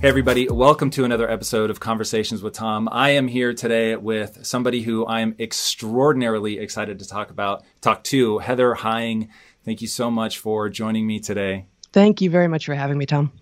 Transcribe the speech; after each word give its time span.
Hey, 0.00 0.06
everybody, 0.06 0.48
welcome 0.48 0.90
to 0.90 1.04
another 1.04 1.28
episode 1.28 1.70
of 1.70 1.80
Conversations 1.80 2.40
with 2.40 2.54
Tom. 2.54 2.88
I 2.92 3.10
am 3.10 3.26
here 3.26 3.52
today 3.52 3.96
with 3.96 4.46
somebody 4.46 4.82
who 4.82 5.04
I 5.04 5.22
am 5.22 5.34
extraordinarily 5.40 6.60
excited 6.60 7.00
to 7.00 7.08
talk 7.08 7.32
about, 7.32 7.64
talk 7.80 8.04
to, 8.04 8.38
Heather 8.38 8.76
Heying. 8.76 9.28
Thank 9.64 9.82
you 9.82 9.88
so 9.88 10.08
much 10.08 10.38
for 10.38 10.68
joining 10.68 11.04
me 11.04 11.18
today. 11.18 11.66
Thank 11.92 12.20
you 12.20 12.30
very 12.30 12.46
much 12.46 12.66
for 12.66 12.76
having 12.76 12.96
me, 12.96 13.06
Tom. 13.06 13.32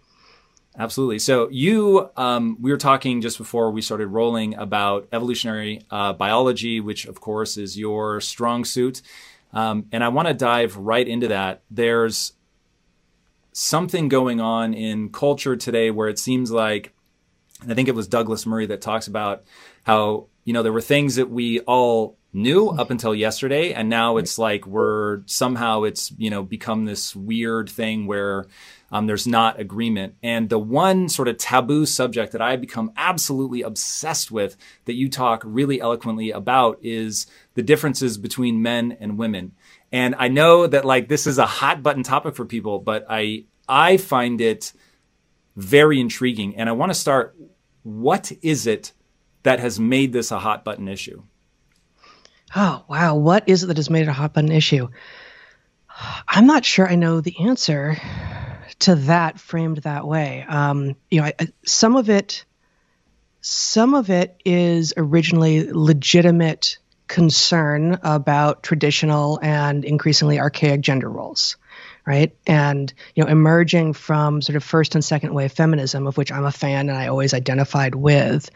Absolutely. 0.78 1.18
So, 1.18 1.50
you, 1.50 2.08
um, 2.16 2.56
we 2.58 2.70
were 2.70 2.78
talking 2.78 3.20
just 3.20 3.36
before 3.36 3.70
we 3.70 3.82
started 3.82 4.06
rolling 4.06 4.54
about 4.54 5.08
evolutionary 5.12 5.82
uh, 5.90 6.14
biology, 6.14 6.80
which, 6.80 7.04
of 7.04 7.20
course, 7.20 7.58
is 7.58 7.76
your 7.76 8.18
strong 8.22 8.64
suit. 8.64 9.02
Um, 9.52 9.88
and 9.92 10.02
I 10.02 10.08
want 10.08 10.28
to 10.28 10.32
dive 10.32 10.74
right 10.78 11.06
into 11.06 11.28
that. 11.28 11.64
There's 11.70 12.32
something 13.56 14.10
going 14.10 14.38
on 14.38 14.74
in 14.74 15.08
culture 15.08 15.56
today 15.56 15.90
where 15.90 16.08
it 16.08 16.18
seems 16.18 16.50
like, 16.50 16.92
I 17.66 17.72
think 17.72 17.88
it 17.88 17.94
was 17.94 18.06
Douglas 18.06 18.44
Murray 18.44 18.66
that 18.66 18.82
talks 18.82 19.06
about 19.06 19.44
how, 19.84 20.26
you 20.44 20.52
know, 20.52 20.62
there 20.62 20.74
were 20.74 20.82
things 20.82 21.14
that 21.14 21.30
we 21.30 21.60
all 21.60 22.18
knew 22.34 22.68
up 22.68 22.90
until 22.90 23.14
yesterday. 23.14 23.72
And 23.72 23.88
now 23.88 24.18
it's 24.18 24.38
like 24.38 24.66
we're 24.66 25.22
somehow 25.24 25.84
it's, 25.84 26.12
you 26.18 26.28
know, 26.28 26.42
become 26.42 26.84
this 26.84 27.16
weird 27.16 27.70
thing 27.70 28.06
where 28.06 28.44
um, 28.92 29.06
there's 29.06 29.26
not 29.26 29.58
agreement. 29.58 30.16
And 30.22 30.50
the 30.50 30.58
one 30.58 31.08
sort 31.08 31.26
of 31.26 31.38
taboo 31.38 31.86
subject 31.86 32.32
that 32.32 32.42
I 32.42 32.56
become 32.56 32.92
absolutely 32.94 33.62
obsessed 33.62 34.30
with 34.30 34.58
that 34.84 34.96
you 34.96 35.08
talk 35.08 35.40
really 35.46 35.80
eloquently 35.80 36.30
about 36.30 36.78
is 36.82 37.26
the 37.54 37.62
differences 37.62 38.18
between 38.18 38.60
men 38.60 38.98
and 39.00 39.16
women. 39.16 39.52
And 39.92 40.14
I 40.18 40.28
know 40.28 40.66
that 40.66 40.84
like 40.84 41.08
this 41.08 41.26
is 41.26 41.38
a 41.38 41.46
hot 41.46 41.82
button 41.82 42.02
topic 42.02 42.34
for 42.34 42.44
people, 42.44 42.78
but 42.78 43.06
I 43.08 43.44
I 43.68 43.96
find 43.96 44.40
it 44.40 44.72
very 45.56 46.00
intriguing. 46.00 46.56
And 46.56 46.68
I 46.68 46.72
want 46.72 46.90
to 46.90 46.98
start 46.98 47.36
what 47.82 48.32
is 48.42 48.66
it 48.66 48.92
that 49.42 49.60
has 49.60 49.78
made 49.78 50.12
this 50.12 50.30
a 50.30 50.38
hot 50.38 50.64
button 50.64 50.88
issue? 50.88 51.22
Oh, 52.54 52.84
wow. 52.88 53.14
What 53.16 53.48
is 53.48 53.62
it 53.62 53.66
that 53.66 53.76
has 53.76 53.90
made 53.90 54.02
it 54.02 54.08
a 54.08 54.12
hot 54.12 54.34
button 54.34 54.52
issue? 54.52 54.88
I'm 56.28 56.46
not 56.46 56.64
sure 56.64 56.88
I 56.88 56.96
know 56.96 57.20
the 57.20 57.38
answer 57.40 57.96
to 58.80 58.94
that 58.96 59.40
framed 59.40 59.78
that 59.78 60.06
way. 60.06 60.44
Um, 60.46 60.96
you 61.10 61.20
know, 61.20 61.26
I, 61.26 61.34
some 61.64 61.96
of 61.96 62.10
it, 62.10 62.44
some 63.40 63.94
of 63.94 64.10
it 64.10 64.40
is 64.44 64.92
originally 64.96 65.72
legitimate 65.72 66.78
concern 67.08 67.98
about 68.02 68.62
traditional 68.62 69.38
and 69.42 69.84
increasingly 69.84 70.38
archaic 70.38 70.80
gender 70.80 71.08
roles 71.08 71.56
right? 72.06 72.36
And 72.46 72.92
you 73.14 73.24
know 73.24 73.28
emerging 73.28 73.92
from 73.92 74.40
sort 74.40 74.56
of 74.56 74.64
first 74.64 74.94
and 74.94 75.04
second 75.04 75.34
wave 75.34 75.52
feminism 75.52 76.06
of 76.06 76.16
which 76.16 76.32
i'm 76.32 76.44
a 76.44 76.52
fan 76.52 76.88
and 76.88 76.96
i 76.96 77.08
always 77.08 77.34
identified 77.34 77.94
with 77.94 78.48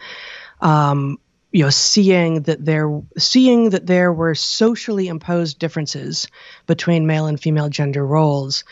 um, 0.61 1.19
you 1.53 1.65
know 1.65 1.71
seeing 1.71 2.43
that 2.43 2.65
there 2.65 3.03
seeing 3.19 3.71
that 3.71 3.87
there 3.87 4.13
were 4.13 4.35
socially 4.35 5.09
imposed 5.09 5.59
differences 5.59 6.29
between 6.67 7.07
male 7.07 7.27
and 7.27 7.41
female 7.41 7.69
gender 7.69 8.07
roles 8.07 8.65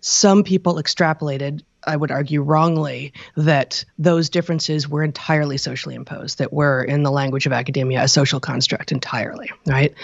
some 0.00 0.42
people 0.42 0.76
extrapolated 0.76 1.62
I 1.86 1.96
would 1.96 2.10
argue 2.10 2.42
wrongly 2.42 3.12
that 3.36 3.84
those 3.98 4.30
differences 4.30 4.88
were 4.88 5.02
entirely 5.02 5.56
socially 5.56 5.94
imposed, 5.94 6.38
that 6.38 6.52
were, 6.52 6.82
in 6.82 7.02
the 7.02 7.10
language 7.10 7.46
of 7.46 7.52
academia, 7.52 8.02
a 8.02 8.08
social 8.08 8.40
construct 8.40 8.92
entirely, 8.92 9.50
right? 9.66 9.94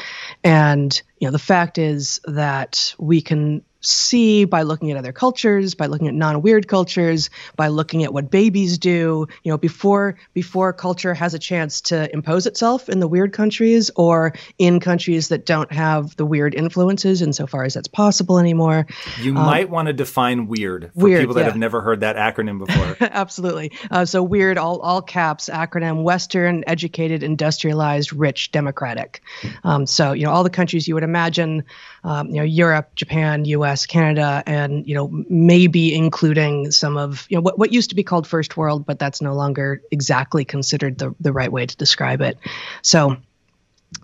And 0.45 1.01
you 1.19 1.29
know, 1.29 1.33
the 1.33 1.39
fact 1.39 1.79
is 1.79 2.21
that 2.25 2.95
we 2.99 3.21
can 3.21 3.63
see 3.81 4.45
by 4.45 4.63
looking 4.63 4.91
at 4.91 4.97
other 4.97 5.13
cultures, 5.13 5.75
by 5.75 5.87
looking 5.87 6.09
at 6.09 6.15
non-weird 6.15 6.69
cultures, 6.69 7.31
by 7.57 7.69
looking 7.69 8.05
at 8.05 8.13
what 8.13 8.31
babies 8.31 8.79
do, 8.79 9.27
you 9.43 9.51
know, 9.51 9.59
before 9.59 10.17
before 10.35 10.73
culture 10.73 11.15
has 11.15 11.35
a 11.35 11.39
chance 11.39 11.81
to 11.81 12.13
impose 12.13 12.47
itself 12.47 12.89
in 12.89 13.01
the 13.01 13.09
weird 13.09 13.33
countries 13.33 13.91
or 13.97 14.35
in 14.59 14.81
countries 14.81 15.29
that 15.29 15.47
don't 15.47 15.73
have 15.73 16.15
the 16.17 16.27
weird 16.27 16.55
influences 16.55 17.23
insofar 17.23 17.65
as 17.65 17.75
that's 17.75 17.89
possible 17.89 18.39
anymore. 18.39 18.87
You 19.21 19.37
um, 19.37 19.47
might 19.47 19.71
want 19.71 19.87
to 19.87 19.93
define 19.93 20.47
weird 20.47 20.91
for 20.95 21.05
weird, 21.05 21.21
people 21.21 21.35
that 21.35 21.41
yeah. 21.41 21.47
have 21.47 21.57
never 21.57 21.81
heard 21.81 22.01
that 22.01 22.17
acronym 22.17 22.65
before. 22.65 22.97
Absolutely. 23.11 23.73
Uh, 23.91 24.05
so 24.05 24.23
weird, 24.23 24.59
all 24.59 24.81
all 24.81 25.03
caps 25.03 25.49
acronym: 25.49 26.03
Western, 26.03 26.65
educated, 26.67 27.23
industrialized, 27.23 28.13
rich, 28.13 28.51
democratic. 28.53 29.23
Um, 29.65 29.87
so 29.87 30.13
you 30.13 30.25
know 30.25 30.31
all 30.31 30.45
the 30.45 30.51
countries 30.51 30.87
you 30.87 30.95
would 30.95 31.05
imagine, 31.05 31.65
um, 32.05 32.29
you 32.29 32.37
know, 32.37 32.43
Europe, 32.43 32.95
Japan, 32.95 33.45
U.S. 33.45 33.87
Canada, 33.87 34.43
and 34.47 34.87
you 34.87 34.95
know 34.95 35.09
maybe 35.29 35.95
including 35.95 36.71
some 36.71 36.97
of 36.97 37.27
you 37.29 37.37
know 37.37 37.43
what, 37.43 37.59
what 37.59 37.73
used 37.73 37.91
to 37.91 37.97
be 37.97 38.03
called 38.03 38.27
first 38.27 38.57
world, 38.57 38.87
but 38.87 38.99
that's 38.99 39.21
no 39.21 39.35
longer 39.35 39.83
exactly 39.91 40.45
considered 40.45 40.99
the 40.99 41.15
the 41.21 41.33
right 41.33 41.53
way 41.53 41.67
to 41.67 41.77
describe 41.77 42.21
it. 42.21 42.39
So, 42.83 43.17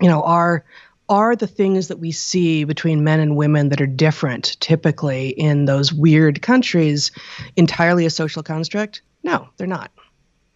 you 0.00 0.08
know, 0.08 0.22
are 0.22 0.64
are 1.08 1.36
the 1.36 1.46
things 1.46 1.88
that 1.88 1.98
we 1.98 2.12
see 2.12 2.64
between 2.64 3.04
men 3.04 3.20
and 3.20 3.36
women 3.36 3.68
that 3.68 3.80
are 3.80 3.86
different 3.86 4.56
typically 4.60 5.28
in 5.28 5.64
those 5.64 5.92
weird 5.92 6.42
countries 6.42 7.12
entirely 7.56 8.06
a 8.06 8.10
social 8.10 8.42
construct? 8.42 9.02
No, 9.22 9.48
they're 9.56 9.66
not. 9.66 9.90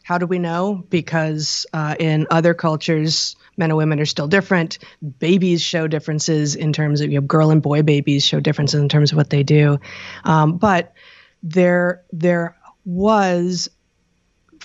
How 0.03 0.19
do 0.19 0.27
we 0.27 0.39
know? 0.39 0.85
Because 0.91 1.67
uh, 1.73 1.95
in 1.99 2.27
other 2.31 2.55
cultures, 2.55 3.37
men 3.57 3.71
and 3.71 3.77
women 3.77 4.01
are 4.01 4.07
still 4.07 4.29
different. 4.29 4.79
Babies 5.19 5.63
show 5.63 5.87
differences 5.87 6.55
in 6.57 6.73
terms 6.73 7.01
of 7.01 7.11
you 7.11 7.21
know, 7.21 7.27
girl 7.27 7.51
and 7.51 7.63
boy 7.63 7.83
babies 7.83 8.25
show 8.25 8.41
differences 8.41 8.81
in 8.81 8.89
terms 8.89 9.13
of 9.13 9.17
what 9.17 9.31
they 9.31 9.43
do. 9.43 9.79
Um, 10.25 10.57
but 10.57 10.95
there, 11.43 12.03
there 12.13 12.57
was 12.85 13.69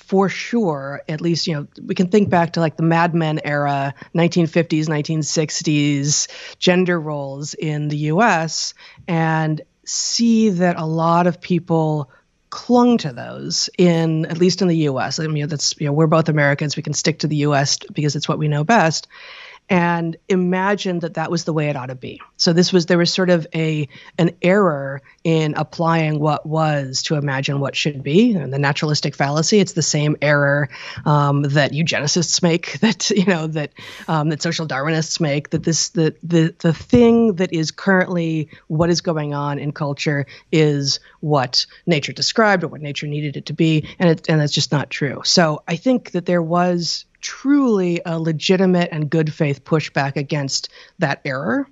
for 0.06 0.30
sure, 0.30 1.02
at 1.10 1.20
least, 1.20 1.48
you 1.48 1.56
know, 1.56 1.68
we 1.84 1.96
can 1.96 2.10
think 2.10 2.30
back 2.30 2.54
to 2.54 2.60
like 2.60 2.78
the 2.78 2.84
Mad 2.84 3.16
Men 3.16 3.40
era, 3.44 3.96
1950s, 4.14 4.86
1960s 4.86 6.28
gender 6.60 7.00
roles 7.00 7.56
in 7.56 7.88
the 7.88 7.98
US 7.98 8.76
and 9.08 9.62
see 9.84 10.50
that 10.50 10.78
a 10.78 10.86
lot 10.86 11.26
of 11.26 11.42
people 11.42 12.12
clung 12.56 12.98
to 12.98 13.12
those 13.12 13.70
in 13.78 14.26
at 14.28 14.38
least 14.38 14.62
in 14.62 14.70
the 14.70 14.78
US. 14.90 15.20
I 15.20 15.28
mean, 15.28 15.46
that's 15.50 15.76
you 15.78 15.88
know 15.88 15.92
we're 15.92 16.08
both 16.08 16.30
Americans. 16.30 16.78
We 16.78 16.84
can 16.84 16.94
stick 16.94 17.20
to 17.20 17.28
the 17.28 17.36
US 17.48 17.78
because 17.78 18.16
it's 18.16 18.30
what 18.30 18.40
we 18.40 18.48
know 18.48 18.64
best 18.64 19.10
and 19.68 20.16
imagine 20.30 21.00
that 21.00 21.16
that 21.16 21.32
was 21.32 21.44
the 21.44 21.54
way 21.54 21.70
it 21.70 21.76
ought 21.76 21.88
to 21.88 21.96
be. 21.96 22.22
So 22.38 22.54
this 22.54 22.72
was 22.72 22.86
there 22.86 23.00
was 23.00 23.12
sort 23.12 23.32
of 23.32 23.48
a 23.54 23.88
an 24.18 24.32
error 24.42 25.02
in 25.24 25.56
applying 25.56 26.20
what 26.20 26.46
was 26.46 27.02
to 27.04 27.16
imagine 27.16 27.60
what 27.60 27.76
should 27.76 28.04
be. 28.04 28.34
And 28.34 28.54
the 28.54 28.60
naturalistic 28.60 29.16
fallacy. 29.16 29.60
It's 29.60 29.74
the 29.74 29.82
same 29.82 30.18
error 30.22 30.70
um, 31.06 31.42
that 31.44 31.72
eugenicists 31.72 32.44
make, 32.44 32.80
that 32.82 33.10
you 33.10 33.26
know 33.26 33.48
that 33.48 33.72
um, 34.08 34.30
that 34.30 34.42
social 34.44 34.68
Darwinists 34.68 35.20
make. 35.20 35.50
That 35.50 35.64
this 35.64 35.90
the 35.90 36.16
the 36.22 36.54
the 36.60 36.74
thing 36.74 37.36
that 37.36 37.52
is 37.52 37.72
currently 37.72 38.50
what 38.68 38.92
is 38.92 39.02
going 39.02 39.34
on 39.34 39.58
in 39.58 39.72
culture 39.72 40.28
is 40.52 41.00
what 41.22 41.66
nature 41.88 42.14
described 42.14 42.64
or 42.64 42.68
what 42.68 42.82
nature 42.82 43.08
needed 43.08 43.36
it 43.36 43.48
to 43.48 43.54
be, 43.54 43.90
and 43.98 44.10
it 44.12 44.30
and 44.30 44.40
that's 44.40 44.54
just 44.54 44.72
not 44.72 44.92
true. 44.92 45.22
So 45.26 45.64
I 45.68 45.76
think 45.76 46.12
that 46.12 46.28
there 46.28 46.42
was 46.42 47.06
truly 47.26 48.02
a 48.06 48.20
legitimate 48.20 48.90
and 48.92 49.10
good 49.10 49.34
faith 49.34 49.64
pushback 49.64 50.16
against 50.16 50.70
that 51.00 51.22
error. 51.26 51.68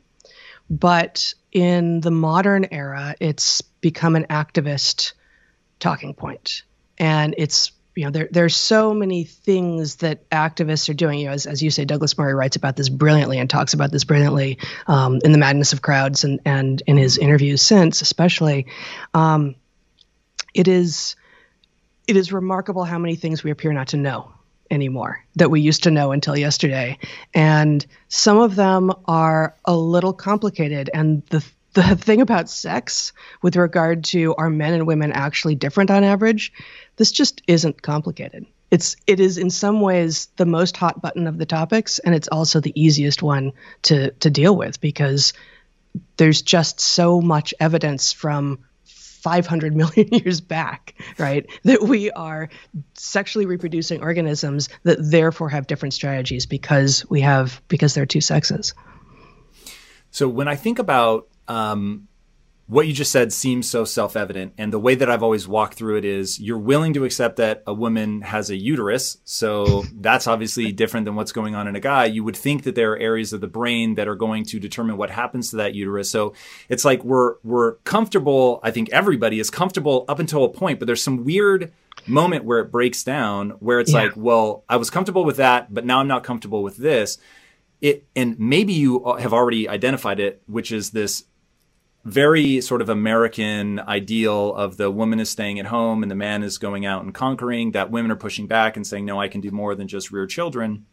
But 0.68 1.36
in 1.52 2.02
the 2.02 2.10
modern 2.10 2.66
era, 2.72 3.14
it's 3.20 3.62
become 3.62 4.16
an 4.16 4.26
activist 4.26 5.14
talking 5.80 6.16
point. 6.16 6.64
And 6.98 7.36
it's 7.38 7.72
you 7.96 8.06
know 8.06 8.10
there 8.10 8.28
there's 8.32 8.56
so 8.56 8.96
many 8.96 9.26
things 9.26 9.98
that 9.98 10.28
activists 10.32 10.90
are 10.90 10.96
doing. 10.96 11.20
You 11.20 11.28
know, 11.28 11.34
as, 11.34 11.46
as 11.46 11.62
you 11.62 11.70
say, 11.70 11.86
Douglas 11.86 12.18
Murray 12.18 12.34
writes 12.34 12.56
about 12.56 12.76
this 12.76 12.90
brilliantly 12.90 13.38
and 13.38 13.48
talks 13.48 13.76
about 13.76 13.92
this 13.92 14.04
brilliantly 14.04 14.58
um, 14.88 15.20
in 15.24 15.32
the 15.32 15.38
madness 15.38 15.72
of 15.72 15.84
crowds 15.84 16.24
and 16.24 16.40
and 16.46 16.82
in 16.88 16.98
his 16.98 17.20
interviews 17.20 17.62
since, 17.62 18.02
especially. 18.02 18.66
Um, 19.14 19.56
it 20.56 20.68
is 20.68 21.16
it 22.08 22.18
is 22.18 22.34
remarkable 22.34 22.84
how 22.84 22.98
many 22.98 23.16
things 23.16 23.44
we 23.44 23.52
appear 23.52 23.74
not 23.74 23.90
to 23.90 23.98
know 23.98 24.34
anymore 24.74 25.24
that 25.36 25.52
we 25.52 25.62
used 25.62 25.84
to 25.84 25.92
know 25.92 26.12
until 26.12 26.38
yesterday. 26.38 26.98
And 27.34 27.86
some 28.10 28.40
of 28.40 28.56
them 28.56 28.92
are 29.06 29.56
a 29.64 29.76
little 29.76 30.14
complicated. 30.14 30.90
And 30.94 31.24
the 31.28 31.46
the 31.74 31.96
thing 31.96 32.22
about 32.22 32.50
sex 32.50 33.14
with 33.42 33.56
regard 33.56 34.04
to 34.04 34.36
are 34.36 34.50
men 34.50 34.74
and 34.74 34.86
women 34.86 35.12
actually 35.12 35.56
different 35.56 35.90
on 35.90 36.04
average, 36.04 36.54
this 36.98 37.12
just 37.12 37.42
isn't 37.48 37.82
complicated. 37.82 38.46
It's 38.70 38.96
it 39.08 39.20
is 39.20 39.38
in 39.38 39.50
some 39.50 39.82
ways 39.82 40.28
the 40.36 40.46
most 40.46 40.78
hot 40.78 41.02
button 41.02 41.28
of 41.28 41.38
the 41.38 41.46
topics, 41.46 42.00
and 42.00 42.14
it's 42.14 42.28
also 42.28 42.60
the 42.60 42.80
easiest 42.80 43.24
one 43.24 43.54
to 43.84 44.12
to 44.12 44.30
deal 44.30 44.56
with 44.56 44.82
because 44.82 45.34
there's 46.18 46.42
just 46.42 46.80
so 46.80 47.22
much 47.22 47.54
evidence 47.60 48.12
from 48.12 48.60
500 49.24 49.76
million 49.76 50.08
years 50.12 50.42
back, 50.42 50.94
right? 51.18 51.50
That 51.64 51.82
we 51.82 52.12
are 52.12 52.50
sexually 52.94 53.46
reproducing 53.46 54.02
organisms 54.02 54.70
that 54.84 54.98
therefore 55.00 55.50
have 55.50 55.66
different 55.66 55.94
strategies 55.94 56.46
because 56.46 57.10
we 57.10 57.22
have 57.22 57.62
because 57.70 57.94
there 57.94 58.04
are 58.04 58.08
two 58.08 58.22
sexes. 58.22 58.74
So 60.12 60.28
when 60.28 60.48
I 60.48 60.56
think 60.56 60.78
about 60.78 61.30
um, 61.48 62.08
what 62.68 62.88
you 62.88 62.94
just 62.94 63.12
said 63.12 63.34
seems 63.34 63.70
so 63.70 63.84
self 63.84 64.16
evident. 64.16 64.54
And 64.58 64.72
the 64.72 64.80
way 64.80 64.96
that 64.96 65.10
I've 65.10 65.24
always 65.24 65.48
walked 65.48 65.74
through 65.74 65.98
it 65.98 66.06
is 66.06 66.40
you're 66.40 66.58
willing 66.58 66.94
to 66.94 67.04
accept 67.04 67.36
that 67.38 67.62
a 67.68 67.74
woman 67.74 68.22
has 68.22 68.50
a 68.50 68.56
uterus. 68.56 69.18
So 69.26 69.84
that's 69.94 70.28
obviously 70.28 70.72
different 70.72 71.06
than 71.06 71.16
what's 71.16 71.34
going 71.34 71.56
on 71.56 71.68
in 71.68 71.76
a 71.76 71.82
guy. 71.82 72.06
You 72.06 72.24
would 72.24 72.38
think 72.38 72.64
that 72.64 72.76
there 72.76 72.94
are 72.94 72.98
areas 72.98 73.34
of 73.34 73.42
the 73.42 73.48
brain 73.48 73.96
that 73.96 74.08
are 74.08 74.16
going 74.16 74.46
to 74.46 74.60
determine 74.60 74.96
what 74.96 75.10
happens 75.10 75.50
to 75.50 75.58
that 75.58 75.76
uterus. 75.76 76.10
So 76.10 76.34
it's 76.70 76.86
like 76.86 77.04
we're, 77.04 77.36
we're 77.44 77.74
comfortable. 77.84 78.62
I 78.64 78.72
think 78.72 78.90
everybody 78.92 79.40
is 79.40 79.50
comfortable 79.50 80.06
up 80.08 80.20
until 80.20 80.46
a 80.46 80.50
point, 80.50 80.80
but 80.80 80.86
there's 80.86 81.04
some 81.04 81.26
weird 81.26 81.74
moment 82.08 82.46
where 82.46 82.60
it 82.60 82.72
breaks 82.72 83.04
down 83.04 83.52
where 83.60 83.80
it's 83.80 83.92
yeah. 83.92 84.04
like, 84.04 84.14
well, 84.16 84.64
I 84.70 84.78
was 84.78 84.90
comfortable 84.90 85.26
with 85.26 85.38
that, 85.38 85.74
but 85.74 85.86
now 85.86 86.00
I'm 86.00 86.08
not 86.08 86.24
comfortable 86.24 86.64
with 86.64 86.78
this. 86.78 87.18
It, 87.82 88.06
and 88.16 88.40
maybe 88.40 88.72
you 88.72 89.04
uh, 89.04 89.18
have 89.18 89.34
already 89.34 89.68
identified 89.68 90.22
it, 90.22 90.42
which 90.48 90.72
is 90.72 90.92
this 90.92 91.26
very 92.06 92.60
sort 92.60 92.82
of 92.82 92.90
American 92.90 93.80
ideal 93.80 94.54
of 94.54 94.78
the 94.78 94.92
woman 94.92 95.20
is 95.20 95.30
staying 95.30 95.60
at 95.60 95.68
home 95.68 96.04
and 96.04 96.12
the 96.12 96.16
man 96.16 96.44
is 96.44 96.58
going 96.58 96.86
out 96.86 97.04
and 97.04 97.14
conquering, 97.14 97.72
that 97.72 97.92
women 97.92 98.12
are 98.12 98.18
pushing 98.18 98.48
back 98.48 98.76
and 98.76 98.86
saying, 98.86 99.06
no, 99.06 99.20
I 99.20 99.30
can 99.30 99.42
do 99.42 99.52
more 99.52 99.74
than 99.74 99.88
just 99.88 100.12
rear 100.12 100.28
children. 100.28 100.86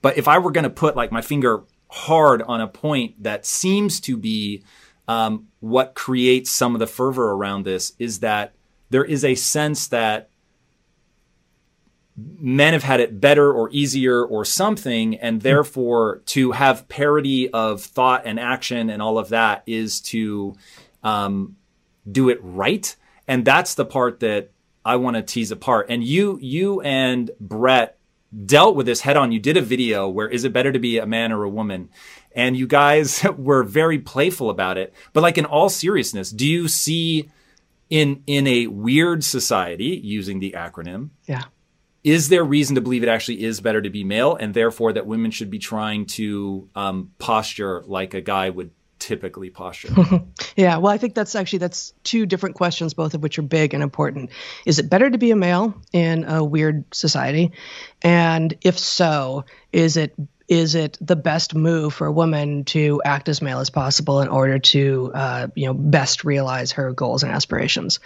But 0.00 0.16
if 0.16 0.26
I 0.26 0.38
were 0.38 0.52
going 0.52 0.64
to 0.64 0.70
put 0.70 0.96
like 0.96 1.12
my 1.12 1.20
finger 1.20 1.64
hard 1.90 2.42
on 2.42 2.60
a 2.60 2.68
point 2.68 3.22
that 3.22 3.44
seems 3.44 4.00
to 4.00 4.16
be 4.16 4.62
um, 5.06 5.48
what 5.60 5.94
creates 5.94 6.50
some 6.50 6.74
of 6.74 6.78
the 6.78 6.86
fervor 6.86 7.32
around 7.32 7.64
this 7.64 7.92
is 7.98 8.20
that 8.20 8.54
there 8.90 9.04
is 9.04 9.24
a 9.24 9.34
sense 9.34 9.88
that 9.88 10.30
men 12.18 12.72
have 12.72 12.82
had 12.82 13.00
it 13.00 13.20
better 13.20 13.52
or 13.52 13.70
easier 13.70 14.24
or 14.24 14.44
something 14.44 15.16
and 15.16 15.40
therefore 15.40 16.22
to 16.26 16.52
have 16.52 16.88
parity 16.88 17.48
of 17.50 17.82
thought 17.82 18.22
and 18.24 18.40
action 18.40 18.90
and 18.90 19.00
all 19.00 19.18
of 19.18 19.28
that 19.28 19.62
is 19.66 20.00
to 20.00 20.56
um, 21.02 21.56
do 22.10 22.28
it 22.28 22.38
right. 22.42 22.94
And 23.28 23.44
that's 23.44 23.74
the 23.74 23.84
part 23.84 24.20
that 24.20 24.50
i 24.84 24.96
want 24.96 25.16
to 25.16 25.22
tease 25.22 25.50
apart. 25.50 25.86
And 25.90 26.02
you 26.02 26.38
you 26.40 26.80
and 26.80 27.30
brett 27.40 27.98
dealt 28.44 28.74
with 28.74 28.86
this 28.86 29.00
head 29.00 29.16
on 29.16 29.32
you 29.32 29.38
did 29.38 29.56
a 29.56 29.62
video 29.62 30.08
where 30.08 30.28
is 30.28 30.44
it 30.44 30.52
better 30.52 30.72
to 30.72 30.78
be 30.78 30.98
a 30.98 31.06
man 31.06 31.30
or 31.30 31.44
a 31.44 31.48
woman? 31.48 31.88
And 32.34 32.56
you 32.56 32.66
guys 32.66 33.24
were 33.36 33.62
very 33.62 33.98
playful 33.98 34.50
about 34.50 34.76
it. 34.76 34.92
But 35.12 35.22
like 35.22 35.38
in 35.38 35.44
all 35.44 35.68
seriousness 35.68 36.30
do 36.30 36.46
you 36.46 36.66
see 36.66 37.30
in 37.90 38.22
in 38.26 38.46
a 38.46 38.66
weird 38.66 39.22
society 39.24 40.00
using 40.02 40.40
the 40.40 40.52
acronym 40.52 41.10
yeah 41.26 41.44
is 42.10 42.28
there 42.28 42.44
reason 42.44 42.74
to 42.74 42.80
believe 42.80 43.02
it 43.02 43.08
actually 43.08 43.42
is 43.44 43.60
better 43.60 43.82
to 43.82 43.90
be 43.90 44.04
male 44.04 44.36
and 44.36 44.54
therefore 44.54 44.92
that 44.92 45.06
women 45.06 45.30
should 45.30 45.50
be 45.50 45.58
trying 45.58 46.06
to 46.06 46.68
um, 46.74 47.12
posture 47.18 47.82
like 47.86 48.14
a 48.14 48.20
guy 48.20 48.50
would 48.50 48.70
typically 48.98 49.50
posture? 49.50 49.92
Yeah 50.56 50.78
well 50.78 50.92
i 50.92 50.98
think 50.98 51.14
that's 51.14 51.36
actually 51.36 51.60
that's 51.60 51.92
two 52.02 52.26
different 52.26 52.56
questions 52.56 52.92
both 52.92 53.14
of 53.14 53.22
which 53.22 53.38
are 53.38 53.42
big 53.42 53.74
and 53.74 53.82
important. 53.82 54.30
Is 54.66 54.80
it 54.80 54.90
better 54.90 55.08
to 55.08 55.18
be 55.18 55.30
a 55.30 55.36
male 55.36 55.80
in 55.92 56.24
a 56.24 56.42
weird 56.42 56.84
society? 56.92 57.52
And 58.02 58.56
if 58.62 58.76
so 58.76 59.44
is 59.72 59.96
it 59.96 60.14
is 60.48 60.74
it 60.74 60.96
the 61.00 61.14
best 61.14 61.54
move 61.54 61.92
for 61.94 62.06
a 62.06 62.12
woman 62.12 62.64
to 62.64 63.02
act 63.04 63.28
as 63.28 63.42
male 63.42 63.60
as 63.60 63.70
possible 63.70 64.20
in 64.20 64.28
order 64.28 64.58
to 64.58 65.12
uh, 65.14 65.46
you 65.54 65.66
know 65.66 65.74
best 65.74 66.24
realize 66.24 66.72
her 66.72 66.92
goals 66.92 67.22
and 67.22 67.30
aspirations? 67.30 68.00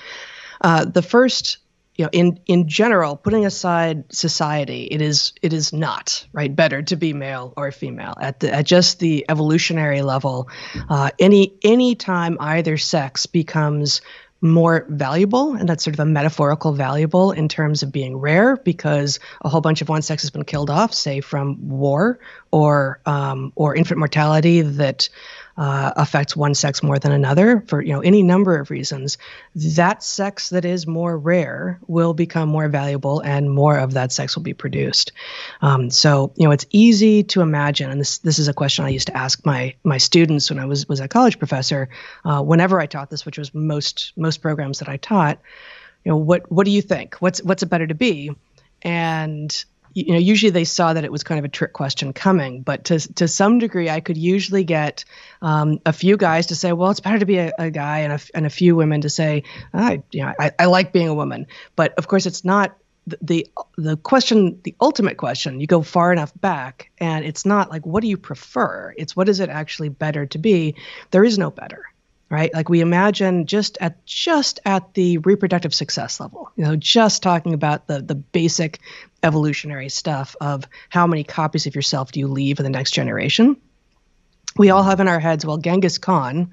Uh, 0.60 0.84
the 0.84 1.02
first 1.02 1.58
you 2.02 2.06
know, 2.06 2.10
in 2.12 2.40
in 2.46 2.68
general, 2.68 3.16
putting 3.16 3.46
aside 3.46 4.12
society, 4.12 4.88
it 4.90 5.00
is 5.00 5.34
it 5.40 5.52
is 5.52 5.72
not 5.72 6.26
right 6.32 6.54
better 6.54 6.82
to 6.82 6.96
be 6.96 7.12
male 7.12 7.54
or 7.56 7.70
female 7.70 8.14
at 8.20 8.40
the 8.40 8.52
at 8.52 8.66
just 8.66 8.98
the 8.98 9.24
evolutionary 9.28 10.02
level. 10.02 10.48
Uh, 10.88 11.10
any 11.20 11.54
any 11.62 11.94
time 11.94 12.38
either 12.40 12.76
sex 12.76 13.26
becomes 13.26 14.00
more 14.40 14.84
valuable, 14.88 15.54
and 15.54 15.68
that's 15.68 15.84
sort 15.84 15.94
of 15.94 16.00
a 16.00 16.04
metaphorical 16.04 16.72
valuable 16.72 17.30
in 17.30 17.48
terms 17.48 17.84
of 17.84 17.92
being 17.92 18.16
rare 18.16 18.56
because 18.56 19.20
a 19.42 19.48
whole 19.48 19.60
bunch 19.60 19.80
of 19.80 19.88
one 19.88 20.02
sex 20.02 20.24
has 20.24 20.30
been 20.30 20.44
killed 20.44 20.70
off, 20.70 20.92
say 20.92 21.20
from 21.20 21.68
war 21.68 22.18
or 22.50 23.00
um, 23.06 23.52
or 23.54 23.76
infant 23.76 23.98
mortality 23.98 24.62
that 24.62 25.08
uh, 25.56 25.92
affects 25.96 26.34
one 26.34 26.54
sex 26.54 26.82
more 26.82 26.98
than 26.98 27.12
another 27.12 27.62
for 27.66 27.82
you 27.82 27.92
know 27.92 28.00
any 28.00 28.22
number 28.22 28.58
of 28.58 28.70
reasons, 28.70 29.18
that 29.54 30.02
sex 30.02 30.50
that 30.50 30.64
is 30.64 30.86
more 30.86 31.16
rare 31.16 31.78
will 31.86 32.14
become 32.14 32.48
more 32.48 32.68
valuable, 32.68 33.20
and 33.20 33.50
more 33.50 33.78
of 33.78 33.94
that 33.94 34.12
sex 34.12 34.34
will 34.36 34.42
be 34.42 34.54
produced. 34.54 35.12
Um, 35.60 35.90
so 35.90 36.32
you 36.36 36.46
know 36.46 36.52
it's 36.52 36.66
easy 36.70 37.22
to 37.24 37.40
imagine, 37.40 37.90
and 37.90 38.00
this 38.00 38.18
this 38.18 38.38
is 38.38 38.48
a 38.48 38.54
question 38.54 38.84
I 38.84 38.90
used 38.90 39.08
to 39.08 39.16
ask 39.16 39.44
my 39.44 39.74
my 39.84 39.98
students 39.98 40.50
when 40.50 40.58
I 40.58 40.64
was 40.64 40.88
was 40.88 41.00
a 41.00 41.08
college 41.08 41.38
professor. 41.38 41.88
Uh, 42.24 42.42
whenever 42.42 42.80
I 42.80 42.86
taught 42.86 43.10
this, 43.10 43.26
which 43.26 43.38
was 43.38 43.54
most 43.54 44.12
most 44.16 44.42
programs 44.42 44.78
that 44.78 44.88
I 44.88 44.96
taught, 44.96 45.38
you 46.04 46.10
know 46.10 46.16
what 46.16 46.50
what 46.50 46.64
do 46.64 46.70
you 46.70 46.82
think? 46.82 47.16
What's 47.16 47.42
what's 47.42 47.62
it 47.62 47.66
better 47.66 47.86
to 47.86 47.94
be? 47.94 48.30
And 48.82 49.64
you 49.94 50.12
know, 50.12 50.18
usually 50.18 50.50
they 50.50 50.64
saw 50.64 50.94
that 50.94 51.04
it 51.04 51.12
was 51.12 51.22
kind 51.22 51.38
of 51.38 51.44
a 51.44 51.48
trick 51.48 51.72
question 51.72 52.12
coming, 52.12 52.62
but 52.62 52.84
to 52.84 52.98
to 53.14 53.28
some 53.28 53.58
degree, 53.58 53.90
I 53.90 54.00
could 54.00 54.16
usually 54.16 54.64
get 54.64 55.04
um, 55.40 55.80
a 55.84 55.92
few 55.92 56.16
guys 56.16 56.46
to 56.46 56.54
say, 56.54 56.72
"Well, 56.72 56.90
it's 56.90 57.00
better 57.00 57.18
to 57.18 57.26
be 57.26 57.38
a, 57.38 57.52
a 57.58 57.70
guy," 57.70 58.00
and 58.00 58.12
a, 58.14 58.20
and 58.34 58.46
a 58.46 58.50
few 58.50 58.74
women 58.74 59.02
to 59.02 59.10
say, 59.10 59.44
"I, 59.74 60.02
you 60.10 60.22
know, 60.22 60.32
I, 60.38 60.52
I 60.58 60.66
like 60.66 60.92
being 60.92 61.08
a 61.08 61.14
woman." 61.14 61.46
But 61.76 61.94
of 61.98 62.08
course, 62.08 62.26
it's 62.26 62.44
not 62.44 62.76
the, 63.06 63.18
the 63.20 63.46
the 63.76 63.96
question, 63.96 64.60
the 64.64 64.74
ultimate 64.80 65.16
question. 65.18 65.60
You 65.60 65.66
go 65.66 65.82
far 65.82 66.12
enough 66.12 66.32
back, 66.40 66.90
and 66.98 67.24
it's 67.24 67.44
not 67.44 67.70
like, 67.70 67.84
"What 67.84 68.02
do 68.02 68.08
you 68.08 68.16
prefer?" 68.16 68.94
It's 68.96 69.14
what 69.14 69.28
is 69.28 69.40
it 69.40 69.50
actually 69.50 69.90
better 69.90 70.26
to 70.26 70.38
be? 70.38 70.76
There 71.10 71.24
is 71.24 71.38
no 71.38 71.50
better 71.50 71.84
right 72.32 72.52
like 72.54 72.70
we 72.70 72.80
imagine 72.80 73.46
just 73.46 73.76
at 73.80 74.04
just 74.06 74.58
at 74.64 74.94
the 74.94 75.18
reproductive 75.18 75.74
success 75.74 76.18
level 76.18 76.50
you 76.56 76.64
know 76.64 76.74
just 76.74 77.22
talking 77.22 77.52
about 77.52 77.86
the 77.86 78.00
the 78.00 78.14
basic 78.14 78.80
evolutionary 79.22 79.88
stuff 79.88 80.36
of 80.40 80.66
how 80.88 81.06
many 81.06 81.24
copies 81.24 81.66
of 81.66 81.74
yourself 81.74 82.12
do 82.12 82.20
you 82.20 82.28
leave 82.28 82.58
in 82.58 82.64
the 82.64 82.70
next 82.70 82.92
generation 82.92 83.56
we 84.56 84.70
all 84.70 84.82
have 84.82 85.00
in 85.00 85.08
our 85.08 85.20
heads 85.20 85.46
well 85.46 85.58
genghis 85.58 85.98
khan 85.98 86.52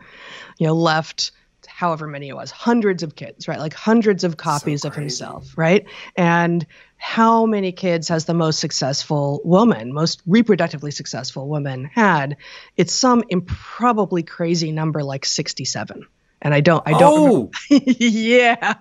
you 0.58 0.68
know 0.68 0.74
left 0.74 1.32
however 1.68 2.08
many 2.08 2.30
it 2.30 2.36
was 2.36 2.52
hundreds 2.52 3.04
of 3.04 3.16
kids 3.16 3.48
right 3.48 3.60
like 3.60 3.74
hundreds 3.74 4.24
of 4.24 4.38
copies 4.38 4.82
so 4.82 4.90
of 4.90 4.96
himself 4.96 5.58
right 5.58 5.88
and 6.16 6.66
how 7.00 7.46
many 7.46 7.72
kids 7.72 8.10
has 8.10 8.26
the 8.26 8.34
most 8.34 8.60
successful 8.60 9.40
woman, 9.46 9.94
most 9.94 10.28
reproductively 10.30 10.94
successful 10.94 11.48
woman 11.48 11.86
had? 11.86 12.36
It's 12.76 12.94
some 12.94 13.24
improbably 13.30 14.22
crazy 14.22 14.74
number 14.74 15.02
like 15.02 15.26
67. 15.26 16.06
And 16.42 16.54
I 16.54 16.60
don't, 16.60 16.84
I 16.86 16.92
don't. 16.92 17.50
Oh, 17.50 17.52
yeah, 17.70 18.76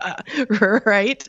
right. 0.84 1.26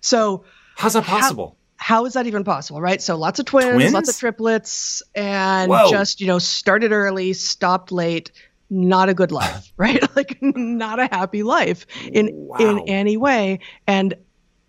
So, 0.00 0.44
how's 0.76 0.94
that 0.94 1.04
possible? 1.04 1.56
How, 1.58 1.59
how 1.80 2.04
is 2.04 2.12
that 2.12 2.26
even 2.26 2.44
possible, 2.44 2.78
right? 2.80 3.00
So 3.00 3.16
lots 3.16 3.40
of 3.40 3.46
twins, 3.46 3.72
twins? 3.72 3.92
lots 3.94 4.10
of 4.10 4.16
triplets, 4.16 5.02
and 5.14 5.70
Whoa. 5.70 5.90
just 5.90 6.20
you 6.20 6.26
know 6.26 6.38
started 6.38 6.92
early, 6.92 7.32
stopped 7.32 7.90
late, 7.90 8.30
not 8.68 9.08
a 9.08 9.14
good 9.14 9.32
life, 9.32 9.72
right? 9.78 10.04
like 10.16 10.38
not 10.42 11.00
a 11.00 11.06
happy 11.06 11.42
life 11.42 11.86
in 12.04 12.28
wow. 12.32 12.58
in 12.58 12.80
any 12.80 13.16
way. 13.16 13.60
And 13.86 14.14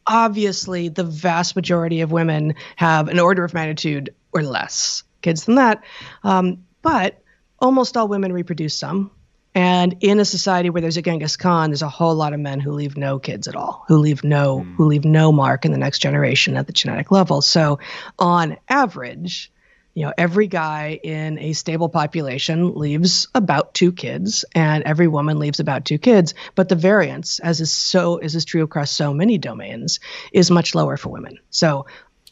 obviously 0.07 0.87
the 0.87 1.03
vast 1.03 1.55
majority 1.55 1.99
of 1.99 2.11
women 2.13 2.55
have 2.77 3.09
an 3.09 3.19
order 3.19 3.43
of 3.43 3.53
magnitude 3.53 4.15
or 4.31 4.41
less 4.41 5.03
kids 5.21 5.45
than 5.45 5.55
that. 5.55 5.83
Um, 6.23 6.65
but 6.81 7.21
almost 7.59 7.97
all 7.97 8.07
women 8.07 8.31
reproduce 8.31 8.73
some. 8.73 9.11
And 9.53 9.97
in 9.99 10.19
a 10.19 10.25
society 10.25 10.69
where 10.69 10.81
there's 10.81 10.97
a 10.97 11.01
Genghis 11.01 11.35
Khan, 11.35 11.71
there's 11.71 11.81
a 11.81 11.89
whole 11.89 12.15
lot 12.15 12.33
of 12.33 12.39
men 12.39 12.59
who 12.59 12.71
leave 12.71 12.95
no 12.95 13.19
kids 13.19 13.47
at 13.47 13.55
all, 13.55 13.83
who 13.87 13.97
leave 13.97 14.23
no 14.23 14.59
mm. 14.59 14.75
who 14.75 14.85
leave 14.85 15.03
no 15.03 15.31
mark 15.31 15.65
in 15.65 15.71
the 15.71 15.77
next 15.77 15.99
generation 15.99 16.55
at 16.55 16.67
the 16.67 16.73
genetic 16.73 17.11
level. 17.11 17.41
So, 17.41 17.79
on 18.17 18.57
average, 18.69 19.51
you 19.93 20.05
know 20.05 20.13
every 20.17 20.47
guy 20.47 20.99
in 21.03 21.37
a 21.39 21.53
stable 21.53 21.89
population 21.89 22.75
leaves 22.75 23.27
about 23.35 23.73
two 23.73 23.91
kids 23.91 24.45
and 24.55 24.83
every 24.83 25.07
woman 25.07 25.39
leaves 25.39 25.59
about 25.59 25.85
two 25.85 25.97
kids 25.97 26.33
but 26.55 26.69
the 26.69 26.75
variance 26.75 27.39
as 27.39 27.61
is 27.61 27.71
so 27.71 28.17
as 28.17 28.35
is 28.35 28.45
true 28.45 28.63
across 28.63 28.91
so 28.91 29.13
many 29.13 29.37
domains 29.37 29.99
is 30.31 30.49
much 30.49 30.75
lower 30.75 30.97
for 30.97 31.09
women 31.09 31.37
so 31.49 31.85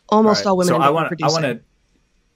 almost 0.07 0.45
all, 0.45 0.51
right. 0.51 0.51
all 0.51 0.57
women 0.57 0.73
so 0.73 0.88
i 0.88 0.89
want 0.89 1.13
i 1.21 1.27
want 1.27 1.43
to 1.43 1.59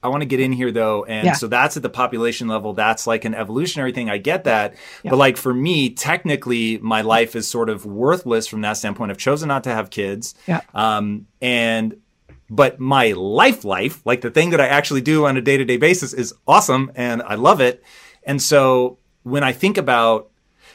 I 0.04 0.08
want 0.08 0.20
to 0.20 0.26
get 0.26 0.38
in 0.38 0.52
here 0.52 0.70
though. 0.70 1.04
And 1.04 1.24
yeah. 1.24 1.32
so 1.32 1.48
that's 1.48 1.78
at 1.78 1.82
the 1.82 1.88
population 1.88 2.46
level. 2.46 2.74
That's 2.74 3.06
like 3.06 3.24
an 3.24 3.34
evolutionary 3.34 3.90
thing. 3.92 4.10
I 4.10 4.18
get 4.18 4.44
that. 4.44 4.74
Yeah. 5.02 5.10
But 5.10 5.16
like 5.16 5.38
for 5.38 5.54
me, 5.54 5.90
technically 5.90 6.76
my 6.78 7.00
life 7.00 7.34
is 7.34 7.48
sort 7.48 7.70
of 7.70 7.86
worthless 7.86 8.46
from 8.46 8.60
that 8.60 8.74
standpoint. 8.74 9.10
I've 9.10 9.18
chosen 9.18 9.48
not 9.48 9.64
to 9.64 9.70
have 9.70 9.88
kids. 9.88 10.34
Yeah. 10.46 10.60
Um, 10.74 11.26
and 11.40 11.96
but 12.50 12.78
my 12.78 13.12
life 13.12 13.64
life, 13.64 14.04
like 14.04 14.20
the 14.20 14.30
thing 14.30 14.50
that 14.50 14.60
I 14.60 14.66
actually 14.66 15.00
do 15.00 15.24
on 15.24 15.38
a 15.38 15.40
day 15.40 15.56
to 15.56 15.64
day 15.64 15.78
basis 15.78 16.12
is 16.12 16.34
awesome 16.46 16.92
and 16.94 17.22
I 17.22 17.36
love 17.36 17.62
it. 17.62 17.82
And 18.24 18.42
so 18.42 18.98
when 19.22 19.42
I 19.42 19.52
think 19.52 19.78
about 19.78 20.30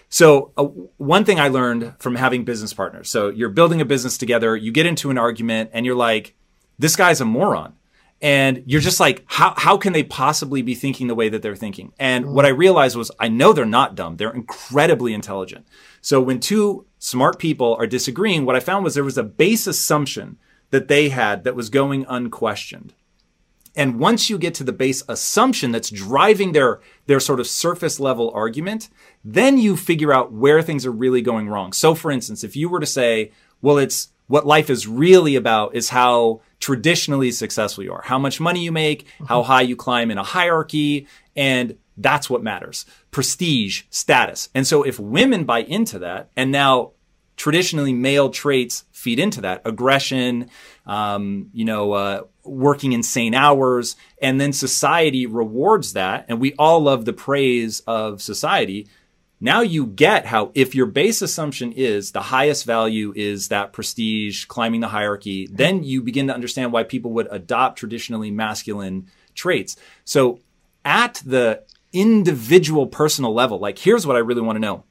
so 0.09 0.53
uh, 0.57 0.63
one 0.63 1.23
thing 1.23 1.39
I 1.39 1.49
learned 1.49 1.93
from 1.99 2.15
having 2.15 2.45
business 2.45 2.73
partners. 2.73 3.11
So 3.11 3.29
you're 3.29 3.49
building 3.49 3.79
a 3.79 3.85
business 3.85 4.17
together, 4.17 4.55
you 4.55 4.71
get 4.71 4.87
into 4.87 5.11
an 5.11 5.19
argument 5.19 5.69
and 5.71 5.85
you're 5.85 5.95
like, 5.95 6.35
this 6.79 6.95
guy's 6.95 7.21
a 7.21 7.25
moron. 7.25 7.75
And 8.21 8.63
you're 8.65 8.81
just 8.81 8.99
like 8.99 9.23
how 9.27 9.53
how 9.55 9.77
can 9.77 9.93
they 9.93 10.03
possibly 10.03 10.61
be 10.61 10.75
thinking 10.75 11.07
the 11.07 11.15
way 11.15 11.29
that 11.29 11.41
they're 11.41 11.55
thinking? 11.55 11.93
And 11.99 12.25
mm-hmm. 12.25 12.33
what 12.33 12.45
i 12.45 12.49
realized 12.49 12.95
was 12.95 13.11
i 13.19 13.27
know 13.27 13.53
they're 13.53 13.65
not 13.65 13.95
dumb. 13.95 14.17
They're 14.17 14.33
incredibly 14.33 15.13
intelligent. 15.13 15.65
So 16.01 16.21
when 16.21 16.39
two 16.39 16.85
smart 16.97 17.39
people 17.39 17.75
are 17.79 17.87
disagreeing 17.87 18.45
what 18.45 18.55
i 18.55 18.59
found 18.59 18.83
was 18.83 18.95
there 18.95 19.03
was 19.03 19.17
a 19.17 19.23
base 19.23 19.67
assumption 19.67 20.37
that 20.71 20.87
they 20.87 21.09
had 21.09 21.43
that 21.43 21.55
was 21.55 21.69
going 21.69 22.05
unquestioned. 22.07 22.93
And 23.75 23.99
once 23.99 24.29
you 24.29 24.37
get 24.37 24.53
to 24.55 24.63
the 24.63 24.73
base 24.73 25.03
assumption 25.07 25.71
that's 25.71 25.89
driving 25.89 26.51
their 26.51 26.81
their 27.05 27.19
sort 27.21 27.39
of 27.39 27.47
surface 27.47 27.99
level 27.99 28.31
argument 28.33 28.89
then 29.23 29.57
you 29.57 29.75
figure 29.77 30.13
out 30.13 30.31
where 30.31 30.61
things 30.61 30.85
are 30.85 30.91
really 30.91 31.21
going 31.21 31.47
wrong. 31.47 31.71
So 31.71 31.95
for 31.95 32.11
instance 32.11 32.43
if 32.43 32.57
you 32.57 32.67
were 32.67 32.81
to 32.81 32.85
say 32.85 33.31
well 33.61 33.77
it's 33.77 34.09
what 34.27 34.45
life 34.45 34.69
is 34.69 34.87
really 34.87 35.35
about 35.35 35.73
is 35.73 35.89
how 35.89 36.41
traditionally 36.59 37.31
successful 37.31 37.83
you 37.83 37.93
are, 37.93 38.01
how 38.03 38.19
much 38.19 38.39
money 38.39 38.63
you 38.63 38.71
make, 38.71 39.07
how 39.25 39.43
high 39.43 39.61
you 39.61 39.75
climb 39.75 40.11
in 40.11 40.17
a 40.17 40.23
hierarchy, 40.23 41.07
and 41.35 41.77
that's 41.97 42.29
what 42.29 42.43
matters. 42.43 42.85
Prestige, 43.11 43.83
status. 43.89 44.49
And 44.53 44.67
so 44.67 44.83
if 44.83 44.99
women 44.99 45.45
buy 45.45 45.59
into 45.59 45.99
that, 45.99 46.29
and 46.35 46.51
now 46.51 46.91
traditionally 47.37 47.93
male 47.93 48.29
traits 48.29 48.83
feed 48.91 49.19
into 49.19 49.41
that, 49.41 49.61
aggression, 49.63 50.49
um, 50.85 51.49
you 51.53 51.63
know, 51.63 51.93
uh, 51.93 52.23
working 52.43 52.91
insane 52.91 53.33
hours, 53.33 53.95
and 54.21 54.41
then 54.41 54.51
society 54.51 55.25
rewards 55.25 55.93
that, 55.93 56.25
and 56.27 56.41
we 56.41 56.53
all 56.59 56.81
love 56.81 57.05
the 57.05 57.13
praise 57.13 57.79
of 57.87 58.21
society 58.21 58.87
now 59.41 59.61
you 59.61 59.85
get 59.85 60.25
how 60.25 60.51
if 60.53 60.75
your 60.75 60.85
base 60.85 61.21
assumption 61.21 61.71
is 61.71 62.11
the 62.11 62.21
highest 62.21 62.65
value 62.65 63.13
is 63.15 63.47
that 63.47 63.73
prestige 63.73 64.45
climbing 64.45 64.81
the 64.81 64.87
hierarchy 64.87 65.47
then 65.51 65.83
you 65.83 66.01
begin 66.01 66.27
to 66.27 66.33
understand 66.33 66.71
why 66.71 66.83
people 66.83 67.11
would 67.11 67.27
adopt 67.31 67.77
traditionally 67.77 68.31
masculine 68.31 69.07
traits 69.35 69.75
so 70.05 70.39
at 70.83 71.21
the 71.25 71.63
individual 71.93 72.87
personal 72.87 73.33
level 73.33 73.59
like 73.59 73.79
here's 73.79 74.05
what 74.05 74.15
i 74.15 74.19
really 74.19 74.41
want 74.41 74.55
to 74.55 74.61
know 74.61 74.83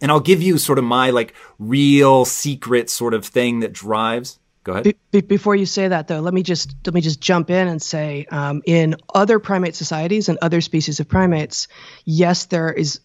and 0.00 0.10
i'll 0.10 0.20
give 0.20 0.42
you 0.42 0.58
sort 0.58 0.78
of 0.78 0.84
my 0.84 1.10
like 1.10 1.34
real 1.58 2.24
secret 2.24 2.90
sort 2.90 3.14
of 3.14 3.24
thing 3.24 3.60
that 3.60 3.72
drives 3.72 4.38
Go 4.64 4.72
ahead. 4.74 4.94
Be- 5.10 5.20
before 5.22 5.56
you 5.56 5.66
say 5.66 5.88
that, 5.88 6.06
though, 6.06 6.20
let 6.20 6.32
me 6.32 6.44
just 6.44 6.76
let 6.86 6.94
me 6.94 7.00
just 7.00 7.20
jump 7.20 7.50
in 7.50 7.66
and 7.66 7.82
say, 7.82 8.26
um, 8.30 8.62
in 8.64 8.94
other 9.12 9.40
primate 9.40 9.74
societies 9.74 10.28
and 10.28 10.38
other 10.40 10.60
species 10.60 11.00
of 11.00 11.08
primates, 11.08 11.66
yes, 12.04 12.44
there 12.44 12.72
is 12.72 13.00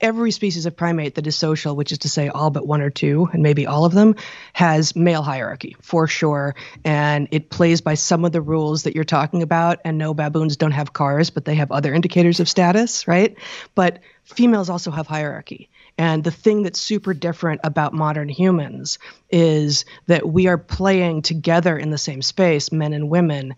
every 0.00 0.30
species 0.30 0.66
of 0.66 0.76
primate 0.76 1.14
that 1.14 1.26
is 1.26 1.36
social, 1.36 1.76
which 1.76 1.92
is 1.92 1.98
to 1.98 2.08
say 2.08 2.28
all 2.28 2.50
but 2.50 2.66
one 2.66 2.80
or 2.80 2.90
two, 2.90 3.28
and 3.32 3.42
maybe 3.42 3.66
all 3.66 3.84
of 3.84 3.92
them, 3.92 4.16
has 4.52 4.94
male 4.94 5.22
hierarchy 5.22 5.76
for 5.80 6.06
sure. 6.06 6.54
And 6.84 7.28
it 7.30 7.50
plays 7.50 7.80
by 7.80 7.94
some 7.94 8.24
of 8.24 8.32
the 8.32 8.42
rules 8.42 8.82
that 8.84 8.94
you're 8.94 9.04
talking 9.04 9.42
about. 9.42 9.80
And 9.84 9.98
no, 9.98 10.14
baboons 10.14 10.56
don't 10.56 10.72
have 10.72 10.92
cars, 10.92 11.30
but 11.30 11.44
they 11.44 11.54
have 11.56 11.72
other 11.72 11.94
indicators 11.94 12.40
of 12.40 12.48
status, 12.48 13.06
right? 13.08 13.36
But 13.74 14.00
females 14.24 14.70
also 14.70 14.90
have 14.90 15.06
hierarchy. 15.06 15.70
And 15.96 16.24
the 16.24 16.30
thing 16.32 16.64
that's 16.64 16.80
super 16.80 17.14
different 17.14 17.60
about 17.62 17.92
modern 17.92 18.28
humans 18.28 18.98
is 19.30 19.84
that 20.06 20.28
we 20.28 20.48
are 20.48 20.58
playing 20.58 21.22
together 21.22 21.78
in 21.78 21.90
the 21.90 21.98
same 21.98 22.20
space, 22.20 22.72
men 22.72 22.92
and 22.92 23.08
women, 23.08 23.54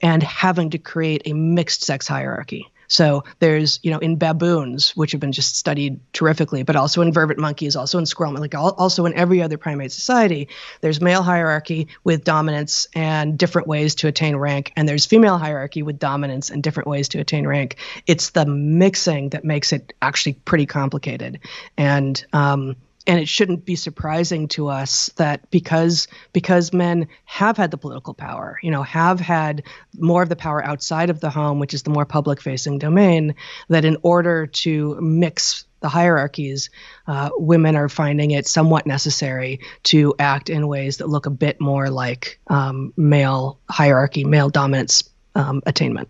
and 0.00 0.22
having 0.22 0.70
to 0.70 0.78
create 0.78 1.22
a 1.26 1.32
mixed 1.32 1.82
sex 1.82 2.06
hierarchy. 2.06 2.70
So 2.92 3.24
there's, 3.38 3.80
you 3.82 3.90
know, 3.90 3.98
in 4.00 4.16
baboons, 4.16 4.94
which 4.94 5.12
have 5.12 5.20
been 5.20 5.32
just 5.32 5.56
studied 5.56 5.98
terrifically, 6.12 6.62
but 6.62 6.76
also 6.76 7.00
in 7.00 7.10
vervet 7.10 7.38
monkeys, 7.38 7.74
also 7.74 7.98
in 7.98 8.04
squirrel, 8.04 8.34
like 8.34 8.54
also 8.54 9.06
in 9.06 9.14
every 9.14 9.40
other 9.40 9.56
primate 9.56 9.92
society, 9.92 10.48
there's 10.82 11.00
male 11.00 11.22
hierarchy 11.22 11.88
with 12.04 12.22
dominance 12.22 12.86
and 12.94 13.38
different 13.38 13.66
ways 13.66 13.94
to 13.94 14.08
attain 14.08 14.36
rank, 14.36 14.74
and 14.76 14.86
there's 14.86 15.06
female 15.06 15.38
hierarchy 15.38 15.82
with 15.82 15.98
dominance 15.98 16.50
and 16.50 16.62
different 16.62 16.86
ways 16.86 17.08
to 17.08 17.18
attain 17.18 17.46
rank. 17.46 17.76
It's 18.06 18.28
the 18.28 18.44
mixing 18.44 19.30
that 19.30 19.42
makes 19.42 19.72
it 19.72 19.94
actually 20.02 20.34
pretty 20.34 20.66
complicated, 20.66 21.40
and 21.78 22.22
um, 22.34 22.76
and 23.06 23.18
it 23.18 23.28
shouldn't 23.28 23.64
be 23.64 23.76
surprising 23.76 24.48
to 24.48 24.68
us 24.68 25.10
that 25.16 25.50
because 25.50 26.08
because 26.32 26.72
men 26.72 27.08
have 27.24 27.56
had 27.56 27.70
the 27.70 27.76
political 27.76 28.14
power 28.14 28.58
you 28.62 28.70
know 28.70 28.82
have 28.82 29.20
had 29.20 29.62
more 29.98 30.22
of 30.22 30.28
the 30.28 30.36
power 30.36 30.64
outside 30.64 31.10
of 31.10 31.20
the 31.20 31.30
home 31.30 31.58
which 31.58 31.74
is 31.74 31.82
the 31.82 31.90
more 31.90 32.06
public 32.06 32.40
facing 32.40 32.78
domain 32.78 33.34
that 33.68 33.84
in 33.84 33.96
order 34.02 34.46
to 34.46 35.00
mix 35.00 35.64
the 35.80 35.88
hierarchies 35.88 36.70
uh, 37.06 37.30
women 37.34 37.76
are 37.76 37.88
finding 37.88 38.30
it 38.30 38.46
somewhat 38.46 38.86
necessary 38.86 39.60
to 39.82 40.14
act 40.18 40.48
in 40.48 40.68
ways 40.68 40.98
that 40.98 41.08
look 41.08 41.26
a 41.26 41.30
bit 41.30 41.60
more 41.60 41.90
like 41.90 42.38
um, 42.46 42.92
male 42.96 43.58
hierarchy 43.68 44.24
male 44.24 44.48
dominance 44.48 45.02
um, 45.34 45.62
attainment. 45.66 46.08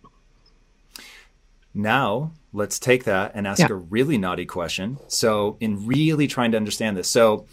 Now 1.74 2.32
let's 2.52 2.78
take 2.78 3.04
that 3.04 3.32
and 3.34 3.46
ask 3.46 3.60
yeah. 3.60 3.68
a 3.70 3.74
really 3.74 4.18
naughty 4.18 4.46
question. 4.46 4.98
So, 5.08 5.56
in 5.60 5.86
really 5.86 6.26
trying 6.26 6.52
to 6.52 6.56
understand 6.56 6.96
this, 6.96 7.10
so 7.10 7.46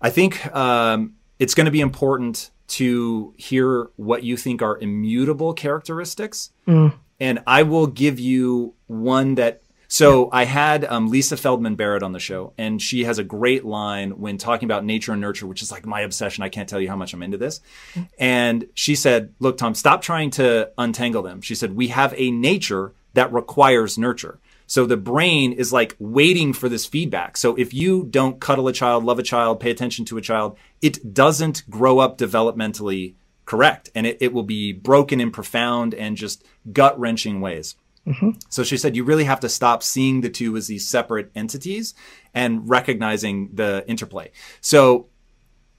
I 0.00 0.10
think 0.10 0.44
um, 0.54 1.14
it's 1.38 1.54
going 1.54 1.66
to 1.66 1.70
be 1.70 1.80
important 1.80 2.50
to 2.68 3.34
hear 3.36 3.88
what 3.96 4.22
you 4.22 4.36
think 4.36 4.62
are 4.62 4.78
immutable 4.78 5.54
characteristics. 5.54 6.50
Mm. 6.66 6.94
And 7.18 7.40
I 7.46 7.62
will 7.64 7.86
give 7.86 8.20
you 8.20 8.74
one 8.86 9.36
that. 9.36 9.62
So 9.90 10.28
I 10.30 10.44
had 10.44 10.84
um, 10.84 11.08
Lisa 11.08 11.38
Feldman 11.38 11.74
Barrett 11.74 12.02
on 12.02 12.12
the 12.12 12.20
show, 12.20 12.52
and 12.58 12.80
she 12.80 13.04
has 13.04 13.18
a 13.18 13.24
great 13.24 13.64
line 13.64 14.10
when 14.20 14.36
talking 14.36 14.66
about 14.66 14.84
nature 14.84 15.12
and 15.12 15.20
nurture, 15.20 15.46
which 15.46 15.62
is 15.62 15.72
like 15.72 15.86
my 15.86 16.02
obsession. 16.02 16.44
I 16.44 16.50
can't 16.50 16.68
tell 16.68 16.78
you 16.78 16.90
how 16.90 16.96
much 16.96 17.14
I'm 17.14 17.22
into 17.22 17.38
this. 17.38 17.62
Mm. 17.94 18.08
And 18.18 18.66
she 18.74 18.94
said, 18.94 19.32
"Look, 19.38 19.56
Tom, 19.56 19.74
stop 19.74 20.02
trying 20.02 20.30
to 20.32 20.70
untangle 20.76 21.22
them." 21.22 21.40
She 21.40 21.54
said, 21.54 21.74
"We 21.74 21.88
have 21.88 22.12
a 22.18 22.30
nature 22.30 22.92
that 23.14 23.32
requires 23.32 23.98
nurture. 23.98 24.38
So 24.66 24.84
the 24.84 24.98
brain 24.98 25.52
is 25.52 25.72
like 25.72 25.96
waiting 25.98 26.52
for 26.52 26.68
this 26.68 26.84
feedback. 26.84 27.38
So 27.38 27.54
if 27.56 27.72
you 27.72 28.04
don't 28.04 28.40
cuddle 28.40 28.68
a 28.68 28.72
child, 28.72 29.02
love 29.02 29.18
a 29.18 29.22
child, 29.22 29.60
pay 29.60 29.70
attention 29.70 30.04
to 30.06 30.18
a 30.18 30.22
child, 30.22 30.58
it 30.82 31.14
doesn't 31.14 31.68
grow 31.70 31.98
up 31.98 32.18
developmentally 32.18 33.14
correct. 33.46 33.88
And 33.94 34.06
it, 34.06 34.18
it 34.20 34.34
will 34.34 34.42
be 34.42 34.72
broken 34.72 35.22
in 35.22 35.30
profound 35.30 35.94
and 35.94 36.18
just 36.18 36.44
gut 36.70 37.00
wrenching 37.00 37.40
ways. 37.40 37.76
Mm-hmm. 38.06 38.32
So 38.50 38.62
she 38.62 38.76
said, 38.76 38.94
you 38.94 39.04
really 39.04 39.24
have 39.24 39.40
to 39.40 39.48
stop 39.48 39.82
seeing 39.82 40.20
the 40.20 40.30
two 40.30 40.56
as 40.56 40.66
these 40.66 40.86
separate 40.86 41.30
entities 41.34 41.94
and 42.34 42.68
recognizing 42.68 43.50
the 43.54 43.84
interplay. 43.88 44.32
So 44.60 45.08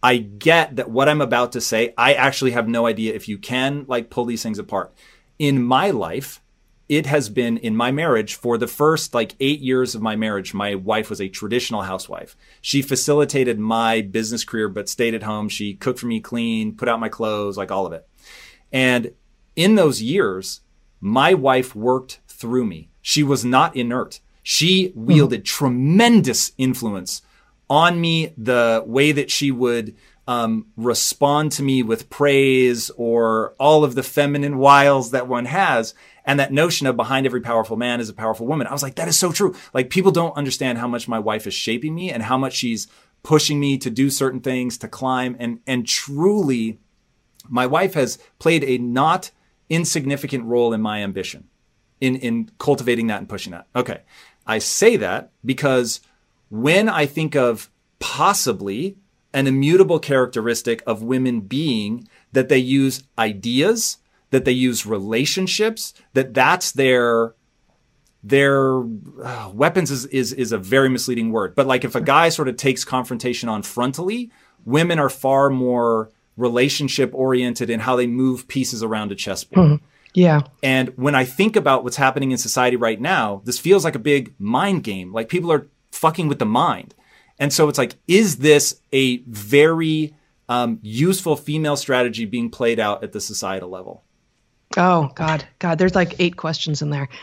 I 0.02 0.18
get 0.18 0.78
that 0.78 0.90
what 0.90 1.10
I'm 1.10 1.22
about 1.22 1.52
to 1.52 1.62
say, 1.62 1.94
I 1.96 2.14
actually 2.14 2.52
have 2.52 2.68
no 2.68 2.88
idea 2.88 3.14
if 3.14 3.28
you 3.28 3.38
can 3.38 3.86
like 3.88 4.10
pull 4.10 4.26
these 4.26 4.42
things 4.42 4.58
apart. 4.58 4.94
In 5.38 5.64
my 5.64 5.92
life, 5.92 6.42
it 6.90 7.06
has 7.06 7.30
been 7.30 7.58
in 7.58 7.76
my 7.76 7.92
marriage 7.92 8.34
for 8.34 8.58
the 8.58 8.68
first 8.68 9.14
like 9.14 9.36
eight 9.40 9.60
years 9.60 9.94
of 9.94 10.02
my 10.02 10.16
marriage. 10.16 10.56
My 10.56 10.74
wife 10.74 11.10
was 11.12 11.22
a 11.22 11.30
traditional 11.30 11.84
housewife. 11.84 12.36
She 12.62 12.82
facilitated 12.82 13.60
my 13.60 14.02
business 14.02 14.44
career, 14.44 14.68
but 14.68 14.90
stayed 14.90 15.14
at 15.14 15.24
home. 15.24 15.50
She 15.50 15.76
cooked 15.76 16.00
for 16.00 16.08
me, 16.08 16.20
clean, 16.20 16.76
put 16.76 16.90
out 16.90 17.00
my 17.00 17.08
clothes, 17.08 17.58
like 17.58 17.72
all 17.72 17.86
of 17.86 17.94
it. 17.94 18.08
And 18.72 19.12
in 19.56 19.76
those 19.76 20.02
years, 20.02 20.62
my 21.00 21.36
wife 21.36 21.76
worked 21.76 22.20
through 22.28 22.66
me. 22.66 22.90
She 23.02 23.22
was 23.22 23.46
not 23.46 23.76
inert. 23.76 24.20
She 24.42 24.92
wielded 24.96 25.42
mm-hmm. 25.42 25.66
tremendous 25.66 26.54
influence 26.58 27.22
on 27.70 28.02
me, 28.02 28.34
the 28.36 28.84
way 28.86 29.12
that 29.12 29.30
she 29.30 29.52
would 29.52 29.96
um, 30.28 30.68
respond 30.76 31.52
to 31.52 31.64
me 31.64 31.84
with 31.84 32.10
praise 32.10 32.90
or 32.98 33.54
all 33.60 33.84
of 33.84 33.96
the 33.96 34.04
feminine 34.04 34.58
wiles 34.58 35.12
that 35.12 35.28
one 35.28 35.46
has 35.46 35.94
and 36.30 36.40
that 36.40 36.54
notion 36.54 36.86
of 36.86 36.96
behind 36.96 37.26
every 37.26 37.42
powerful 37.42 37.76
man 37.76 38.00
is 38.00 38.08
a 38.08 38.14
powerful 38.14 38.46
woman. 38.46 38.68
I 38.68 38.72
was 38.72 38.84
like, 38.84 38.94
that 38.98 39.08
is 39.08 39.18
so 39.18 39.32
true. 39.32 39.56
Like 39.74 39.90
people 39.90 40.12
don't 40.12 40.38
understand 40.38 40.78
how 40.78 40.88
much 40.88 41.08
my 41.08 41.18
wife 41.18 41.48
is 41.48 41.56
shaping 41.56 41.96
me 41.96 42.12
and 42.12 42.22
how 42.22 42.38
much 42.38 42.54
she's 42.54 42.88
pushing 43.24 43.60
me 43.60 43.80
to 43.80 43.90
do 43.90 44.12
certain 44.12 44.40
things, 44.40 44.78
to 44.78 44.88
climb. 44.88 45.36
And, 45.40 45.60
and 45.66 45.88
truly, 45.88 46.78
my 47.48 47.66
wife 47.66 47.96
has 47.96 48.20
played 48.38 48.64
a 48.64 48.78
not 48.78 49.32
insignificant 49.72 50.46
role 50.46 50.72
in 50.72 50.82
my 50.82 51.02
ambition 51.02 51.48
in, 52.00 52.16
in 52.18 52.52
cultivating 52.60 53.08
that 53.08 53.18
and 53.18 53.28
pushing 53.28 53.52
that. 53.54 53.66
Okay. 53.76 54.02
I 54.46 54.60
say 54.60 54.98
that 54.98 55.32
because 55.44 56.00
when 56.52 56.90
I 56.90 57.08
think 57.08 57.36
of 57.36 57.72
possibly 57.98 58.98
an 59.34 59.48
immutable 59.48 59.98
characteristic 59.98 60.84
of 60.86 61.02
women 61.02 61.42
being 61.42 62.08
that 62.34 62.50
they 62.50 62.60
use 62.60 63.02
ideas 63.18 63.98
that 64.32 64.46
they 64.46 64.52
use 64.52 64.86
relationships, 64.86 65.94
that 66.14 66.34
that's 66.34 66.72
their 66.72 67.36
their 68.22 68.82
uh, 69.24 69.50
weapons 69.54 69.92
is, 69.92 70.06
is 70.08 70.34
is 70.34 70.52
a 70.52 70.58
very 70.58 70.90
misleading 70.90 71.32
word. 71.32 71.56
But 71.56 71.68
like 71.68 71.84
if 71.84 71.96
a 71.96 72.02
guy 72.02 72.30
sort 72.30 72.48
of 72.48 72.58
takes 72.58 72.84
confrontation 72.84 73.50
on 73.50 73.64
frontally, 73.64 74.30
women 74.66 75.00
are 75.00 75.10
far 75.10 75.50
more 75.50 76.12
relationship 76.38 77.12
oriented 77.14 77.70
in 77.70 77.82
how 77.82 77.96
they 77.96 78.08
move 78.08 78.48
pieces 78.48 78.84
around 78.84 79.12
a 79.12 79.16
chessboard. 79.16 79.68
Mm-hmm. 79.68 79.86
Yeah. 80.14 80.42
And 80.64 80.90
when 80.98 81.16
I 81.16 81.24
think 81.26 81.56
about 81.56 81.84
what's 81.84 81.98
happening 81.98 82.32
in 82.32 82.38
society 82.38 82.76
right 82.76 83.00
now, 83.00 83.42
this 83.46 83.60
feels 83.60 83.84
like 83.84 83.96
a 83.96 84.00
big 84.00 84.34
mind 84.40 84.84
game. 84.84 85.14
Like 85.14 85.30
people 85.30 85.52
are 85.52 85.68
fucking 85.92 86.28
with 86.28 86.40
the 86.40 86.46
mind. 86.46 86.96
And 87.38 87.54
so 87.54 87.70
it's 87.70 87.78
like, 87.78 87.96
is 88.08 88.38
this 88.38 88.82
a 88.92 89.18
very 89.28 90.14
um, 90.50 90.80
useful 90.82 91.36
female 91.36 91.78
strategy 91.78 92.26
being 92.26 92.50
played 92.50 92.80
out 92.80 93.04
at 93.04 93.12
the 93.12 93.22
societal 93.22 93.70
level? 93.70 94.04
Oh 94.80 95.12
God, 95.14 95.46
God, 95.60 95.78
there's 95.78 95.94
like 95.94 96.16
eight 96.20 96.38
questions 96.38 96.82
in 96.82 96.90
there. 96.90 97.10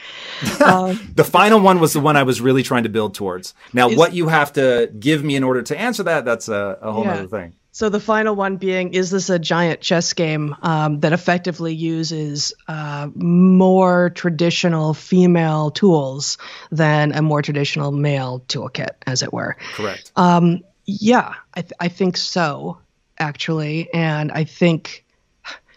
Um, 0.67 1.13
the 1.15 1.23
final 1.23 1.61
one 1.61 1.79
was 1.79 1.93
the 1.93 2.01
one 2.01 2.17
I 2.17 2.25
was 2.25 2.41
really 2.41 2.63
trying 2.63 2.83
to 2.83 2.89
build 2.89 3.15
towards. 3.15 3.55
Now, 3.73 3.89
is, 3.89 3.97
what 3.97 4.15
you 4.15 4.27
have 4.29 4.53
to 4.55 4.91
give 4.99 5.23
me 5.23 5.37
in 5.37 5.45
order 5.45 5.63
to 5.63 5.79
answer 5.79 6.03
that, 6.03 6.25
that's 6.25 6.49
a, 6.49 6.79
a 6.83 6.93
whole 6.93 7.05
yeah. 7.05 7.15
other 7.15 7.29
thing. 7.29 7.55
So 7.71 7.89
the 7.89 8.01
final 8.01 8.35
one 8.35 8.57
being, 8.57 8.95
is 8.95 9.11
this 9.11 9.31
a 9.31 9.39
giant 9.39 9.81
chess 9.81 10.13
game 10.13 10.57
um, 10.63 11.01
that 11.01 11.13
effectively 11.13 11.75
uses 11.75 12.53
uh, 12.69 13.09
more 13.15 14.11
traditional 14.11 14.95
female 14.95 15.71
tools 15.71 16.39
than 16.73 17.13
a 17.13 17.23
more 17.23 17.43
traditional 17.43 17.93
male 17.93 18.41
toolkit, 18.49 18.93
as 19.07 19.23
it 19.23 19.33
were? 19.33 19.57
Correct. 19.75 20.11
Um, 20.17 20.63
yeah, 20.87 21.35
I, 21.55 21.63
th- 21.63 21.75
I 21.79 21.89
think 21.89 22.17
so, 22.17 22.79
actually, 23.19 23.93
and 23.93 24.33
I 24.33 24.45
think 24.45 25.05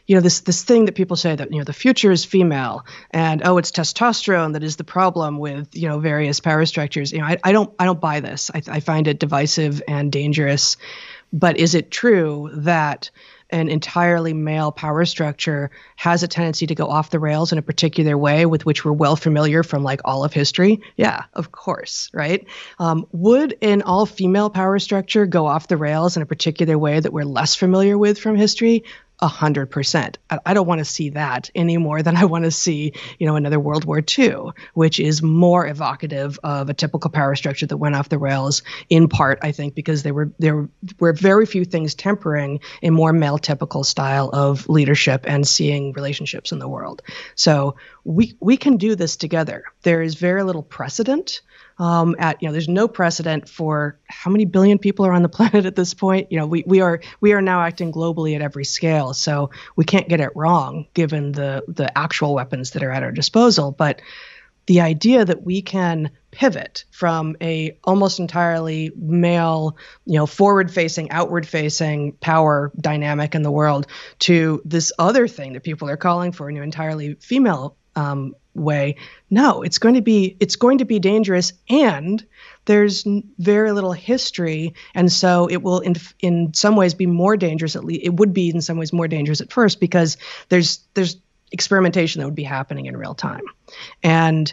you 0.10 0.16
know 0.16 0.22
this 0.22 0.40
this 0.42 0.64
thing 0.64 0.86
that 0.86 0.96
people 0.96 1.16
say 1.16 1.36
that 1.36 1.52
you 1.52 1.60
know 1.60 1.64
the 1.64 1.72
future 1.72 2.12
is 2.12 2.26
female 2.26 2.84
and 3.12 3.44
oh 3.46 3.60
it's 3.60 3.72
testosterone 3.72 4.54
that 4.54 4.64
is 4.64 4.76
the 4.76 4.84
problem 4.84 5.38
with 5.38 5.76
you 5.76 5.88
know 5.88 6.00
various 6.00 6.40
power 6.40 6.66
structures 6.66 7.14
you 7.14 7.20
know 7.20 7.26
i, 7.26 7.38
I 7.44 7.52
don't 7.52 7.72
i 7.78 7.86
don't 7.86 8.02
buy 8.02 8.20
this 8.20 8.50
I, 8.52 8.64
I 8.68 8.80
find 8.80 9.08
it 9.08 9.20
divisive 9.20 9.84
and 9.88 10.12
dangerous 10.12 10.78
but 11.32 11.58
is 11.58 11.76
it 11.76 11.92
true 11.92 12.50
that 12.54 13.12
an 13.52 13.70
entirely 13.70 14.34
male 14.34 14.72
power 14.72 15.06
structure 15.06 15.72
has 15.96 16.24
a 16.24 16.28
tendency 16.28 16.68
to 16.68 16.76
go 16.76 16.88
off 16.88 17.10
the 17.10 17.20
rails 17.20 17.52
in 17.52 17.58
a 17.58 17.64
particular 17.64 18.18
way 18.18 18.46
with 18.46 18.66
which 18.66 18.86
we're 18.86 18.92
well 18.92 19.16
familiar 19.16 19.64
from 19.64 19.84
like 19.84 20.02
all 20.06 20.24
of 20.24 20.34
history? 20.34 20.82
Yeah, 20.98 21.24
of 21.34 21.52
course, 21.52 22.12
right? 22.14 22.46
Um, 22.78 23.08
would 23.12 23.58
an 23.64 23.82
all 23.82 24.06
female 24.06 24.52
power 24.52 24.78
structure 24.78 25.26
go 25.26 25.48
off 25.48 25.68
the 25.68 25.78
rails 25.78 26.16
in 26.16 26.22
a 26.22 26.28
particular 26.28 26.78
way 26.78 27.00
that 27.00 27.12
we're 27.12 27.26
less 27.26 27.56
familiar 27.56 27.98
with 27.98 28.20
from 28.20 28.36
history? 28.36 28.84
100%. 29.22 30.16
I 30.46 30.54
don't 30.54 30.68
want 30.68 30.80
to 30.80 30.86
see 30.86 31.10
that 31.12 31.50
any 31.54 31.78
more 31.78 32.02
than 32.02 32.16
I 32.16 32.26
want 32.26 32.46
to 32.46 32.52
see, 32.52 32.94
you 33.18 33.28
know, 33.28 33.36
another 33.36 33.60
World 33.60 33.84
War 33.86 34.02
II, 34.18 34.52
which 34.74 35.00
is 35.00 35.22
more 35.22 35.68
evocative 35.68 36.40
of 36.44 36.70
a 36.70 36.74
typical 36.74 37.12
power 37.12 37.36
structure 37.36 37.66
that 37.68 37.78
went 37.78 37.96
off 37.96 38.10
the 38.10 38.18
rails 38.18 38.64
in 38.90 39.10
part, 39.10 39.40
I 39.42 39.52
think, 39.52 39.76
because 39.76 40.04
there 40.04 40.14
were 40.14 40.32
there 40.40 40.70
were 41.00 41.14
very 41.14 41.46
few 41.46 41.66
things 41.66 41.96
tempering 41.96 42.62
a 42.82 42.90
more 42.92 43.12
male 43.12 43.38
typical 43.38 43.84
style 43.84 44.30
of 44.32 44.70
leadership 44.70 45.26
and 45.28 45.48
seeing 45.48 45.92
relationships 45.94 46.52
in 46.52 46.60
the 46.60 46.70
world. 46.70 47.02
So 47.36 47.76
we 48.06 48.36
we 48.40 48.56
can 48.58 48.78
do 48.78 48.96
this 48.96 49.18
together. 49.18 49.64
There 49.82 50.02
is 50.02 50.16
very 50.16 50.44
little 50.44 50.64
precedent 50.64 51.42
um, 51.80 52.16
at 52.20 52.42
you 52.42 52.48
know 52.48 52.52
there's 52.52 52.68
no 52.68 52.88
precedent 52.88 53.50
for 53.50 53.98
how 54.08 54.30
many 54.30 54.46
billion 54.46 54.78
people 54.78 55.06
are 55.06 55.14
on 55.14 55.24
the 55.24 55.30
planet 55.40 55.66
at 55.66 55.76
this 55.76 55.94
point. 55.94 56.32
You 56.32 56.40
know 56.40 56.46
we, 56.46 56.64
we 56.68 56.82
are 56.82 57.02
we 57.22 57.34
are 57.34 57.42
now 57.42 57.62
acting 57.62 57.92
globally 57.92 58.36
at 58.36 58.42
every 58.42 58.66
scale 58.66 59.14
so 59.14 59.50
we 59.76 59.86
can't 59.86 60.10
get 60.10 60.20
it 60.20 60.32
wrong 60.36 60.88
given 60.94 61.32
the 61.32 61.64
the 61.68 61.98
actual 61.98 62.36
weapons 62.36 62.72
that 62.72 62.84
are 62.84 62.92
at 62.92 63.04
our 63.04 63.12
disposal. 63.12 63.72
But 63.72 64.02
the 64.68 64.82
idea 64.82 65.26
that 65.26 65.42
we 65.42 65.64
can 65.64 66.12
pivot 66.30 66.86
from 66.92 67.36
a 67.42 67.76
almost 67.84 68.20
entirely 68.20 68.92
male 68.96 69.76
you 70.06 70.14
know 70.20 70.28
forward 70.28 70.72
facing 70.72 71.10
outward 71.10 71.48
facing 71.48 72.12
power 72.12 72.72
dynamic 72.80 73.34
in 73.34 73.42
the 73.42 73.50
world 73.50 73.88
to 74.20 74.62
this 74.66 74.92
other 75.00 75.28
thing 75.28 75.54
that 75.54 75.64
people 75.64 75.90
are 75.90 75.98
calling 75.98 76.32
for 76.32 76.50
a 76.50 76.52
new 76.52 76.62
entirely 76.62 77.16
female 77.16 77.76
um, 78.00 78.36
way. 78.56 78.96
No 79.30 79.62
it's 79.62 79.78
going 79.78 79.96
to 79.96 80.02
be 80.02 80.36
it's 80.40 80.56
going 80.56 80.80
to 80.80 80.86
be 80.86 81.00
dangerous 81.00 81.54
and 81.70 82.26
there's 82.66 83.06
very 83.38 83.72
little 83.72 83.94
history 83.94 84.74
and 84.94 85.12
so 85.12 85.48
it 85.48 85.58
will 85.58 85.80
in 85.80 85.96
in 86.20 86.54
some 86.54 86.76
ways 86.76 86.94
be 86.94 87.06
more 87.06 87.38
dangerous 87.38 87.76
at 87.76 87.86
least 87.86 88.02
it 88.04 88.14
would 88.14 88.34
be 88.34 88.50
in 88.50 88.62
some 88.62 88.78
ways 88.78 88.92
more 88.92 89.08
dangerous 89.08 89.40
at 89.40 89.52
first 89.52 89.80
because 89.80 90.18
there's 90.50 90.80
there's 90.94 91.18
experimentation 91.52 92.20
that 92.20 92.28
would 92.28 92.36
be 92.36 92.44
happening 92.44 92.86
in 92.86 92.96
real 92.96 93.16
time. 93.16 93.42
And 94.04 94.52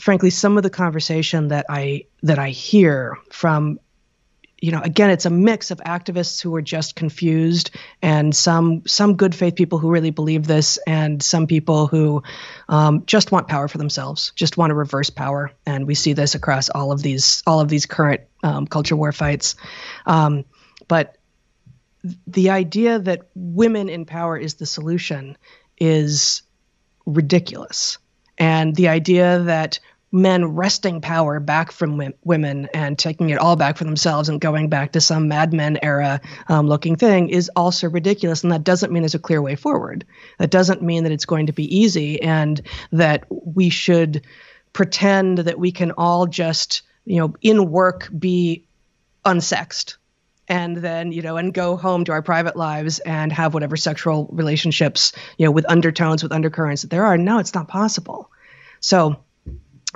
frankly 0.00 0.30
some 0.30 0.56
of 0.56 0.62
the 0.62 0.70
conversation 0.70 1.48
that 1.48 1.66
i 1.68 2.04
that 2.22 2.38
i 2.38 2.50
hear 2.50 3.16
from 3.30 3.78
you 4.60 4.72
know 4.72 4.80
again 4.80 5.10
it's 5.10 5.26
a 5.26 5.30
mix 5.30 5.70
of 5.70 5.78
activists 5.78 6.40
who 6.40 6.54
are 6.54 6.62
just 6.62 6.96
confused 6.96 7.70
and 8.00 8.34
some 8.34 8.82
some 8.86 9.16
good 9.16 9.34
faith 9.34 9.54
people 9.54 9.78
who 9.78 9.90
really 9.90 10.10
believe 10.10 10.46
this 10.46 10.78
and 10.86 11.22
some 11.22 11.46
people 11.46 11.86
who 11.86 12.22
um, 12.68 13.04
just 13.06 13.32
want 13.32 13.48
power 13.48 13.68
for 13.68 13.78
themselves 13.78 14.32
just 14.36 14.56
want 14.56 14.70
to 14.70 14.74
reverse 14.74 15.10
power. 15.10 15.52
And 15.64 15.86
we 15.86 15.94
see 15.94 16.12
this 16.12 16.34
across 16.34 16.68
all 16.68 16.92
of 16.92 17.02
these 17.02 17.42
all 17.46 17.60
of 17.60 17.68
these 17.68 17.86
current 17.86 18.22
um, 18.42 18.66
culture 18.66 18.96
war 18.96 19.12
fights. 19.12 19.56
Um, 20.04 20.44
but 20.86 21.16
the 22.26 22.50
idea 22.50 23.00
that 23.00 23.22
women 23.34 23.88
in 23.88 24.04
power 24.04 24.36
is 24.36 24.54
the 24.54 24.66
solution 24.66 25.36
is 25.78 26.42
ridiculous. 27.04 27.98
And 28.38 28.76
the 28.76 28.88
idea 28.88 29.40
that 29.40 29.80
men 30.16 30.44
wresting 30.54 31.02
power 31.02 31.38
back 31.38 31.70
from 31.70 32.02
women 32.24 32.68
and 32.72 32.98
taking 32.98 33.28
it 33.28 33.38
all 33.38 33.54
back 33.54 33.76
for 33.76 33.84
themselves 33.84 34.30
and 34.30 34.40
going 34.40 34.70
back 34.70 34.92
to 34.92 35.00
some 35.00 35.28
Mad 35.28 35.52
Men 35.52 35.78
era 35.82 36.22
um, 36.48 36.66
looking 36.66 36.96
thing 36.96 37.28
is 37.28 37.50
also 37.54 37.90
ridiculous. 37.90 38.42
And 38.42 38.50
that 38.50 38.64
doesn't 38.64 38.90
mean 38.90 39.02
there's 39.02 39.14
a 39.14 39.18
clear 39.18 39.42
way 39.42 39.56
forward. 39.56 40.06
That 40.38 40.50
doesn't 40.50 40.80
mean 40.80 41.02
that 41.02 41.12
it's 41.12 41.26
going 41.26 41.46
to 41.46 41.52
be 41.52 41.78
easy 41.78 42.22
and 42.22 42.60
that 42.92 43.26
we 43.28 43.68
should 43.68 44.26
pretend 44.72 45.38
that 45.38 45.58
we 45.58 45.70
can 45.70 45.92
all 45.92 46.26
just, 46.26 46.82
you 47.04 47.20
know, 47.20 47.34
in 47.42 47.70
work 47.70 48.08
be 48.18 48.64
unsexed 49.24 49.96
and 50.48 50.76
then 50.76 51.10
you 51.10 51.22
know 51.22 51.36
and 51.36 51.52
go 51.52 51.76
home 51.76 52.04
to 52.04 52.12
our 52.12 52.22
private 52.22 52.56
lives 52.56 53.00
and 53.00 53.32
have 53.32 53.52
whatever 53.52 53.76
sexual 53.76 54.28
relationships 54.30 55.12
you 55.36 55.44
know 55.44 55.50
with 55.50 55.68
undertones 55.68 56.22
with 56.22 56.30
undercurrents 56.30 56.82
that 56.82 56.90
there 56.92 57.04
are 57.04 57.18
no 57.18 57.40
it's 57.40 57.52
not 57.52 57.66
possible 57.66 58.30
so 58.78 59.16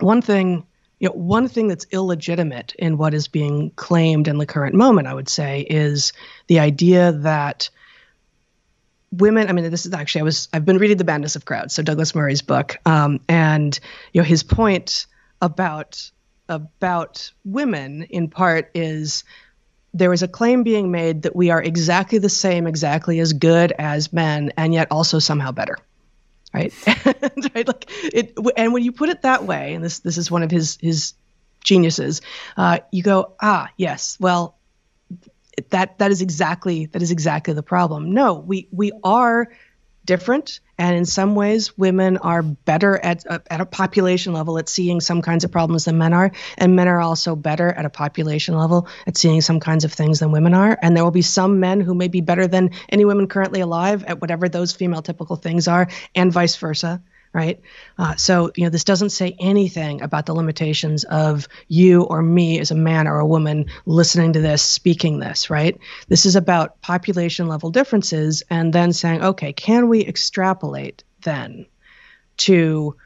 one 0.02 0.22
thing 0.22 0.66
you 0.98 1.08
know 1.08 1.14
one 1.14 1.48
thing 1.48 1.68
that's 1.68 1.86
illegitimate 1.90 2.74
in 2.78 2.96
what 2.98 3.14
is 3.14 3.26
being 3.26 3.70
claimed 3.70 4.28
in 4.28 4.38
the 4.38 4.46
current 4.46 4.74
moment 4.74 5.08
i 5.08 5.14
would 5.14 5.28
say 5.28 5.62
is 5.62 6.12
the 6.46 6.60
idea 6.60 7.12
that 7.12 7.70
women 9.10 9.48
i 9.48 9.52
mean 9.52 9.68
this 9.70 9.86
is 9.86 9.92
actually 9.92 10.20
i 10.20 10.24
was 10.24 10.48
i've 10.52 10.64
been 10.64 10.78
reading 10.78 10.96
the 10.96 11.04
madness 11.04 11.36
of 11.36 11.44
crowds 11.44 11.74
so 11.74 11.82
douglas 11.82 12.14
murray's 12.14 12.42
book 12.42 12.76
um, 12.86 13.20
and 13.28 13.80
you 14.12 14.20
know 14.20 14.24
his 14.24 14.42
point 14.42 15.06
about 15.42 16.10
about 16.48 17.32
women 17.44 18.02
in 18.02 18.28
part 18.28 18.70
is 18.74 19.24
there 19.92 20.12
is 20.12 20.22
a 20.22 20.28
claim 20.28 20.62
being 20.62 20.90
made 20.90 21.22
that 21.22 21.34
we 21.34 21.50
are 21.50 21.62
exactly 21.62 22.18
the 22.18 22.28
same 22.28 22.66
exactly 22.66 23.18
as 23.18 23.32
good 23.32 23.72
as 23.72 24.12
men 24.12 24.52
and 24.56 24.72
yet 24.74 24.88
also 24.90 25.18
somehow 25.18 25.50
better 25.50 25.76
right? 26.52 26.72
right? 27.54 27.66
Like 27.66 27.86
it, 28.04 28.34
and 28.56 28.72
when 28.72 28.82
you 28.82 28.92
put 28.92 29.08
it 29.08 29.22
that 29.22 29.44
way, 29.44 29.74
and 29.74 29.84
this 29.84 30.00
this 30.00 30.18
is 30.18 30.30
one 30.30 30.42
of 30.42 30.50
his 30.50 30.78
his 30.80 31.14
geniuses, 31.64 32.22
uh, 32.56 32.78
you 32.90 33.02
go, 33.02 33.34
ah, 33.40 33.68
yes, 33.76 34.16
well, 34.20 34.56
that 35.70 35.98
that 35.98 36.10
is 36.10 36.22
exactly 36.22 36.86
that 36.86 37.02
is 37.02 37.10
exactly 37.10 37.54
the 37.54 37.62
problem. 37.62 38.12
No, 38.12 38.34
we 38.34 38.68
we 38.70 38.92
are 39.04 39.48
different. 40.10 40.58
And 40.76 40.96
in 40.96 41.04
some 41.04 41.36
ways 41.36 41.78
women 41.78 42.16
are 42.16 42.42
better 42.42 42.98
at, 42.98 43.24
uh, 43.30 43.38
at 43.48 43.60
a 43.60 43.64
population 43.64 44.32
level 44.32 44.58
at 44.58 44.68
seeing 44.68 44.98
some 44.98 45.22
kinds 45.22 45.44
of 45.44 45.52
problems 45.52 45.84
than 45.84 45.98
men 45.98 46.12
are. 46.12 46.32
And 46.58 46.74
men 46.74 46.88
are 46.88 47.00
also 47.00 47.36
better 47.36 47.68
at 47.70 47.84
a 47.84 47.90
population 47.90 48.56
level 48.56 48.88
at 49.06 49.16
seeing 49.16 49.40
some 49.40 49.60
kinds 49.60 49.84
of 49.84 49.92
things 49.92 50.18
than 50.18 50.32
women 50.32 50.52
are. 50.52 50.76
And 50.82 50.96
there 50.96 51.04
will 51.04 51.12
be 51.12 51.22
some 51.22 51.60
men 51.60 51.80
who 51.80 51.94
may 51.94 52.08
be 52.08 52.22
better 52.22 52.48
than 52.48 52.70
any 52.88 53.04
women 53.04 53.28
currently 53.28 53.60
alive 53.60 54.02
at 54.02 54.20
whatever 54.20 54.48
those 54.48 54.72
female 54.72 55.00
typical 55.00 55.36
things 55.36 55.68
are 55.68 55.86
and 56.16 56.32
vice 56.32 56.56
versa 56.56 57.00
right? 57.32 57.60
Uh, 57.96 58.16
so, 58.16 58.50
you 58.56 58.64
know, 58.64 58.70
this 58.70 58.84
doesn't 58.84 59.10
say 59.10 59.36
anything 59.38 60.02
about 60.02 60.26
the 60.26 60.34
limitations 60.34 61.04
of 61.04 61.46
you 61.68 62.02
or 62.02 62.22
me 62.22 62.58
as 62.58 62.70
a 62.70 62.74
man 62.74 63.06
or 63.06 63.20
a 63.20 63.26
woman 63.26 63.66
listening 63.86 64.32
to 64.32 64.40
this, 64.40 64.62
speaking 64.62 65.20
this, 65.20 65.48
right? 65.48 65.78
This 66.08 66.26
is 66.26 66.34
about 66.36 66.80
population 66.80 67.46
level 67.46 67.70
differences 67.70 68.42
and 68.50 68.72
then 68.72 68.92
saying, 68.92 69.22
okay, 69.22 69.52
can 69.52 69.88
we 69.88 70.04
extrapolate 70.04 71.04
then 71.22 71.66
to 72.38 72.96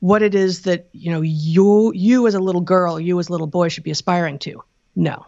what 0.00 0.22
it 0.22 0.34
is 0.34 0.62
that, 0.62 0.88
you 0.92 1.12
know, 1.12 1.20
you 1.20 1.92
you 1.94 2.26
as 2.26 2.34
a 2.34 2.40
little 2.40 2.62
girl, 2.62 2.98
you 2.98 3.18
as 3.20 3.28
a 3.28 3.32
little 3.32 3.46
boy 3.46 3.68
should 3.68 3.84
be 3.84 3.90
aspiring 3.90 4.38
to? 4.40 4.62
No. 4.96 5.26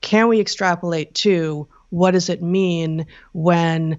Can 0.00 0.28
we 0.28 0.40
extrapolate 0.40 1.14
to 1.16 1.68
what 1.90 2.12
does 2.12 2.28
it 2.28 2.42
mean 2.42 3.06
when 3.32 3.98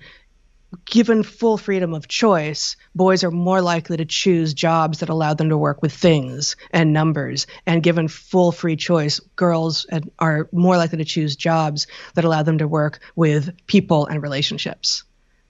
given 0.85 1.23
full 1.23 1.57
freedom 1.57 1.93
of 1.93 2.07
choice, 2.07 2.75
boys 2.93 3.23
are 3.23 3.31
more 3.31 3.61
likely 3.61 3.97
to 3.97 4.05
choose 4.05 4.53
jobs 4.53 4.99
that 4.99 5.09
allow 5.09 5.33
them 5.33 5.49
to 5.49 5.57
work 5.57 5.81
with 5.81 5.93
things 5.93 6.55
and 6.71 6.93
numbers. 6.93 7.47
And 7.65 7.83
given 7.83 8.07
full 8.07 8.51
free 8.51 8.75
choice, 8.75 9.19
girls 9.35 9.85
are 10.19 10.49
more 10.51 10.77
likely 10.77 10.97
to 10.99 11.05
choose 11.05 11.35
jobs 11.35 11.87
that 12.15 12.25
allow 12.25 12.43
them 12.43 12.57
to 12.57 12.67
work 12.67 12.99
with 13.15 13.55
people 13.67 14.05
and 14.07 14.21
relationships. 14.21 15.03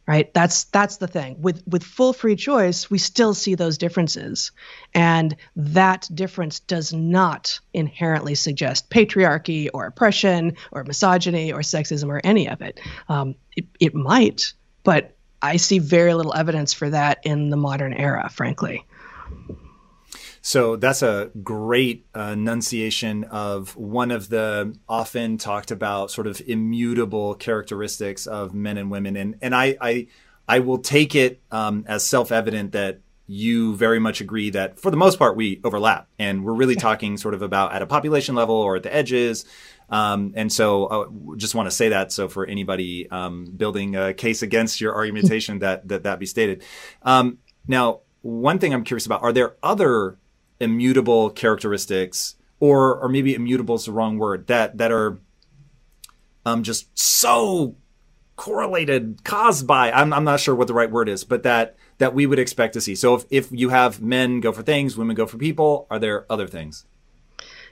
Right? 0.08 0.34
That's 0.34 0.64
that's 0.66 0.98
the 0.98 1.08
thing. 1.08 1.42
With 1.42 1.64
with 1.68 1.84
full 1.84 2.14
free 2.14 2.38
choice, 2.38 2.90
we 2.90 2.98
still 2.98 3.34
see 3.34 3.56
those 3.56 3.78
differences. 3.78 4.54
And 4.94 5.36
that 5.58 6.08
difference 6.14 6.62
does 6.62 6.94
not 6.94 7.60
inherently 7.74 8.36
suggest 8.36 8.90
patriarchy 8.90 9.68
or 9.74 9.86
oppression 9.86 10.56
or 10.72 10.86
misogyny 10.86 11.52
or 11.52 11.60
sexism 11.60 12.08
or 12.08 12.22
any 12.24 12.48
of 12.48 12.62
it. 12.62 12.80
Um, 13.10 13.36
it, 13.58 13.66
it 13.82 13.96
might, 13.96 14.54
but 14.88 15.18
I 15.42 15.58
see 15.58 15.80
very 15.80 16.14
little 16.14 16.34
evidence 16.34 16.72
for 16.72 16.90
that 16.90 17.20
in 17.26 17.50
the 17.50 17.58
modern 17.58 17.92
era, 17.94 18.30
frankly. 18.30 18.86
So 20.42 20.78
that's 20.78 21.02
a 21.02 21.30
great 21.44 22.06
uh, 22.16 22.30
enunciation 22.32 23.26
of 23.26 23.76
one 23.76 24.12
of 24.12 24.30
the 24.30 24.78
often 24.88 25.38
talked 25.38 25.72
about 25.72 26.10
sort 26.10 26.26
of 26.26 26.42
immutable 26.48 27.36
characteristics 27.36 28.28
of 28.28 28.54
men 28.54 28.78
and 28.78 28.90
women, 28.90 29.18
and 29.18 29.36
and 29.42 29.54
I 29.54 29.76
I, 29.82 30.08
I 30.48 30.60
will 30.60 30.78
take 30.78 31.16
it 31.16 31.42
um, 31.52 31.84
as 31.86 32.08
self 32.08 32.32
evident 32.32 32.72
that 32.72 33.02
you 33.28 33.76
very 33.76 34.00
much 34.00 34.22
agree 34.22 34.50
that 34.52 34.80
for 34.80 34.90
the 34.90 34.98
most 34.98 35.20
part 35.20 35.36
we 35.36 35.60
overlap, 35.64 36.08
and 36.18 36.46
we're 36.46 36.54
really 36.54 36.76
talking 36.76 37.18
sort 37.18 37.34
of 37.34 37.42
about 37.42 37.74
at 37.74 37.82
a 37.82 37.86
population 37.86 38.36
level 38.36 38.56
or 38.56 38.78
at 38.78 38.84
the 38.84 38.94
edges. 38.94 39.46
Um, 39.90 40.34
and 40.36 40.52
so, 40.52 40.86
uh, 40.86 41.36
just 41.36 41.54
want 41.54 41.68
to 41.68 41.76
say 41.76 41.90
that 41.90 42.12
so 42.12 42.30
for 42.30 42.46
anybody 42.46 43.10
um, 43.10 43.46
building 43.46 43.96
a 43.96 44.14
case 44.14 44.42
against 44.42 44.82
your 44.82 44.96
argumentation 44.96 45.60
that 45.60 45.88
that 45.90 46.04
that 46.04 46.20
be 46.20 46.26
stated. 46.26 46.64
Um, 47.04 47.40
now, 47.68 48.02
one 48.22 48.60
thing 48.60 48.74
I'm 48.74 48.84
curious 48.84 49.06
about: 49.06 49.22
are 49.24 49.34
there 49.34 49.56
other 49.62 50.18
immutable 50.60 51.30
characteristics, 51.30 52.36
or 52.60 52.98
or 52.98 53.10
maybe 53.10 53.36
immutable 53.36 53.76
is 53.76 53.86
the 53.86 53.92
wrong 53.92 54.18
word 54.18 54.48
that 54.48 54.78
that 54.78 54.92
are 54.92 55.20
um, 56.46 56.64
just 56.64 56.98
so 56.98 57.76
correlated, 58.38 59.24
caused 59.24 59.68
by 59.68 59.92
I'm 59.92 60.14
I'm 60.14 60.24
not 60.24 60.40
sure 60.40 60.56
what 60.56 60.68
the 60.68 60.74
right 60.74 60.92
word 60.92 61.10
is, 61.10 61.24
but 61.24 61.44
that 61.44 61.77
that 61.98 62.14
we 62.14 62.26
would 62.26 62.40
expect 62.40 62.74
to 62.74 62.82
see. 62.82 62.96
So 62.96 63.16
if 63.16 63.26
if 63.30 63.52
you 63.52 63.70
have 63.70 64.02
men 64.02 64.40
go 64.40 64.52
for 64.52 64.64
things, 64.64 64.98
women 64.98 65.16
go 65.16 65.26
for 65.26 65.38
people, 65.38 65.88
are 65.90 66.00
there 66.00 66.26
other 66.32 66.48
things? 66.48 66.86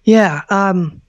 Yeah. 0.04 0.42
Um, 0.50 1.02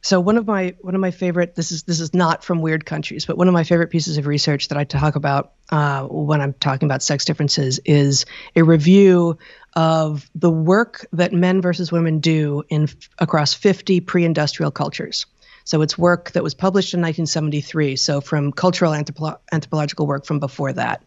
so 0.00 0.20
one 0.20 0.36
of 0.36 0.46
my 0.46 0.74
one 0.80 0.94
of 0.94 1.00
my 1.00 1.10
favorite 1.10 1.54
this 1.54 1.72
is 1.72 1.82
this 1.82 2.00
is 2.00 2.14
not 2.14 2.44
from 2.44 2.62
weird 2.62 2.86
countries, 2.86 3.26
but 3.26 3.36
one 3.36 3.48
of 3.48 3.54
my 3.54 3.64
favorite 3.64 3.88
pieces 3.88 4.16
of 4.16 4.26
research 4.26 4.68
that 4.68 4.78
I 4.78 4.84
talk 4.84 5.16
about 5.16 5.52
uh, 5.70 6.04
when 6.04 6.40
I'm 6.40 6.54
talking 6.54 6.86
about 6.86 7.02
sex 7.02 7.24
differences 7.24 7.80
is 7.84 8.24
a 8.54 8.62
review 8.62 9.38
of 9.74 10.28
the 10.34 10.50
work 10.50 11.06
that 11.12 11.32
men 11.32 11.60
versus 11.60 11.92
women 11.92 12.20
do 12.20 12.62
in 12.68 12.88
across 13.18 13.54
50 13.54 14.00
pre-industrial 14.00 14.70
cultures. 14.70 15.26
So 15.68 15.82
it's 15.82 15.98
work 15.98 16.30
that 16.30 16.42
was 16.42 16.54
published 16.54 16.94
in 16.94 17.00
1973. 17.00 17.96
So 17.96 18.22
from 18.22 18.52
cultural 18.52 18.92
anthropo- 18.92 19.36
anthropological 19.52 20.06
work 20.06 20.24
from 20.24 20.40
before 20.40 20.72
that. 20.72 21.04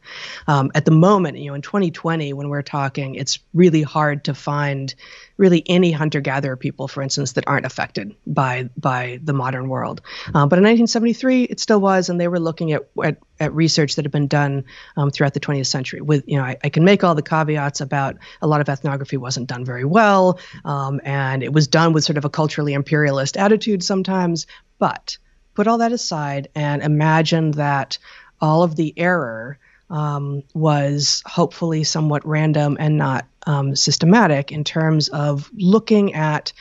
Um, 0.48 0.72
at 0.76 0.86
the 0.86 0.92
moment, 0.92 1.40
you 1.40 1.48
know, 1.48 1.56
in 1.56 1.64
2020, 1.64 2.32
when 2.34 2.48
we're 2.48 2.62
talking, 2.62 3.16
it's 3.16 3.40
really 3.56 3.82
hard 3.82 4.26
to 4.26 4.36
find 4.36 4.94
really 5.38 5.64
any 5.66 5.92
hunter-gatherer 5.92 6.58
people, 6.58 6.88
for 6.88 7.02
instance, 7.02 7.32
that 7.32 7.46
aren't 7.48 7.66
affected 7.66 8.16
by 8.28 8.70
by 8.78 9.20
the 9.24 9.34
modern 9.34 9.68
world. 9.68 10.02
Um, 10.28 10.48
but 10.48 10.60
in 10.60 10.64
1973, 10.64 11.46
it 11.46 11.60
still 11.60 11.82
was, 11.82 12.10
and 12.10 12.22
they 12.22 12.28
were 12.28 12.40
looking 12.40 12.72
at 12.72 12.88
at, 13.04 13.18
at 13.42 13.54
research 13.54 13.96
that 13.96 14.06
had 14.06 14.12
been 14.12 14.28
done 14.28 14.64
um, 14.96 15.10
throughout 15.10 15.34
the 15.34 15.40
20th 15.40 15.66
century. 15.66 16.00
With 16.00 16.24
you 16.28 16.38
know, 16.38 16.44
I, 16.44 16.58
I, 16.64 16.70
can 16.70 16.86
make 16.86 17.04
all 17.04 17.16
the 17.16 17.24
caveats 17.24 17.82
about 17.82 18.18
a 18.42 18.48
lot 18.48 18.62
of 18.62 18.70
ethnography 18.70 19.18
wasn't 19.18 19.48
done 19.48 19.66
very 19.66 19.84
well, 19.84 20.40
um, 20.64 21.02
and 21.04 21.44
it 21.44 21.52
was 21.52 21.68
done 21.68 21.92
with 21.92 22.04
sort 22.04 22.18
of 22.18 22.26
a 22.26 22.30
culturally 22.30 22.74
imperialist 22.74 23.36
attitude 23.36 23.84
sometimes. 23.84 24.46
But 24.78 25.18
put 25.56 25.68
all 25.68 25.80
that 25.80 25.92
aside 25.92 26.48
and 26.56 26.82
imagine 26.82 27.52
that 27.52 27.98
all 28.40 28.64
of 28.64 28.76
the 28.76 28.94
error 28.96 29.58
um, 29.90 30.44
was 30.54 31.22
hopefully 31.26 31.84
somewhat 31.84 32.26
random 32.26 32.78
and 32.80 32.98
not 32.98 33.26
um, 33.46 33.76
systematic 33.76 34.52
in 34.52 34.64
terms 34.64 35.10
of 35.10 35.50
looking 35.54 36.14
at 36.14 36.54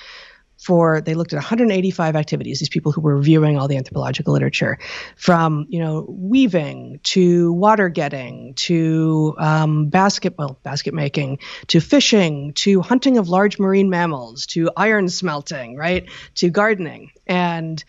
for 0.60 1.00
they 1.00 1.14
looked 1.14 1.32
at 1.32 1.36
185 1.36 2.16
activities 2.16 2.60
these 2.60 2.68
people 2.68 2.92
who 2.92 3.00
were 3.00 3.16
reviewing 3.16 3.58
all 3.58 3.66
the 3.66 3.76
anthropological 3.76 4.32
literature 4.32 4.78
from 5.16 5.66
you 5.68 5.80
know 5.80 6.06
weaving 6.08 7.00
to 7.02 7.52
water 7.52 7.88
getting 7.88 8.54
to 8.54 9.34
um, 9.38 9.88
basket 9.88 10.34
well 10.36 10.58
basket 10.62 10.94
making 10.94 11.38
to 11.66 11.80
fishing 11.80 12.52
to 12.52 12.80
hunting 12.80 13.16
of 13.18 13.28
large 13.28 13.58
marine 13.58 13.90
mammals 13.90 14.46
to 14.46 14.70
iron 14.76 15.08
smelting 15.08 15.76
right 15.76 16.08
to 16.34 16.50
gardening. 16.50 17.10
And 17.26 17.82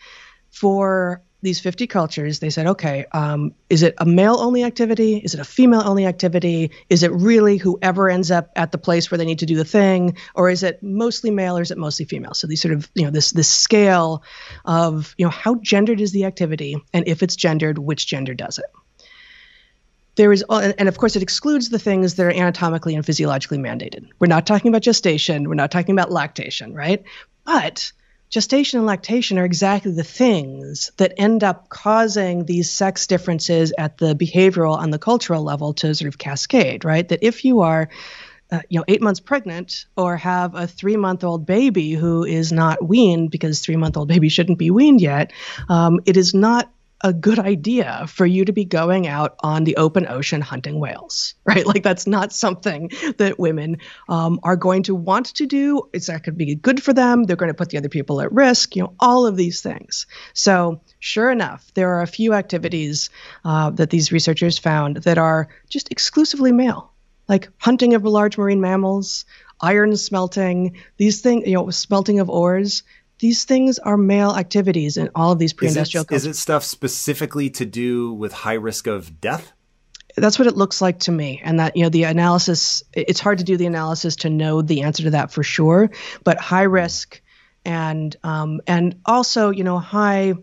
for 0.50 1.22
these 1.42 1.58
50 1.58 1.88
cultures, 1.88 2.38
they 2.38 2.50
said, 2.50 2.66
okay, 2.68 3.04
um, 3.12 3.52
is 3.68 3.82
it 3.82 3.94
a 3.98 4.06
male 4.06 4.36
only 4.36 4.62
activity? 4.62 5.16
Is 5.16 5.34
it 5.34 5.40
a 5.40 5.44
female 5.44 5.82
only 5.84 6.06
activity? 6.06 6.70
Is 6.88 7.02
it 7.02 7.10
really 7.10 7.56
whoever 7.56 8.08
ends 8.08 8.30
up 8.30 8.50
at 8.54 8.70
the 8.70 8.78
place 8.78 9.10
where 9.10 9.18
they 9.18 9.24
need 9.24 9.40
to 9.40 9.46
do 9.46 9.56
the 9.56 9.64
thing? 9.64 10.16
Or 10.34 10.48
is 10.48 10.62
it 10.62 10.82
mostly 10.82 11.32
male 11.32 11.58
or 11.58 11.62
is 11.62 11.72
it 11.72 11.78
mostly 11.78 12.04
female? 12.04 12.34
So 12.34 12.46
these 12.46 12.62
sort 12.62 12.74
of, 12.74 12.88
you 12.94 13.04
know, 13.04 13.10
this, 13.10 13.32
this 13.32 13.48
scale 13.48 14.22
of, 14.64 15.14
you 15.18 15.26
know, 15.26 15.30
how 15.30 15.56
gendered 15.56 16.00
is 16.00 16.12
the 16.12 16.24
activity? 16.26 16.76
And 16.92 17.08
if 17.08 17.22
it's 17.24 17.34
gendered, 17.34 17.76
which 17.76 18.06
gender 18.06 18.34
does 18.34 18.58
it? 18.58 18.66
There 20.14 20.32
is, 20.32 20.44
and 20.48 20.88
of 20.88 20.98
course, 20.98 21.16
it 21.16 21.22
excludes 21.22 21.70
the 21.70 21.78
things 21.78 22.14
that 22.16 22.26
are 22.26 22.30
anatomically 22.30 22.94
and 22.94 23.04
physiologically 23.04 23.58
mandated. 23.58 24.08
We're 24.18 24.26
not 24.26 24.46
talking 24.46 24.68
about 24.68 24.82
gestation. 24.82 25.48
We're 25.48 25.54
not 25.54 25.70
talking 25.70 25.94
about 25.94 26.12
lactation, 26.12 26.74
right? 26.74 27.02
But 27.44 27.92
gestation 28.32 28.78
and 28.78 28.86
lactation 28.86 29.38
are 29.38 29.44
exactly 29.44 29.92
the 29.92 30.02
things 30.02 30.90
that 30.96 31.12
end 31.18 31.44
up 31.44 31.68
causing 31.68 32.46
these 32.46 32.70
sex 32.70 33.06
differences 33.06 33.74
at 33.76 33.98
the 33.98 34.14
behavioral 34.14 34.82
and 34.82 34.90
the 34.90 34.98
cultural 34.98 35.42
level 35.42 35.74
to 35.74 35.94
sort 35.94 36.08
of 36.08 36.16
cascade, 36.16 36.82
right? 36.82 37.06
That 37.06 37.18
if 37.22 37.44
you 37.44 37.60
are 37.60 37.90
uh, 38.50 38.60
you 38.68 38.78
know, 38.78 38.84
eight 38.88 39.00
months 39.00 39.20
pregnant 39.20 39.86
or 39.96 40.16
have 40.16 40.54
a 40.54 40.66
three 40.66 40.96
month 40.96 41.24
old 41.24 41.46
baby 41.46 41.92
who 41.92 42.24
is 42.24 42.52
not 42.52 42.86
weaned 42.86 43.30
because 43.30 43.60
three 43.60 43.76
month 43.76 43.96
old 43.96 44.08
baby 44.08 44.28
shouldn't 44.28 44.58
be 44.58 44.70
weaned 44.70 45.00
yet, 45.00 45.32
um, 45.68 46.00
it 46.06 46.16
is 46.16 46.34
not 46.34 46.70
a 47.02 47.12
good 47.12 47.38
idea 47.38 48.06
for 48.08 48.24
you 48.24 48.44
to 48.44 48.52
be 48.52 48.64
going 48.64 49.06
out 49.06 49.36
on 49.40 49.64
the 49.64 49.76
open 49.76 50.06
ocean 50.06 50.40
hunting 50.40 50.78
whales, 50.78 51.34
right? 51.44 51.66
Like 51.66 51.82
that's 51.82 52.06
not 52.06 52.32
something 52.32 52.90
that 53.18 53.38
women 53.38 53.78
um, 54.08 54.40
are 54.42 54.56
going 54.56 54.84
to 54.84 54.94
want 54.94 55.34
to 55.36 55.46
do. 55.46 55.82
It's 55.92 56.08
not 56.08 56.22
going 56.22 56.38
to 56.38 56.44
be 56.44 56.54
good 56.54 56.82
for 56.82 56.92
them. 56.92 57.24
They're 57.24 57.36
going 57.36 57.50
to 57.50 57.54
put 57.54 57.70
the 57.70 57.78
other 57.78 57.88
people 57.88 58.20
at 58.20 58.32
risk. 58.32 58.76
You 58.76 58.84
know, 58.84 58.94
all 59.00 59.26
of 59.26 59.36
these 59.36 59.60
things. 59.60 60.06
So 60.32 60.80
sure 61.00 61.30
enough, 61.30 61.72
there 61.74 61.94
are 61.96 62.02
a 62.02 62.06
few 62.06 62.34
activities 62.34 63.10
uh, 63.44 63.70
that 63.70 63.90
these 63.90 64.12
researchers 64.12 64.58
found 64.58 64.98
that 64.98 65.18
are 65.18 65.48
just 65.68 65.90
exclusively 65.90 66.52
male, 66.52 66.92
like 67.28 67.48
hunting 67.58 67.94
of 67.94 68.04
large 68.04 68.38
marine 68.38 68.60
mammals, 68.60 69.24
iron 69.60 69.96
smelting, 69.96 70.76
these 70.96 71.20
things, 71.20 71.46
you 71.46 71.54
know, 71.54 71.70
smelting 71.70 72.20
of 72.20 72.28
ores 72.28 72.82
these 73.22 73.44
things 73.44 73.78
are 73.78 73.96
male 73.96 74.34
activities 74.34 74.96
in 74.96 75.08
all 75.14 75.30
of 75.30 75.38
these 75.38 75.52
pre-industrial 75.52 76.04
is 76.10 76.10
it, 76.10 76.16
is 76.16 76.26
it 76.26 76.40
stuff 76.40 76.64
specifically 76.64 77.48
to 77.50 77.64
do 77.64 78.12
with 78.12 78.32
high 78.32 78.54
risk 78.54 78.88
of 78.88 79.20
death? 79.20 79.52
That's 80.16 80.40
what 80.40 80.48
it 80.48 80.56
looks 80.56 80.82
like 80.82 80.98
to 81.00 81.12
me. 81.12 81.40
And 81.42 81.60
that, 81.60 81.76
you 81.76 81.84
know, 81.84 81.88
the 81.88 82.02
analysis, 82.02 82.82
it's 82.92 83.20
hard 83.20 83.38
to 83.38 83.44
do 83.44 83.56
the 83.56 83.66
analysis 83.66 84.16
to 84.16 84.28
know 84.28 84.60
the 84.60 84.82
answer 84.82 85.04
to 85.04 85.10
that 85.10 85.30
for 85.30 85.44
sure. 85.44 85.92
But 86.24 86.40
high 86.40 86.64
risk 86.64 87.22
and, 87.64 88.14
um, 88.24 88.60
and 88.66 88.96
also, 89.06 89.50
you 89.50 89.62
know, 89.62 89.78
high, 89.78 90.34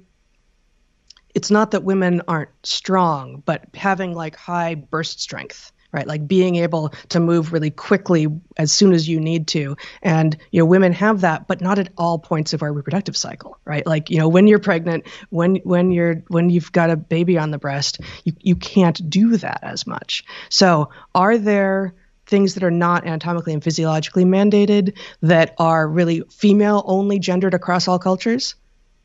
it's 1.36 1.52
not 1.52 1.72
that 1.72 1.84
women 1.84 2.22
aren't 2.30 2.50
strong, 2.64 3.44
but 3.46 3.66
having 3.74 4.14
like 4.14 4.38
high 4.38 4.76
burst 4.76 5.20
strength 5.20 5.74
right? 5.92 6.08
Like 6.08 6.28
being 6.28 6.58
able 6.58 6.90
to 7.10 7.20
move 7.20 7.54
really 7.54 7.72
quickly 7.72 8.28
as 8.58 8.72
soon 8.72 8.94
as 8.94 9.08
you 9.08 9.20
need 9.20 9.48
to. 9.50 9.76
And 10.02 10.38
you 10.52 10.60
know 10.60 10.66
women 10.66 10.94
have 10.94 11.22
that 11.22 11.48
but 11.48 11.62
not 11.62 11.80
at 11.80 11.90
all 11.98 12.20
points 12.20 12.54
of 12.54 12.64
our 12.64 12.72
reproductive 12.72 13.18
cycle 13.18 13.58
right? 13.66 13.86
Like 13.86 14.10
you 14.10 14.18
know 14.18 14.28
when 14.28 14.48
you're 14.48 14.60
pregnant 14.60 15.08
when 15.30 15.58
when 15.58 15.92
you're 15.92 16.24
when 16.28 16.50
you've 16.50 16.72
got 16.72 16.90
a 16.90 16.98
baby 16.98 17.38
on 17.38 17.52
the 17.52 17.58
breast 17.58 18.00
you, 18.24 18.34
you 18.40 18.56
can't 18.56 19.10
do 19.10 19.38
that 19.38 19.60
as 19.64 19.86
much. 19.88 20.24
So 20.50 20.90
are 21.16 21.38
there 21.38 21.94
things 22.26 22.54
that 22.54 22.64
are 22.64 22.72
not 22.72 23.06
anatomically 23.06 23.54
and 23.54 23.64
physiologically 23.64 24.26
mandated 24.26 24.98
that 25.22 25.56
are 25.58 25.88
really 25.88 26.22
female 26.30 26.84
only 26.86 27.20
gendered 27.20 27.54
across 27.54 27.88
all 27.88 28.00
cultures? 28.00 28.56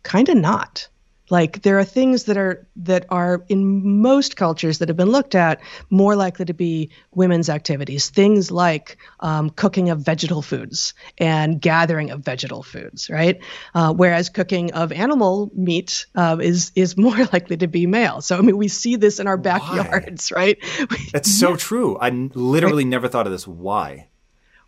Kind 0.02 0.28
of 0.28 0.36
not 0.36 0.88
like 1.30 1.62
there 1.62 1.78
are 1.78 1.84
things 1.84 2.24
that 2.24 2.36
are 2.36 2.66
that 2.76 3.06
are 3.08 3.44
in 3.48 4.00
most 4.02 4.36
cultures 4.36 4.78
that 4.78 4.88
have 4.88 4.96
been 4.96 5.10
looked 5.10 5.34
at 5.34 5.60
more 5.88 6.16
likely 6.16 6.44
to 6.44 6.54
be 6.54 6.90
women's 7.12 7.48
activities. 7.48 8.10
Things 8.10 8.50
like 8.50 8.98
um, 9.20 9.50
cooking 9.50 9.88
of 9.88 10.00
vegetal 10.00 10.42
foods 10.42 10.92
and 11.18 11.60
gathering 11.60 12.10
of 12.10 12.20
vegetal 12.20 12.62
foods, 12.62 13.08
right? 13.08 13.40
Uh, 13.74 13.94
whereas 13.94 14.28
cooking 14.28 14.72
of 14.72 14.92
animal 14.92 15.50
meat 15.54 16.06
uh, 16.14 16.36
is 16.40 16.72
is 16.74 16.96
more 16.96 17.16
likely 17.32 17.56
to 17.56 17.68
be 17.68 17.86
male. 17.86 18.20
So 18.20 18.36
I 18.36 18.40
mean, 18.42 18.58
we 18.58 18.68
see 18.68 18.96
this 18.96 19.18
in 19.18 19.26
our 19.26 19.38
backyards, 19.38 20.30
Why? 20.30 20.36
right? 20.90 21.12
That's 21.12 21.38
so 21.38 21.56
true. 21.56 21.96
I 21.96 22.10
literally 22.10 22.84
right. 22.84 22.90
never 22.90 23.08
thought 23.08 23.26
of 23.26 23.32
this. 23.32 23.46
Why? 23.46 24.08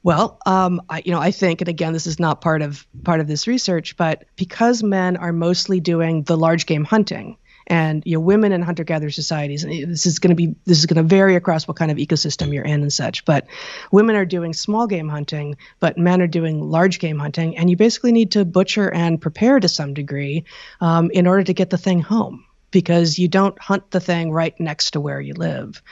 Well, 0.06 0.38
um, 0.46 0.82
I, 0.88 1.02
you 1.04 1.10
know, 1.10 1.18
I 1.18 1.32
think, 1.32 1.62
and 1.62 1.68
again, 1.68 1.92
this 1.92 2.06
is 2.06 2.20
not 2.20 2.40
part 2.40 2.62
of 2.62 2.86
part 3.02 3.18
of 3.18 3.26
this 3.26 3.48
research, 3.48 3.96
but 3.96 4.22
because 4.36 4.80
men 4.84 5.16
are 5.16 5.32
mostly 5.32 5.80
doing 5.80 6.22
the 6.22 6.36
large 6.36 6.66
game 6.66 6.84
hunting, 6.84 7.38
and 7.66 8.04
you 8.06 8.14
know, 8.14 8.20
women 8.20 8.52
in 8.52 8.62
hunter-gatherer 8.62 9.10
societies, 9.10 9.64
and 9.64 9.72
this 9.72 10.06
is 10.06 10.20
going 10.20 10.28
to 10.28 10.36
be 10.36 10.54
this 10.64 10.78
is 10.78 10.86
going 10.86 11.02
to 11.02 11.02
vary 11.02 11.34
across 11.34 11.66
what 11.66 11.76
kind 11.76 11.90
of 11.90 11.96
ecosystem 11.96 12.54
you're 12.54 12.64
in 12.64 12.82
and 12.82 12.92
such. 12.92 13.24
But 13.24 13.48
women 13.90 14.14
are 14.14 14.24
doing 14.24 14.52
small 14.52 14.86
game 14.86 15.08
hunting, 15.08 15.56
but 15.80 15.98
men 15.98 16.22
are 16.22 16.28
doing 16.28 16.60
large 16.60 17.00
game 17.00 17.18
hunting, 17.18 17.56
and 17.56 17.68
you 17.68 17.76
basically 17.76 18.12
need 18.12 18.30
to 18.30 18.44
butcher 18.44 18.88
and 18.88 19.20
prepare 19.20 19.58
to 19.58 19.68
some 19.68 19.92
degree 19.92 20.44
um, 20.80 21.10
in 21.10 21.26
order 21.26 21.42
to 21.42 21.52
get 21.52 21.70
the 21.70 21.78
thing 21.78 22.00
home 22.00 22.44
because 22.70 23.18
you 23.18 23.26
don't 23.26 23.58
hunt 23.60 23.90
the 23.90 24.00
thing 24.00 24.30
right 24.30 24.58
next 24.60 24.92
to 24.92 25.00
where 25.00 25.20
you 25.20 25.34
live. 25.34 25.82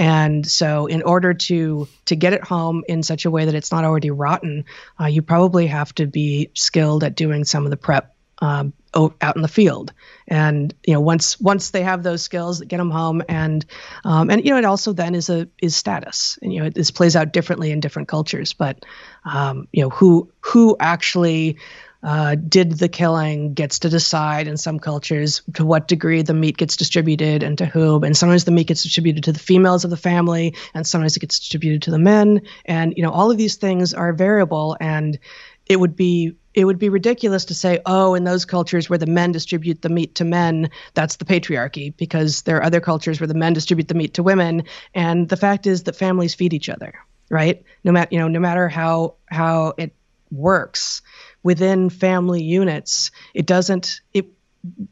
And 0.00 0.46
so, 0.46 0.86
in 0.86 1.02
order 1.02 1.34
to 1.34 1.86
to 2.06 2.16
get 2.16 2.32
it 2.32 2.42
home 2.42 2.84
in 2.88 3.02
such 3.02 3.26
a 3.26 3.30
way 3.30 3.44
that 3.44 3.54
it's 3.54 3.70
not 3.70 3.84
already 3.84 4.10
rotten, 4.10 4.64
uh, 4.98 5.04
you 5.04 5.20
probably 5.20 5.66
have 5.66 5.94
to 5.96 6.06
be 6.06 6.50
skilled 6.54 7.04
at 7.04 7.14
doing 7.14 7.44
some 7.44 7.66
of 7.66 7.70
the 7.70 7.76
prep 7.76 8.16
um, 8.38 8.72
out 8.94 9.36
in 9.36 9.42
the 9.42 9.46
field. 9.46 9.92
And 10.26 10.72
you 10.86 10.94
know, 10.94 11.02
once 11.02 11.38
once 11.38 11.68
they 11.68 11.82
have 11.82 12.02
those 12.02 12.22
skills, 12.22 12.62
get 12.62 12.78
them 12.78 12.90
home, 12.90 13.22
and 13.28 13.62
um, 14.02 14.30
and 14.30 14.42
you 14.42 14.52
know, 14.52 14.56
it 14.56 14.64
also 14.64 14.94
then 14.94 15.14
is 15.14 15.28
a 15.28 15.48
is 15.60 15.76
status. 15.76 16.38
And 16.40 16.50
you 16.50 16.62
know, 16.62 16.70
this 16.70 16.90
plays 16.90 17.14
out 17.14 17.34
differently 17.34 17.70
in 17.70 17.80
different 17.80 18.08
cultures. 18.08 18.54
But 18.54 18.86
um, 19.26 19.68
you 19.70 19.82
know, 19.82 19.90
who 19.90 20.32
who 20.40 20.78
actually 20.80 21.58
uh, 22.02 22.34
did 22.34 22.72
the 22.72 22.88
killing 22.88 23.52
gets 23.52 23.80
to 23.80 23.88
decide 23.90 24.48
in 24.48 24.56
some 24.56 24.78
cultures 24.78 25.42
to 25.54 25.64
what 25.64 25.88
degree 25.88 26.22
the 26.22 26.34
meat 26.34 26.56
gets 26.56 26.76
distributed 26.76 27.42
and 27.42 27.58
to 27.58 27.66
whom. 27.66 28.04
And 28.04 28.16
sometimes 28.16 28.44
the 28.44 28.52
meat 28.52 28.68
gets 28.68 28.82
distributed 28.82 29.24
to 29.24 29.32
the 29.32 29.38
females 29.38 29.84
of 29.84 29.90
the 29.90 29.96
family, 29.96 30.54
and 30.72 30.86
sometimes 30.86 31.16
it 31.16 31.20
gets 31.20 31.38
distributed 31.38 31.82
to 31.82 31.90
the 31.90 31.98
men. 31.98 32.42
And 32.64 32.94
you 32.96 33.02
know, 33.02 33.10
all 33.10 33.30
of 33.30 33.36
these 33.36 33.56
things 33.56 33.92
are 33.92 34.12
variable, 34.12 34.76
and 34.80 35.18
it 35.66 35.78
would 35.78 35.94
be 35.94 36.36
it 36.52 36.64
would 36.64 36.78
be 36.78 36.88
ridiculous 36.88 37.44
to 37.44 37.54
say, 37.54 37.80
oh, 37.86 38.14
in 38.14 38.24
those 38.24 38.44
cultures 38.44 38.90
where 38.90 38.98
the 38.98 39.06
men 39.06 39.30
distribute 39.30 39.82
the 39.82 39.88
meat 39.88 40.16
to 40.16 40.24
men, 40.24 40.70
that's 40.94 41.14
the 41.16 41.24
patriarchy, 41.24 41.96
because 41.96 42.42
there 42.42 42.56
are 42.56 42.64
other 42.64 42.80
cultures 42.80 43.20
where 43.20 43.28
the 43.28 43.34
men 43.34 43.52
distribute 43.52 43.86
the 43.86 43.94
meat 43.94 44.14
to 44.14 44.24
women. 44.24 44.64
And 44.92 45.28
the 45.28 45.36
fact 45.36 45.68
is 45.68 45.84
that 45.84 45.94
families 45.94 46.34
feed 46.34 46.52
each 46.52 46.68
other, 46.68 46.94
right? 47.28 47.62
No 47.84 47.92
matter 47.92 48.08
you 48.10 48.18
know, 48.18 48.28
no 48.28 48.40
matter 48.40 48.68
how 48.68 49.14
how 49.26 49.74
it 49.76 49.94
works 50.30 51.02
within 51.42 51.90
family 51.90 52.42
units, 52.42 53.10
it 53.34 53.46
doesn't 53.46 54.00
it 54.12 54.26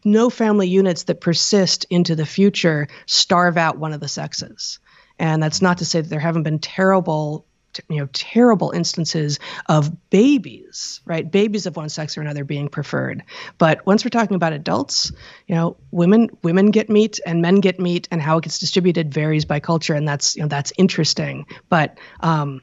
no 0.05 0.31
family 0.31 0.69
units 0.69 1.05
that 1.05 1.21
persist 1.21 1.85
into 1.91 2.17
the 2.17 2.27
future 2.27 2.89
starve 3.07 3.57
out 3.57 3.79
one 3.79 3.93
of 3.93 4.01
the 4.01 4.09
sexes. 4.09 4.79
And 5.19 5.43
that's 5.43 5.61
not 5.61 5.79
to 5.79 5.85
say 5.85 6.01
that 6.01 6.09
there 6.09 6.21
haven't 6.21 6.45
been 6.45 6.59
terrible 6.59 7.45
you 7.89 7.99
know 7.99 8.09
terrible 8.13 8.71
instances 8.71 9.39
of 9.67 10.11
babies 10.11 11.01
right? 11.05 11.31
Babies 11.31 11.67
of 11.67 11.77
one 11.77 11.91
sex 11.91 12.17
or 12.17 12.23
another 12.23 12.45
being 12.45 12.69
preferred. 12.69 13.23
But 13.59 13.87
once 13.87 14.05
we're 14.05 14.11
talking 14.11 14.35
about 14.35 14.53
adults 14.53 15.13
you 15.47 15.55
know 15.55 15.77
women 15.91 16.31
women 16.43 16.71
get 16.71 16.89
meat 16.89 17.21
and 17.25 17.43
men 17.43 17.57
get 17.57 17.79
meat 17.79 18.09
and 18.11 18.23
how 18.23 18.39
it 18.39 18.45
gets 18.45 18.59
distributed 18.59 19.13
varies 19.13 19.45
by 19.45 19.61
culture 19.61 19.95
and 19.95 20.09
that's 20.09 20.35
you 20.35 20.43
know 20.43 20.49
that's 20.49 20.73
interesting. 20.79 21.47
But 21.69 21.99
um, 22.21 22.63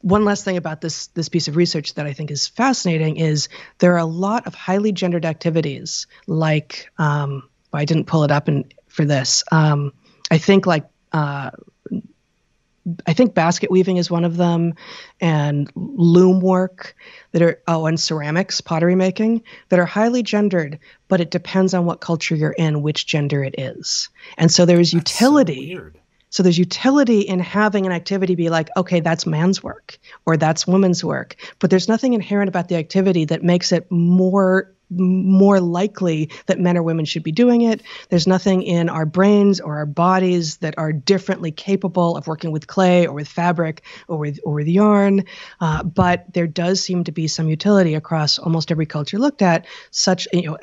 one 0.00 0.24
last 0.24 0.44
thing 0.44 0.56
about 0.56 0.80
this 0.80 1.08
this 1.08 1.28
piece 1.28 1.48
of 1.48 1.56
research 1.56 1.94
that 1.94 2.06
I 2.06 2.12
think 2.12 2.30
is 2.30 2.46
fascinating 2.46 3.16
is 3.16 3.48
there 3.78 3.94
are 3.94 3.98
a 3.98 4.04
lot 4.04 4.46
of 4.46 4.54
highly 4.54 4.92
gendered 4.92 5.24
activities 5.24 6.06
like 6.26 6.90
um, 6.98 7.48
I 7.72 7.84
didn't 7.84 8.06
pull 8.06 8.24
it 8.24 8.30
up 8.30 8.48
in, 8.48 8.64
for 8.86 9.04
this 9.04 9.44
um, 9.50 9.92
I 10.30 10.38
think 10.38 10.66
like 10.66 10.86
uh, 11.12 11.50
I 13.06 13.12
think 13.12 13.34
basket 13.34 13.70
weaving 13.70 13.96
is 13.96 14.10
one 14.10 14.24
of 14.24 14.36
them, 14.36 14.74
and 15.20 15.70
loom 15.74 16.40
work 16.40 16.94
that 17.32 17.42
are 17.42 17.60
oh, 17.66 17.86
and 17.86 18.00
ceramics, 18.00 18.60
pottery 18.60 18.94
making 18.94 19.42
that 19.68 19.78
are 19.78 19.86
highly 19.86 20.22
gendered, 20.22 20.78
but 21.08 21.20
it 21.20 21.30
depends 21.30 21.74
on 21.74 21.84
what 21.84 22.00
culture 22.00 22.34
you're 22.34 22.50
in, 22.52 22.82
which 22.82 23.06
gender 23.06 23.42
it 23.42 23.56
is, 23.58 24.08
and 24.36 24.50
so 24.50 24.64
there's 24.64 24.92
That's 24.92 25.20
utility. 25.20 25.76
So, 25.76 25.90
so 26.30 26.42
there's 26.42 26.58
utility 26.58 27.20
in 27.20 27.40
having 27.40 27.86
an 27.86 27.92
activity 27.92 28.34
be 28.34 28.50
like, 28.50 28.68
okay, 28.76 29.00
that's 29.00 29.26
man's 29.26 29.62
work 29.62 29.98
or 30.26 30.36
that's 30.36 30.66
woman's 30.66 31.04
work, 31.04 31.36
but 31.58 31.70
there's 31.70 31.88
nothing 31.88 32.14
inherent 32.14 32.48
about 32.48 32.68
the 32.68 32.76
activity 32.76 33.24
that 33.26 33.42
makes 33.42 33.72
it 33.72 33.90
more 33.90 34.72
more 34.90 35.60
likely 35.60 36.30
that 36.46 36.58
men 36.58 36.76
or 36.76 36.82
women 36.82 37.04
should 37.04 37.22
be 37.22 37.32
doing 37.32 37.62
it. 37.62 37.82
There's 38.08 38.26
nothing 38.26 38.62
in 38.62 38.88
our 38.88 39.04
brains 39.04 39.60
or 39.60 39.76
our 39.76 39.86
bodies 39.86 40.58
that 40.58 40.78
are 40.78 40.92
differently 40.92 41.52
capable 41.52 42.16
of 42.16 42.26
working 42.26 42.52
with 42.52 42.66
clay 42.66 43.06
or 43.06 43.12
with 43.12 43.28
fabric 43.28 43.82
or 44.06 44.16
with 44.18 44.40
or 44.44 44.54
with 44.54 44.66
yarn. 44.66 45.24
Uh, 45.60 45.82
but 45.82 46.32
there 46.32 46.46
does 46.46 46.82
seem 46.82 47.04
to 47.04 47.12
be 47.12 47.28
some 47.28 47.48
utility 47.48 47.94
across 47.94 48.38
almost 48.38 48.70
every 48.70 48.86
culture 48.86 49.18
looked 49.18 49.42
at, 49.42 49.66
such 49.90 50.26
you 50.32 50.42
know. 50.42 50.58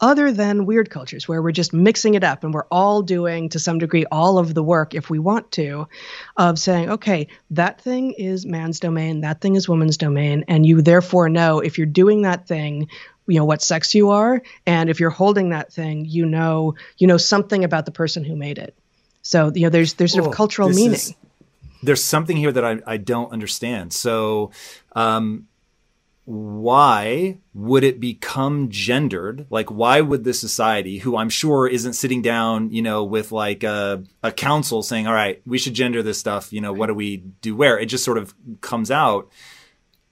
Other 0.00 0.32
than 0.32 0.66
weird 0.66 0.90
cultures 0.90 1.28
where 1.28 1.42
we're 1.42 1.52
just 1.52 1.72
mixing 1.72 2.14
it 2.14 2.24
up 2.24 2.42
and 2.44 2.54
we're 2.54 2.66
all 2.70 3.02
doing 3.02 3.48
to 3.48 3.58
some 3.58 3.78
degree 3.78 4.06
all 4.10 4.38
of 4.38 4.54
the 4.54 4.62
work 4.62 4.94
if 4.94 5.10
we 5.10 5.18
want 5.18 5.50
to 5.52 5.86
of 6.36 6.58
saying 6.58 6.90
okay 6.90 7.26
that 7.50 7.80
thing 7.80 8.12
is 8.12 8.46
man's 8.46 8.80
domain 8.80 9.20
that 9.20 9.40
thing 9.40 9.56
is 9.56 9.68
woman's 9.68 9.96
domain 9.96 10.44
and 10.48 10.64
you 10.64 10.80
therefore 10.82 11.28
know 11.28 11.60
if 11.60 11.78
you're 11.78 11.86
doing 11.86 12.22
that 12.22 12.46
thing 12.46 12.88
you 13.30 13.38
know 13.38 13.44
what 13.44 13.62
sex 13.62 13.94
you 13.94 14.10
are 14.10 14.42
and 14.66 14.90
if 14.90 15.00
you're 15.00 15.10
holding 15.10 15.50
that 15.50 15.72
thing 15.72 16.04
you 16.04 16.26
know 16.26 16.74
you 16.98 17.06
know 17.06 17.16
something 17.16 17.64
about 17.64 17.86
the 17.86 17.92
person 17.92 18.24
who 18.24 18.36
made 18.36 18.58
it. 18.58 18.74
So 19.22 19.52
you 19.54 19.62
know 19.62 19.68
there's 19.68 19.94
there's 19.94 20.12
sort 20.12 20.26
of 20.26 20.32
cultural 20.32 20.68
meaning 20.68 20.94
is, 20.94 21.14
there's 21.82 22.04
something 22.04 22.36
here 22.36 22.52
that 22.52 22.64
I, 22.64 22.80
I 22.86 22.96
don't 22.96 23.32
understand. 23.32 23.92
So 23.92 24.50
um, 24.92 25.46
why 26.30 27.38
would 27.54 27.82
it 27.82 27.98
become 27.98 28.68
gendered? 28.70 29.46
Like, 29.50 29.68
why 29.68 30.00
would 30.00 30.22
the 30.22 30.32
society, 30.32 30.98
who 30.98 31.16
I'm 31.16 31.28
sure 31.28 31.66
isn't 31.66 31.94
sitting 31.94 32.22
down, 32.22 32.70
you 32.70 32.82
know, 32.82 33.02
with 33.02 33.32
like 33.32 33.64
a, 33.64 34.04
a 34.22 34.30
council 34.30 34.84
saying, 34.84 35.08
all 35.08 35.12
right, 35.12 35.42
we 35.44 35.58
should 35.58 35.74
gender 35.74 36.04
this 36.04 36.20
stuff, 36.20 36.52
you 36.52 36.60
know, 36.60 36.72
what 36.72 36.86
do 36.86 36.94
we 36.94 37.16
do 37.16 37.56
where? 37.56 37.80
It 37.80 37.86
just 37.86 38.04
sort 38.04 38.16
of 38.16 38.32
comes 38.60 38.92
out. 38.92 39.28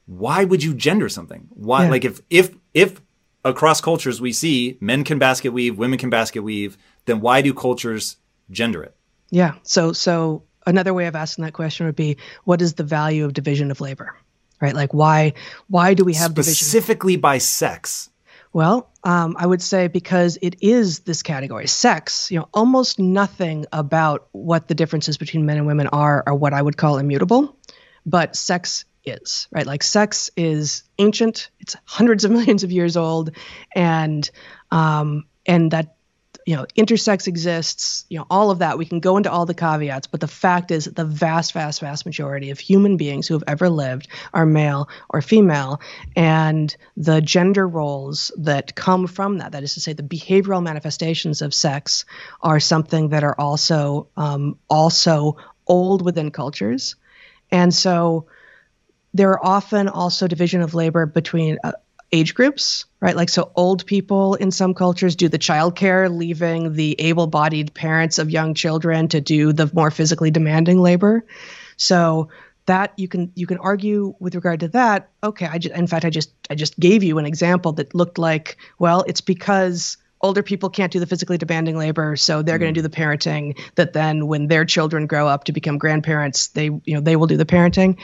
Why 0.06 0.42
would 0.42 0.60
you 0.60 0.74
gender 0.74 1.08
something? 1.08 1.46
Why, 1.50 1.84
yeah. 1.84 1.90
like, 1.90 2.04
if, 2.04 2.20
if, 2.30 2.50
if 2.74 3.00
across 3.44 3.80
cultures 3.80 4.20
we 4.20 4.32
see 4.32 4.76
men 4.80 5.04
can 5.04 5.20
basket 5.20 5.52
weave, 5.52 5.78
women 5.78 6.00
can 6.00 6.10
basket 6.10 6.42
weave, 6.42 6.76
then 7.04 7.20
why 7.20 7.42
do 7.42 7.54
cultures 7.54 8.16
gender 8.50 8.82
it? 8.82 8.96
Yeah. 9.30 9.54
So 9.62 9.92
so 9.92 10.42
another 10.66 10.92
way 10.92 11.06
of 11.06 11.14
asking 11.14 11.44
that 11.44 11.52
question 11.52 11.86
would 11.86 11.94
be 11.94 12.16
what 12.42 12.60
is 12.60 12.74
the 12.74 12.82
value 12.82 13.24
of 13.24 13.34
division 13.34 13.70
of 13.70 13.80
labor? 13.80 14.16
Right? 14.60 14.74
Like 14.74 14.92
why 14.92 15.34
why 15.68 15.94
do 15.94 16.04
we 16.04 16.14
have 16.14 16.32
specifically 16.32 17.14
division? 17.14 17.20
by 17.20 17.38
sex? 17.38 18.10
Well, 18.52 18.90
um, 19.04 19.36
I 19.38 19.46
would 19.46 19.62
say 19.62 19.88
because 19.88 20.38
it 20.40 20.56
is 20.62 21.00
this 21.00 21.22
category, 21.22 21.66
sex. 21.66 22.30
You 22.30 22.40
know, 22.40 22.48
almost 22.54 22.98
nothing 22.98 23.66
about 23.72 24.28
what 24.32 24.68
the 24.68 24.74
differences 24.74 25.18
between 25.18 25.46
men 25.46 25.58
and 25.58 25.66
women 25.66 25.86
are 25.88 26.24
are 26.26 26.34
what 26.34 26.54
I 26.54 26.62
would 26.62 26.76
call 26.76 26.98
immutable, 26.98 27.56
but 28.06 28.36
sex 28.36 28.84
is, 29.04 29.48
right? 29.50 29.66
Like 29.66 29.82
sex 29.82 30.30
is 30.36 30.84
ancient; 30.98 31.50
it's 31.60 31.76
hundreds 31.84 32.24
of 32.24 32.30
millions 32.38 32.64
of 32.64 32.72
years 32.72 32.96
old, 32.96 33.30
and 33.74 34.28
um, 34.70 35.26
and 35.46 35.70
that 35.72 35.97
you 36.48 36.56
know 36.56 36.64
intersex 36.78 37.26
exists. 37.26 38.06
You 38.08 38.16
know 38.16 38.26
all 38.30 38.50
of 38.50 38.60
that. 38.60 38.78
We 38.78 38.86
can 38.86 39.00
go 39.00 39.18
into 39.18 39.30
all 39.30 39.44
the 39.44 39.52
caveats, 39.52 40.06
but 40.06 40.20
the 40.20 40.26
fact 40.26 40.70
is 40.70 40.86
the 40.86 41.04
vast, 41.04 41.52
vast, 41.52 41.82
vast 41.82 42.06
majority 42.06 42.48
of 42.48 42.58
human 42.58 42.96
beings 42.96 43.28
who 43.28 43.34
have 43.34 43.44
ever 43.46 43.68
lived 43.68 44.08
are 44.32 44.46
male 44.46 44.88
or 45.10 45.20
female, 45.20 45.82
and 46.16 46.74
the 46.96 47.20
gender 47.20 47.68
roles 47.68 48.32
that 48.38 48.74
come 48.74 49.06
from 49.06 49.38
that, 49.38 49.52
that 49.52 49.62
is 49.62 49.74
to 49.74 49.80
say, 49.80 49.92
the 49.92 50.02
behavioral 50.02 50.62
manifestations 50.62 51.42
of 51.42 51.52
sex, 51.52 52.06
are 52.40 52.60
something 52.60 53.10
that 53.10 53.24
are 53.24 53.38
also 53.38 54.08
um, 54.16 54.58
also 54.70 55.36
old 55.66 56.02
within 56.02 56.30
cultures, 56.30 56.96
and 57.50 57.74
so 57.74 58.26
there 59.12 59.32
are 59.32 59.44
often 59.44 59.86
also 59.86 60.26
division 60.26 60.62
of 60.62 60.72
labor 60.72 61.04
between 61.04 61.58
uh, 61.62 61.72
age 62.12 62.34
groups, 62.34 62.86
right? 63.00 63.16
Like, 63.16 63.28
so 63.28 63.52
old 63.54 63.84
people 63.86 64.34
in 64.34 64.50
some 64.50 64.74
cultures 64.74 65.16
do 65.16 65.28
the 65.28 65.38
childcare, 65.38 66.14
leaving 66.14 66.72
the 66.72 66.96
able 67.00 67.26
bodied 67.26 67.74
parents 67.74 68.18
of 68.18 68.30
young 68.30 68.54
children 68.54 69.08
to 69.08 69.20
do 69.20 69.52
the 69.52 69.70
more 69.72 69.90
physically 69.90 70.30
demanding 70.30 70.80
labor. 70.80 71.24
So, 71.76 72.28
that 72.68 72.92
you 72.98 73.08
can 73.08 73.32
you 73.34 73.46
can 73.46 73.56
argue 73.58 74.14
with 74.20 74.34
regard 74.34 74.60
to 74.60 74.68
that 74.68 75.08
okay 75.24 75.46
i 75.46 75.56
just 75.56 75.74
in 75.74 75.86
fact 75.86 76.04
i 76.04 76.10
just 76.10 76.30
i 76.50 76.54
just 76.54 76.78
gave 76.78 77.02
you 77.02 77.16
an 77.16 77.24
example 77.24 77.72
that 77.72 77.94
looked 77.94 78.18
like 78.18 78.58
well 78.78 79.02
it's 79.08 79.22
because 79.22 79.96
older 80.20 80.42
people 80.42 80.68
can't 80.68 80.92
do 80.92 81.00
the 81.00 81.06
physically 81.06 81.38
demanding 81.38 81.78
labor 81.78 82.14
so 82.14 82.42
they're 82.42 82.56
mm. 82.56 82.60
going 82.60 82.74
to 82.74 82.78
do 82.78 82.86
the 82.86 82.94
parenting 82.94 83.58
that 83.76 83.94
then 83.94 84.26
when 84.26 84.48
their 84.48 84.66
children 84.66 85.06
grow 85.06 85.26
up 85.26 85.44
to 85.44 85.52
become 85.52 85.78
grandparents 85.78 86.48
they 86.48 86.64
you 86.64 86.94
know 86.94 87.00
they 87.00 87.16
will 87.16 87.26
do 87.26 87.38
the 87.38 87.46
parenting 87.46 87.98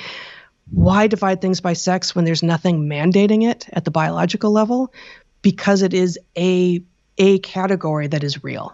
why 0.70 1.06
divide 1.06 1.40
things 1.40 1.60
by 1.60 1.74
sex 1.74 2.14
when 2.14 2.24
there's 2.24 2.42
nothing 2.42 2.88
mandating 2.88 3.48
it 3.48 3.68
at 3.72 3.84
the 3.84 3.90
biological 3.90 4.50
level? 4.50 4.92
Because 5.42 5.82
it 5.82 5.94
is 5.94 6.18
a 6.36 6.82
a 7.16 7.38
category 7.40 8.08
that 8.08 8.24
is 8.24 8.42
real. 8.42 8.72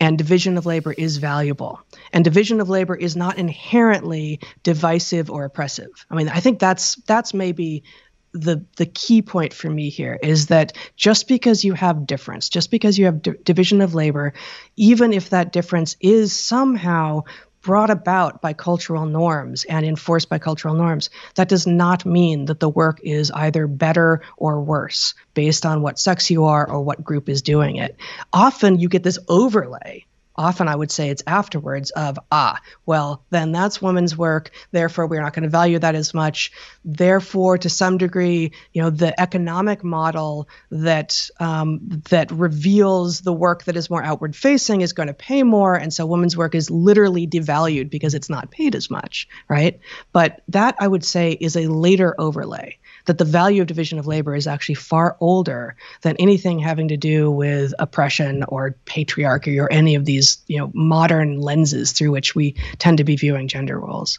And 0.00 0.18
division 0.18 0.58
of 0.58 0.66
labor 0.66 0.92
is 0.92 1.18
valuable. 1.18 1.80
And 2.12 2.24
division 2.24 2.60
of 2.60 2.68
labor 2.68 2.96
is 2.96 3.14
not 3.14 3.38
inherently 3.38 4.40
divisive 4.62 5.30
or 5.30 5.44
oppressive. 5.44 5.90
I 6.10 6.14
mean, 6.14 6.28
I 6.28 6.40
think 6.40 6.58
that's 6.58 6.96
that's 7.06 7.34
maybe 7.34 7.84
the 8.32 8.66
the 8.76 8.86
key 8.86 9.22
point 9.22 9.54
for 9.54 9.70
me 9.70 9.90
here 9.90 10.18
is 10.20 10.48
that 10.48 10.72
just 10.96 11.28
because 11.28 11.62
you 11.62 11.72
have 11.74 12.06
difference, 12.06 12.48
just 12.48 12.70
because 12.70 12.98
you 12.98 13.04
have 13.04 13.22
d- 13.22 13.32
division 13.44 13.80
of 13.80 13.94
labor, 13.94 14.34
even 14.76 15.12
if 15.12 15.30
that 15.30 15.52
difference 15.52 15.96
is 16.00 16.32
somehow 16.32 17.22
brought 17.64 17.90
about 17.90 18.40
by 18.42 18.52
cultural 18.52 19.06
norms 19.06 19.64
and 19.64 19.84
enforced 19.84 20.28
by 20.28 20.38
cultural 20.38 20.74
norms, 20.74 21.10
that 21.34 21.48
does 21.48 21.66
not 21.66 22.06
mean 22.06 22.44
that 22.44 22.60
the 22.60 22.68
work 22.68 23.00
is 23.02 23.30
either 23.30 23.66
better 23.66 24.20
or 24.36 24.60
worse 24.60 25.14
based 25.32 25.66
on 25.66 25.82
what 25.82 25.98
sex 25.98 26.30
you 26.30 26.44
are 26.44 26.70
or 26.70 26.82
what 26.82 27.02
group 27.02 27.28
is 27.28 27.42
doing 27.42 27.76
it. 27.76 27.96
Often 28.32 28.78
you 28.78 28.88
get 28.88 29.02
this 29.02 29.18
overlay 29.28 30.04
often 30.36 30.68
I 30.68 30.76
would 30.76 30.90
say 30.90 31.10
it's 31.10 31.22
afterwards 31.26 31.90
of, 31.90 32.18
ah, 32.30 32.60
well, 32.86 33.24
then 33.30 33.52
that's 33.52 33.80
women's 33.80 34.16
work. 34.16 34.50
Therefore, 34.72 35.06
we're 35.06 35.22
not 35.22 35.32
going 35.32 35.44
to 35.44 35.48
value 35.48 35.78
that 35.78 35.94
as 35.94 36.14
much. 36.14 36.52
Therefore, 36.84 37.58
to 37.58 37.70
some 37.70 37.98
degree, 37.98 38.52
you 38.72 38.82
know, 38.82 38.90
the 38.90 39.18
economic 39.20 39.84
model 39.84 40.48
that 40.70 41.28
um, 41.40 42.02
that 42.10 42.30
reveals 42.32 43.20
the 43.20 43.32
work 43.32 43.64
that 43.64 43.76
is 43.76 43.90
more 43.90 44.02
outward 44.02 44.34
facing 44.34 44.80
is 44.80 44.92
going 44.92 45.06
to 45.08 45.14
pay 45.14 45.42
more, 45.42 45.74
and 45.74 45.92
so 45.92 46.06
women's 46.06 46.36
work 46.36 46.54
is 46.54 46.70
literally 46.70 47.26
devalued 47.26 47.90
because 47.90 48.14
it's 48.14 48.30
not 48.30 48.50
paid 48.50 48.74
as 48.74 48.90
much, 48.90 49.28
right? 49.48 49.80
But 50.12 50.42
that 50.48 50.76
I 50.80 50.88
would 50.88 51.04
say 51.04 51.32
is 51.32 51.56
a 51.56 51.68
later 51.68 52.14
overlay 52.18 52.78
that 53.06 53.18
the 53.18 53.24
value 53.24 53.60
of 53.60 53.66
division 53.68 53.98
of 53.98 54.06
labor 54.06 54.34
is 54.34 54.46
actually 54.46 54.74
far 54.76 55.16
older 55.20 55.76
than 56.02 56.16
anything 56.18 56.58
having 56.58 56.88
to 56.88 56.96
do 56.96 57.30
with 57.30 57.74
oppression 57.78 58.44
or 58.48 58.76
patriarchy 58.86 59.60
or 59.60 59.70
any 59.72 59.94
of 59.94 60.04
these 60.04 60.38
you 60.46 60.58
know 60.58 60.70
modern 60.74 61.40
lenses 61.40 61.92
through 61.92 62.10
which 62.10 62.34
we 62.34 62.52
tend 62.78 62.98
to 62.98 63.04
be 63.04 63.16
viewing 63.16 63.48
gender 63.48 63.78
roles. 63.78 64.18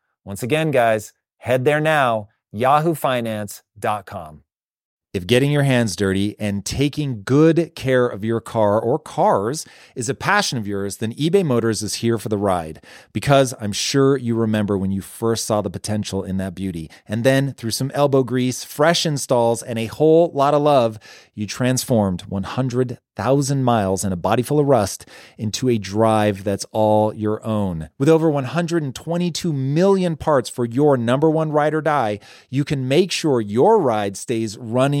Once 0.23 0.43
again, 0.43 0.71
guys, 0.71 1.13
head 1.37 1.65
there 1.65 1.79
now, 1.81 2.29
yahoofinance.com. 2.53 4.43
If 5.13 5.27
getting 5.27 5.51
your 5.51 5.63
hands 5.63 5.97
dirty 5.97 6.37
and 6.39 6.63
taking 6.63 7.23
good 7.23 7.75
care 7.75 8.07
of 8.07 8.23
your 8.23 8.39
car 8.39 8.79
or 8.79 8.97
cars 8.97 9.65
is 9.93 10.07
a 10.07 10.15
passion 10.15 10.57
of 10.57 10.65
yours, 10.65 10.97
then 10.97 11.13
eBay 11.15 11.43
Motors 11.43 11.81
is 11.81 11.95
here 11.95 12.17
for 12.17 12.29
the 12.29 12.37
ride. 12.37 12.81
Because 13.11 13.53
I'm 13.59 13.73
sure 13.73 14.15
you 14.15 14.35
remember 14.35 14.77
when 14.77 14.91
you 14.91 15.01
first 15.01 15.43
saw 15.43 15.61
the 15.61 15.69
potential 15.69 16.23
in 16.23 16.37
that 16.37 16.55
beauty. 16.55 16.89
And 17.05 17.25
then, 17.25 17.53
through 17.55 17.71
some 17.71 17.91
elbow 17.93 18.23
grease, 18.23 18.63
fresh 18.63 19.05
installs, 19.05 19.61
and 19.61 19.77
a 19.77 19.87
whole 19.87 20.31
lot 20.33 20.53
of 20.53 20.61
love, 20.61 20.97
you 21.33 21.45
transformed 21.45 22.21
100,000 22.21 23.63
miles 23.63 24.05
and 24.05 24.13
a 24.13 24.17
body 24.17 24.43
full 24.43 24.59
of 24.59 24.67
rust 24.67 25.05
into 25.37 25.67
a 25.67 25.77
drive 25.77 26.45
that's 26.45 26.65
all 26.71 27.13
your 27.13 27.45
own. 27.45 27.89
With 27.97 28.07
over 28.07 28.29
122 28.29 29.51
million 29.51 30.15
parts 30.15 30.49
for 30.49 30.65
your 30.65 30.95
number 30.95 31.29
one 31.29 31.51
ride 31.51 31.73
or 31.73 31.81
die, 31.81 32.19
you 32.49 32.63
can 32.63 32.87
make 32.87 33.11
sure 33.11 33.41
your 33.41 33.77
ride 33.77 34.15
stays 34.15 34.57
running 34.57 35.00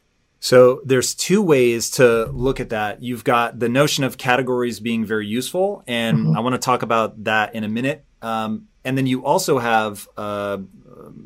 So 0.41 0.81
there's 0.83 1.13
two 1.13 1.41
ways 1.41 1.91
to 1.91 2.25
look 2.25 2.59
at 2.59 2.69
that. 2.69 3.03
You've 3.03 3.23
got 3.23 3.59
the 3.59 3.69
notion 3.69 4.03
of 4.03 4.17
categories 4.17 4.79
being 4.79 5.05
very 5.05 5.27
useful, 5.27 5.83
and 5.85 6.17
mm-hmm. 6.17 6.37
I 6.37 6.39
want 6.39 6.55
to 6.55 6.59
talk 6.59 6.81
about 6.81 7.23
that 7.25 7.53
in 7.53 7.63
a 7.63 7.69
minute. 7.69 8.03
Um, 8.23 8.67
and 8.83 8.97
then 8.97 9.05
you 9.05 9.23
also 9.23 9.59
have 9.59 10.07
uh, 10.17 10.57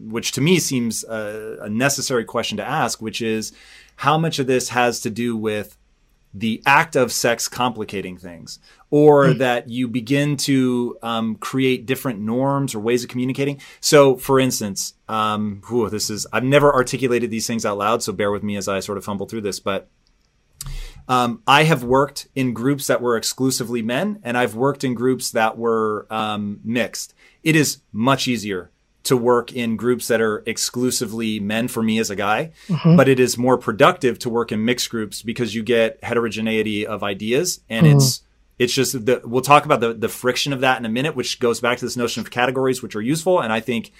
which 0.05 0.33
to 0.33 0.41
me 0.41 0.59
seems 0.59 1.03
a, 1.05 1.59
a 1.61 1.69
necessary 1.69 2.25
question 2.25 2.57
to 2.57 2.63
ask, 2.67 3.01
which 3.01 3.21
is 3.21 3.53
how 3.95 4.17
much 4.17 4.39
of 4.39 4.47
this 4.47 4.69
has 4.69 4.99
to 5.01 5.09
do 5.09 5.35
with 5.35 5.77
the 6.37 6.61
act 6.65 6.95
of 6.95 7.11
sex 7.11 7.47
complicating 7.47 8.17
things, 8.17 8.59
or 8.89 9.27
mm. 9.27 9.37
that 9.39 9.69
you 9.69 9.87
begin 9.87 10.35
to 10.35 10.97
um, 11.01 11.35
create 11.35 11.85
different 11.85 12.19
norms 12.19 12.75
or 12.75 12.79
ways 12.81 13.03
of 13.03 13.09
communicating. 13.09 13.61
So, 13.79 14.17
for 14.17 14.39
instance, 14.39 14.95
um, 15.07 15.61
whew, 15.67 15.89
this 15.89 16.09
is 16.09 16.27
I've 16.33 16.43
never 16.43 16.73
articulated 16.73 17.31
these 17.31 17.47
things 17.47 17.65
out 17.65 17.77
loud, 17.77 18.03
so 18.03 18.11
bear 18.11 18.31
with 18.31 18.43
me 18.43 18.57
as 18.57 18.67
I 18.67 18.81
sort 18.81 18.97
of 18.97 19.05
fumble 19.05 19.27
through 19.27 19.41
this. 19.41 19.59
But 19.59 19.87
Um, 21.07 21.43
I 21.45 21.65
have 21.65 21.83
worked 21.83 22.27
in 22.33 22.53
groups 22.53 22.87
that 22.87 22.99
were 22.99 23.15
exclusively 23.15 23.83
men, 23.83 24.19
and 24.23 24.35
I've 24.35 24.55
worked 24.55 24.83
in 24.83 24.95
groups 24.95 25.31
that 25.31 25.55
were 25.55 26.07
um, 26.09 26.59
mixed. 26.63 27.13
It 27.43 27.55
is 27.55 27.83
much 27.91 28.27
easier 28.27 28.71
to 29.05 29.15
work 29.15 29.53
in 29.53 29.77
groups 29.77 30.07
that 30.07 30.19
are 30.19 30.43
exclusively 30.45 31.39
men 31.39 31.67
for 31.67 31.81
me 31.81 31.99
as 31.99 32.09
a 32.09 32.15
guy, 32.15 32.51
mm-hmm. 32.67 32.95
but 32.95 33.07
it 33.07 33.19
is 33.19 33.37
more 33.37 33.57
productive 33.57 34.19
to 34.19 34.29
work 34.29 34.51
in 34.51 34.65
mixed 34.65 34.89
groups 34.89 35.21
because 35.21 35.55
you 35.55 35.63
get 35.63 36.03
heterogeneity 36.03 36.85
of 36.85 37.03
ideas 37.03 37.61
and 37.69 37.85
mm-hmm. 37.85 37.97
it's 37.97 38.21
it's 38.57 38.73
just 38.73 39.05
the, 39.05 39.21
we'll 39.25 39.41
talk 39.41 39.65
about 39.65 39.79
the 39.79 39.93
the 39.93 40.09
friction 40.09 40.53
of 40.53 40.61
that 40.61 40.79
in 40.79 40.85
a 40.85 40.89
minute, 40.89 41.15
which 41.15 41.39
goes 41.39 41.59
back 41.59 41.77
to 41.79 41.85
this 41.85 41.97
notion 41.97 42.21
of 42.21 42.31
categories, 42.31 42.81
which 42.81 42.95
are 42.95 43.01
useful. 43.01 43.41
And 43.41 43.51
I 43.51 43.59
think 43.59 43.91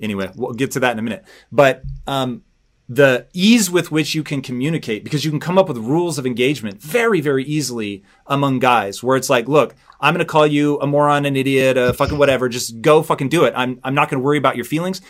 anyway, 0.00 0.30
we'll 0.36 0.52
get 0.52 0.72
to 0.72 0.80
that 0.80 0.92
in 0.92 0.98
a 0.98 1.02
minute. 1.02 1.24
But 1.50 1.82
um, 2.06 2.42
the 2.88 3.26
ease 3.32 3.70
with 3.70 3.90
which 3.90 4.14
you 4.14 4.22
can 4.22 4.42
communicate 4.42 5.02
because 5.02 5.24
you 5.24 5.30
can 5.30 5.40
come 5.40 5.58
up 5.58 5.66
with 5.66 5.78
rules 5.78 6.18
of 6.18 6.26
engagement 6.26 6.80
very 6.80 7.20
very 7.20 7.42
easily 7.44 8.04
among 8.28 8.60
guys 8.60 9.02
where 9.02 9.16
it's 9.16 9.28
like 9.28 9.48
look 9.48 9.74
i'm 10.00 10.14
going 10.14 10.24
to 10.24 10.30
call 10.30 10.46
you 10.46 10.78
a 10.80 10.86
moron 10.86 11.24
an 11.24 11.36
idiot 11.36 11.76
a 11.76 11.92
fucking 11.92 12.18
whatever. 12.18 12.48
Just 12.48 12.80
go 12.80 13.02
fucking 13.02 13.28
do 13.28 13.44
it. 13.44 13.54
I'm, 13.56 13.80
I'm 13.84 13.94
not 13.94 14.10
going 14.10 14.20
to 14.20 14.24
worry 14.24 14.38
about 14.38 14.56
your 14.56 14.64
feelings. 14.64 15.00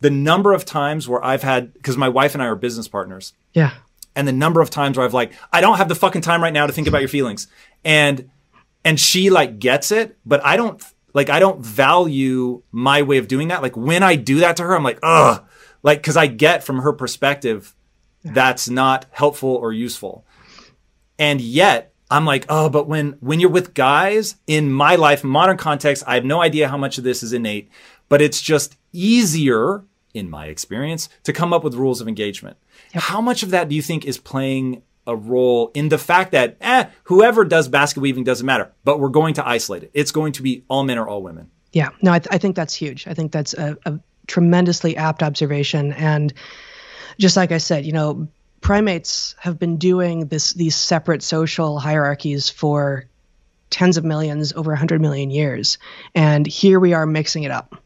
The 0.00 0.10
number 0.10 0.52
of 0.52 0.64
times 0.64 1.08
where 1.08 1.24
i've 1.24 1.42
had 1.42 1.72
because 1.72 1.96
my 1.96 2.08
wife 2.08 2.34
and 2.34 2.42
i 2.42 2.46
are 2.46 2.54
business 2.54 2.88
partners. 2.88 3.32
Yeah. 3.52 3.72
And 4.14 4.26
the 4.26 4.32
number 4.32 4.60
of 4.60 4.70
times 4.70 4.96
where 4.96 5.06
i've 5.06 5.14
like 5.14 5.32
i 5.52 5.60
don't 5.60 5.78
have 5.78 5.88
the 5.88 5.94
fucking 5.94 6.22
time 6.22 6.42
right 6.42 6.52
now 6.52 6.66
to 6.66 6.72
think 6.72 6.88
about 6.88 7.00
your 7.00 7.08
feelings. 7.08 7.48
And 7.84 8.30
and 8.84 9.00
she 9.00 9.30
like 9.30 9.58
gets 9.58 9.90
it 9.90 10.16
but 10.24 10.44
i 10.44 10.56
don't 10.56 10.82
like 11.12 11.30
i 11.30 11.38
don't 11.38 11.64
value 11.64 12.62
my 12.72 13.02
way 13.02 13.18
of 13.18 13.28
doing 13.28 13.48
that. 13.48 13.62
Like 13.62 13.76
when 13.76 14.02
i 14.02 14.16
do 14.16 14.40
that 14.40 14.56
to 14.58 14.62
her 14.64 14.74
i'm 14.74 14.84
like 14.84 14.98
ugh. 15.02 15.44
Like 15.82 15.98
because 15.98 16.16
I 16.16 16.26
get 16.26 16.64
from 16.64 16.80
her 16.80 16.92
perspective 16.92 17.74
that's 18.24 18.68
not 18.68 19.06
helpful 19.12 19.50
or 19.50 19.72
useful. 19.72 20.24
And 21.16 21.40
yet 21.40 21.92
I'm 22.10 22.24
like, 22.24 22.46
oh, 22.48 22.68
but 22.68 22.86
when 22.86 23.16
when 23.20 23.40
you're 23.40 23.50
with 23.50 23.74
guys 23.74 24.36
in 24.46 24.70
my 24.70 24.94
life, 24.96 25.24
modern 25.24 25.56
context, 25.56 26.04
I 26.06 26.14
have 26.14 26.24
no 26.24 26.40
idea 26.40 26.68
how 26.68 26.76
much 26.76 26.98
of 26.98 27.04
this 27.04 27.22
is 27.22 27.32
innate, 27.32 27.68
but 28.08 28.22
it's 28.22 28.40
just 28.40 28.76
easier, 28.92 29.82
in 30.14 30.30
my 30.30 30.46
experience, 30.46 31.08
to 31.24 31.32
come 31.32 31.52
up 31.52 31.64
with 31.64 31.74
rules 31.74 32.00
of 32.00 32.08
engagement. 32.08 32.56
Yep. 32.94 33.02
How 33.02 33.20
much 33.20 33.42
of 33.42 33.50
that 33.50 33.68
do 33.68 33.74
you 33.74 33.82
think 33.82 34.04
is 34.04 34.18
playing 34.18 34.82
a 35.06 35.16
role 35.16 35.70
in 35.74 35.88
the 35.88 35.98
fact 35.98 36.32
that 36.32 36.56
eh, 36.60 36.84
whoever 37.04 37.44
does 37.44 37.68
basket 37.68 38.00
weaving 38.00 38.24
doesn't 38.24 38.46
matter, 38.46 38.72
but 38.84 38.98
we're 38.98 39.08
going 39.08 39.34
to 39.34 39.46
isolate 39.46 39.84
it. 39.84 39.90
It's 39.94 40.10
going 40.10 40.32
to 40.32 40.42
be 40.42 40.64
all 40.68 40.84
men 40.84 40.98
or 40.98 41.08
all 41.08 41.22
women. 41.22 41.50
Yeah, 41.72 41.90
no, 42.02 42.12
I, 42.12 42.18
th- 42.18 42.28
I 42.30 42.38
think 42.38 42.56
that's 42.56 42.74
huge. 42.74 43.06
I 43.06 43.14
think 43.14 43.32
that's 43.32 43.54
a, 43.54 43.76
a 43.84 43.98
tremendously 44.26 44.96
apt 44.96 45.22
observation. 45.22 45.92
And 45.92 46.32
just 47.18 47.36
like 47.36 47.52
I 47.52 47.58
said, 47.58 47.84
you 47.86 47.92
know, 47.92 48.28
primates 48.60 49.34
have 49.38 49.58
been 49.58 49.76
doing 49.76 50.26
this 50.26 50.52
these 50.52 50.76
separate 50.76 51.22
social 51.22 51.78
hierarchies 51.78 52.48
for 52.48 53.06
tens 53.70 53.96
of 53.96 54.04
millions, 54.04 54.52
over 54.52 54.70
100 54.70 55.00
million 55.00 55.30
years. 55.30 55.78
And 56.14 56.46
here 56.46 56.80
we 56.80 56.94
are 56.94 57.06
mixing 57.06 57.42
it 57.42 57.50
up, 57.50 57.82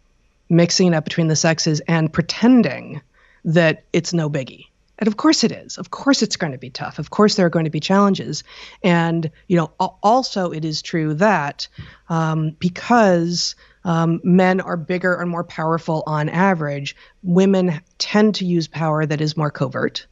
mixing 0.49 0.89
it 0.89 0.95
up 0.95 1.05
between 1.05 1.29
the 1.29 1.37
sexes 1.37 1.81
and 1.81 2.13
pretending 2.13 3.01
that 3.45 3.85
it's 3.93 4.13
no 4.13 4.29
biggie. 4.29 4.67
And 4.99 5.09
of 5.09 5.17
course 5.17 5.45
it 5.45 5.53
is. 5.53 5.79
Of 5.79 5.91
course 5.91 6.21
it's 6.21 6.37
going 6.37 6.53
to 6.53 6.59
be 6.59 6.69
tough. 6.69 6.99
Of 6.99 7.09
course 7.09 7.35
there 7.35 7.47
are 7.47 7.51
going 7.51 7.65
to 7.65 7.71
be 7.71 7.81
challenges. 7.81 8.45
And, 8.83 9.31
you 9.49 9.57
know, 9.57 9.73
also 9.79 10.51
it 10.51 10.65
is 10.65 10.83
true 10.83 11.15
that 11.15 11.69
um, 12.11 12.51
because 12.59 13.55
um, 13.85 14.21
men 14.23 14.61
are 14.61 14.77
bigger 14.77 15.15
and 15.15 15.31
more 15.31 15.45
powerful 15.45 16.03
on 16.07 16.29
average. 16.29 16.95
Women 17.23 17.81
tend 17.97 18.35
to 18.37 18.45
use 18.45 18.69
power 18.69 19.07
that 19.07 19.23
is 19.23 19.39
more 19.39 19.51
covert. 19.51 20.07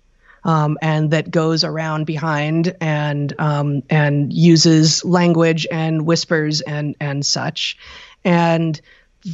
Um, 0.45 0.79
and 0.81 1.11
that 1.11 1.31
goes 1.31 1.65
around 1.65 2.07
behind 2.07 2.77
and 2.81 3.35
um, 3.39 3.83
and 3.91 4.33
uses 4.33 5.05
language 5.05 5.67
and 5.71 6.07
whispers 6.07 6.61
and 6.61 6.97
and 7.01 7.25
such, 7.25 7.77
and 8.25 8.81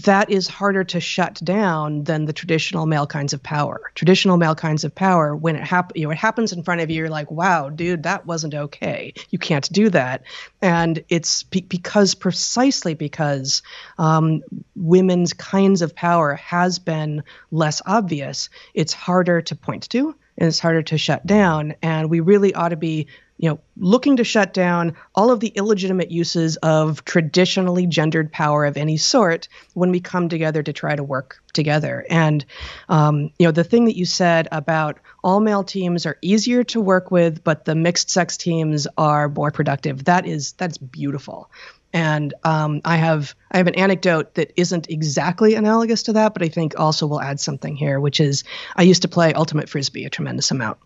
that 0.03 0.31
is 0.31 0.49
harder 0.49 0.83
to 0.83 0.99
shut 0.99 1.35
down 1.45 2.05
than 2.05 2.25
the 2.25 2.33
traditional 2.33 2.87
male 2.87 3.07
kinds 3.07 3.35
of 3.35 3.43
power. 3.43 3.93
Traditional 3.95 4.39
male 4.39 4.55
kinds 4.55 4.85
of 4.85 4.95
power, 4.95 5.37
when 5.37 5.57
it 5.57 5.63
happens, 5.63 6.01
you 6.01 6.07
know, 6.07 6.11
it 6.11 6.17
happens 6.17 6.53
in 6.53 6.63
front 6.63 6.81
of 6.81 6.91
you, 6.91 6.97
you're 6.97 7.11
like, 7.11 7.31
"Wow, 7.31 7.69
dude, 7.69 8.05
that 8.05 8.27
wasn't 8.27 8.55
okay. 8.55 9.13
You 9.31 9.39
can't 9.39 9.71
do 9.71 9.91
that." 9.91 10.23
And 10.63 11.05
it's 11.09 11.43
be- 11.43 11.61
because 11.61 12.15
precisely 12.15 12.95
because 12.95 13.63
um, 13.99 14.43
women's 14.75 15.35
kinds 15.35 15.83
of 15.83 15.95
power 15.95 16.35
has 16.37 16.79
been 16.79 17.23
less 17.51 17.83
obvious. 17.85 18.49
It's 18.73 18.95
harder 18.95 19.43
to 19.43 19.55
point 19.55 19.91
to, 19.91 20.15
and 20.37 20.49
it's 20.49 20.59
harder 20.59 20.83
to 20.83 20.99
shut 20.99 21.25
down. 21.27 21.75
And 21.83 22.11
we 22.11 22.21
really 22.21 22.55
ought 22.55 22.71
to 22.71 22.77
be 22.77 23.09
you 23.37 23.49
know, 23.49 23.59
looking 23.77 24.17
to 24.17 24.25
shut 24.25 24.55
down 24.55 24.95
all 25.15 25.31
of 25.33 25.41
the 25.41 25.49
illegitimate 25.49 26.11
uses 26.11 26.57
of 26.59 27.05
traditionally 27.05 27.87
gendered 27.87 28.31
power 28.31 28.65
of 28.65 28.77
any 28.77 28.97
sort 28.97 29.49
when 29.75 29.91
we 29.91 29.99
come 29.99 30.29
together 30.29 30.63
to 30.63 30.73
try 30.73 30.95
to 30.95 31.03
work 31.03 31.43
together. 31.53 32.07
And, 32.09 32.45
um, 32.89 33.33
you 33.39 33.47
know, 33.47 33.51
the 33.51 33.65
thing 33.65 33.87
that 33.87 33.97
you 33.97 34.05
said 34.05 34.47
about 34.53 35.01
all 35.25 35.41
male 35.41 35.65
teams 35.65 36.07
are 36.07 36.17
easier 36.23 36.63
to 36.65 36.81
work 36.81 37.11
with, 37.11 37.43
but 37.43 37.65
the 37.65 37.75
mixed 37.75 38.09
sex 38.09 38.37
teams 38.37 38.87
are 38.97 39.29
more 39.29 39.51
productive. 39.51 40.05
That 40.05 40.27
is 40.27 40.53
that's 40.53 40.79
beautiful. 40.79 41.51
And 41.95 42.35
um, 42.43 42.81
I 42.85 42.97
have 42.97 43.37
I 43.53 43.59
have 43.59 43.69
an 43.69 43.77
anecdote 43.77 44.35
that 44.35 44.53
isn't 44.57 44.91
exactly 44.91 45.55
analogous 45.55 46.03
to 46.05 46.13
that, 46.15 46.35
but 46.35 46.43
I 46.43 46.49
think 46.49 46.79
also 46.79 47.07
will 47.07 47.21
add 47.21 47.39
something 47.39 47.77
here, 47.77 48.01
which 48.01 48.19
is 48.19 48.43
I 48.75 48.83
used 48.83 49.03
to 49.03 49.09
play 49.09 49.33
ultimate 49.33 49.69
frisbee 49.69 50.05
a 50.05 50.11
tremendous 50.11 50.51
amount. 50.51 50.79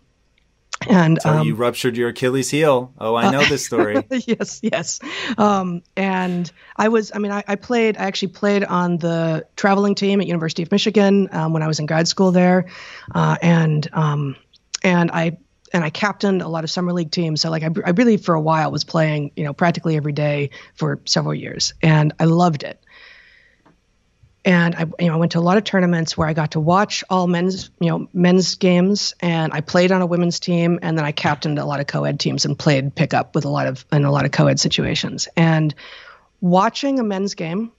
And 0.87 1.19
so 1.21 1.29
um, 1.29 1.47
you 1.47 1.55
ruptured 1.55 1.97
your 1.97 2.09
Achilles 2.09 2.49
heel. 2.49 2.93
Oh, 2.99 3.15
I 3.15 3.31
know 3.31 3.41
uh, 3.41 3.49
this 3.49 3.65
story. 3.65 4.05
yes, 4.11 4.59
yes. 4.61 4.99
Um, 5.37 5.81
and 5.97 6.49
I 6.77 6.87
was, 6.87 7.11
I 7.13 7.17
mean, 7.17 7.31
I, 7.33 7.43
I, 7.47 7.55
played, 7.55 7.97
I 7.97 8.03
actually 8.03 8.29
played 8.29 8.63
on 8.63 8.97
the 8.97 9.45
traveling 9.57 9.95
team 9.95 10.21
at 10.21 10.27
University 10.27 10.63
of 10.63 10.71
Michigan 10.71 11.27
um, 11.33 11.51
when 11.51 11.63
I 11.63 11.67
was 11.67 11.79
in 11.79 11.85
grad 11.85 12.07
school 12.07 12.31
there, 12.31 12.67
uh, 13.13 13.35
and 13.41 13.89
um, 13.91 14.37
and 14.81 15.11
I 15.11 15.37
and 15.73 15.83
I 15.83 15.89
captained 15.89 16.41
a 16.41 16.47
lot 16.47 16.63
of 16.63 16.69
summer 16.69 16.93
league 16.93 17.11
teams. 17.11 17.41
So 17.41 17.49
like 17.49 17.63
I, 17.63 17.69
I 17.85 17.91
really 17.91 18.17
for 18.17 18.35
a 18.35 18.41
while 18.41 18.71
was 18.71 18.83
playing, 18.83 19.31
you 19.35 19.43
know, 19.43 19.53
practically 19.53 19.95
every 19.95 20.13
day 20.13 20.51
for 20.75 20.99
several 21.05 21.33
years, 21.33 21.73
and 21.81 22.13
I 22.19 22.25
loved 22.25 22.63
it 22.63 22.83
and 24.45 24.75
I, 24.75 24.85
you 24.99 25.07
know, 25.07 25.13
I 25.13 25.17
went 25.17 25.33
to 25.33 25.39
a 25.39 25.41
lot 25.41 25.57
of 25.57 25.63
tournaments 25.63 26.17
where 26.17 26.27
I 26.27 26.33
got 26.33 26.51
to 26.51 26.59
watch 26.59 27.03
all 27.09 27.27
men's, 27.27 27.69
you 27.79 27.89
know, 27.89 28.07
men's 28.13 28.55
games, 28.55 29.13
and 29.19 29.51
I 29.53 29.61
played 29.61 29.91
on 29.91 30.01
a 30.01 30.05
women's 30.05 30.39
team, 30.39 30.79
and 30.81 30.97
then 30.97 31.05
I 31.05 31.11
captained 31.11 31.59
a 31.59 31.65
lot 31.65 31.79
of 31.79 31.87
co-ed 31.87 32.19
teams 32.19 32.45
and 32.45 32.57
played 32.57 32.95
pickup 32.95 33.35
with 33.35 33.45
a 33.45 33.49
lot 33.49 33.67
of 33.67 33.85
in 33.91 34.05
a 34.05 34.11
lot 34.11 34.25
of 34.25 34.31
co-ed 34.31 34.59
situations. 34.59 35.27
And 35.35 35.75
watching 36.39 36.99
a 36.99 37.03
men's 37.03 37.35
game 37.35 37.71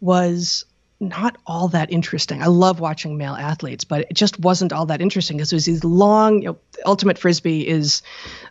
was 0.00 0.64
not 1.00 1.38
all 1.46 1.68
that 1.68 1.90
interesting. 1.90 2.42
I 2.42 2.46
love 2.46 2.78
watching 2.78 3.16
male 3.16 3.34
athletes, 3.34 3.84
but 3.84 4.02
it 4.10 4.14
just 4.14 4.38
wasn't 4.38 4.72
all 4.72 4.86
that 4.86 5.00
interesting 5.00 5.38
because 5.38 5.52
it 5.52 5.56
was 5.56 5.64
these 5.64 5.82
long. 5.82 6.42
You 6.42 6.48
know, 6.50 6.58
ultimate 6.84 7.18
frisbee 7.18 7.66
is 7.66 8.02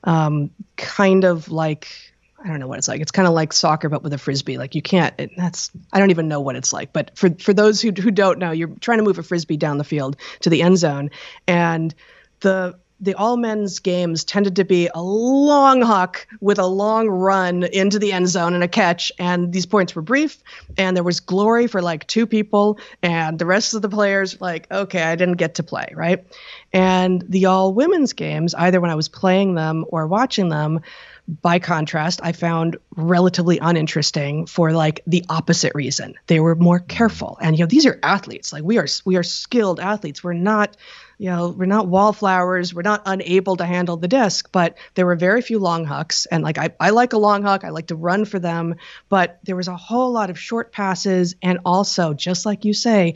um, 0.04 0.50
kind 0.76 1.24
of 1.24 1.50
like 1.50 1.88
I 2.44 2.48
don't 2.48 2.60
know 2.60 2.68
what 2.68 2.80
it's 2.80 2.88
like. 2.88 3.02
It's 3.02 3.12
kind 3.12 3.28
of 3.28 3.34
like 3.34 3.54
soccer, 3.54 3.90
but 3.90 4.02
with 4.02 4.14
a 4.14 4.18
frisbee. 4.18 4.58
Like 4.58 4.74
you 4.74 4.82
can't. 4.82 5.14
It, 5.20 5.32
that's 5.38 5.72
I 5.94 6.00
don't 6.00 6.10
even 6.10 6.28
know 6.28 6.42
what 6.42 6.56
it's 6.56 6.74
like. 6.74 6.92
But 6.92 7.18
for 7.18 7.30
for 7.32 7.54
those 7.54 7.82
who 7.82 7.92
who 7.92 8.12
don't 8.12 8.40
know, 8.40 8.52
you're 8.52 8.70
trying 8.80 8.98
to 8.98 9.04
move 9.04 9.20
a 9.20 9.24
frisbee 9.24 9.58
down 9.58 9.78
the 9.78 9.84
field 9.84 10.18
to 10.42 10.50
the 10.50 10.62
end 10.62 10.78
zone, 10.78 11.12
and 11.48 11.94
the 12.40 12.80
the 13.02 13.16
all 13.16 13.38
men's 13.38 13.80
games 13.80 14.24
tended 14.24 14.58
to 14.58 14.66
be 14.66 14.90
a 14.94 15.02
long 15.02 15.82
huck 15.82 16.28
with 16.42 16.60
a 16.60 16.66
long 16.66 17.08
run 17.08 17.64
into 17.64 18.00
the 18.00 18.12
end 18.12 18.28
zone 18.28 18.54
and 18.54 18.64
a 18.64 18.68
catch. 18.68 19.12
And 19.20 19.54
these 19.54 19.66
points 19.66 19.96
were 19.96 20.02
brief, 20.02 20.38
and 20.78 20.96
there 20.96 21.04
was 21.04 21.20
glory 21.20 21.68
for 21.68 21.82
like 21.82 22.08
two 22.08 22.28
people, 22.28 22.80
and 23.02 23.40
the 23.40 23.46
rest 23.46 23.74
of 23.74 23.82
the 23.82 23.90
players 23.90 24.40
like, 24.42 24.70
okay, 24.72 25.04
I 25.04 25.16
didn't 25.16 25.38
get 25.38 25.56
to 25.56 25.64
play, 25.64 25.92
right? 25.96 26.26
And 26.74 27.24
the 27.28 27.46
all 27.46 27.74
women's 27.74 28.14
games, 28.14 28.54
either 28.54 28.82
when 28.82 28.92
I 28.92 28.96
was 28.96 29.10
playing 29.10 29.56
them 29.56 29.86
or 29.90 30.08
watching 30.08 30.50
them, 30.50 30.82
by 31.42 31.60
contrast, 31.60 32.22
I 32.24 32.32
found 32.32 32.78
relatively 32.96 33.60
uninteresting 33.60 34.48
for 34.48 34.72
like 34.72 35.02
the 35.06 35.26
opposite 35.30 35.74
reason. 35.76 36.16
They 36.28 36.40
were 36.40 36.56
more 36.56 36.80
careful. 36.80 37.38
And 37.40 37.58
you 37.58 37.64
know, 37.64 37.68
these 37.68 37.86
are 37.86 38.00
athletes. 38.02 38.52
Like 38.52 38.64
we 38.64 38.80
are 38.80 38.88
we 39.06 39.16
are 39.16 39.24
skilled 39.24 39.80
athletes. 39.80 40.24
We're 40.24 40.34
not, 40.34 40.76
you 41.20 41.30
know, 41.30 41.50
we're 41.50 41.66
not 41.68 41.88
wallflowers. 41.88 42.74
We're 42.74 42.82
not 42.84 43.04
unable 43.06 43.58
to 43.58 43.66
handle 43.66 43.98
the 43.98 44.08
disc, 44.08 44.50
but 44.52 44.78
there 44.96 45.06
were 45.06 45.18
very 45.18 45.42
few 45.44 45.60
long 45.60 45.86
hucks. 45.86 46.26
And 46.28 46.44
like 46.44 46.58
I, 46.58 46.72
I 46.80 46.92
like 46.92 47.14
a 47.14 47.20
long 47.20 47.44
huck. 47.44 47.66
I 47.66 47.70
like 47.72 47.88
to 47.88 47.96
run 47.96 48.26
for 48.26 48.40
them. 48.40 48.76
But 49.10 49.40
there 49.44 49.58
was 49.58 49.68
a 49.68 49.78
whole 49.78 50.12
lot 50.14 50.32
of 50.32 50.40
short 50.40 50.72
passes 50.72 51.36
and 51.44 51.60
also, 51.66 52.14
just 52.16 52.46
like 52.46 52.66
you 52.66 52.74
say, 52.74 53.16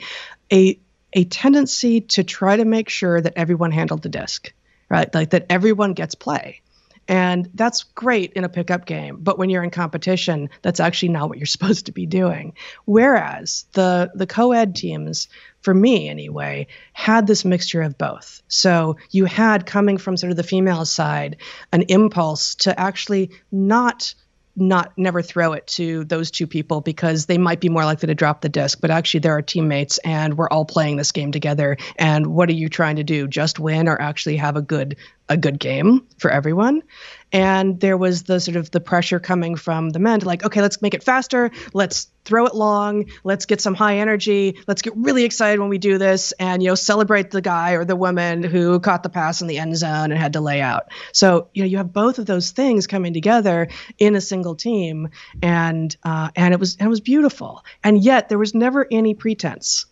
a 0.51 0.79
a 1.13 1.25
tendency 1.25 2.01
to 2.01 2.23
try 2.23 2.57
to 2.57 2.65
make 2.65 2.89
sure 2.89 3.21
that 3.21 3.33
everyone 3.37 3.71
handled 3.71 4.03
the 4.03 4.09
disc, 4.09 4.53
right? 4.89 5.13
Like 5.13 5.31
that 5.31 5.47
everyone 5.49 5.93
gets 5.93 6.15
play 6.15 6.61
And 7.07 7.49
that's 7.53 7.83
great 7.83 8.33
in 8.33 8.45
a 8.45 8.49
pickup 8.49 8.85
game, 8.85 9.17
but 9.19 9.37
when 9.37 9.49
you're 9.49 9.63
in 9.63 9.71
competition, 9.71 10.49
that's 10.61 10.79
actually 10.79 11.09
not 11.09 11.29
what 11.29 11.37
you're 11.37 11.45
supposed 11.57 11.87
to 11.87 11.91
be 11.91 12.05
doing. 12.05 12.53
Whereas 12.85 13.65
the 13.73 14.11
the 14.15 14.27
co-ed 14.27 14.75
teams 14.75 15.27
for 15.63 15.73
me 15.73 16.09
anyway, 16.09 16.67
had 16.91 17.25
this 17.25 17.45
mixture 17.45 17.81
of 17.81 17.97
both. 17.97 18.43
So 18.47 18.97
you 19.09 19.25
had 19.25 19.65
coming 19.65 19.97
from 19.97 20.17
sort 20.17 20.31
of 20.31 20.37
the 20.37 20.43
female 20.43 20.85
side 20.85 21.37
an 21.71 21.83
impulse 21.83 22.55
to 22.55 22.79
actually 22.79 23.31
not 23.51 24.13
not 24.55 24.93
never 24.97 25.21
throw 25.23 25.53
it 25.53 25.65
to 25.65 26.03
those 26.03 26.29
two 26.29 26.45
people 26.45 26.79
because 26.79 27.25
they 27.25 27.39
might 27.39 27.59
be 27.59 27.69
more 27.69 27.85
likely 27.85 28.05
to 28.05 28.13
drop 28.13 28.41
the 28.41 28.49
disc 28.49 28.79
but 28.79 28.91
actually 28.91 29.19
they're 29.19 29.33
our 29.33 29.41
teammates 29.41 29.97
and 29.99 30.37
we're 30.37 30.47
all 30.49 30.65
playing 30.65 30.95
this 30.95 31.11
game 31.11 31.31
together 31.31 31.75
and 31.97 32.27
what 32.27 32.49
are 32.49 32.53
you 32.53 32.69
trying 32.69 32.97
to 32.97 33.03
do 33.03 33.27
just 33.27 33.57
win 33.57 33.87
or 33.87 33.99
actually 33.99 34.37
have 34.37 34.55
a 34.55 34.61
good 34.61 34.95
a 35.29 35.37
good 35.37 35.59
game 35.59 36.05
for 36.17 36.29
everyone. 36.29 36.83
And 37.31 37.79
there 37.79 37.97
was 37.97 38.23
the 38.23 38.39
sort 38.39 38.57
of 38.57 38.69
the 38.69 38.79
pressure 38.79 39.19
coming 39.19 39.55
from 39.55 39.89
the 39.89 39.99
men 39.99 40.19
to 40.19 40.25
like 40.27 40.45
okay 40.45 40.61
let's 40.61 40.81
make 40.81 40.93
it 40.93 41.03
faster. 41.03 41.49
Let's 41.73 42.09
throw 42.25 42.45
it 42.45 42.53
long. 42.53 43.05
Let's 43.23 43.45
get 43.45 43.59
some 43.59 43.73
high 43.73 43.97
energy. 43.97 44.57
Let's 44.67 44.81
get 44.81 44.95
really 44.95 45.23
excited 45.23 45.59
when 45.59 45.69
we 45.69 45.77
do 45.77 45.97
this 45.97 46.31
and 46.33 46.61
you 46.61 46.69
know 46.69 46.75
celebrate 46.75 47.31
the 47.31 47.41
guy 47.41 47.71
or 47.71 47.85
the 47.85 47.95
woman 47.95 48.43
who 48.43 48.79
caught 48.79 49.01
the 49.01 49.09
pass 49.09 49.41
in 49.41 49.47
the 49.47 49.57
end 49.57 49.75
zone 49.77 50.11
and 50.11 50.17
had 50.17 50.33
to 50.33 50.41
lay 50.41 50.61
out. 50.61 50.91
So 51.11 51.47
you 51.53 51.63
know 51.63 51.67
you 51.67 51.77
have 51.77 51.91
both 51.91 52.19
of 52.19 52.25
those 52.25 52.51
things 52.51 52.85
coming 52.85 53.13
together 53.13 53.69
in 53.97 54.15
a 54.15 54.21
single 54.21 54.55
team. 54.55 55.09
And 55.41 55.95
uh, 56.03 56.29
and 56.35 56.53
it 56.53 56.59
was 56.59 56.75
and 56.77 56.85
it 56.85 56.89
was 56.89 57.01
beautiful. 57.01 57.63
And 57.83 58.03
yet 58.03 58.29
there 58.29 58.37
was 58.37 58.53
never 58.53 58.85
any 58.91 59.15
pretense 59.15 59.85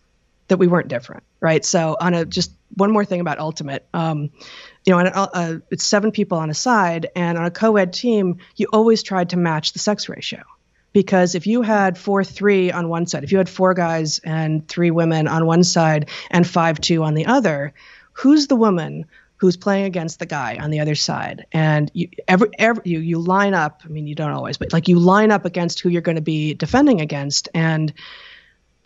that 0.49 0.57
we 0.57 0.67
weren't 0.67 0.89
different 0.89 1.23
right? 1.41 1.65
So 1.65 1.97
on 1.99 2.13
a 2.13 2.23
just 2.23 2.53
one 2.75 2.91
more 2.91 3.03
thing 3.03 3.19
about 3.19 3.39
ultimate. 3.39 3.85
Um, 3.93 4.29
you 4.85 4.93
know, 4.93 4.99
and 4.99 5.11
uh, 5.13 5.59
it's 5.69 5.85
seven 5.85 6.11
people 6.11 6.37
on 6.37 6.49
a 6.49 6.53
side, 6.53 7.09
and 7.15 7.37
on 7.37 7.45
a 7.45 7.51
co-ed 7.51 7.93
team, 7.93 8.37
you 8.55 8.67
always 8.73 9.03
tried 9.03 9.29
to 9.29 9.37
match 9.37 9.73
the 9.73 9.79
sex 9.79 10.09
ratio. 10.09 10.43
Because 10.93 11.35
if 11.35 11.47
you 11.47 11.61
had 11.61 11.97
four 11.97 12.23
three 12.23 12.71
on 12.71 12.89
one 12.89 13.05
side, 13.05 13.23
if 13.23 13.31
you 13.31 13.37
had 13.37 13.47
four 13.47 13.73
guys 13.73 14.19
and 14.19 14.67
three 14.67 14.91
women 14.91 15.27
on 15.27 15.45
one 15.45 15.63
side 15.63 16.09
and 16.29 16.45
five 16.45 16.81
two 16.81 17.03
on 17.03 17.13
the 17.13 17.27
other, 17.27 17.73
who's 18.11 18.47
the 18.47 18.57
woman 18.57 19.05
who's 19.37 19.57
playing 19.57 19.85
against 19.85 20.19
the 20.19 20.25
guy 20.25 20.57
on 20.59 20.69
the 20.69 20.81
other 20.81 20.95
side? 20.95 21.45
And 21.51 21.89
you 21.93 22.09
every, 22.27 22.49
every 22.59 22.83
you 22.85 22.99
you 22.99 23.19
line 23.19 23.53
up. 23.53 23.83
I 23.85 23.87
mean, 23.87 24.05
you 24.05 24.15
don't 24.15 24.31
always, 24.31 24.57
but 24.57 24.73
like 24.73 24.89
you 24.89 24.99
line 24.99 25.31
up 25.31 25.45
against 25.45 25.79
who 25.79 25.89
you're 25.89 26.01
going 26.01 26.17
to 26.17 26.21
be 26.21 26.55
defending 26.55 26.99
against, 26.99 27.47
and 27.53 27.93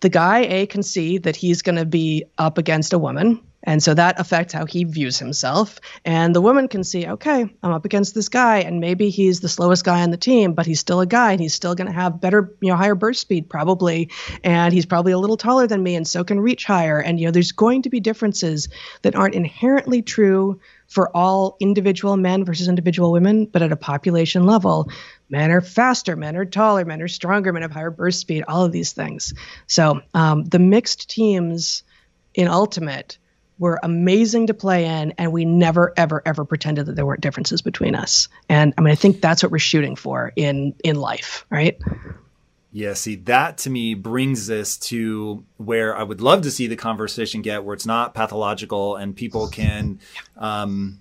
the 0.00 0.08
guy 0.08 0.40
A 0.40 0.66
can 0.66 0.84
see 0.84 1.18
that 1.18 1.34
he's 1.34 1.62
going 1.62 1.76
to 1.76 1.86
be 1.86 2.26
up 2.38 2.58
against 2.58 2.92
a 2.92 2.98
woman 2.98 3.42
and 3.66 3.82
so 3.82 3.92
that 3.92 4.20
affects 4.20 4.52
how 4.52 4.64
he 4.64 4.84
views 4.84 5.18
himself. 5.18 5.80
And 6.04 6.34
the 6.34 6.40
woman 6.40 6.68
can 6.68 6.84
see, 6.84 7.06
okay, 7.06 7.42
I'm 7.62 7.72
up 7.72 7.84
against 7.84 8.14
this 8.14 8.28
guy, 8.28 8.60
and 8.60 8.80
maybe 8.80 9.10
he's 9.10 9.40
the 9.40 9.48
slowest 9.48 9.84
guy 9.84 10.02
on 10.02 10.12
the 10.12 10.16
team, 10.16 10.54
but 10.54 10.66
he's 10.66 10.80
still 10.80 11.00
a 11.00 11.06
guy, 11.06 11.32
and 11.32 11.40
he's 11.40 11.54
still 11.54 11.74
going 11.74 11.88
to 11.88 11.92
have 11.92 12.20
better, 12.20 12.54
you 12.60 12.70
know, 12.70 12.76
higher 12.76 12.94
burst 12.94 13.20
speed 13.20 13.50
probably, 13.50 14.10
and 14.44 14.72
he's 14.72 14.86
probably 14.86 15.12
a 15.12 15.18
little 15.18 15.36
taller 15.36 15.66
than 15.66 15.82
me, 15.82 15.96
and 15.96 16.06
so 16.06 16.22
can 16.22 16.38
reach 16.38 16.64
higher. 16.64 17.00
And 17.00 17.18
you 17.18 17.26
know, 17.26 17.32
there's 17.32 17.52
going 17.52 17.82
to 17.82 17.90
be 17.90 18.00
differences 18.00 18.68
that 19.02 19.16
aren't 19.16 19.34
inherently 19.34 20.00
true 20.00 20.60
for 20.86 21.14
all 21.16 21.56
individual 21.58 22.16
men 22.16 22.44
versus 22.44 22.68
individual 22.68 23.10
women, 23.10 23.46
but 23.46 23.62
at 23.62 23.72
a 23.72 23.76
population 23.76 24.46
level, 24.46 24.88
men 25.28 25.50
are 25.50 25.60
faster, 25.60 26.14
men 26.14 26.36
are 26.36 26.44
taller, 26.44 26.84
men 26.84 27.02
are 27.02 27.08
stronger, 27.08 27.52
men 27.52 27.62
have 27.62 27.72
higher 27.72 27.90
burst 27.90 28.20
speed, 28.20 28.44
all 28.46 28.64
of 28.64 28.70
these 28.70 28.92
things. 28.92 29.34
So 29.66 30.02
um, 30.14 30.44
the 30.44 30.60
mixed 30.60 31.10
teams 31.10 31.82
in 32.34 32.46
Ultimate 32.46 33.18
were 33.58 33.80
amazing 33.82 34.48
to 34.48 34.54
play 34.54 34.86
in, 34.86 35.14
and 35.18 35.32
we 35.32 35.44
never, 35.44 35.92
ever, 35.96 36.22
ever 36.24 36.44
pretended 36.44 36.86
that 36.86 36.96
there 36.96 37.06
weren't 37.06 37.20
differences 37.20 37.62
between 37.62 37.94
us. 37.94 38.28
And 38.48 38.74
I 38.76 38.80
mean, 38.82 38.92
I 38.92 38.96
think 38.96 39.20
that's 39.20 39.42
what 39.42 39.52
we're 39.52 39.58
shooting 39.58 39.96
for 39.96 40.32
in 40.36 40.74
in 40.84 40.96
life, 40.96 41.46
right? 41.50 41.80
Yeah, 42.72 42.92
see, 42.92 43.16
that 43.16 43.58
to 43.58 43.70
me 43.70 43.94
brings 43.94 44.50
us 44.50 44.76
to 44.78 45.44
where 45.56 45.96
I 45.96 46.02
would 46.02 46.20
love 46.20 46.42
to 46.42 46.50
see 46.50 46.66
the 46.66 46.76
conversation 46.76 47.40
get, 47.40 47.64
where 47.64 47.72
it's 47.72 47.86
not 47.86 48.12
pathological 48.12 48.96
and 48.96 49.16
people 49.16 49.48
can 49.48 50.00
um, 50.36 51.00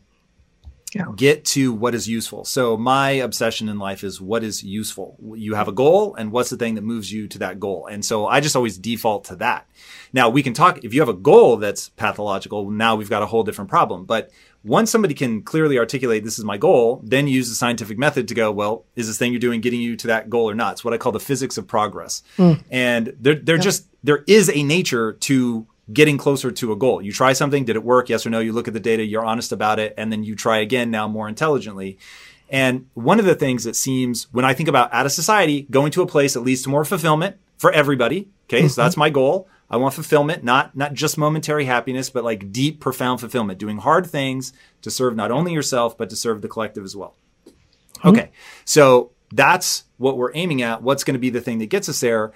yeah. 0.95 1.05
get 1.13 1.43
to 1.43 1.73
what 1.73 1.93
is 1.93 2.07
useful. 2.07 2.45
So 2.45 2.77
my 2.77 3.09
obsession 3.11 3.67
in 3.67 3.77
life 3.77 4.01
is 4.01 4.21
what 4.21 4.45
is 4.45 4.63
useful. 4.63 5.17
You 5.35 5.55
have 5.55 5.67
a 5.67 5.73
goal 5.73 6.15
and 6.15 6.31
what's 6.31 6.49
the 6.49 6.55
thing 6.55 6.75
that 6.75 6.83
moves 6.83 7.11
you 7.11 7.27
to 7.27 7.39
that 7.39 7.59
goal. 7.59 7.87
And 7.87 8.03
so 8.03 8.27
I 8.27 8.39
just 8.39 8.55
always 8.55 8.77
default 8.77 9.25
to 9.25 9.35
that. 9.37 9.67
Now 10.13 10.29
we 10.29 10.41
can 10.41 10.53
talk, 10.53 10.85
if 10.85 10.93
you 10.93 11.01
have 11.01 11.09
a 11.09 11.13
goal 11.13 11.57
that's 11.57 11.89
pathological, 11.89 12.71
now 12.71 12.95
we've 12.95 13.09
got 13.09 13.23
a 13.23 13.25
whole 13.25 13.43
different 13.43 13.69
problem. 13.69 14.05
But 14.05 14.31
once 14.63 14.89
somebody 14.89 15.13
can 15.13 15.41
clearly 15.41 15.77
articulate 15.77 16.23
this 16.23 16.39
is 16.39 16.45
my 16.45 16.57
goal, 16.57 17.01
then 17.03 17.27
use 17.27 17.49
the 17.49 17.55
scientific 17.55 17.97
method 17.97 18.29
to 18.29 18.33
go, 18.33 18.49
well, 18.49 18.85
is 18.95 19.07
this 19.07 19.17
thing 19.17 19.33
you're 19.33 19.39
doing 19.39 19.59
getting 19.59 19.81
you 19.81 19.97
to 19.97 20.07
that 20.07 20.29
goal 20.29 20.49
or 20.49 20.55
not? 20.55 20.73
It's 20.73 20.85
what 20.85 20.93
I 20.93 20.97
call 20.97 21.11
the 21.11 21.19
physics 21.19 21.57
of 21.57 21.67
progress. 21.67 22.23
Mm. 22.37 22.63
And 22.71 23.17
there, 23.19 23.35
there 23.35 23.57
just, 23.57 23.85
there 24.01 24.23
is 24.27 24.49
a 24.49 24.63
nature 24.63 25.13
to 25.13 25.67
getting 25.91 26.17
closer 26.17 26.51
to 26.51 26.71
a 26.71 26.75
goal. 26.75 27.01
You 27.01 27.11
try 27.11 27.33
something, 27.33 27.65
did 27.65 27.75
it 27.75 27.83
work? 27.83 28.09
Yes 28.09 28.25
or 28.25 28.29
no? 28.29 28.39
You 28.39 28.53
look 28.53 28.67
at 28.67 28.73
the 28.73 28.79
data, 28.79 29.03
you're 29.03 29.25
honest 29.25 29.51
about 29.51 29.79
it, 29.79 29.93
and 29.97 30.11
then 30.11 30.23
you 30.23 30.35
try 30.35 30.57
again 30.57 30.89
now 30.91 31.07
more 31.07 31.27
intelligently. 31.27 31.97
And 32.49 32.87
one 32.93 33.19
of 33.19 33.25
the 33.25 33.35
things 33.35 33.63
that 33.63 33.75
seems 33.75 34.31
when 34.31 34.45
I 34.45 34.53
think 34.53 34.69
about 34.69 34.93
out 34.93 35.05
of 35.05 35.11
society, 35.11 35.63
going 35.69 35.91
to 35.91 36.01
a 36.01 36.07
place 36.07 36.33
that 36.33 36.41
leads 36.41 36.61
to 36.63 36.69
more 36.69 36.85
fulfillment 36.85 37.37
for 37.57 37.71
everybody. 37.71 38.29
Okay. 38.47 38.59
Mm-hmm. 38.59 38.67
So 38.67 38.81
that's 38.81 38.97
my 38.97 39.09
goal. 39.09 39.47
I 39.69 39.77
want 39.77 39.95
fulfillment, 39.95 40.43
not, 40.43 40.75
not 40.75 40.93
just 40.93 41.17
momentary 41.17 41.65
happiness, 41.65 42.11
but 42.11 42.23
like 42.23 42.51
deep, 42.51 42.79
profound 42.79 43.19
fulfillment, 43.19 43.57
doing 43.57 43.77
hard 43.77 44.05
things 44.05 44.53
to 44.83 44.91
serve 44.91 45.15
not 45.15 45.31
only 45.31 45.53
yourself, 45.53 45.97
but 45.97 46.09
to 46.11 46.15
serve 46.15 46.43
the 46.43 46.47
collective 46.47 46.83
as 46.83 46.95
well. 46.95 47.15
Mm-hmm. 47.47 48.09
Okay. 48.09 48.31
So 48.63 49.11
that's 49.31 49.85
what 49.97 50.17
we're 50.17 50.35
aiming 50.35 50.61
at. 50.61 50.83
What's 50.83 51.03
going 51.03 51.15
to 51.15 51.19
be 51.19 51.31
the 51.31 51.41
thing 51.41 51.57
that 51.59 51.67
gets 51.67 51.89
us 51.89 51.99
there? 51.99 52.31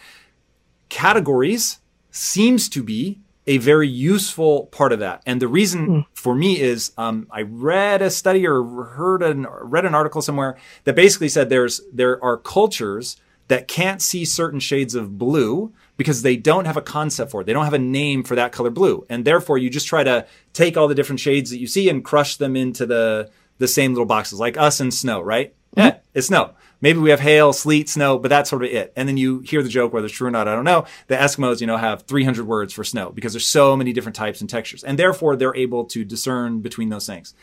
Categories 0.89 1.79
seems 2.09 2.67
to 2.69 2.81
be 2.81 3.19
a 3.49 3.57
very 3.57 3.87
useful 3.87 4.67
part 4.67 4.93
of 4.93 4.99
that. 4.99 5.23
And 5.25 5.41
the 5.41 5.47
reason 5.47 5.87
mm. 5.87 6.05
for 6.13 6.35
me 6.35 6.61
is 6.61 6.91
um, 6.99 7.27
I 7.31 7.41
read 7.41 8.03
a 8.03 8.11
study 8.11 8.45
or 8.45 8.63
heard 8.63 9.23
an 9.23 9.47
read 9.49 9.85
an 9.85 9.95
article 9.95 10.21
somewhere 10.21 10.55
that 10.83 10.95
basically 10.95 11.29
said 11.29 11.49
there's 11.49 11.81
there 11.91 12.23
are 12.23 12.37
cultures 12.37 13.17
that 13.47 13.67
can't 13.67 14.03
see 14.03 14.23
certain 14.23 14.59
shades 14.59 14.93
of 14.93 15.17
blue 15.17 15.73
because 15.97 16.21
they 16.21 16.35
don't 16.37 16.65
have 16.65 16.77
a 16.77 16.81
concept 16.81 17.31
for 17.31 17.41
it. 17.41 17.45
They 17.45 17.53
don't 17.53 17.63
have 17.63 17.73
a 17.73 17.79
name 17.79 18.23
for 18.23 18.35
that 18.35 18.51
color 18.51 18.69
blue. 18.69 19.03
And 19.09 19.25
therefore 19.25 19.57
you 19.57 19.71
just 19.71 19.87
try 19.87 20.03
to 20.03 20.27
take 20.53 20.77
all 20.77 20.87
the 20.87 20.93
different 20.93 21.19
shades 21.19 21.49
that 21.49 21.57
you 21.57 21.65
see 21.65 21.89
and 21.89 22.05
crush 22.05 22.37
them 22.37 22.55
into 22.55 22.85
the 22.85 23.31
the 23.59 23.67
same 23.67 23.93
little 23.93 24.05
boxes 24.05 24.39
like 24.39 24.57
us 24.57 24.79
and 24.79 24.93
snow, 24.93 25.21
right? 25.21 25.53
Mm-hmm. 25.75 25.79
Yeah, 25.79 25.97
it's 26.13 26.27
snow. 26.27 26.55
Maybe 26.81 26.99
we 26.99 27.09
have 27.09 27.19
hail, 27.19 27.51
sleet, 27.51 27.89
snow, 27.89 28.17
but 28.17 28.29
that's 28.29 28.49
sort 28.49 28.63
of 28.63 28.71
it. 28.71 28.93
And 28.95 29.07
then 29.07 29.17
you 29.17 29.41
hear 29.41 29.61
the 29.61 29.69
joke, 29.69 29.91
whether 29.91 30.05
it's 30.05 30.15
true 30.15 30.27
or 30.27 30.31
not, 30.31 30.47
I 30.47 30.55
don't 30.55 30.63
know. 30.63 30.85
The 31.07 31.15
Eskimos, 31.15 31.59
you 31.59 31.67
know, 31.67 31.75
have 31.75 32.03
300 32.03 32.47
words 32.47 32.73
for 32.73 32.85
snow 32.85 33.11
because 33.11 33.33
there's 33.33 33.45
so 33.45 33.75
many 33.75 33.91
different 33.91 34.15
types 34.15 34.39
and 34.39 34.49
textures. 34.49 34.83
And 34.83 34.97
therefore, 34.97 35.35
they're 35.35 35.55
able 35.55 35.85
to 35.85 36.05
discern 36.05 36.61
between 36.61 36.89
those 36.89 37.05
things. 37.05 37.33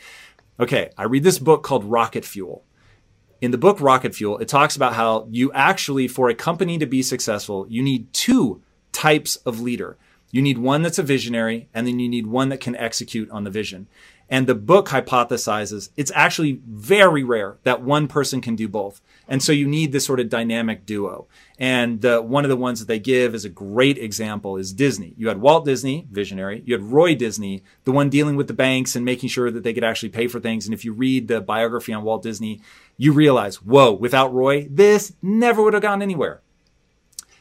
Okay, 0.58 0.90
I 0.96 1.04
read 1.04 1.22
this 1.22 1.38
book 1.38 1.62
called 1.62 1.84
Rocket 1.84 2.24
Fuel. 2.24 2.64
In 3.42 3.50
the 3.50 3.58
book 3.58 3.78
Rocket 3.78 4.14
Fuel, 4.14 4.38
it 4.38 4.48
talks 4.48 4.74
about 4.74 4.94
how 4.94 5.28
you 5.30 5.52
actually, 5.52 6.08
for 6.08 6.30
a 6.30 6.34
company 6.34 6.78
to 6.78 6.86
be 6.86 7.02
successful, 7.02 7.66
you 7.68 7.82
need 7.82 8.10
two 8.14 8.62
types 8.92 9.36
of 9.36 9.60
leader. 9.60 9.98
You 10.30 10.40
need 10.40 10.56
one 10.56 10.80
that's 10.80 10.98
a 10.98 11.02
visionary, 11.02 11.68
and 11.74 11.86
then 11.86 11.98
you 11.98 12.08
need 12.08 12.26
one 12.26 12.48
that 12.48 12.60
can 12.60 12.74
execute 12.76 13.30
on 13.30 13.44
the 13.44 13.50
vision. 13.50 13.86
And 14.28 14.46
the 14.46 14.54
book 14.56 14.88
hypothesizes 14.88 15.90
it's 15.96 16.10
actually 16.14 16.60
very 16.66 17.22
rare 17.22 17.58
that 17.62 17.82
one 17.82 18.08
person 18.08 18.40
can 18.40 18.56
do 18.56 18.68
both. 18.68 19.00
And 19.28 19.42
so 19.42 19.52
you 19.52 19.68
need 19.68 19.92
this 19.92 20.04
sort 20.04 20.20
of 20.20 20.28
dynamic 20.28 20.84
duo. 20.84 21.26
And 21.58 22.04
uh, 22.04 22.20
one 22.20 22.44
of 22.44 22.48
the 22.48 22.56
ones 22.56 22.80
that 22.80 22.86
they 22.86 22.98
give 22.98 23.34
as 23.34 23.44
a 23.44 23.48
great 23.48 23.98
example 23.98 24.56
is 24.56 24.72
Disney. 24.72 25.14
You 25.16 25.28
had 25.28 25.40
Walt 25.40 25.64
Disney, 25.64 26.06
visionary. 26.10 26.62
You 26.66 26.74
had 26.74 26.82
Roy 26.82 27.14
Disney, 27.14 27.62
the 27.84 27.92
one 27.92 28.10
dealing 28.10 28.36
with 28.36 28.48
the 28.48 28.52
banks 28.52 28.96
and 28.96 29.04
making 29.04 29.28
sure 29.28 29.50
that 29.50 29.62
they 29.62 29.72
could 29.72 29.84
actually 29.84 30.08
pay 30.10 30.26
for 30.26 30.40
things. 30.40 30.66
And 30.66 30.74
if 30.74 30.84
you 30.84 30.92
read 30.92 31.28
the 31.28 31.40
biography 31.40 31.92
on 31.92 32.02
Walt 32.02 32.22
Disney, 32.22 32.60
you 32.96 33.12
realize, 33.12 33.62
whoa, 33.62 33.92
without 33.92 34.34
Roy, 34.34 34.66
this 34.70 35.12
never 35.22 35.62
would 35.62 35.74
have 35.74 35.82
gone 35.82 36.02
anywhere. 36.02 36.40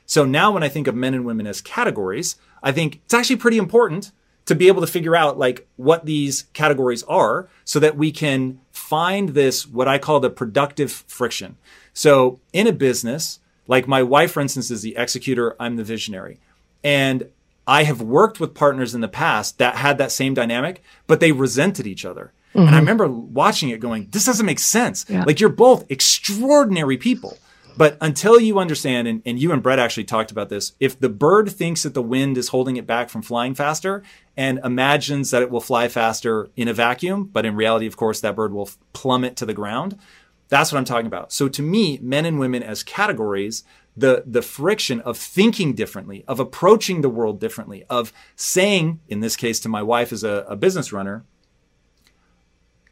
So 0.05 0.23
now 0.23 0.51
when 0.51 0.63
I 0.63 0.69
think 0.69 0.87
of 0.87 0.95
men 0.95 1.15
and 1.15 1.25
women 1.25 1.47
as 1.47 1.61
categories, 1.61 2.35
I 2.61 2.71
think 2.71 3.01
it's 3.05 3.13
actually 3.13 3.37
pretty 3.37 3.57
important 3.57 4.11
to 4.45 4.55
be 4.55 4.67
able 4.67 4.81
to 4.81 4.87
figure 4.87 5.15
out 5.15 5.37
like 5.37 5.67
what 5.75 6.05
these 6.05 6.43
categories 6.53 7.03
are 7.03 7.49
so 7.63 7.79
that 7.79 7.97
we 7.97 8.11
can 8.11 8.59
find 8.71 9.29
this, 9.29 9.67
what 9.67 9.87
I 9.87 9.97
call 9.97 10.19
the 10.19 10.29
productive 10.29 10.91
friction. 10.91 11.57
So 11.93 12.39
in 12.53 12.67
a 12.67 12.73
business, 12.73 13.39
like 13.67 13.87
my 13.87 14.03
wife, 14.03 14.31
for 14.31 14.41
instance, 14.41 14.69
is 14.69 14.81
the 14.81 14.95
executor. 14.97 15.55
I'm 15.59 15.75
the 15.75 15.83
visionary. 15.83 16.39
And 16.83 17.29
I 17.67 17.83
have 17.83 18.01
worked 18.01 18.39
with 18.39 18.53
partners 18.53 18.93
in 18.93 19.01
the 19.01 19.07
past 19.07 19.57
that 19.57 19.77
had 19.77 19.97
that 19.97 20.11
same 20.11 20.35
dynamic, 20.35 20.83
but 21.07 21.19
they 21.19 21.31
resented 21.31 21.87
each 21.87 22.05
other. 22.05 22.31
Mm-hmm. 22.49 22.59
And 22.59 22.69
I 22.69 22.71
mm-hmm. 22.71 22.79
remember 22.79 23.07
watching 23.07 23.69
it 23.69 23.79
going, 23.79 24.07
this 24.11 24.25
doesn't 24.25 24.45
make 24.45 24.59
sense. 24.59 25.05
Yeah. 25.09 25.23
Like 25.23 25.39
you're 25.39 25.49
both 25.49 25.89
extraordinary 25.89 26.97
people, 26.97 27.37
But 27.77 27.97
until 27.99 28.39
you 28.39 28.57
understand, 28.57 29.07
and, 29.07 29.21
and 29.25 29.37
you 29.37 29.51
and 29.51 29.61
Brett 29.61 29.79
actually 29.79 30.05
talked 30.05 30.31
about 30.31 30.49
this, 30.49 30.73
if 30.79 30.99
the 30.99 31.09
bird 31.09 31.49
thinks 31.49 31.83
that 31.83 31.93
the 31.93 32.01
wind 32.01 32.37
is 32.37 32.49
holding 32.49 32.77
it 32.77 32.87
back 32.87 33.09
from 33.09 33.21
flying 33.21 33.53
faster 33.53 34.01
and 34.37 34.59
imagines 34.63 35.31
that 35.31 35.41
it 35.41 35.51
will 35.51 35.61
fly 35.61 35.87
faster 35.89 36.49
in 36.55 36.67
a 36.67 36.73
vacuum, 36.73 37.29
but 37.31 37.45
in 37.45 37.55
reality, 37.55 37.85
of 37.85 37.97
course, 37.97 38.21
that 38.21 38.35
bird 38.35 38.53
will 38.53 38.69
plummet 38.93 39.35
to 39.37 39.45
the 39.45 39.53
ground. 39.53 39.99
That's 40.47 40.71
what 40.71 40.77
I'm 40.77 40.85
talking 40.85 41.07
about. 41.07 41.33
So 41.33 41.49
to 41.49 41.61
me, 41.61 41.99
men 42.01 42.25
and 42.25 42.39
women 42.39 42.63
as 42.63 42.83
categories, 42.83 43.63
the, 43.97 44.23
the 44.25 44.41
friction 44.41 45.01
of 45.01 45.17
thinking 45.17 45.73
differently, 45.73 46.23
of 46.27 46.39
approaching 46.39 47.01
the 47.01 47.09
world 47.09 47.39
differently, 47.39 47.83
of 47.89 48.13
saying, 48.35 49.01
in 49.07 49.19
this 49.19 49.35
case 49.35 49.59
to 49.61 49.69
my 49.69 49.81
wife 49.81 50.13
as 50.13 50.23
a, 50.23 50.45
a 50.47 50.55
business 50.55 50.93
runner, 50.93 51.25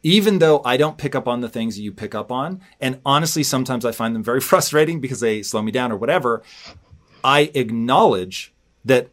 even 0.04 0.38
though 0.38 0.60
I 0.64 0.76
don't 0.76 0.98
pick 0.98 1.14
up 1.14 1.26
on 1.26 1.40
the 1.40 1.48
things 1.48 1.76
that 1.76 1.82
you 1.82 1.90
pick 1.90 2.14
up 2.14 2.30
on, 2.30 2.60
and 2.78 3.00
honestly, 3.04 3.42
sometimes 3.42 3.84
I 3.84 3.90
find 3.90 4.14
them 4.14 4.22
very 4.22 4.40
frustrating 4.52 5.00
because 5.00 5.18
they 5.18 5.42
slow 5.42 5.62
me 5.62 5.72
down 5.72 5.90
or 5.90 5.96
whatever, 5.96 6.42
I 7.24 7.50
acknowledge 7.54 8.52
that 8.84 9.08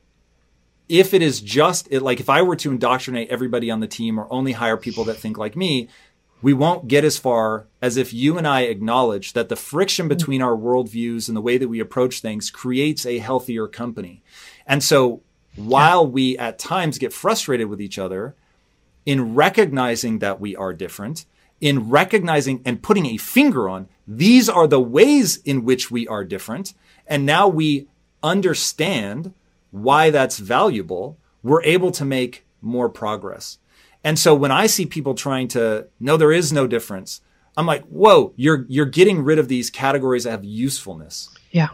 if 0.89 1.13
it 1.13 1.21
is 1.21 1.39
just 1.39 1.87
it, 1.89 2.01
like 2.01 2.19
if 2.19 2.29
I 2.29 2.41
were 2.41 2.57
to 2.57 2.71
indoctrinate 2.71 3.29
everybody 3.29 3.71
on 3.71 3.79
the 3.79 3.87
team 3.87 4.19
or 4.19 4.27
only 4.29 4.51
hire 4.51 4.75
people 4.75 5.05
that 5.05 5.15
think 5.15 5.37
like 5.37 5.55
me, 5.55 5.87
we 6.41 6.51
won't 6.51 6.89
get 6.89 7.05
as 7.05 7.17
far 7.17 7.67
as 7.81 7.95
if 7.95 8.13
you 8.13 8.37
and 8.37 8.45
I 8.45 8.61
acknowledge 8.61 9.31
that 9.31 9.47
the 9.47 9.55
friction 9.55 10.03
mm-hmm. 10.03 10.17
between 10.17 10.41
our 10.41 10.57
worldviews 10.57 11.29
and 11.29 11.37
the 11.37 11.41
way 11.41 11.57
that 11.57 11.69
we 11.69 11.79
approach 11.79 12.19
things 12.19 12.51
creates 12.51 13.05
a 13.05 13.19
healthier 13.19 13.67
company. 13.69 14.23
And 14.67 14.83
so 14.83 15.21
while 15.55 16.05
we 16.05 16.37
at 16.37 16.59
times 16.59 16.97
get 16.97 17.13
frustrated 17.13 17.67
with 17.67 17.79
each 17.79 17.97
other, 17.97 18.35
in 19.05 19.35
recognizing 19.35 20.19
that 20.19 20.39
we 20.39 20.55
are 20.55 20.73
different, 20.73 21.25
in 21.59 21.89
recognizing 21.89 22.61
and 22.65 22.81
putting 22.81 23.05
a 23.05 23.17
finger 23.17 23.69
on 23.69 23.87
these 24.07 24.49
are 24.49 24.67
the 24.67 24.79
ways 24.79 25.37
in 25.37 25.63
which 25.63 25.89
we 25.89 26.07
are 26.07 26.23
different. 26.23 26.73
And 27.07 27.25
now 27.25 27.47
we 27.47 27.87
understand 28.21 29.33
why 29.71 30.09
that's 30.09 30.37
valuable. 30.37 31.17
We're 31.43 31.63
able 31.63 31.91
to 31.91 32.05
make 32.05 32.45
more 32.61 32.89
progress. 32.89 33.57
And 34.03 34.17
so 34.19 34.35
when 34.35 34.51
I 34.51 34.67
see 34.67 34.85
people 34.85 35.13
trying 35.13 35.47
to, 35.49 35.87
no, 35.99 36.17
there 36.17 36.31
is 36.31 36.51
no 36.51 36.67
difference. 36.67 37.21
I'm 37.55 37.65
like, 37.65 37.85
whoa, 37.85 38.33
you're, 38.35 38.65
you're 38.67 38.85
getting 38.85 39.23
rid 39.23 39.39
of 39.39 39.47
these 39.47 39.69
categories 39.69 40.23
that 40.23 40.31
have 40.31 40.43
usefulness. 40.43 41.29
Yeah. 41.51 41.69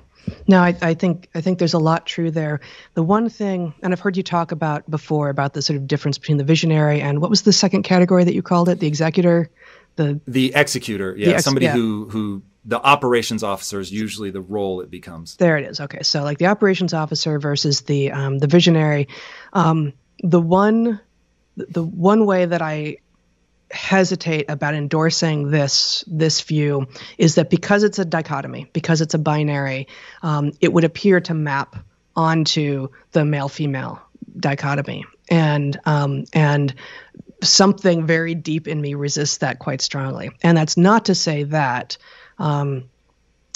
No, 0.48 0.60
I, 0.62 0.76
I, 0.82 0.94
think 0.94 1.30
I 1.36 1.42
think 1.42 1.60
there's 1.60 1.74
a 1.74 1.80
lot 1.80 2.06
true 2.06 2.32
there. 2.32 2.60
The 2.94 3.04
one 3.04 3.30
thing, 3.30 3.74
and 3.82 3.94
I've 3.94 4.00
heard 4.00 4.18
you 4.18 4.24
talk 4.24 4.52
about 4.52 4.90
before 4.90 5.30
about 5.30 5.54
the 5.54 5.62
sort 5.62 5.78
of 5.78 5.88
difference 5.88 6.18
between 6.18 6.38
the 6.38 6.44
visionary 6.44 7.02
and 7.02 7.22
what 7.22 7.30
was 7.30 7.44
the 7.44 7.54
second 7.54 7.84
category 7.84 8.24
that 8.24 8.34
you 8.34 8.42
called 8.42 8.70
it, 8.70 8.80
the 8.80 8.88
executor, 8.88 9.50
the 9.96 10.20
the 10.28 10.54
executor, 10.56 11.16
yeah, 11.18 11.28
the 11.28 11.36
ex- 11.36 11.44
somebody 11.44 11.66
yeah. 11.66 11.74
who 11.74 12.08
who 12.10 12.42
the 12.66 12.82
operations 12.82 13.44
officer 13.44 13.80
is 13.80 13.92
usually 13.92 14.30
the 14.30 14.42
role 14.42 14.82
it 14.82 14.92
becomes. 14.92 15.38
There 15.38 15.58
it 15.58 15.66
is. 15.66 15.80
Okay, 15.80 16.04
so 16.04 16.24
like 16.24 16.38
the 16.38 16.48
operations 16.48 16.94
officer 16.94 17.40
versus 17.40 17.82
the 17.82 18.12
um, 18.12 18.40
the 18.40 18.48
visionary. 18.48 19.08
Um, 19.54 19.94
the 20.22 20.42
one 20.42 21.00
the 21.56 21.84
one 21.84 22.26
way 22.26 22.46
that 22.46 22.62
I 22.62 22.98
hesitate 23.72 24.50
about 24.50 24.74
endorsing 24.74 25.52
this 25.52 26.04
this 26.08 26.42
view 26.42 26.88
is 27.18 27.36
that 27.36 27.50
because 27.50 27.84
it's 27.84 28.00
a 28.00 28.06
dichotomy, 28.06 28.70
because 28.74 29.02
it's 29.02 29.14
a 29.14 29.20
binary, 29.20 29.88
um, 30.22 30.52
it 30.62 30.72
would 30.72 30.84
appear 30.84 31.20
to 31.22 31.34
map 31.34 31.76
onto 32.16 32.90
the 33.12 33.26
male 33.26 33.50
female 33.50 34.02
dichotomy, 34.40 35.06
and 35.30 35.80
um, 35.86 36.26
and 36.34 36.74
something 37.44 38.08
very 38.08 38.36
deep 38.36 38.68
in 38.68 38.82
me 38.82 38.96
resists 38.96 39.38
that 39.38 39.60
quite 39.60 39.82
strongly. 39.82 40.32
And 40.42 40.58
that's 40.58 40.78
not 40.78 41.06
to 41.06 41.16
say 41.16 41.44
that, 41.44 41.98
um, 42.40 42.90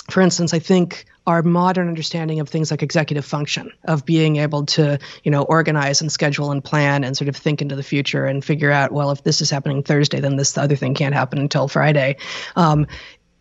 for 0.09 0.21
instance, 0.21 0.53
I 0.53 0.59
think 0.59 1.05
our 1.27 1.43
modern 1.43 1.87
understanding 1.87 2.39
of 2.39 2.49
things 2.49 2.71
like 2.71 2.81
executive 2.81 3.25
function 3.25 3.71
of 3.85 4.05
being 4.05 4.37
able 4.37 4.65
to 4.65 4.97
you 5.23 5.31
know 5.31 5.43
organize 5.43 6.01
and 6.01 6.11
schedule 6.11 6.51
and 6.51 6.63
plan 6.63 7.03
and 7.03 7.15
sort 7.15 7.27
of 7.27 7.35
think 7.35 7.61
into 7.61 7.75
the 7.75 7.83
future 7.83 8.25
and 8.25 8.43
figure 8.43 8.71
out 8.71 8.91
well 8.91 9.11
if 9.11 9.23
this 9.23 9.39
is 9.41 9.49
happening 9.49 9.83
thursday 9.83 10.19
then 10.19 10.35
this 10.35 10.57
other 10.57 10.75
thing 10.75 10.95
can't 10.95 11.13
happen 11.13 11.37
until 11.37 11.67
friday 11.67 12.15
um, 12.55 12.87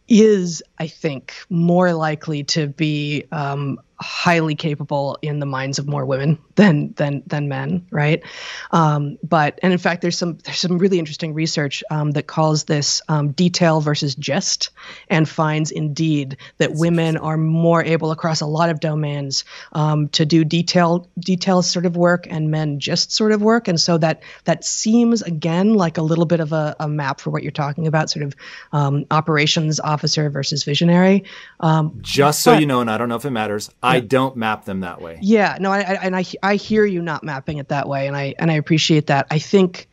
is 0.09 0.63
i 0.79 0.87
think 0.87 1.35
more 1.49 1.95
likely 1.95 2.45
to 2.45 2.67
be 2.67 3.25
um, 3.33 3.81
highly 4.01 4.55
capable 4.55 5.19
in 5.21 5.41
the 5.41 5.47
minds 5.47 5.79
of 5.79 5.87
more 5.87 6.07
women 6.07 6.39
than 6.55 6.93
than 6.95 7.23
than 7.27 7.49
men, 7.49 7.87
right? 7.91 8.23
Um, 8.71 9.19
but 9.23 9.59
and 9.63 9.73
in 9.73 9.79
fact, 9.79 10.03
there's 10.03 10.17
some 10.17 10.39
there's 10.45 10.59
some 10.59 10.79
really 10.79 10.99
interesting 10.99 11.35
research 11.35 11.85
um, 11.91 12.13
that 12.13 12.27
calls 12.27 12.65
this 12.65 13.03
um, 13.09 13.33
detail 13.33 13.81
versus 13.81 14.15
gist, 14.15 14.71
and 15.09 15.29
finds 15.29 15.71
indeed 15.71 16.37
that 16.59 16.73
women 16.73 17.17
are 17.17 17.37
more 17.37 17.85
able 17.85 18.11
across 18.11 18.41
a 18.41 18.47
lot 18.47 18.71
of 18.71 18.81
domains 18.81 19.45
um, 19.73 20.09
to 20.09 20.25
do 20.25 20.45
detail 20.45 21.09
detail 21.19 21.63
sort 21.63 21.87
of 21.87 21.97
work, 21.97 22.27
and 22.31 22.51
men 22.51 22.81
just 22.81 23.13
sort 23.13 23.33
of 23.33 23.43
work, 23.43 23.69
and 23.69 23.81
so 23.81 23.99
that 23.99 24.23
that 24.45 24.65
seems 24.65 25.23
again 25.23 25.75
like 25.75 25.99
a 25.99 26.03
little 26.03 26.27
bit 26.27 26.41
of 26.41 26.53
a, 26.53 26.75
a 26.81 26.89
map 26.89 27.21
for 27.21 27.31
what 27.31 27.43
you're 27.43 27.53
talking 27.53 27.87
about, 27.87 28.09
sort 28.09 28.25
of 28.25 28.35
um, 28.73 29.05
operations 29.11 29.79
officer 29.81 30.31
versus 30.31 30.65
visionary. 30.65 31.25
Um, 31.61 31.99
just 32.01 32.43
so 32.43 32.55
but, 32.55 32.61
you 32.61 32.67
know, 32.67 32.81
and 32.81 32.91
I 32.91 32.97
don't 32.97 33.09
know 33.09 33.17
if 33.17 33.25
it 33.25 33.31
matters. 33.31 33.71
I 33.83 33.90
don't 33.99 34.37
map 34.37 34.65
them 34.65 34.81
that 34.81 35.01
way. 35.01 35.19
Yeah, 35.21 35.59
no, 35.59 35.73
I, 35.73 35.81
I, 35.81 35.95
and 36.03 36.15
I 36.15 36.25
I 36.41 36.55
hear 36.55 36.85
you 36.85 37.03
not 37.03 37.25
mapping 37.25 37.59
it 37.59 37.71
that 37.71 37.89
way, 37.89 38.07
and 38.07 38.17
I 38.17 38.37
and 38.39 38.49
I 38.49 38.55
appreciate 38.55 39.09
that. 39.09 39.27
I 39.29 39.41
think 39.41 39.89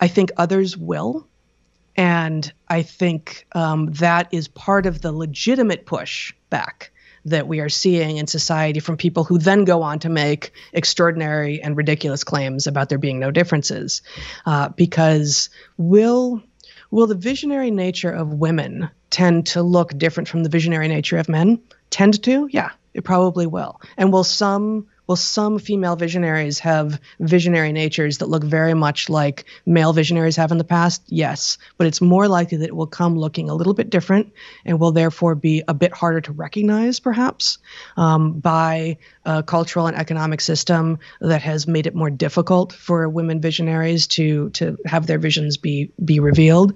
I 0.00 0.08
think 0.08 0.32
others 0.36 0.76
will, 0.76 1.28
and 1.96 2.52
I 2.66 2.82
think 2.82 3.46
um, 3.52 3.92
that 3.92 4.28
is 4.32 4.48
part 4.48 4.86
of 4.86 5.00
the 5.00 5.12
legitimate 5.12 5.86
push 5.86 6.34
back 6.50 6.90
that 7.26 7.46
we 7.46 7.60
are 7.60 7.68
seeing 7.68 8.18
in 8.18 8.26
society 8.26 8.80
from 8.80 8.96
people 8.96 9.24
who 9.24 9.38
then 9.38 9.64
go 9.64 9.82
on 9.82 9.98
to 9.98 10.08
make 10.08 10.52
extraordinary 10.72 11.60
and 11.62 11.76
ridiculous 11.76 12.24
claims 12.24 12.66
about 12.66 12.88
there 12.88 12.98
being 12.98 13.20
no 13.20 13.30
differences, 13.30 14.02
uh, 14.46 14.68
because 14.70 15.50
will 15.76 16.42
will 16.90 17.06
the 17.06 17.14
visionary 17.16 17.70
nature 17.70 18.10
of 18.10 18.32
women 18.32 18.88
tend 19.10 19.46
to 19.46 19.62
look 19.62 19.96
different 19.98 20.28
from 20.28 20.42
the 20.42 20.48
visionary 20.48 20.88
nature 20.88 21.18
of 21.18 21.28
men? 21.28 21.60
Tend 21.90 22.22
to, 22.24 22.48
yeah, 22.50 22.70
it 22.96 23.04
probably 23.04 23.46
will. 23.46 23.80
And 23.96 24.10
will 24.12 24.24
some 24.24 24.86
will 25.06 25.16
some 25.16 25.58
female 25.58 25.94
visionaries 25.94 26.58
have 26.60 26.98
visionary 27.20 27.70
natures 27.70 28.18
that 28.18 28.28
look 28.28 28.42
very 28.42 28.74
much 28.74 29.08
like 29.08 29.44
male 29.64 29.92
visionaries 29.92 30.36
have 30.36 30.50
in 30.50 30.58
the 30.58 30.64
past? 30.64 31.02
Yes, 31.06 31.58
but 31.76 31.86
it's 31.86 32.00
more 32.00 32.26
likely 32.26 32.58
that 32.58 32.68
it 32.68 32.74
will 32.74 32.86
come 32.86 33.16
looking 33.16 33.48
a 33.50 33.54
little 33.54 33.74
bit 33.74 33.90
different 33.90 34.32
and 34.64 34.80
will 34.80 34.92
therefore 34.92 35.34
be 35.34 35.62
a 35.68 35.74
bit 35.74 35.92
harder 35.92 36.22
to 36.22 36.32
recognize, 36.32 36.98
perhaps, 36.98 37.58
um, 37.96 38.40
by 38.40 38.96
a 39.24 39.42
cultural 39.42 39.86
and 39.86 39.96
economic 39.96 40.40
system 40.40 40.98
that 41.20 41.42
has 41.42 41.68
made 41.68 41.86
it 41.86 41.94
more 41.94 42.10
difficult 42.10 42.72
for 42.72 43.08
women 43.08 43.40
visionaries 43.40 44.06
to 44.06 44.50
to 44.50 44.78
have 44.86 45.06
their 45.06 45.18
visions 45.18 45.58
be 45.58 45.92
be 46.02 46.18
revealed. 46.18 46.72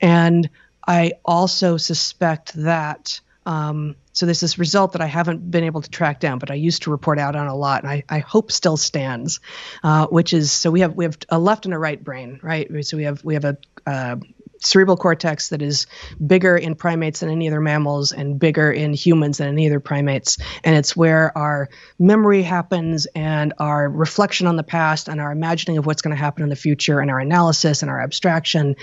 And 0.00 0.50
I 0.86 1.14
also 1.24 1.78
suspect 1.78 2.52
that. 2.54 3.20
Um, 3.44 3.96
so 4.12 4.26
there's 4.26 4.40
this 4.40 4.58
result 4.58 4.92
that 4.92 5.00
I 5.00 5.06
haven't 5.06 5.50
been 5.50 5.64
able 5.64 5.80
to 5.82 5.90
track 5.90 6.20
down, 6.20 6.38
but 6.38 6.50
I 6.50 6.54
used 6.54 6.82
to 6.82 6.90
report 6.90 7.18
out 7.18 7.36
on 7.36 7.46
a 7.46 7.54
lot, 7.54 7.82
and 7.82 7.90
I, 7.90 8.04
I 8.08 8.18
hope 8.18 8.52
still 8.52 8.76
stands, 8.76 9.40
uh, 9.82 10.06
which 10.06 10.32
is 10.32 10.52
so 10.52 10.70
we 10.70 10.80
have 10.80 10.94
we 10.94 11.04
have 11.04 11.18
a 11.28 11.38
left 11.38 11.64
and 11.64 11.74
a 11.74 11.78
right 11.78 12.02
brain, 12.02 12.38
right? 12.42 12.68
So 12.84 12.96
we 12.96 13.04
have 13.04 13.24
we 13.24 13.34
have 13.34 13.44
a 13.44 13.56
uh, 13.86 14.16
cerebral 14.64 14.96
cortex 14.96 15.48
that 15.48 15.62
is 15.62 15.86
bigger 16.24 16.56
in 16.56 16.74
primates 16.74 17.20
than 17.20 17.30
any 17.30 17.48
other 17.48 17.60
mammals 17.60 18.12
and 18.12 18.38
bigger 18.38 18.70
in 18.70 18.94
humans 18.94 19.38
than 19.38 19.48
any 19.48 19.66
other 19.66 19.80
primates. 19.80 20.38
And 20.64 20.76
it's 20.76 20.96
where 20.96 21.36
our 21.36 21.68
memory 21.98 22.42
happens 22.42 23.06
and 23.14 23.54
our 23.58 23.88
reflection 23.88 24.46
on 24.46 24.56
the 24.56 24.62
past 24.62 25.08
and 25.08 25.20
our 25.20 25.32
imagining 25.32 25.78
of 25.78 25.86
what's 25.86 26.02
going 26.02 26.14
to 26.14 26.22
happen 26.22 26.42
in 26.42 26.48
the 26.48 26.56
future 26.56 27.00
and 27.00 27.10
our 27.10 27.18
analysis 27.18 27.82
and 27.82 27.90
our 27.90 28.00
abstraction. 28.00 28.76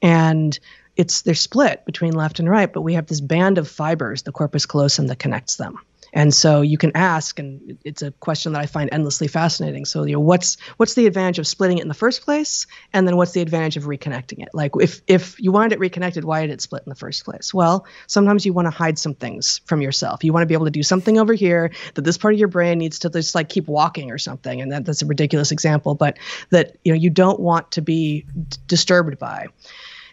And 0.00 0.58
it's 0.96 1.22
they're 1.22 1.34
split 1.34 1.84
between 1.84 2.14
left 2.14 2.38
and 2.38 2.48
right, 2.48 2.72
but 2.72 2.82
we 2.82 2.94
have 2.94 3.06
this 3.06 3.20
band 3.20 3.58
of 3.58 3.68
fibers, 3.68 4.22
the 4.22 4.32
corpus 4.32 4.66
callosum, 4.66 5.08
that 5.08 5.18
connects 5.18 5.56
them. 5.56 5.78
And 6.16 6.32
so 6.32 6.62
you 6.62 6.78
can 6.78 6.92
ask, 6.94 7.38
and 7.38 7.78
it's 7.84 8.00
a 8.00 8.10
question 8.10 8.54
that 8.54 8.62
I 8.62 8.66
find 8.66 8.88
endlessly 8.90 9.28
fascinating. 9.28 9.84
So, 9.84 10.04
you 10.04 10.14
know, 10.14 10.20
what's 10.20 10.56
what's 10.78 10.94
the 10.94 11.06
advantage 11.06 11.38
of 11.38 11.46
splitting 11.46 11.76
it 11.76 11.82
in 11.82 11.88
the 11.88 11.94
first 11.94 12.22
place, 12.22 12.66
and 12.94 13.06
then 13.06 13.18
what's 13.18 13.32
the 13.32 13.42
advantage 13.42 13.76
of 13.76 13.84
reconnecting 13.84 14.42
it? 14.42 14.48
Like, 14.54 14.72
if 14.80 15.02
if 15.06 15.38
you 15.38 15.52
wanted 15.52 15.72
it 15.72 15.78
reconnected, 15.78 16.24
why 16.24 16.40
did 16.40 16.50
it 16.50 16.62
split 16.62 16.84
in 16.86 16.88
the 16.88 16.96
first 16.96 17.26
place? 17.26 17.52
Well, 17.52 17.86
sometimes 18.06 18.46
you 18.46 18.54
want 18.54 18.64
to 18.64 18.70
hide 18.70 18.98
some 18.98 19.14
things 19.14 19.60
from 19.66 19.82
yourself. 19.82 20.24
You 20.24 20.32
want 20.32 20.42
to 20.42 20.46
be 20.46 20.54
able 20.54 20.64
to 20.64 20.70
do 20.70 20.82
something 20.82 21.18
over 21.18 21.34
here 21.34 21.72
that 21.94 22.02
this 22.02 22.16
part 22.16 22.32
of 22.32 22.40
your 22.40 22.48
brain 22.48 22.78
needs 22.78 23.00
to 23.00 23.10
just 23.10 23.34
like 23.34 23.50
keep 23.50 23.66
walking 23.66 24.10
or 24.10 24.16
something. 24.16 24.62
And 24.62 24.72
that, 24.72 24.86
that's 24.86 25.02
a 25.02 25.06
ridiculous 25.06 25.52
example, 25.52 25.94
but 25.94 26.16
that 26.48 26.76
you 26.82 26.92
know 26.92 26.98
you 26.98 27.10
don't 27.10 27.40
want 27.40 27.72
to 27.72 27.82
be 27.82 28.22
d- 28.22 28.56
disturbed 28.66 29.18
by. 29.18 29.48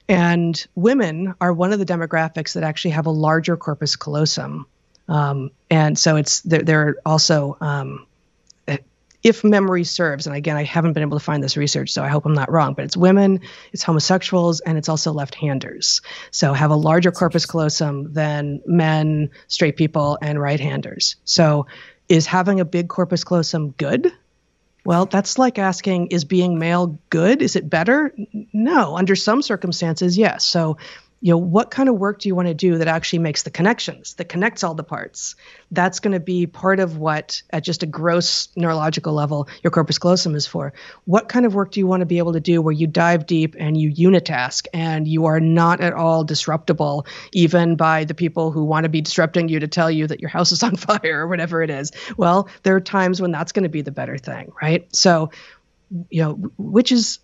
And 0.07 0.65
women 0.75 1.33
are 1.39 1.53
one 1.53 1.73
of 1.73 1.79
the 1.79 1.85
demographics 1.85 2.53
that 2.53 2.63
actually 2.63 2.91
have 2.91 3.05
a 3.05 3.11
larger 3.11 3.57
corpus 3.57 3.95
callosum. 3.95 4.65
Um, 5.07 5.51
and 5.69 5.97
so 5.97 6.15
it's 6.15 6.41
they're, 6.41 6.61
they're 6.61 6.95
also 7.05 7.57
um, 7.59 8.05
if 9.23 9.43
memory 9.43 9.85
serves, 9.85 10.27
and 10.27 10.35
again, 10.35 10.57
I 10.57 10.65
haven't 10.65 10.93
been 10.93 11.01
able 11.01 11.17
to 11.17 11.23
find 11.23 11.41
this 11.41 11.55
research, 11.55 11.91
so 11.91 12.03
I 12.03 12.09
hope 12.09 12.25
I'm 12.25 12.33
not 12.33 12.51
wrong, 12.51 12.73
but 12.73 12.83
it's 12.83 12.97
women, 12.97 13.39
it's 13.71 13.81
homosexuals, 13.81 14.59
and 14.59 14.77
it's 14.77 14.89
also 14.89 15.13
left-handers. 15.13 16.01
So 16.31 16.51
have 16.51 16.71
a 16.71 16.75
larger 16.75 17.11
corpus 17.11 17.45
callosum 17.45 18.11
than 18.11 18.61
men, 18.65 19.31
straight 19.47 19.77
people, 19.77 20.17
and 20.21 20.39
right-handers. 20.39 21.15
So 21.23 21.67
is 22.09 22.25
having 22.25 22.59
a 22.59 22.65
big 22.65 22.89
corpus 22.89 23.23
callosum 23.23 23.71
good? 23.71 24.11
Well, 24.85 25.05
that's 25.05 25.37
like 25.37 25.59
asking, 25.59 26.07
is 26.07 26.25
being 26.25 26.59
male 26.59 26.99
good? 27.09 27.41
Is 27.41 27.55
it 27.55 27.69
better? 27.69 28.13
No. 28.51 28.97
Under 28.97 29.15
some 29.15 29.41
circumstances, 29.41 30.17
yes. 30.17 30.45
So 30.45 30.77
you 31.23 31.31
know 31.31 31.37
what 31.37 31.71
kind 31.71 31.87
of 31.87 31.95
work 31.95 32.19
do 32.19 32.27
you 32.27 32.35
want 32.35 32.49
to 32.49 32.53
do 32.53 32.79
that 32.79 32.89
actually 32.89 33.19
makes 33.19 33.43
the 33.43 33.49
connections 33.49 34.15
that 34.15 34.25
connects 34.25 34.61
all 34.61 34.73
the 34.73 34.83
parts? 34.83 35.37
That's 35.71 36.01
going 36.01 36.11
to 36.11 36.19
be 36.19 36.47
part 36.47 36.81
of 36.81 36.97
what 36.97 37.41
at 37.49 37.63
just 37.63 37.81
a 37.81 37.85
gross 37.85 38.49
neurological 38.57 39.13
level 39.13 39.47
your 39.63 39.71
corpus 39.71 39.97
callosum 39.97 40.35
is 40.35 40.45
for. 40.45 40.73
What 41.05 41.29
kind 41.29 41.45
of 41.45 41.55
work 41.55 41.71
do 41.71 41.79
you 41.79 41.87
want 41.87 42.01
to 42.01 42.05
be 42.05 42.17
able 42.17 42.33
to 42.33 42.41
do 42.41 42.61
where 42.61 42.73
you 42.73 42.87
dive 42.87 43.25
deep 43.25 43.55
and 43.57 43.77
you 43.77 43.89
unitask 43.89 44.67
and 44.73 45.07
you 45.07 45.27
are 45.27 45.39
not 45.39 45.79
at 45.79 45.93
all 45.93 46.25
disruptible 46.25 47.07
even 47.31 47.77
by 47.77 48.03
the 48.03 48.13
people 48.13 48.51
who 48.51 48.65
want 48.65 48.83
to 48.83 48.89
be 48.89 48.99
disrupting 48.99 49.47
you 49.47 49.61
to 49.61 49.67
tell 49.69 49.89
you 49.89 50.05
that 50.07 50.19
your 50.19 50.29
house 50.29 50.51
is 50.51 50.61
on 50.61 50.75
fire 50.75 51.21
or 51.21 51.27
whatever 51.29 51.63
it 51.63 51.69
is? 51.69 51.93
Well 52.17 52.49
there 52.63 52.75
are 52.75 52.81
times 52.81 53.21
when 53.21 53.31
that's 53.31 53.53
going 53.53 53.63
to 53.63 53.69
be 53.69 53.81
the 53.81 53.91
better 53.91 54.17
thing 54.17 54.51
right? 54.61 54.93
So 54.93 55.31
you 56.09 56.21
know 56.21 56.33
which 56.57 56.91
is 56.91 57.19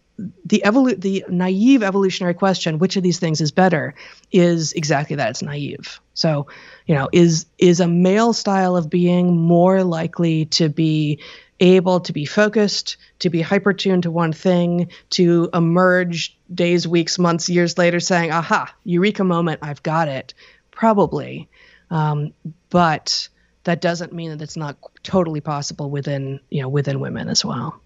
the 0.45 0.61
evolu- 0.65 0.99
the 0.99 1.25
naive 1.29 1.83
evolutionary 1.83 2.33
question, 2.33 2.79
which 2.79 2.95
of 2.97 3.03
these 3.03 3.19
things 3.19 3.41
is 3.41 3.51
better, 3.51 3.95
is 4.31 4.73
exactly 4.73 5.15
that. 5.15 5.29
It's 5.29 5.41
naive. 5.41 5.99
So, 6.13 6.47
you 6.85 6.95
know, 6.95 7.09
is 7.11 7.45
is 7.57 7.79
a 7.79 7.87
male 7.87 8.33
style 8.33 8.75
of 8.75 8.89
being 8.89 9.35
more 9.37 9.83
likely 9.83 10.45
to 10.45 10.69
be 10.69 11.19
able 11.59 11.99
to 12.01 12.13
be 12.13 12.25
focused, 12.25 12.97
to 13.19 13.29
be 13.29 13.41
hyper 13.41 13.73
tuned 13.73 14.03
to 14.03 14.11
one 14.11 14.33
thing, 14.33 14.89
to 15.11 15.49
emerge 15.53 16.37
days, 16.53 16.87
weeks, 16.87 17.19
months, 17.19 17.49
years 17.49 17.77
later 17.77 17.99
saying, 17.99 18.31
aha, 18.31 18.73
eureka 18.83 19.23
moment, 19.23 19.59
I've 19.61 19.83
got 19.83 20.07
it? 20.07 20.33
Probably. 20.71 21.49
Um, 21.91 22.33
but 22.69 23.27
that 23.65 23.81
doesn't 23.81 24.13
mean 24.13 24.31
that 24.31 24.41
it's 24.41 24.55
not 24.55 24.77
totally 25.03 25.41
possible 25.41 25.89
within, 25.89 26.39
you 26.49 26.61
know, 26.61 26.69
within 26.69 27.01
women 27.01 27.27
as 27.27 27.43
well. 27.43 27.81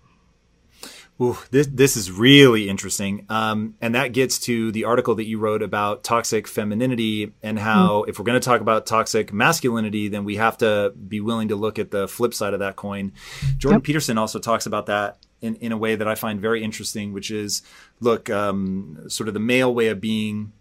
Ooh, 1.22 1.38
this 1.52 1.68
this 1.68 1.96
is 1.96 2.12
really 2.12 2.68
interesting, 2.68 3.26
um, 3.30 3.76
and 3.80 3.94
that 3.94 4.14
gets 4.14 4.40
to 4.40 4.72
the 4.72 4.86
article 4.86 5.14
that 5.16 5.26
you 5.26 5.38
wrote 5.38 5.62
about 5.62 6.04
toxic 6.04 6.48
femininity 6.48 7.34
and 7.44 7.60
how 7.60 8.02
mm. 8.02 8.10
if 8.10 8.18
we're 8.18 8.26
going 8.26 8.40
to 8.40 8.46
talk 8.46 8.62
about 8.62 8.88
toxic 8.88 9.32
masculinity, 9.32 10.08
then 10.08 10.26
we 10.26 10.38
have 10.38 10.58
to 10.58 10.92
be 11.08 11.22
willing 11.22 11.50
to 11.50 11.56
look 11.56 11.78
at 11.78 11.92
the 11.92 12.08
flip 12.08 12.34
side 12.34 12.54
of 12.56 12.62
that 12.62 12.76
coin. 12.76 13.12
Jordan 13.58 13.80
yep. 13.80 13.84
Peterson 13.84 14.18
also 14.18 14.40
talks 14.40 14.66
about 14.66 14.88
that 14.88 15.18
in 15.40 15.56
in 15.58 15.72
a 15.72 15.78
way 15.78 15.96
that 15.96 16.08
I 16.08 16.16
find 16.16 16.42
very 16.42 16.64
interesting, 16.64 17.14
which 17.14 17.30
is 17.30 17.62
look, 18.00 18.32
um, 18.32 19.06
sort 19.08 19.28
of 19.28 19.36
the 19.36 19.40
male 19.40 19.74
way 19.74 19.90
of 19.90 20.02
being 20.02 20.52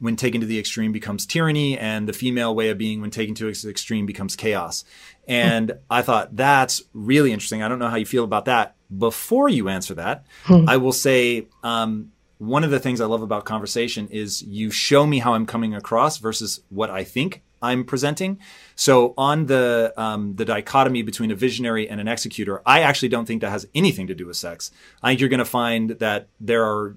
when 0.00 0.16
taken 0.16 0.40
to 0.40 0.46
the 0.46 0.58
extreme 0.58 0.92
becomes 0.92 1.26
tyranny 1.26 1.78
and 1.78 2.08
the 2.08 2.12
female 2.12 2.54
way 2.54 2.70
of 2.70 2.78
being 2.78 3.00
when 3.00 3.10
taken 3.10 3.34
to 3.34 3.48
its 3.48 3.64
extreme 3.64 4.06
becomes 4.06 4.34
chaos 4.34 4.84
and 5.28 5.70
mm. 5.70 5.78
i 5.88 6.02
thought 6.02 6.34
that's 6.34 6.82
really 6.92 7.32
interesting 7.32 7.62
i 7.62 7.68
don't 7.68 7.78
know 7.78 7.88
how 7.88 7.96
you 7.96 8.04
feel 8.04 8.24
about 8.24 8.46
that 8.46 8.74
before 8.98 9.48
you 9.48 9.68
answer 9.68 9.94
that, 9.94 10.24
hmm. 10.44 10.68
I 10.68 10.76
will 10.76 10.92
say 10.92 11.46
um, 11.62 12.12
one 12.38 12.64
of 12.64 12.70
the 12.70 12.80
things 12.80 13.00
I 13.00 13.06
love 13.06 13.22
about 13.22 13.44
conversation 13.44 14.08
is 14.08 14.42
you 14.42 14.70
show 14.70 15.06
me 15.06 15.18
how 15.18 15.34
I'm 15.34 15.46
coming 15.46 15.74
across 15.74 16.18
versus 16.18 16.60
what 16.68 16.90
I 16.90 17.04
think 17.04 17.42
I'm 17.62 17.84
presenting. 17.84 18.38
So 18.76 19.14
on 19.16 19.46
the 19.46 19.94
um, 19.96 20.36
the 20.36 20.44
dichotomy 20.44 21.02
between 21.02 21.30
a 21.30 21.34
visionary 21.34 21.88
and 21.88 22.00
an 22.00 22.08
executor, 22.08 22.60
I 22.66 22.80
actually 22.80 23.08
don't 23.08 23.24
think 23.24 23.40
that 23.40 23.50
has 23.50 23.66
anything 23.74 24.06
to 24.08 24.14
do 24.14 24.26
with 24.26 24.36
sex. 24.36 24.70
I 25.02 25.10
think 25.10 25.20
you're 25.20 25.30
going 25.30 25.38
to 25.38 25.44
find 25.44 25.90
that 25.90 26.28
there 26.40 26.64
are 26.64 26.96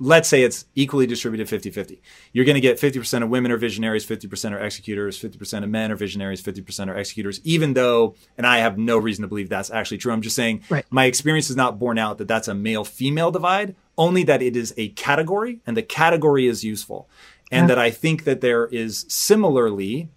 let's 0.00 0.28
say 0.28 0.42
it's 0.42 0.66
equally 0.74 1.06
distributed 1.06 1.46
50-50 1.46 2.00
you're 2.32 2.44
going 2.44 2.56
to 2.56 2.60
get 2.60 2.80
50% 2.80 3.22
of 3.22 3.28
women 3.28 3.52
are 3.52 3.56
visionaries 3.56 4.04
50% 4.04 4.52
are 4.52 4.58
executors 4.58 5.20
50% 5.20 5.62
of 5.62 5.70
men 5.70 5.92
are 5.92 5.96
visionaries 5.96 6.42
50% 6.42 6.88
are 6.88 6.96
executors 6.96 7.40
even 7.44 7.74
though 7.74 8.14
and 8.36 8.46
i 8.46 8.58
have 8.58 8.76
no 8.76 8.98
reason 8.98 9.22
to 9.22 9.28
believe 9.28 9.48
that's 9.48 9.70
actually 9.70 9.98
true 9.98 10.12
i'm 10.12 10.22
just 10.22 10.36
saying 10.36 10.62
right. 10.68 10.84
my 10.90 11.04
experience 11.04 11.48
is 11.48 11.56
not 11.56 11.78
borne 11.78 11.98
out 11.98 12.18
that 12.18 12.28
that's 12.28 12.48
a 12.48 12.54
male 12.54 12.84
female 12.84 13.30
divide 13.30 13.76
only 13.96 14.24
that 14.24 14.42
it 14.42 14.56
is 14.56 14.74
a 14.76 14.88
category 14.90 15.60
and 15.66 15.76
the 15.76 15.82
category 15.82 16.46
is 16.46 16.64
useful 16.64 17.08
and 17.52 17.64
yeah. 17.64 17.66
that 17.68 17.78
i 17.78 17.90
think 17.90 18.24
that 18.24 18.40
there 18.40 18.66
is 18.66 19.06
similarly 19.08 20.08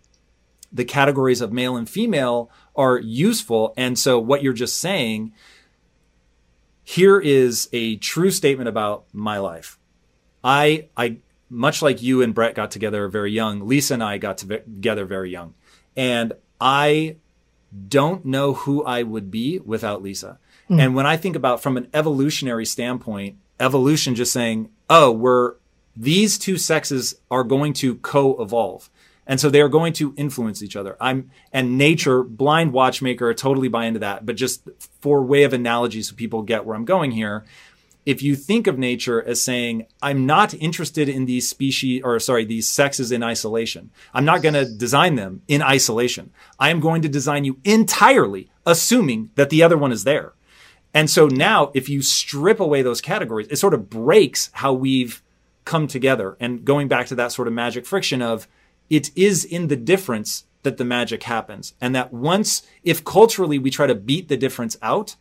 the 0.72 0.86
categories 0.86 1.40
of 1.40 1.54
male 1.54 1.78
and 1.78 1.90
female 1.90 2.50
are 2.76 2.98
useful 2.98 3.74
and 3.78 3.98
so 3.98 4.20
what 4.20 4.42
you're 4.42 4.54
just 4.54 4.78
saying 4.78 5.32
here 6.90 7.20
is 7.20 7.68
a 7.74 7.98
true 7.98 8.32
statement 8.32 8.70
about 8.70 9.08
my 9.12 9.40
life. 9.40 9.78
I, 10.42 10.88
I, 10.96 11.18
much 11.50 11.82
like 11.82 12.02
you 12.02 12.22
and 12.22 12.34
Brett 12.34 12.56
got 12.56 12.72
together 12.72 13.10
very 13.10 13.34
young, 13.34 13.68
Lisa 13.68 13.96
and 13.96 14.04
I 14.04 14.18
got 14.18 14.38
together 14.38 15.04
very 15.04 15.30
young. 15.30 15.54
And 15.98 16.32
I 16.62 17.18
don't 17.90 18.24
know 18.24 18.54
who 18.54 18.86
I 18.86 19.04
would 19.04 19.30
be 19.30 19.60
without 19.60 20.02
Lisa. 20.02 20.40
Mm. 20.70 20.80
And 20.80 20.96
when 20.96 21.06
I 21.06 21.18
think 21.18 21.36
about 21.36 21.62
from 21.62 21.76
an 21.76 21.90
evolutionary 21.94 22.66
standpoint, 22.66 23.36
evolution 23.60 24.16
just 24.16 24.32
saying, 24.32 24.70
oh, 24.90 25.12
we're, 25.12 25.56
these 25.94 26.38
two 26.38 26.58
sexes 26.58 27.16
are 27.30 27.44
going 27.44 27.74
to 27.74 27.96
co-evolve. 27.96 28.90
And 29.28 29.40
so 29.40 29.50
they 29.50 29.62
are 29.62 29.70
going 29.70 29.94
to 29.94 30.14
influence 30.16 30.64
each 30.64 30.78
other. 30.78 30.96
I'm, 31.02 31.30
and 31.52 31.78
nature, 31.78 32.24
blind 32.24 32.72
watchmaker, 32.72 33.34
totally 33.34 33.68
buy 33.68 33.86
into 33.86 34.00
that. 34.00 34.26
But 34.26 34.38
just 34.38 34.68
for 35.02 35.22
way 35.22 35.44
of 35.44 35.52
analogy 35.54 36.02
so 36.02 36.16
people 36.16 36.42
get 36.44 36.66
where 36.66 36.76
I'm 36.76 36.86
going 36.86 37.12
here, 37.12 37.46
if 38.06 38.24
you 38.24 38.38
think 38.38 38.68
of 38.68 38.80
nature 38.80 39.22
as 39.22 39.42
saying, 39.42 39.86
I'm 40.02 40.26
not 40.26 40.54
interested 40.54 41.10
in 41.10 41.26
these 41.26 41.50
species, 41.50 42.02
or 42.06 42.18
sorry, 42.22 42.46
these 42.46 42.70
sexes 42.70 43.12
in 43.12 43.22
isolation. 43.22 43.92
I'm 44.14 44.24
not 44.24 44.42
going 44.42 44.54
to 44.54 44.64
design 44.64 45.16
them 45.16 45.42
in 45.50 45.62
isolation. 45.62 46.32
I 46.58 46.70
am 46.70 46.80
going 46.80 47.02
to 47.02 47.10
design 47.10 47.44
you 47.44 47.60
entirely, 47.66 48.50
assuming 48.66 49.32
that 49.36 49.50
the 49.50 49.62
other 49.62 49.78
one 49.78 49.92
is 49.92 50.06
there. 50.06 50.32
And 50.94 51.10
so 51.10 51.28
now, 51.28 51.70
if 51.74 51.90
you 51.90 52.02
strip 52.02 52.62
away 52.62 52.82
those 52.82 53.02
categories, 53.02 53.50
it 53.50 53.58
sort 53.58 53.74
of 53.74 53.90
breaks 53.90 54.52
how 54.54 54.72
we've 54.72 55.22
come 55.66 55.86
together. 55.86 56.38
And 56.40 56.64
going 56.64 56.88
back 56.88 57.08
to 57.08 57.16
that 57.16 57.34
sort 57.34 57.50
of 57.50 57.54
magic 57.54 57.86
friction 57.86 58.22
of, 58.22 58.48
it 58.90 59.12
is 59.16 59.44
in 59.44 59.68
the 59.68 59.76
difference 59.76 60.46
that 60.64 60.78
the 60.78 60.86
magic 60.86 61.24
happens. 61.24 61.74
And 61.80 61.96
that 61.96 62.12
once, 62.12 62.64
if 62.84 63.04
culturally 63.04 63.58
we 63.58 63.70
try 63.70 63.88
to 63.88 63.96
beat 63.96 64.28
the 64.28 64.38
difference 64.38 64.78
out, 64.82 65.16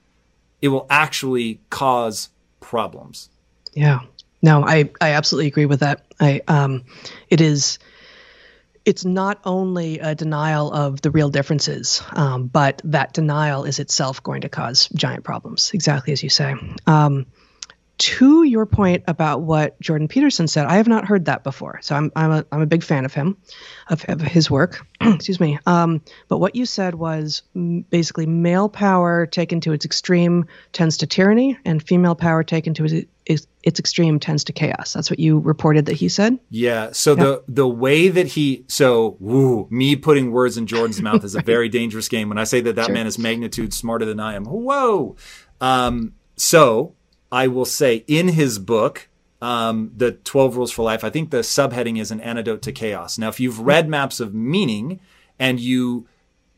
it 0.61 0.69
will 0.69 0.87
actually 0.91 1.61
cause 1.71 2.31
problems. 2.61 3.31
Yeah. 3.73 4.01
No, 4.43 4.65
I, 4.65 4.91
I 5.01 5.13
absolutely 5.13 5.49
agree 5.49 5.67
with 5.67 5.81
that. 5.81 6.05
I 6.21 6.41
um 6.49 6.85
it 7.29 7.41
is 7.41 7.79
it's 8.85 9.05
not 9.05 9.41
only 9.45 9.99
a 9.99 10.15
denial 10.15 10.73
of 10.73 11.03
the 11.03 11.11
real 11.11 11.29
differences, 11.29 12.03
um, 12.13 12.47
but 12.47 12.81
that 12.85 13.13
denial 13.13 13.65
is 13.65 13.81
itself 13.81 14.23
going 14.23 14.43
to 14.43 14.49
cause 14.49 14.89
giant 14.95 15.25
problems, 15.25 15.73
exactly 15.75 16.13
as 16.13 16.23
you 16.23 16.31
say. 16.31 16.55
Um, 16.87 17.27
to 17.99 18.43
your 18.43 18.67
point 18.67 19.05
about 19.09 19.43
what 19.43 19.81
Jordan 19.81 20.07
Peterson 20.07 20.49
said, 20.49 20.67
I 20.67 20.77
have 20.77 20.89
not 20.89 21.07
heard 21.07 21.25
that 21.27 21.43
before. 21.43 21.79
So 21.83 21.95
I'm 21.95 22.13
I'm 22.15 22.31
a 22.31 22.45
I'm 22.53 22.61
a 22.61 22.67
big 22.67 22.83
fan 22.83 23.07
of 23.07 23.15
him, 23.15 23.39
of, 23.89 24.05
of 24.09 24.21
his 24.21 24.51
work. 24.51 24.87
Excuse 25.01 25.41
me. 25.41 25.59
Um, 25.65 26.03
but 26.29 26.39
what 26.39 26.55
you 26.55 26.67
said 26.67 26.95
was 26.95 27.43
basically 27.91 28.27
male 28.27 28.69
power 28.69 29.25
taken 29.25 29.61
to 29.63 29.73
its 29.73 29.87
extreme 29.87 30.47
tends 30.73 30.99
to 30.99 31.07
tyranny, 31.07 31.59
and 31.65 31.83
female 31.83 32.15
power 32.15 32.45
taken 32.45 32.75
to 32.75 32.85
its, 32.85 33.09
its, 33.25 33.47
its 33.63 33.81
extreme 33.81 34.21
tends 34.21 34.45
to 34.45 34.53
chaos. 34.53 34.93
That's 34.93 35.09
what 35.09 35.19
you 35.19 35.39
reported 35.39 35.87
that 35.87 35.95
he 35.95 36.11
said. 36.11 36.39
Yeah. 36.51 36.93
So 36.93 37.15
the 37.15 37.45
the 37.49 37.69
way 37.69 38.09
that 38.09 38.27
he 38.27 38.67
so 38.69 39.17
woo 39.21 39.69
me 39.71 39.97
putting 39.97 40.33
words 40.33 40.59
in 40.59 40.67
Jordan's 40.67 41.01
mouth 41.01 41.25
is 41.25 41.35
a 41.35 41.43
very 41.43 41.71
dangerous 41.71 42.09
game. 42.09 42.29
When 42.29 42.39
I 42.39 42.45
say 42.45 42.61
that 42.61 42.77
that 42.77 42.87
sure. 42.87 42.95
man 42.95 43.07
is 43.07 43.19
magnitude 43.19 43.73
smarter 43.73 44.05
than 44.05 44.21
I 44.21 44.35
am, 44.35 44.45
whoa. 44.45 45.17
Um, 45.63 46.13
so 46.37 46.95
I 47.37 47.49
will 47.49 47.67
say 47.67 48.03
in 48.07 48.29
his 48.29 48.59
book, 48.59 49.11
um, 49.43 49.93
the 49.95 50.13
12 50.13 50.57
Rules 50.57 50.73
for 50.73 50.83
Life, 50.83 51.05
I 51.05 51.11
think 51.11 51.29
the 51.29 51.41
subheading 51.41 52.01
is 52.01 52.11
an 52.11 52.23
antidote 52.23 52.63
to 52.63 52.73
chaos. 52.73 53.19
Now, 53.19 53.29
if 53.29 53.39
you've 53.39 53.61
read 53.61 53.91
Maps 53.91 54.21
of 54.21 54.33
Meaning 54.33 55.01
and 55.39 55.61
you 55.61 56.09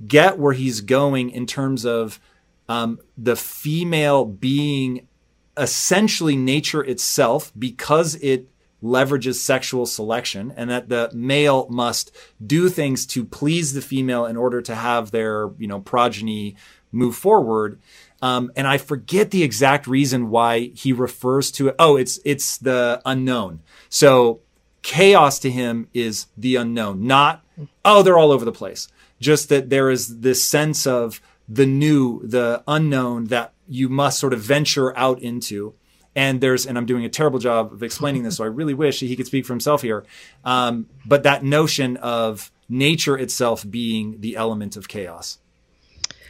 get 0.06 0.38
where 0.38 0.52
he's 0.52 0.80
going 0.80 1.30
in 1.30 1.46
terms 1.46 1.84
of 1.84 2.20
um, 2.68 3.00
the 3.16 3.34
female 3.34 4.24
being 4.24 5.08
essentially 5.56 6.36
nature 6.36 6.84
itself 6.84 7.50
because 7.58 8.14
it 8.14 8.48
leverages 8.80 9.34
sexual 9.34 9.84
selection 9.84 10.54
and 10.56 10.70
that 10.70 10.88
the 10.88 11.10
male 11.12 11.66
must 11.68 12.14
do 12.46 12.68
things 12.68 13.04
to 13.06 13.24
please 13.24 13.72
the 13.72 13.82
female 13.82 14.24
in 14.26 14.36
order 14.36 14.62
to 14.62 14.76
have 14.76 15.10
their, 15.10 15.50
you 15.58 15.66
know, 15.66 15.80
progeny 15.80 16.54
move 16.92 17.16
forward 17.16 17.80
um, 18.20 18.50
and 18.56 18.66
I 18.66 18.78
forget 18.78 19.30
the 19.30 19.42
exact 19.42 19.86
reason 19.86 20.30
why 20.30 20.70
he 20.74 20.92
refers 20.92 21.50
to 21.52 21.68
it. 21.68 21.76
Oh, 21.78 21.96
it's 21.96 22.18
it's 22.24 22.58
the 22.58 23.00
unknown. 23.04 23.60
So 23.88 24.40
chaos 24.82 25.38
to 25.40 25.50
him 25.50 25.88
is 25.92 26.26
the 26.36 26.56
unknown, 26.56 27.06
not 27.06 27.44
oh 27.84 28.02
they're 28.02 28.18
all 28.18 28.32
over 28.32 28.44
the 28.44 28.52
place. 28.52 28.88
Just 29.20 29.48
that 29.48 29.68
there 29.68 29.90
is 29.90 30.20
this 30.20 30.44
sense 30.44 30.86
of 30.86 31.20
the 31.48 31.66
new, 31.66 32.20
the 32.26 32.62
unknown 32.68 33.24
that 33.26 33.52
you 33.66 33.88
must 33.88 34.18
sort 34.18 34.32
of 34.32 34.40
venture 34.40 34.96
out 34.96 35.20
into. 35.20 35.74
And 36.14 36.40
there's, 36.40 36.66
and 36.66 36.76
I'm 36.76 36.86
doing 36.86 37.04
a 37.04 37.08
terrible 37.08 37.38
job 37.38 37.72
of 37.72 37.82
explaining 37.82 38.24
this, 38.24 38.36
so 38.36 38.44
I 38.44 38.48
really 38.48 38.74
wish 38.74 39.00
he 39.00 39.14
could 39.14 39.26
speak 39.26 39.46
for 39.46 39.52
himself 39.52 39.82
here. 39.82 40.04
Um, 40.44 40.88
but 41.06 41.22
that 41.22 41.44
notion 41.44 41.96
of 41.98 42.50
nature 42.68 43.16
itself 43.16 43.64
being 43.68 44.20
the 44.20 44.36
element 44.36 44.76
of 44.76 44.88
chaos, 44.88 45.38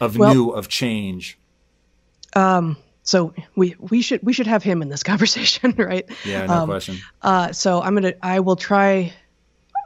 of 0.01 0.17
well, 0.19 0.33
new, 0.33 0.51
of 0.51 0.69
change. 0.69 1.38
Um, 2.35 2.77
so 3.03 3.33
we 3.57 3.75
we 3.79 4.03
should 4.03 4.23
we 4.23 4.33
should 4.33 4.47
have 4.47 4.63
him 4.63 4.83
in 4.83 4.89
this 4.89 5.03
conversation, 5.13 5.75
right? 5.77 6.09
Yeah, 6.25 6.47
no 6.47 6.53
um, 6.55 6.69
question. 6.69 6.99
Uh, 7.23 7.53
so 7.53 7.81
I'm 7.81 7.95
gonna 7.95 8.15
I 8.23 8.41
will 8.41 8.57
try. 8.57 9.13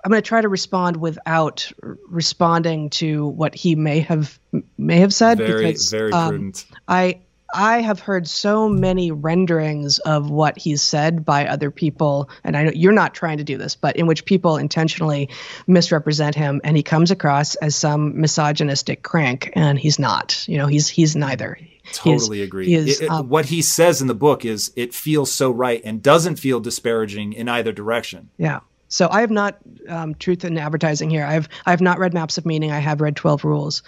I'm 0.05 0.11
going 0.11 0.21
to 0.21 0.27
try 0.27 0.41
to 0.41 0.49
respond 0.49 0.97
without 0.97 1.71
responding 2.09 2.91
to 2.91 3.25
what 3.25 3.55
he 3.55 3.77
may 3.77 4.01
have 4.01 4.37
may 4.77 4.97
have 4.97 5.15
said 5.15 5.39
very, 5.39 5.67
because 5.67 5.91
very 5.91 6.11
um, 6.13 6.29
prudent. 6.29 6.67
I 6.89 7.21
I 7.53 7.81
have 7.81 8.01
heard 8.01 8.27
so 8.27 8.69
many 8.69 9.11
renderings 9.11 9.99
of 9.99 10.31
what 10.31 10.59
he's 10.59 10.83
said 10.83 11.25
by 11.25 11.47
other 11.47 11.71
people, 11.71 12.31
and 12.45 12.57
I 12.57 12.65
know 12.65 12.73
you're 12.75 12.93
not 12.93 13.15
trying 13.15 13.39
to 13.39 13.45
do 13.45 13.59
this, 13.59 13.75
but 13.77 13.97
in 13.97 14.07
which 14.07 14.25
people 14.25 14.57
intentionally 14.57 15.29
misrepresent 15.67 16.35
him, 16.35 16.61
and 16.65 16.77
he 16.77 16.83
comes 16.83 17.11
across 17.11 17.55
as 17.57 17.77
some 17.77 18.21
misogynistic 18.21 19.03
crank, 19.03 19.51
and 19.55 19.79
he's 19.79 19.99
not. 19.99 20.47
You 20.49 20.59
know, 20.59 20.67
he's 20.67 20.89
he's 20.89 21.15
neither. 21.15 21.59
Totally 21.93 22.39
he 22.39 22.43
is, 22.43 22.47
agree. 22.47 22.67
He 22.67 22.75
is, 22.75 23.01
it, 23.01 23.05
it, 23.05 23.11
um, 23.11 23.29
what 23.29 23.47
he 23.47 23.61
says 23.61 24.01
in 24.01 24.07
the 24.07 24.15
book 24.15 24.45
is 24.45 24.73
it 24.77 24.95
feels 24.95 25.33
so 25.33 25.51
right 25.51 25.83
and 25.85 26.03
doesn't 26.03 26.37
feel 26.37 26.61
disparaging 26.61 27.33
in 27.33 27.49
either 27.49 27.73
direction. 27.73 28.31
Yeah. 28.39 28.61
So 28.89 29.09
I 29.11 29.23
have 29.23 29.31
not 29.31 29.57
um, 29.89 30.15
truth 30.15 30.45
in 30.45 30.59
advertising 30.59 31.09
here. 31.09 31.25
I've 31.25 31.49
I've 31.65 31.81
not 31.81 31.99
read 31.99 32.13
Maps 32.13 32.37
of 32.37 32.45
Meaning. 32.45 32.73
I 32.73 32.79
have 32.79 33.01
read 33.01 33.17
Twelve 33.17 33.43
Rules. 33.43 33.83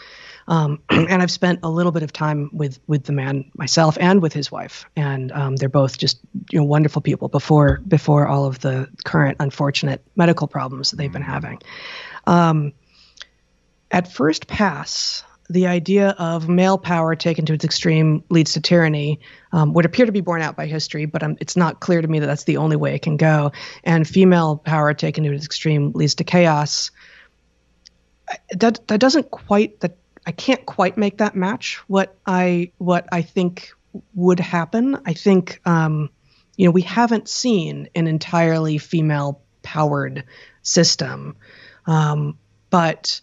Um, 0.46 0.80
and 0.90 1.22
I've 1.22 1.30
spent 1.30 1.60
a 1.62 1.70
little 1.70 1.92
bit 1.92 2.02
of 2.02 2.12
time 2.12 2.50
with 2.52 2.78
with 2.86 3.04
the 3.04 3.12
man 3.12 3.50
myself 3.54 3.96
and 4.00 4.20
with 4.22 4.32
his 4.32 4.50
wife, 4.50 4.86
and 4.96 5.32
um, 5.32 5.56
they're 5.56 5.68
both 5.68 5.98
just 5.98 6.20
you 6.50 6.58
know 6.58 6.64
wonderful 6.64 7.02
people 7.02 7.28
before 7.28 7.80
before 7.86 8.26
all 8.26 8.46
of 8.46 8.60
the 8.60 8.88
current 9.04 9.36
unfortunate 9.40 10.04
medical 10.16 10.46
problems 10.46 10.90
that 10.90 10.96
they've 10.96 11.12
been 11.12 11.22
having. 11.22 11.60
Um, 12.26 12.72
at 13.90 14.12
first 14.12 14.46
pass, 14.46 15.24
the 15.48 15.66
idea 15.66 16.10
of 16.18 16.48
male 16.48 16.78
power 16.78 17.14
taken 17.14 17.46
to 17.46 17.52
its 17.52 17.64
extreme 17.64 18.24
leads 18.30 18.54
to 18.54 18.60
tyranny 18.60 19.20
um, 19.52 19.72
would 19.74 19.84
appear 19.84 20.06
to 20.06 20.12
be 20.12 20.20
borne 20.20 20.42
out 20.42 20.56
by 20.56 20.66
history, 20.66 21.04
but 21.04 21.22
um, 21.22 21.36
it's 21.40 21.56
not 21.56 21.80
clear 21.80 22.00
to 22.00 22.08
me 22.08 22.18
that 22.20 22.26
that's 22.26 22.44
the 22.44 22.56
only 22.56 22.76
way 22.76 22.94
it 22.94 23.02
can 23.02 23.16
go. 23.16 23.52
And 23.84 24.08
female 24.08 24.56
power 24.56 24.94
taken 24.94 25.24
to 25.24 25.32
its 25.32 25.44
extreme 25.44 25.92
leads 25.94 26.16
to 26.16 26.24
chaos. 26.24 26.90
That 28.52 28.86
that 28.88 29.00
doesn't 29.00 29.30
quite 29.30 29.80
that 29.80 29.96
I 30.26 30.32
can't 30.32 30.64
quite 30.64 30.96
make 30.96 31.18
that 31.18 31.36
match 31.36 31.76
what 31.86 32.16
I 32.26 32.72
what 32.78 33.08
I 33.12 33.22
think 33.22 33.72
would 34.14 34.40
happen. 34.40 34.98
I 35.04 35.12
think 35.12 35.60
um, 35.66 36.10
you 36.56 36.66
know 36.66 36.72
we 36.72 36.82
haven't 36.82 37.28
seen 37.28 37.88
an 37.94 38.06
entirely 38.06 38.78
female 38.78 39.40
powered 39.62 40.24
system, 40.62 41.36
um, 41.86 42.38
but 42.70 43.20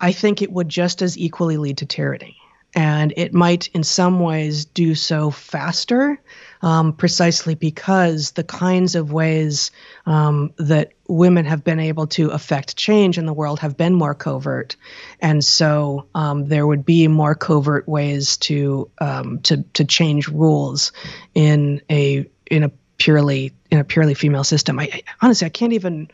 I 0.00 0.12
think 0.12 0.42
it 0.42 0.50
would 0.50 0.68
just 0.68 1.02
as 1.02 1.16
equally 1.18 1.56
lead 1.56 1.78
to 1.78 1.86
tyranny 1.86 2.39
and 2.74 3.12
it 3.16 3.34
might 3.34 3.68
in 3.68 3.82
some 3.82 4.20
ways 4.20 4.64
do 4.64 4.94
so 4.94 5.30
faster 5.30 6.20
um, 6.62 6.92
precisely 6.92 7.54
because 7.54 8.32
the 8.32 8.44
kinds 8.44 8.94
of 8.94 9.12
ways 9.12 9.70
um, 10.06 10.52
that 10.58 10.92
women 11.08 11.46
have 11.46 11.64
been 11.64 11.80
able 11.80 12.06
to 12.06 12.30
affect 12.30 12.76
change 12.76 13.18
in 13.18 13.26
the 13.26 13.32
world 13.32 13.60
have 13.60 13.76
been 13.76 13.94
more 13.94 14.14
covert. 14.14 14.76
And 15.20 15.44
so 15.44 16.06
um, 16.14 16.46
there 16.46 16.66
would 16.66 16.84
be 16.84 17.08
more 17.08 17.34
covert 17.34 17.88
ways 17.88 18.36
to 18.38 18.90
um, 19.00 19.40
to 19.40 19.62
to 19.74 19.84
change 19.84 20.28
rules 20.28 20.92
in 21.34 21.80
a 21.90 22.28
in 22.50 22.64
a 22.64 22.70
purely 22.98 23.52
in 23.70 23.78
a 23.78 23.84
purely 23.84 24.14
female 24.14 24.44
system. 24.44 24.78
I, 24.78 24.90
I 24.92 25.02
honestly 25.22 25.46
I 25.46 25.50
can't 25.50 25.72
even 25.72 26.10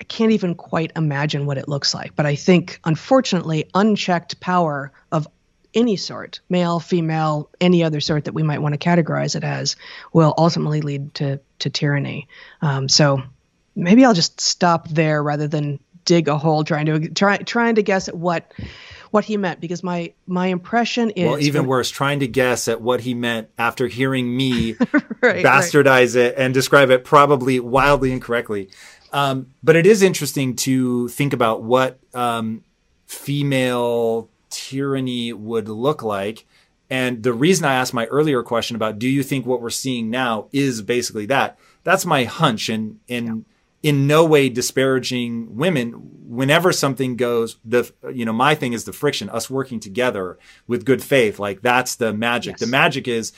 I 0.00 0.04
can't 0.04 0.32
even 0.32 0.54
quite 0.54 0.92
imagine 0.94 1.46
what 1.46 1.58
it 1.58 1.68
looks 1.68 1.94
like. 1.94 2.14
But 2.14 2.26
I 2.26 2.36
think, 2.36 2.80
unfortunately, 2.84 3.68
unchecked 3.74 4.40
power 4.40 4.92
of 5.10 5.26
any 5.74 5.96
sort, 5.96 6.40
male, 6.48 6.80
female, 6.80 7.50
any 7.60 7.84
other 7.84 8.00
sort 8.00 8.24
that 8.24 8.34
we 8.34 8.42
might 8.42 8.60
want 8.62 8.74
to 8.74 8.78
categorize 8.78 9.36
it 9.36 9.44
as, 9.44 9.76
will 10.12 10.34
ultimately 10.38 10.80
lead 10.80 11.14
to 11.14 11.40
to 11.60 11.70
tyranny. 11.70 12.28
Um, 12.62 12.88
so 12.88 13.22
maybe 13.74 14.04
I'll 14.04 14.14
just 14.14 14.40
stop 14.40 14.88
there 14.88 15.22
rather 15.22 15.48
than 15.48 15.80
dig 16.04 16.26
a 16.26 16.38
hole 16.38 16.64
trying 16.64 16.86
to 16.86 17.08
try 17.10 17.36
trying 17.36 17.74
to 17.74 17.82
guess 17.82 18.08
at 18.08 18.16
what 18.16 18.50
what 19.10 19.24
he 19.24 19.36
meant 19.36 19.60
because 19.60 19.82
my 19.82 20.12
my 20.26 20.46
impression 20.46 21.10
is 21.10 21.28
well 21.28 21.38
even 21.38 21.66
worse 21.66 21.90
trying 21.90 22.20
to 22.20 22.26
guess 22.26 22.66
at 22.66 22.80
what 22.80 23.02
he 23.02 23.12
meant 23.12 23.50
after 23.58 23.88
hearing 23.88 24.34
me 24.34 24.72
right, 25.20 25.44
bastardize 25.44 26.16
right. 26.16 26.26
it 26.26 26.34
and 26.38 26.54
describe 26.54 26.88
it 26.88 27.04
probably 27.04 27.60
wildly 27.60 28.10
incorrectly 28.10 28.70
um, 29.12 29.54
but 29.62 29.76
it 29.76 29.86
is 29.86 30.02
interesting 30.02 30.56
to 30.56 31.08
think 31.08 31.32
about 31.32 31.62
what 31.62 31.98
um, 32.14 32.64
female 33.06 34.28
tyranny 34.50 35.32
would 35.32 35.68
look 35.68 36.02
like. 36.02 36.46
And 36.90 37.22
the 37.22 37.32
reason 37.32 37.64
I 37.64 37.74
asked 37.74 37.92
my 37.92 38.06
earlier 38.06 38.42
question 38.42 38.74
about 38.76 38.98
do 38.98 39.08
you 39.08 39.22
think 39.22 39.44
what 39.44 39.60
we're 39.60 39.70
seeing 39.70 40.10
now 40.10 40.48
is 40.52 40.80
basically 40.82 41.26
that? 41.26 41.58
That's 41.84 42.06
my 42.06 42.24
hunch, 42.24 42.68
and 42.68 42.98
in 43.08 43.26
yeah. 43.82 43.90
in 43.90 44.06
no 44.06 44.24
way 44.24 44.48
disparaging 44.48 45.56
women. 45.56 45.92
Whenever 46.28 46.72
something 46.72 47.16
goes, 47.16 47.56
the 47.64 47.90
you 48.12 48.24
know 48.24 48.32
my 48.32 48.54
thing 48.54 48.72
is 48.72 48.84
the 48.84 48.92
friction, 48.92 49.28
us 49.30 49.50
working 49.50 49.80
together 49.80 50.38
with 50.66 50.84
good 50.84 51.02
faith. 51.02 51.38
Like 51.38 51.60
that's 51.60 51.94
the 51.96 52.12
magic. 52.12 52.52
Yes. 52.52 52.60
The 52.60 52.66
magic 52.66 53.06
is 53.06 53.32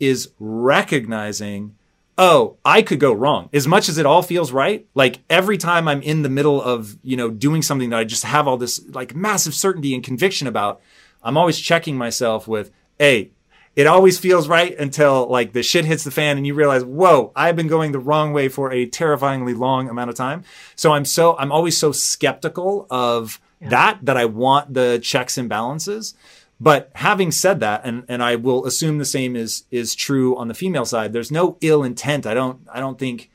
is 0.00 0.30
recognizing 0.38 1.76
oh, 2.16 2.56
I 2.64 2.82
could 2.82 3.00
go 3.00 3.12
wrong. 3.12 3.48
As 3.52 3.66
much 3.66 3.88
as 3.88 3.98
it 3.98 4.06
all 4.06 4.22
feels 4.22 4.52
right, 4.52 4.86
like 4.94 5.20
every 5.28 5.58
time 5.58 5.88
I'm 5.88 6.02
in 6.02 6.22
the 6.22 6.28
middle 6.28 6.62
of, 6.62 6.96
you 7.02 7.16
know, 7.16 7.30
doing 7.30 7.62
something 7.62 7.90
that 7.90 7.98
I 7.98 8.04
just 8.04 8.24
have 8.24 8.46
all 8.46 8.56
this 8.56 8.84
like 8.90 9.14
massive 9.14 9.54
certainty 9.54 9.94
and 9.94 10.02
conviction 10.02 10.46
about, 10.46 10.80
I'm 11.22 11.36
always 11.36 11.58
checking 11.58 11.96
myself 11.96 12.46
with, 12.46 12.70
hey, 12.98 13.30
it 13.74 13.88
always 13.88 14.18
feels 14.18 14.46
right 14.46 14.78
until 14.78 15.26
like 15.26 15.52
the 15.52 15.62
shit 15.64 15.84
hits 15.84 16.04
the 16.04 16.12
fan 16.12 16.36
and 16.36 16.46
you 16.46 16.54
realize, 16.54 16.84
whoa, 16.84 17.32
I've 17.34 17.56
been 17.56 17.66
going 17.66 17.90
the 17.90 17.98
wrong 17.98 18.32
way 18.32 18.48
for 18.48 18.70
a 18.70 18.86
terrifyingly 18.86 19.54
long 19.54 19.88
amount 19.88 20.10
of 20.10 20.16
time. 20.16 20.44
So 20.76 20.92
I'm 20.92 21.04
so, 21.04 21.36
I'm 21.36 21.50
always 21.50 21.76
so 21.76 21.90
skeptical 21.90 22.86
of 22.90 23.40
yeah. 23.60 23.70
that, 23.70 23.98
that 24.02 24.16
I 24.16 24.26
want 24.26 24.74
the 24.74 25.00
checks 25.02 25.36
and 25.36 25.48
balances. 25.48 26.14
But 26.60 26.90
having 26.94 27.30
said 27.32 27.60
that, 27.60 27.82
and, 27.84 28.04
and 28.08 28.22
I 28.22 28.36
will 28.36 28.64
assume 28.64 28.98
the 28.98 29.04
same 29.04 29.36
is 29.36 29.64
is 29.70 29.94
true 29.94 30.36
on 30.36 30.48
the 30.48 30.54
female 30.54 30.84
side, 30.84 31.12
there's 31.12 31.30
no 31.30 31.58
ill 31.60 31.82
intent. 31.82 32.26
I 32.26 32.34
don't 32.34 32.66
I 32.72 32.80
don't 32.80 32.98
think 32.98 33.30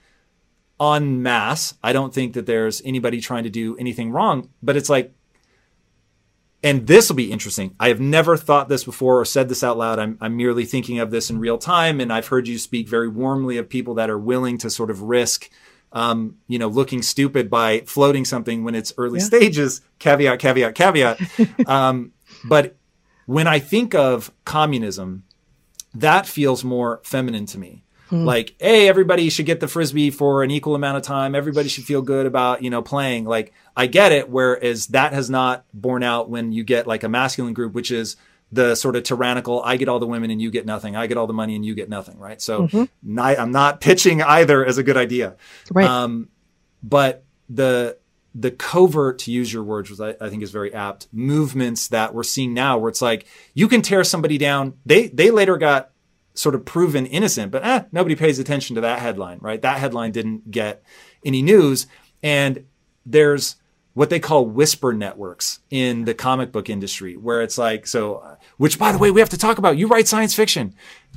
on 0.80 1.22
mass. 1.22 1.74
I 1.84 1.92
don't 1.94 2.14
think 2.14 2.34
that 2.34 2.46
there's 2.46 2.82
anybody 2.86 3.20
trying 3.20 3.44
to 3.44 3.50
do 3.50 3.78
anything 3.78 4.12
wrong. 4.12 4.50
But 4.64 4.78
it's 4.78 4.90
like 4.90 5.14
and 6.62 6.88
this 6.88 7.08
will 7.08 7.16
be 7.16 7.32
interesting. 7.32 7.76
I 7.80 7.88
have 7.88 8.02
never 8.02 8.36
thought 8.36 8.68
this 8.68 8.84
before 8.84 9.20
or 9.20 9.26
said 9.26 9.48
this 9.48 9.64
out 9.64 9.78
loud. 9.78 9.98
I'm, 9.98 10.18
I'm 10.20 10.36
merely 10.36 10.66
thinking 10.66 11.00
of 11.00 11.10
this 11.10 11.30
in 11.30 11.40
real 11.40 11.58
time. 11.58 12.02
And 12.02 12.12
I've 12.12 12.28
heard 12.28 12.48
you 12.48 12.58
speak 12.58 12.90
very 12.90 13.08
warmly 13.08 13.58
of 13.58 13.70
people 13.70 13.94
that 13.96 14.10
are 14.10 14.20
willing 14.20 14.58
to 14.60 14.70
sort 14.70 14.92
of 14.92 15.04
risk, 15.04 15.50
um, 15.94 16.36
you 16.48 16.60
know, 16.60 16.68
looking 16.68 17.02
stupid 17.02 17.50
by 17.50 17.82
floating 17.82 18.26
something 18.26 18.66
when 18.66 18.76
it's 18.76 18.94
early 18.98 19.20
yeah. 19.20 19.26
stages. 19.26 19.82
Caveat, 20.00 20.40
caveat, 20.40 20.76
caveat. 20.76 21.20
um, 21.68 22.12
but 22.44 22.76
when 23.30 23.46
I 23.46 23.60
think 23.60 23.94
of 23.94 24.32
communism, 24.44 25.24
that 25.94 26.26
feels 26.26 26.64
more 26.64 27.00
feminine 27.04 27.46
to 27.46 27.60
me. 27.60 27.84
Hmm. 28.08 28.26
Like, 28.26 28.56
hey, 28.60 28.88
everybody 28.88 29.30
should 29.30 29.46
get 29.46 29.60
the 29.60 29.68
frisbee 29.68 30.10
for 30.10 30.42
an 30.42 30.50
equal 30.50 30.74
amount 30.74 30.98
of 30.98 31.04
time. 31.04 31.36
Everybody 31.36 31.70
should 31.70 31.84
feel 31.84 32.02
good 32.02 32.26
about, 32.26 32.64
you 32.64 32.72
know, 32.72 32.82
playing. 32.82 33.26
Like, 33.26 33.54
I 33.78 33.86
get 33.86 34.12
it. 34.12 34.32
Whereas 34.32 34.88
that 34.88 35.14
has 35.14 35.30
not 35.30 35.64
borne 35.76 36.02
out 36.02 36.28
when 36.28 36.52
you 36.52 36.64
get 36.64 36.88
like 36.88 37.04
a 37.04 37.08
masculine 37.08 37.54
group, 37.54 37.74
which 37.74 37.92
is 37.92 38.16
the 38.52 38.74
sort 38.74 38.96
of 38.96 39.04
tyrannical, 39.04 39.62
I 39.62 39.78
get 39.78 39.90
all 39.90 40.00
the 40.00 40.08
women 40.08 40.32
and 40.32 40.42
you 40.42 40.50
get 40.50 40.66
nothing. 40.66 40.96
I 40.96 41.06
get 41.06 41.18
all 41.18 41.28
the 41.28 41.34
money 41.34 41.56
and 41.56 41.64
you 41.64 41.76
get 41.76 41.88
nothing. 41.88 42.18
Right. 42.18 42.42
So 42.42 42.64
mm-hmm. 42.64 42.86
not, 43.04 43.38
I'm 43.38 43.52
not 43.52 43.80
pitching 43.80 44.24
either 44.24 44.66
as 44.66 44.80
a 44.80 44.84
good 44.84 44.98
idea. 44.98 45.36
Right. 45.70 45.86
Um, 45.86 46.30
but 46.82 47.26
the, 47.48 48.00
the 48.34 48.52
covert, 48.52 49.20
to 49.20 49.32
use 49.32 49.52
your 49.52 49.64
words, 49.64 49.90
which 49.90 50.00
I, 50.00 50.24
I, 50.24 50.30
think 50.30 50.44
is 50.44 50.52
very 50.52 50.74
apt, 50.74 51.08
movements 51.12 51.88
that 51.88 52.14
we're 52.14 52.24
seeing 52.24 52.54
now, 52.54 52.78
where 52.78 52.90
it's 52.90 53.02
like 53.02 53.26
you 53.54 53.68
can 53.68 53.82
tear 53.82 54.04
somebody 54.04 54.38
down. 54.38 54.74
They 54.86 55.08
they 55.08 55.32
later 55.32 55.58
got 55.58 55.92
sort 56.36 56.56
of 56.56 56.64
proven 56.64 57.06
innocent, 57.06 57.52
but 57.52 57.66
eh, 57.66 57.84
nobody 57.92 58.16
pays 58.16 58.40
attention 58.40 58.76
to 58.76 58.82
that 58.82 59.00
headline, 59.00 59.40
right? 59.42 59.62
That 59.62 59.80
headline 59.80 60.12
didn't 60.12 60.52
get 60.52 60.84
any 61.26 61.42
news, 61.42 61.88
and 62.22 62.66
there's 63.06 63.56
what 63.94 64.10
they 64.10 64.20
call 64.20 64.46
whisper 64.46 64.94
networks 64.94 65.60
in 65.70 66.06
the 66.06 66.14
comic 66.14 66.52
book 66.52 66.70
industry, 66.70 67.18
where 67.18 67.42
it's 67.42 67.58
like, 67.58 67.88
so, 67.88 68.38
which 68.60 68.78
by 68.78 68.92
the 68.92 68.98
way, 68.98 69.10
we 69.10 69.22
have 69.22 69.30
to 69.30 69.38
talk 69.38 69.58
about. 69.58 69.78
You 69.78 69.88
write 69.88 70.06
science 70.06 70.36
fiction. 70.36 70.76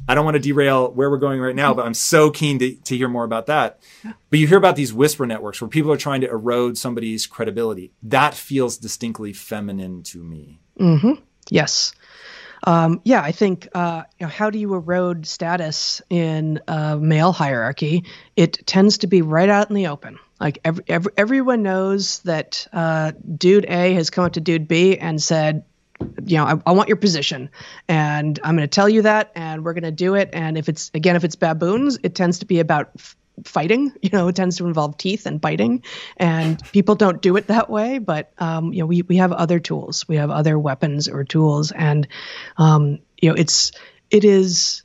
I 0.08 0.14
don't 0.14 0.24
want 0.24 0.36
to 0.36 0.40
derail 0.40 0.92
where 0.92 1.10
we're 1.10 1.18
going 1.18 1.40
right 1.40 1.56
now, 1.56 1.74
but 1.74 1.84
I'm 1.84 1.92
so 1.92 2.30
keen 2.30 2.60
to, 2.60 2.76
to 2.76 2.96
hear 2.96 3.08
more 3.08 3.24
about 3.24 3.46
that. 3.46 3.80
But 4.30 4.38
you 4.38 4.46
hear 4.46 4.58
about 4.58 4.76
these 4.76 4.94
whisper 4.94 5.26
networks 5.26 5.60
where 5.60 5.68
people 5.68 5.90
are 5.90 5.96
trying 5.96 6.20
to 6.20 6.30
erode 6.30 6.78
somebody's 6.78 7.26
credibility. 7.26 7.90
That 8.04 8.34
feels 8.34 8.78
distinctly 8.78 9.32
feminine 9.32 10.04
to 10.04 10.22
me. 10.22 10.60
Mm-hmm. 10.78 11.20
Yes. 11.50 11.92
Um, 12.64 13.00
yeah, 13.04 13.22
I 13.22 13.32
think 13.32 13.68
uh, 13.74 14.04
you 14.20 14.26
know, 14.26 14.30
how 14.30 14.50
do 14.50 14.60
you 14.60 14.72
erode 14.74 15.26
status 15.26 16.00
in 16.08 16.60
a 16.68 16.96
male 16.96 17.32
hierarchy? 17.32 18.04
It 18.36 18.64
tends 18.66 18.98
to 18.98 19.08
be 19.08 19.20
right 19.20 19.48
out 19.48 19.68
in 19.68 19.74
the 19.74 19.88
open. 19.88 20.20
Like 20.38 20.60
every, 20.64 20.84
every 20.86 21.12
everyone 21.16 21.64
knows 21.64 22.20
that 22.20 22.68
uh, 22.72 23.12
dude 23.36 23.64
A 23.64 23.94
has 23.94 24.10
come 24.10 24.26
up 24.26 24.34
to 24.34 24.40
dude 24.40 24.68
B 24.68 24.96
and 24.96 25.20
said, 25.20 25.64
you 26.24 26.36
know, 26.36 26.44
I, 26.44 26.62
I 26.66 26.72
want 26.72 26.88
your 26.88 26.96
position, 26.96 27.50
and 27.88 28.38
I'm 28.42 28.56
going 28.56 28.68
to 28.68 28.74
tell 28.74 28.88
you 28.88 29.02
that, 29.02 29.32
and 29.34 29.64
we're 29.64 29.74
going 29.74 29.82
to 29.84 29.90
do 29.90 30.14
it. 30.14 30.30
And 30.32 30.56
if 30.56 30.68
it's 30.68 30.90
again, 30.94 31.16
if 31.16 31.24
it's 31.24 31.36
baboons, 31.36 31.98
it 32.02 32.14
tends 32.14 32.40
to 32.40 32.46
be 32.46 32.60
about 32.60 32.90
fighting. 33.44 33.92
You 34.02 34.10
know, 34.12 34.28
it 34.28 34.36
tends 34.36 34.56
to 34.58 34.66
involve 34.66 34.96
teeth 34.96 35.26
and 35.26 35.40
biting, 35.40 35.82
and 36.16 36.62
people 36.72 36.94
don't 36.94 37.22
do 37.22 37.36
it 37.36 37.46
that 37.46 37.70
way. 37.70 37.98
But 37.98 38.32
um, 38.38 38.72
you 38.72 38.80
know, 38.80 38.86
we 38.86 39.02
we 39.02 39.16
have 39.16 39.32
other 39.32 39.60
tools. 39.60 40.06
We 40.08 40.16
have 40.16 40.30
other 40.30 40.58
weapons 40.58 41.08
or 41.08 41.24
tools, 41.24 41.72
and 41.72 42.06
um, 42.56 42.98
you 43.20 43.30
know, 43.30 43.34
it's 43.36 43.72
it 44.10 44.24
is 44.24 44.82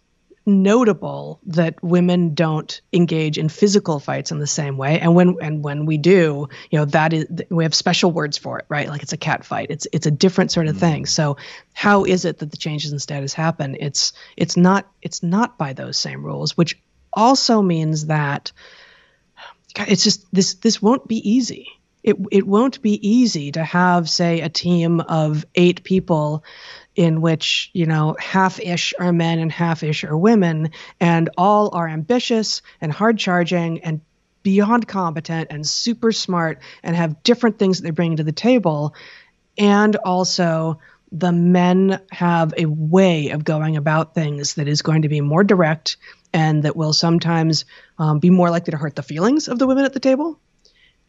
notable 0.47 1.39
that 1.45 1.83
women 1.83 2.33
don't 2.33 2.81
engage 2.93 3.37
in 3.37 3.49
physical 3.49 3.99
fights 3.99 4.31
in 4.31 4.39
the 4.39 4.47
same 4.47 4.77
way. 4.77 4.99
And 4.99 5.13
when 5.13 5.37
and 5.41 5.63
when 5.63 5.85
we 5.85 5.97
do 5.97 6.47
you 6.71 6.79
know 6.79 6.85
that 6.85 7.13
is 7.13 7.25
we 7.49 7.65
have 7.65 7.75
special 7.75 8.11
words 8.11 8.37
for 8.37 8.57
it 8.57 8.65
right? 8.69 8.87
Like 8.87 9.03
it's 9.03 9.13
a 9.13 9.17
cat 9.17 9.45
fight. 9.45 9.67
It's 9.69 9.87
it's 9.91 10.07
a 10.07 10.11
different 10.11 10.51
sort 10.51 10.67
of 10.67 10.75
mm-hmm. 10.75 10.79
thing. 10.79 11.05
So 11.05 11.37
how 11.73 12.05
is 12.05 12.25
it 12.25 12.39
that 12.39 12.49
the 12.49 12.57
changes 12.57 12.93
in 12.93 12.99
status 12.99 13.33
happen? 13.33 13.75
It's 13.79 14.13
it's 14.37 14.57
not 14.57 14.87
it's 15.01 15.21
not 15.21 15.57
by 15.57 15.73
those 15.73 15.97
same 15.97 16.23
rules 16.23 16.55
which 16.55 16.79
also 17.13 17.61
means 17.61 18.05
that 18.05 18.51
God, 19.73 19.89
it's 19.89 20.03
just 20.03 20.25
this 20.33 20.55
this 20.55 20.81
won't 20.81 21.07
be 21.07 21.29
easy. 21.29 21.67
It, 22.03 22.15
it 22.31 22.47
won't 22.47 22.81
be 22.81 23.05
easy 23.05 23.51
to 23.51 23.63
have 23.63 24.09
say 24.09 24.39
a 24.39 24.47
team 24.47 25.01
of 25.01 25.45
eight 25.55 25.83
people 25.83 26.43
in 26.97 27.21
which 27.21 27.69
you 27.73 27.85
know 27.85 28.17
half-ish 28.19 28.93
are 28.99 29.13
men 29.13 29.39
and 29.39 29.51
half-ish 29.51 30.03
are 30.03 30.17
women 30.17 30.71
and 30.99 31.29
all 31.37 31.69
are 31.73 31.87
ambitious 31.87 32.61
and 32.81 32.91
hard 32.91 33.17
charging 33.17 33.81
and 33.83 34.01
beyond 34.47 34.87
competent 34.87 35.47
and 35.51 35.67
super 35.67 36.11
smart 36.11 36.59
and 36.81 36.95
have 36.95 37.21
different 37.21 37.59
things 37.59 37.77
that 37.77 37.83
they're 37.83 37.91
bringing 37.91 38.17
to 38.17 38.23
the 38.23 38.31
table. 38.31 38.95
And 39.57 39.95
also 39.97 40.79
the 41.11 41.31
men 41.31 41.99
have 42.11 42.53
a 42.57 42.65
way 42.65 43.29
of 43.29 43.43
going 43.43 43.75
about 43.75 44.15
things 44.15 44.55
that 44.55 44.67
is 44.67 44.81
going 44.81 45.01
to 45.01 45.09
be 45.09 45.21
more 45.21 45.43
direct 45.43 45.97
and 46.33 46.63
that 46.63 46.75
will 46.75 46.93
sometimes 46.93 47.65
um, 47.97 48.19
be 48.19 48.29
more 48.29 48.49
likely 48.49 48.71
to 48.71 48.77
hurt 48.77 48.95
the 48.95 49.03
feelings 49.03 49.47
of 49.47 49.59
the 49.59 49.67
women 49.67 49.85
at 49.85 49.93
the 49.93 49.99
table 49.99 50.39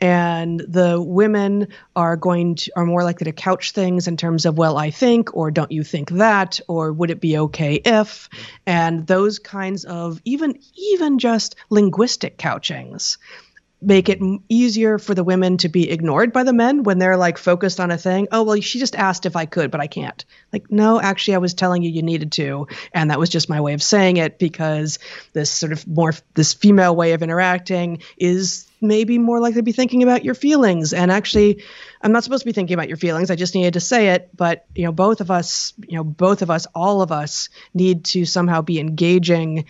and 0.01 0.61
the 0.61 1.01
women 1.01 1.69
are 1.97 2.17
going 2.17 2.55
to 2.55 2.71
are 2.77 2.87
more 2.87 3.05
likely 3.05 3.25
to 3.25 3.33
couch 3.33 3.73
things 3.73 4.09
in 4.09 4.17
terms 4.17 4.47
of 4.47 4.59
well 4.59 4.77
i 4.77 4.91
think 4.91 5.35
or 5.37 5.51
don't 5.51 5.73
you 5.73 5.83
think 5.83 6.11
that 6.11 6.61
or 6.69 6.93
would 6.93 7.11
it 7.11 7.21
be 7.21 7.39
okay 7.39 7.75
if 7.85 8.29
and 8.67 9.07
those 9.07 9.39
kinds 9.39 9.85
of 9.85 10.21
even 10.25 10.59
even 10.75 11.19
just 11.19 11.57
linguistic 11.71 12.39
couchings 12.39 13.19
make 13.81 14.09
it 14.09 14.21
easier 14.49 14.99
for 14.99 15.15
the 15.15 15.23
women 15.23 15.57
to 15.57 15.69
be 15.69 15.91
ignored 15.91 16.33
by 16.33 16.43
the 16.43 16.53
men 16.53 16.83
when 16.83 16.99
they're 16.99 17.17
like 17.17 17.39
focused 17.39 17.79
on 17.79 17.91
a 17.91 17.99
thing. 17.99 18.27
Oh, 18.33 18.43
well, 18.43 18.61
she 18.61 18.79
just 18.79 18.97
asked 18.97 19.25
if 19.25 19.37
I 19.37 19.47
could, 19.47 19.71
but 19.71 19.81
I 19.81 19.87
can't. 19.87 20.25
Like, 20.53 20.71
no, 20.71 21.01
actually, 21.01 21.37
I 21.37 21.39
was 21.39 21.55
telling 21.55 21.83
you 21.83 21.91
you 21.91 22.03
needed 22.03 22.33
to. 22.33 22.67
And 22.93 23.11
that 23.11 23.21
was 23.21 23.29
just 23.29 23.49
my 23.49 23.61
way 23.61 23.75
of 23.75 23.83
saying 23.83 24.17
it 24.17 24.39
because 24.39 24.99
this 25.33 25.51
sort 25.51 25.73
of 25.73 25.87
more, 25.87 26.13
this 26.35 26.55
female 26.55 26.97
way 26.97 27.13
of 27.13 27.23
interacting 27.23 28.03
is 28.17 28.68
maybe 28.81 29.19
more 29.19 29.41
likely 29.41 29.61
to 29.61 29.63
be 29.63 29.73
thinking 29.73 30.03
about 30.03 30.25
your 30.25 30.35
feelings. 30.35 30.93
And 30.93 31.11
actually, 31.11 31.63
I'm 32.03 32.13
not 32.13 32.25
supposed 32.25 32.43
to 32.43 32.47
be 32.47 32.53
thinking 32.53 32.75
about 32.75 32.89
your 32.89 32.97
feelings. 32.97 33.31
I 33.31 33.37
just 33.37 33.55
needed 33.55 33.75
to 33.75 33.81
say 33.81 34.09
it. 34.11 34.31
But, 34.37 34.67
you 34.75 34.85
know, 34.85 34.93
both 34.93 35.21
of 35.21 35.31
us, 35.31 35.73
you 35.87 35.97
know, 35.97 36.05
both 36.05 36.43
of 36.43 36.51
us, 36.51 36.67
all 36.75 37.03
of 37.03 37.13
us 37.13 37.49
need 37.75 38.05
to 38.07 38.25
somehow 38.25 38.63
be 38.63 38.81
engaging 38.81 39.65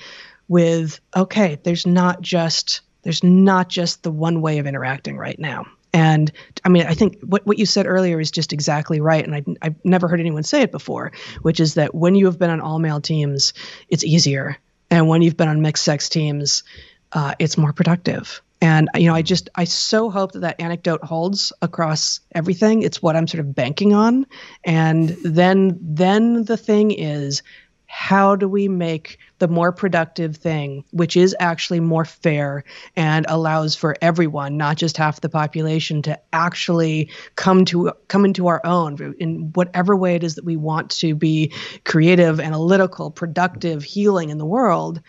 with, 0.49 1.01
okay, 1.15 1.59
there's 1.63 1.87
not 1.87 2.21
just 2.21 2.81
there's 3.03 3.23
not 3.23 3.69
just 3.69 4.03
the 4.03 4.11
one 4.11 4.41
way 4.41 4.59
of 4.59 4.67
interacting 4.67 5.17
right 5.17 5.39
now. 5.39 5.67
And 5.93 6.31
I 6.65 6.69
mean, 6.69 6.87
I 6.87 6.95
think 6.95 7.21
what, 7.23 7.47
what 7.47 7.59
you 7.59 7.65
said 7.65 7.87
earlier 7.87 8.21
is 8.21 8.31
just 8.31 8.53
exactly 8.53 9.01
right. 9.01 9.25
And 9.25 9.35
I, 9.35 9.45
I've 9.63 9.85
never 9.85 10.09
heard 10.09 10.21
anyone 10.21 10.43
say 10.43 10.63
it 10.63 10.73
before, 10.73 11.13
which 11.43 11.61
is 11.61 11.75
that 11.75 11.95
when 11.95 12.15
you 12.15 12.27
have 12.27 12.39
been 12.39 12.51
on 12.51 12.61
all 12.61 12.79
male 12.79 13.01
teams, 13.01 13.55
it's 13.89 14.05
easier. 14.05 14.59
And 14.91 15.09
when 15.09 15.23
you've 15.23 15.37
been 15.37 15.49
on 15.49 15.63
mixed 15.63 15.85
sex 15.85 16.09
teams, 16.09 16.65
uh, 17.13 17.35
it's 17.39 17.57
more 17.57 17.73
productive. 17.73 18.43
And 18.61 18.89
you 18.97 19.07
know, 19.07 19.15
I 19.15 19.23
just 19.23 19.49
I 19.55 19.65
so 19.65 20.11
hope 20.11 20.33
that 20.33 20.41
that 20.41 20.61
anecdote 20.61 21.05
holds 21.05 21.53
across 21.63 22.21
everything. 22.35 22.83
It's 22.83 23.01
what 23.01 23.17
I'm 23.17 23.29
sort 23.29 23.41
of 23.41 23.55
banking 23.55 23.95
on. 23.95 24.27
And 24.65 25.11
then 25.25 25.79
then 25.81 26.45
the 26.45 26.57
thing 26.57 26.91
is, 26.91 27.43
how 27.87 28.37
do 28.37 28.49
we 28.49 28.69
make 28.69 29.19
the 29.39 29.49
more 29.49 29.73
productive 29.73 30.37
thing, 30.37 30.85
which 30.91 31.17
is 31.17 31.35
actually 31.41 31.81
more 31.81 32.05
fair 32.05 32.65
and 32.97 33.25
allows 33.29 33.75
for 33.75 33.97
everyone, 34.03 34.57
not 34.57 34.77
just 34.77 34.99
half 34.99 35.23
the 35.23 35.29
population, 35.29 36.03
to 36.03 36.19
actually 36.33 37.11
come 37.37 37.65
to 37.65 37.93
come 38.09 38.25
into 38.27 38.49
our 38.49 38.61
own 38.65 39.15
in 39.19 39.53
whatever 39.55 39.97
way 39.97 40.17
it 40.17 40.23
is 40.23 40.35
that 40.35 40.45
we 40.45 40.57
want 40.57 40.91
to 40.91 41.15
be 41.15 41.53
creative, 41.85 42.41
analytical, 42.41 43.11
productive, 43.11 43.83
healing 43.83 44.29
in 44.31 44.39
the 44.39 44.45
world. 44.45 45.01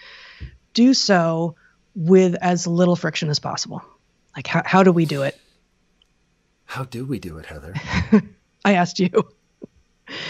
Do 0.73 0.93
so 0.93 1.55
with 1.95 2.35
as 2.41 2.67
little 2.67 2.95
friction 2.95 3.29
as 3.29 3.39
possible. 3.39 3.83
Like 4.35 4.47
how 4.47 4.61
how 4.65 4.83
do 4.83 4.91
we 4.91 5.05
do 5.05 5.23
it? 5.23 5.39
How 6.65 6.83
do 6.83 7.05
we 7.05 7.19
do 7.19 7.37
it, 7.37 7.47
Heather? 7.47 7.73
I 8.65 8.73
asked 8.73 8.99
you. 8.99 9.09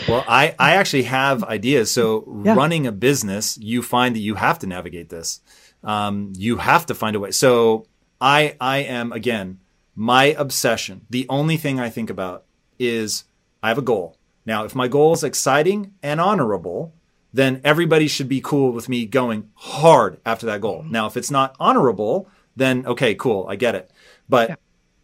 Well, 0.08 0.24
I, 0.28 0.56
I 0.60 0.76
actually 0.76 1.04
have 1.04 1.44
ideas. 1.44 1.92
So 1.92 2.42
yeah. 2.44 2.54
running 2.54 2.88
a 2.88 2.92
business, 2.92 3.58
you 3.58 3.82
find 3.82 4.16
that 4.16 4.20
you 4.20 4.36
have 4.36 4.60
to 4.60 4.68
navigate 4.68 5.10
this. 5.10 5.42
Um, 5.84 6.34
you 6.36 6.58
have 6.58 6.86
to 6.88 6.96
find 6.96 7.16
a 7.16 7.20
way. 7.20 7.32
So 7.32 7.88
I, 8.20 8.56
I 8.60 8.80
am 8.80 9.12
again, 9.12 9.60
my 9.96 10.26
obsession. 10.26 11.06
The 11.10 11.26
only 11.30 11.58
thing 11.58 11.80
I 11.80 11.90
think 11.90 12.10
about 12.10 12.46
is 12.78 13.26
I 13.62 13.70
have 13.70 13.78
a 13.78 13.84
goal. 13.84 14.18
Now, 14.46 14.64
if 14.64 14.76
my 14.76 14.88
goal 14.88 15.14
is 15.14 15.24
exciting 15.24 15.94
and 16.02 16.20
honorable, 16.20 16.94
then 17.34 17.62
everybody 17.64 18.08
should 18.08 18.30
be 18.30 18.42
cool 18.42 18.72
with 18.72 18.90
me 18.90 19.06
going 19.06 19.50
hard 19.56 20.20
after 20.26 20.46
that 20.48 20.62
goal. 20.62 20.82
Mm-hmm. 20.82 20.92
Now, 20.92 21.08
if 21.08 21.18
it's 21.18 21.32
not 21.32 21.56
honorable, 21.60 22.28
then 22.56 22.86
okay, 22.86 23.16
cool. 23.16 23.46
I 23.48 23.56
get 23.56 23.76
it. 23.76 23.92
But 24.28 24.50
yeah. 24.50 24.56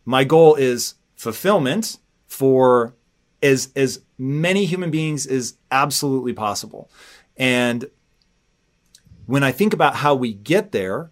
my 0.05 0.23
goal 0.23 0.55
is 0.55 0.95
fulfillment 1.15 1.99
for 2.27 2.95
as 3.41 3.71
as 3.75 4.01
many 4.17 4.65
human 4.65 4.91
beings 4.91 5.25
as 5.25 5.57
absolutely 5.71 6.33
possible. 6.33 6.89
And 7.37 7.89
when 9.25 9.43
I 9.43 9.51
think 9.51 9.73
about 9.73 9.97
how 9.97 10.15
we 10.15 10.33
get 10.33 10.71
there, 10.71 11.11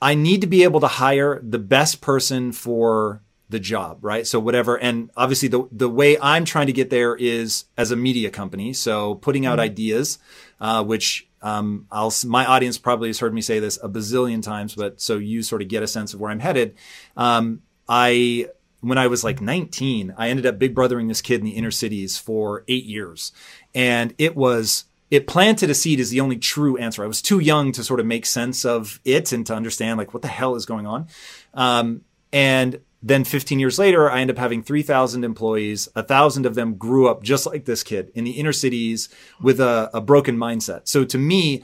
I 0.00 0.14
need 0.14 0.40
to 0.42 0.46
be 0.46 0.62
able 0.62 0.80
to 0.80 0.86
hire 0.86 1.40
the 1.42 1.58
best 1.58 2.00
person 2.00 2.52
for 2.52 3.22
the 3.48 3.58
job, 3.58 3.98
right? 4.02 4.26
So 4.26 4.38
whatever. 4.38 4.76
And 4.76 5.10
obviously 5.16 5.48
the, 5.48 5.66
the 5.72 5.88
way 5.88 6.18
I'm 6.20 6.44
trying 6.44 6.66
to 6.66 6.72
get 6.72 6.90
there 6.90 7.16
is 7.16 7.64
as 7.76 7.90
a 7.90 7.96
media 7.96 8.30
company. 8.30 8.72
So 8.72 9.16
putting 9.16 9.46
out 9.46 9.54
mm-hmm. 9.54 9.60
ideas, 9.60 10.18
uh, 10.60 10.84
which, 10.84 11.28
um, 11.40 11.86
I'll, 11.90 12.12
my 12.26 12.44
audience 12.44 12.78
probably 12.78 13.08
has 13.08 13.20
heard 13.20 13.32
me 13.32 13.40
say 13.40 13.58
this 13.58 13.78
a 13.82 13.88
bazillion 13.88 14.42
times, 14.42 14.74
but 14.74 15.00
so 15.00 15.16
you 15.16 15.42
sort 15.42 15.62
of 15.62 15.68
get 15.68 15.82
a 15.82 15.86
sense 15.86 16.12
of 16.12 16.20
where 16.20 16.30
I'm 16.30 16.40
headed. 16.40 16.74
Um, 17.16 17.62
I 17.88 18.48
when 18.80 18.98
I 18.98 19.08
was 19.08 19.24
like 19.24 19.40
19, 19.40 20.14
I 20.16 20.28
ended 20.28 20.46
up 20.46 20.58
big 20.58 20.74
brothering 20.74 21.08
this 21.08 21.20
kid 21.20 21.40
in 21.40 21.44
the 21.44 21.52
inner 21.52 21.70
cities 21.70 22.16
for 22.16 22.64
eight 22.68 22.84
years. 22.84 23.32
And 23.74 24.14
it 24.18 24.36
was, 24.36 24.84
it 25.10 25.26
planted 25.26 25.70
a 25.70 25.74
seed 25.74 25.98
is 25.98 26.10
the 26.10 26.20
only 26.20 26.36
true 26.36 26.76
answer. 26.76 27.02
I 27.02 27.08
was 27.08 27.20
too 27.20 27.40
young 27.40 27.72
to 27.72 27.82
sort 27.82 27.98
of 27.98 28.06
make 28.06 28.24
sense 28.24 28.64
of 28.64 29.00
it 29.04 29.32
and 29.32 29.44
to 29.46 29.54
understand 29.54 29.98
like 29.98 30.14
what 30.14 30.22
the 30.22 30.28
hell 30.28 30.54
is 30.54 30.64
going 30.64 30.86
on. 30.86 31.08
Um, 31.54 32.02
and 32.32 32.80
then 33.00 33.24
15 33.24 33.60
years 33.60 33.78
later, 33.78 34.10
I 34.10 34.20
end 34.20 34.30
up 34.30 34.38
having 34.38 34.62
3,000 34.62 35.24
employees. 35.24 35.88
A 35.94 36.02
thousand 36.02 36.46
of 36.46 36.54
them 36.54 36.74
grew 36.74 37.08
up 37.08 37.22
just 37.22 37.46
like 37.46 37.64
this 37.64 37.82
kid 37.82 38.10
in 38.14 38.24
the 38.24 38.32
inner 38.32 38.52
cities 38.52 39.08
with 39.40 39.60
a, 39.60 39.88
a 39.94 40.00
broken 40.00 40.36
mindset. 40.36 40.88
So 40.88 41.04
to 41.04 41.18
me, 41.18 41.62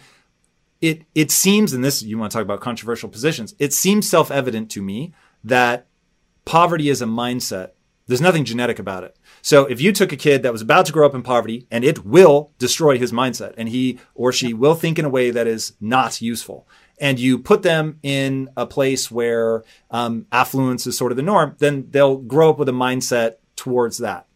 it, 0.80 1.02
it 1.14 1.30
seems, 1.30 1.72
and 1.72 1.84
this, 1.84 2.02
you 2.02 2.18
want 2.18 2.30
to 2.30 2.38
talk 2.38 2.44
about 2.44 2.60
controversial 2.60 3.08
positions, 3.08 3.54
it 3.58 3.72
seems 3.72 4.08
self-evident 4.08 4.70
to 4.72 4.82
me 4.82 5.12
that 5.42 5.86
poverty 6.44 6.88
is 6.88 7.02
a 7.02 7.06
mindset 7.06 7.70
There's 8.06 8.20
nothing 8.20 8.44
genetic 8.44 8.78
about 8.78 9.04
it. 9.04 9.16
So 9.40 9.64
if 9.64 9.80
you 9.80 9.92
took 9.92 10.12
a 10.12 10.16
kid 10.16 10.42
that 10.42 10.52
was 10.52 10.60
about 10.60 10.86
to 10.86 10.92
grow 10.92 11.06
up 11.06 11.14
in 11.14 11.22
poverty 11.22 11.66
and 11.70 11.84
it 11.84 12.04
will 12.04 12.52
destroy 12.58 12.98
his 12.98 13.12
mindset 13.12 13.54
and 13.56 13.68
he 13.68 13.98
or 14.14 14.30
she 14.30 14.52
will 14.52 14.74
think 14.74 14.98
in 14.98 15.04
a 15.04 15.10
way 15.10 15.30
that 15.30 15.46
is 15.46 15.72
not 15.80 16.20
useful 16.20 16.68
and 16.98 17.18
you 17.18 17.38
put 17.38 17.62
them 17.62 17.98
in 18.02 18.50
a 18.56 18.66
place 18.66 19.10
where 19.10 19.64
um, 19.90 20.26
affluence 20.30 20.86
is 20.86 20.96
sort 20.96 21.12
of 21.12 21.16
the 21.16 21.22
norm, 21.22 21.56
then 21.58 21.88
they'll 21.90 22.16
grow 22.16 22.50
up 22.50 22.58
with 22.58 22.68
a 22.68 22.72
mindset 22.72 23.36
towards 23.56 23.98
that. 23.98 24.26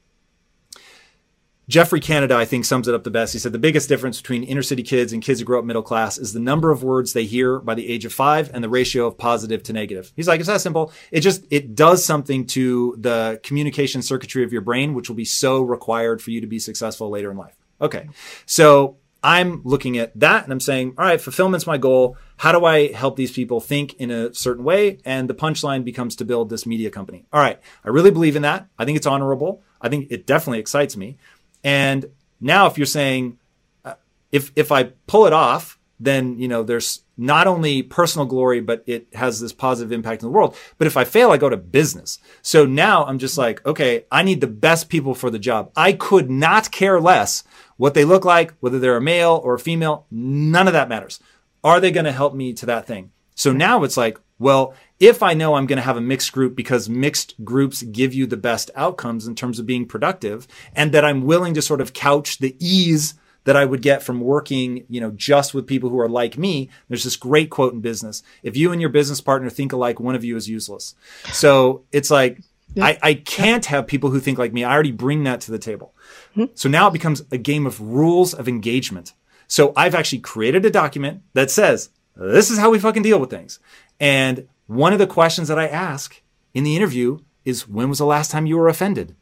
Geoffrey 1.68 2.00
Canada, 2.00 2.34
I 2.34 2.46
think, 2.46 2.64
sums 2.64 2.88
it 2.88 2.94
up 2.94 3.04
the 3.04 3.10
best. 3.10 3.34
He 3.34 3.38
said 3.38 3.52
the 3.52 3.58
biggest 3.58 3.90
difference 3.90 4.22
between 4.22 4.42
inner 4.42 4.62
city 4.62 4.82
kids 4.82 5.12
and 5.12 5.22
kids 5.22 5.38
who 5.38 5.44
grow 5.44 5.58
up 5.58 5.66
middle 5.66 5.82
class 5.82 6.16
is 6.16 6.32
the 6.32 6.40
number 6.40 6.70
of 6.70 6.82
words 6.82 7.12
they 7.12 7.26
hear 7.26 7.58
by 7.58 7.74
the 7.74 7.86
age 7.90 8.06
of 8.06 8.12
five 8.12 8.50
and 8.54 8.64
the 8.64 8.70
ratio 8.70 9.06
of 9.06 9.18
positive 9.18 9.62
to 9.64 9.74
negative. 9.74 10.10
He's 10.16 10.26
like, 10.26 10.40
it's 10.40 10.48
that 10.48 10.62
simple. 10.62 10.92
It 11.12 11.20
just, 11.20 11.44
it 11.50 11.74
does 11.74 12.02
something 12.02 12.46
to 12.46 12.96
the 12.98 13.38
communication 13.42 14.00
circuitry 14.00 14.44
of 14.44 14.52
your 14.52 14.62
brain, 14.62 14.94
which 14.94 15.10
will 15.10 15.16
be 15.16 15.26
so 15.26 15.60
required 15.60 16.22
for 16.22 16.30
you 16.30 16.40
to 16.40 16.46
be 16.46 16.58
successful 16.58 17.10
later 17.10 17.30
in 17.30 17.36
life. 17.36 17.54
Okay. 17.82 18.08
So 18.46 18.96
I'm 19.22 19.60
looking 19.64 19.98
at 19.98 20.18
that 20.20 20.44
and 20.44 20.52
I'm 20.52 20.60
saying, 20.60 20.94
all 20.96 21.04
right, 21.04 21.20
fulfillment's 21.20 21.66
my 21.66 21.76
goal. 21.76 22.16
How 22.38 22.52
do 22.52 22.64
I 22.64 22.92
help 22.92 23.16
these 23.16 23.32
people 23.32 23.60
think 23.60 23.94
in 23.94 24.10
a 24.10 24.32
certain 24.32 24.64
way? 24.64 24.98
And 25.04 25.28
the 25.28 25.34
punchline 25.34 25.84
becomes 25.84 26.16
to 26.16 26.24
build 26.24 26.50
this 26.50 26.66
media 26.66 26.90
company. 26.90 27.26
All 27.32 27.40
right. 27.40 27.60
I 27.84 27.88
really 27.90 28.10
believe 28.10 28.36
in 28.36 28.42
that. 28.42 28.68
I 28.78 28.84
think 28.84 28.96
it's 28.96 29.06
honorable. 29.06 29.62
I 29.80 29.88
think 29.88 30.06
it 30.10 30.26
definitely 30.26 30.60
excites 30.60 30.96
me. 30.96 31.18
And 31.62 32.06
now 32.40 32.66
if 32.66 32.78
you're 32.78 32.86
saying, 32.86 33.38
uh, 33.84 33.94
if, 34.32 34.52
if 34.56 34.70
I 34.70 34.84
pull 35.06 35.26
it 35.26 35.32
off, 35.32 35.78
then, 36.00 36.38
you 36.38 36.46
know, 36.46 36.62
there's 36.62 37.02
not 37.16 37.48
only 37.48 37.82
personal 37.82 38.24
glory, 38.24 38.60
but 38.60 38.84
it 38.86 39.08
has 39.14 39.40
this 39.40 39.52
positive 39.52 39.90
impact 39.90 40.22
in 40.22 40.28
the 40.28 40.32
world. 40.32 40.56
But 40.78 40.86
if 40.86 40.96
I 40.96 41.02
fail, 41.02 41.32
I 41.32 41.38
go 41.38 41.48
to 41.48 41.56
business. 41.56 42.20
So 42.40 42.64
now 42.64 43.04
I'm 43.04 43.18
just 43.18 43.36
like, 43.36 43.66
okay, 43.66 44.04
I 44.12 44.22
need 44.22 44.40
the 44.40 44.46
best 44.46 44.88
people 44.88 45.14
for 45.14 45.28
the 45.28 45.40
job. 45.40 45.72
I 45.74 45.92
could 45.92 46.30
not 46.30 46.70
care 46.70 47.00
less 47.00 47.42
what 47.76 47.94
they 47.94 48.04
look 48.04 48.24
like, 48.24 48.54
whether 48.60 48.78
they're 48.78 48.96
a 48.96 49.00
male 49.00 49.40
or 49.42 49.54
a 49.54 49.58
female. 49.58 50.06
None 50.12 50.68
of 50.68 50.72
that 50.74 50.88
matters. 50.88 51.18
Are 51.64 51.80
they 51.80 51.90
going 51.90 52.04
to 52.04 52.12
help 52.12 52.34
me 52.34 52.52
to 52.54 52.66
that 52.66 52.86
thing? 52.86 53.12
So 53.34 53.52
now 53.52 53.84
it's 53.84 53.96
like, 53.96 54.18
well, 54.38 54.74
if 55.00 55.22
I 55.22 55.34
know 55.34 55.54
I'm 55.54 55.66
going 55.66 55.76
to 55.78 55.82
have 55.82 55.96
a 55.96 56.00
mixed 56.00 56.32
group 56.32 56.56
because 56.56 56.88
mixed 56.88 57.34
groups 57.44 57.82
give 57.82 58.14
you 58.14 58.26
the 58.26 58.36
best 58.36 58.70
outcomes 58.74 59.26
in 59.26 59.34
terms 59.34 59.58
of 59.58 59.66
being 59.66 59.86
productive 59.86 60.46
and 60.74 60.92
that 60.92 61.04
I'm 61.04 61.22
willing 61.22 61.54
to 61.54 61.62
sort 61.62 61.80
of 61.80 61.92
couch 61.92 62.38
the 62.38 62.56
ease 62.58 63.14
that 63.44 63.56
I 63.56 63.64
would 63.64 63.80
get 63.80 64.02
from 64.02 64.20
working, 64.20 64.84
you 64.88 65.00
know, 65.00 65.10
just 65.12 65.54
with 65.54 65.66
people 65.66 65.88
who 65.88 66.00
are 66.00 66.08
like 66.08 66.36
me. 66.36 66.68
There's 66.88 67.04
this 67.04 67.16
great 67.16 67.50
quote 67.50 67.72
in 67.72 67.80
business. 67.80 68.22
If 68.42 68.56
you 68.56 68.72
and 68.72 68.80
your 68.80 68.90
business 68.90 69.20
partner 69.20 69.48
think 69.48 69.72
alike, 69.72 70.00
one 70.00 70.14
of 70.14 70.24
you 70.24 70.36
is 70.36 70.48
useless. 70.48 70.94
So 71.32 71.84
it's 71.92 72.10
like, 72.10 72.42
I, 72.80 72.98
I 73.02 73.14
can't 73.14 73.64
have 73.66 73.86
people 73.86 74.10
who 74.10 74.20
think 74.20 74.38
like 74.38 74.52
me. 74.52 74.64
I 74.64 74.72
already 74.72 74.92
bring 74.92 75.24
that 75.24 75.40
to 75.42 75.50
the 75.50 75.58
table. 75.58 75.94
Mm-hmm. 76.36 76.52
So 76.54 76.68
now 76.68 76.88
it 76.88 76.92
becomes 76.92 77.22
a 77.30 77.38
game 77.38 77.66
of 77.66 77.80
rules 77.80 78.34
of 78.34 78.48
engagement. 78.48 79.14
So 79.48 79.72
I've 79.74 79.94
actually 79.94 80.20
created 80.20 80.64
a 80.64 80.70
document 80.70 81.22
that 81.32 81.50
says, 81.50 81.90
this 82.14 82.50
is 82.50 82.58
how 82.58 82.70
we 82.70 82.78
fucking 82.78 83.02
deal 83.02 83.18
with 83.18 83.30
things. 83.30 83.58
And 83.98 84.46
one 84.66 84.92
of 84.92 84.98
the 84.98 85.06
questions 85.06 85.48
that 85.48 85.58
I 85.58 85.66
ask 85.66 86.22
in 86.54 86.64
the 86.64 86.76
interview 86.76 87.18
is, 87.44 87.66
when 87.66 87.88
was 87.88 87.98
the 87.98 88.06
last 88.06 88.30
time 88.30 88.46
you 88.46 88.58
were 88.58 88.68
offended? 88.68 89.16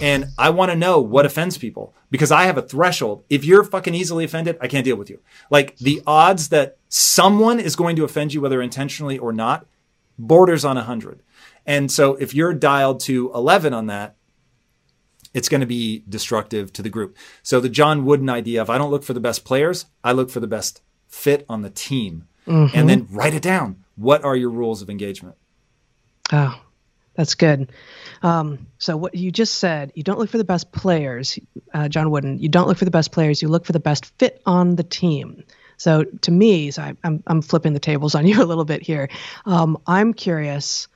And 0.00 0.26
I 0.36 0.50
want 0.50 0.70
to 0.70 0.76
know 0.76 1.00
what 1.00 1.24
offends 1.24 1.56
people 1.56 1.94
because 2.10 2.32
I 2.32 2.44
have 2.44 2.58
a 2.58 2.62
threshold. 2.62 3.24
If 3.30 3.44
you're 3.44 3.64
fucking 3.64 3.94
easily 3.94 4.24
offended, 4.24 4.58
I 4.60 4.68
can't 4.68 4.84
deal 4.84 4.96
with 4.96 5.08
you. 5.08 5.20
Like 5.50 5.76
the 5.78 6.02
odds 6.06 6.48
that 6.48 6.76
someone 6.88 7.60
is 7.60 7.76
going 7.76 7.96
to 7.96 8.04
offend 8.04 8.34
you, 8.34 8.40
whether 8.40 8.60
intentionally 8.60 9.18
or 9.18 9.32
not, 9.32 9.66
borders 10.18 10.64
on 10.64 10.76
100. 10.76 11.22
And 11.64 11.90
so 11.90 12.14
if 12.16 12.34
you're 12.34 12.54
dialed 12.54 13.00
to 13.00 13.32
11 13.34 13.72
on 13.72 13.86
that, 13.86 14.16
it's 15.34 15.48
going 15.48 15.60
to 15.60 15.66
be 15.66 16.04
destructive 16.08 16.72
to 16.72 16.82
the 16.82 16.88
group. 16.88 17.16
So 17.42 17.60
the 17.60 17.68
John 17.68 18.04
Wooden 18.04 18.30
idea 18.30 18.62
of 18.62 18.70
I 18.70 18.78
don't 18.78 18.90
look 18.90 19.02
for 19.02 19.12
the 19.12 19.20
best 19.20 19.44
players, 19.44 19.86
I 20.02 20.12
look 20.12 20.30
for 20.30 20.40
the 20.40 20.46
best 20.46 20.80
fit 21.08 21.44
on 21.48 21.62
the 21.62 21.70
team. 21.70 22.28
Mm-hmm. 22.46 22.76
And 22.76 22.88
then 22.88 23.06
write 23.10 23.34
it 23.34 23.42
down. 23.42 23.84
What 23.96 24.22
are 24.24 24.36
your 24.36 24.50
rules 24.50 24.82
of 24.82 24.90
engagement? 24.90 25.36
Oh, 26.32 26.60
that's 27.14 27.34
good. 27.34 27.72
Um, 28.22 28.66
so 28.78 28.96
what 28.96 29.14
you 29.14 29.30
just 29.30 29.54
said, 29.54 29.92
you 29.94 30.02
don't 30.02 30.18
look 30.18 30.30
for 30.30 30.38
the 30.38 30.44
best 30.44 30.72
players, 30.72 31.38
uh, 31.72 31.88
John 31.88 32.10
Wooden. 32.10 32.38
You 32.38 32.48
don't 32.48 32.68
look 32.68 32.76
for 32.76 32.84
the 32.84 32.90
best 32.90 33.12
players. 33.12 33.40
You 33.40 33.48
look 33.48 33.64
for 33.64 33.72
the 33.72 33.80
best 33.80 34.06
fit 34.18 34.42
on 34.44 34.76
the 34.76 34.82
team. 34.82 35.44
So 35.76 36.04
to 36.04 36.30
me, 36.30 36.70
so 36.70 36.82
I, 36.82 36.88
am 36.88 36.98
I'm, 37.04 37.22
I'm 37.26 37.42
flipping 37.42 37.72
the 37.72 37.80
tables 37.80 38.14
on 38.14 38.26
you 38.26 38.42
a 38.42 38.44
little 38.44 38.64
bit 38.64 38.82
here. 38.82 39.08
Um, 39.46 39.78
I'm 39.86 40.12
curious 40.12 40.88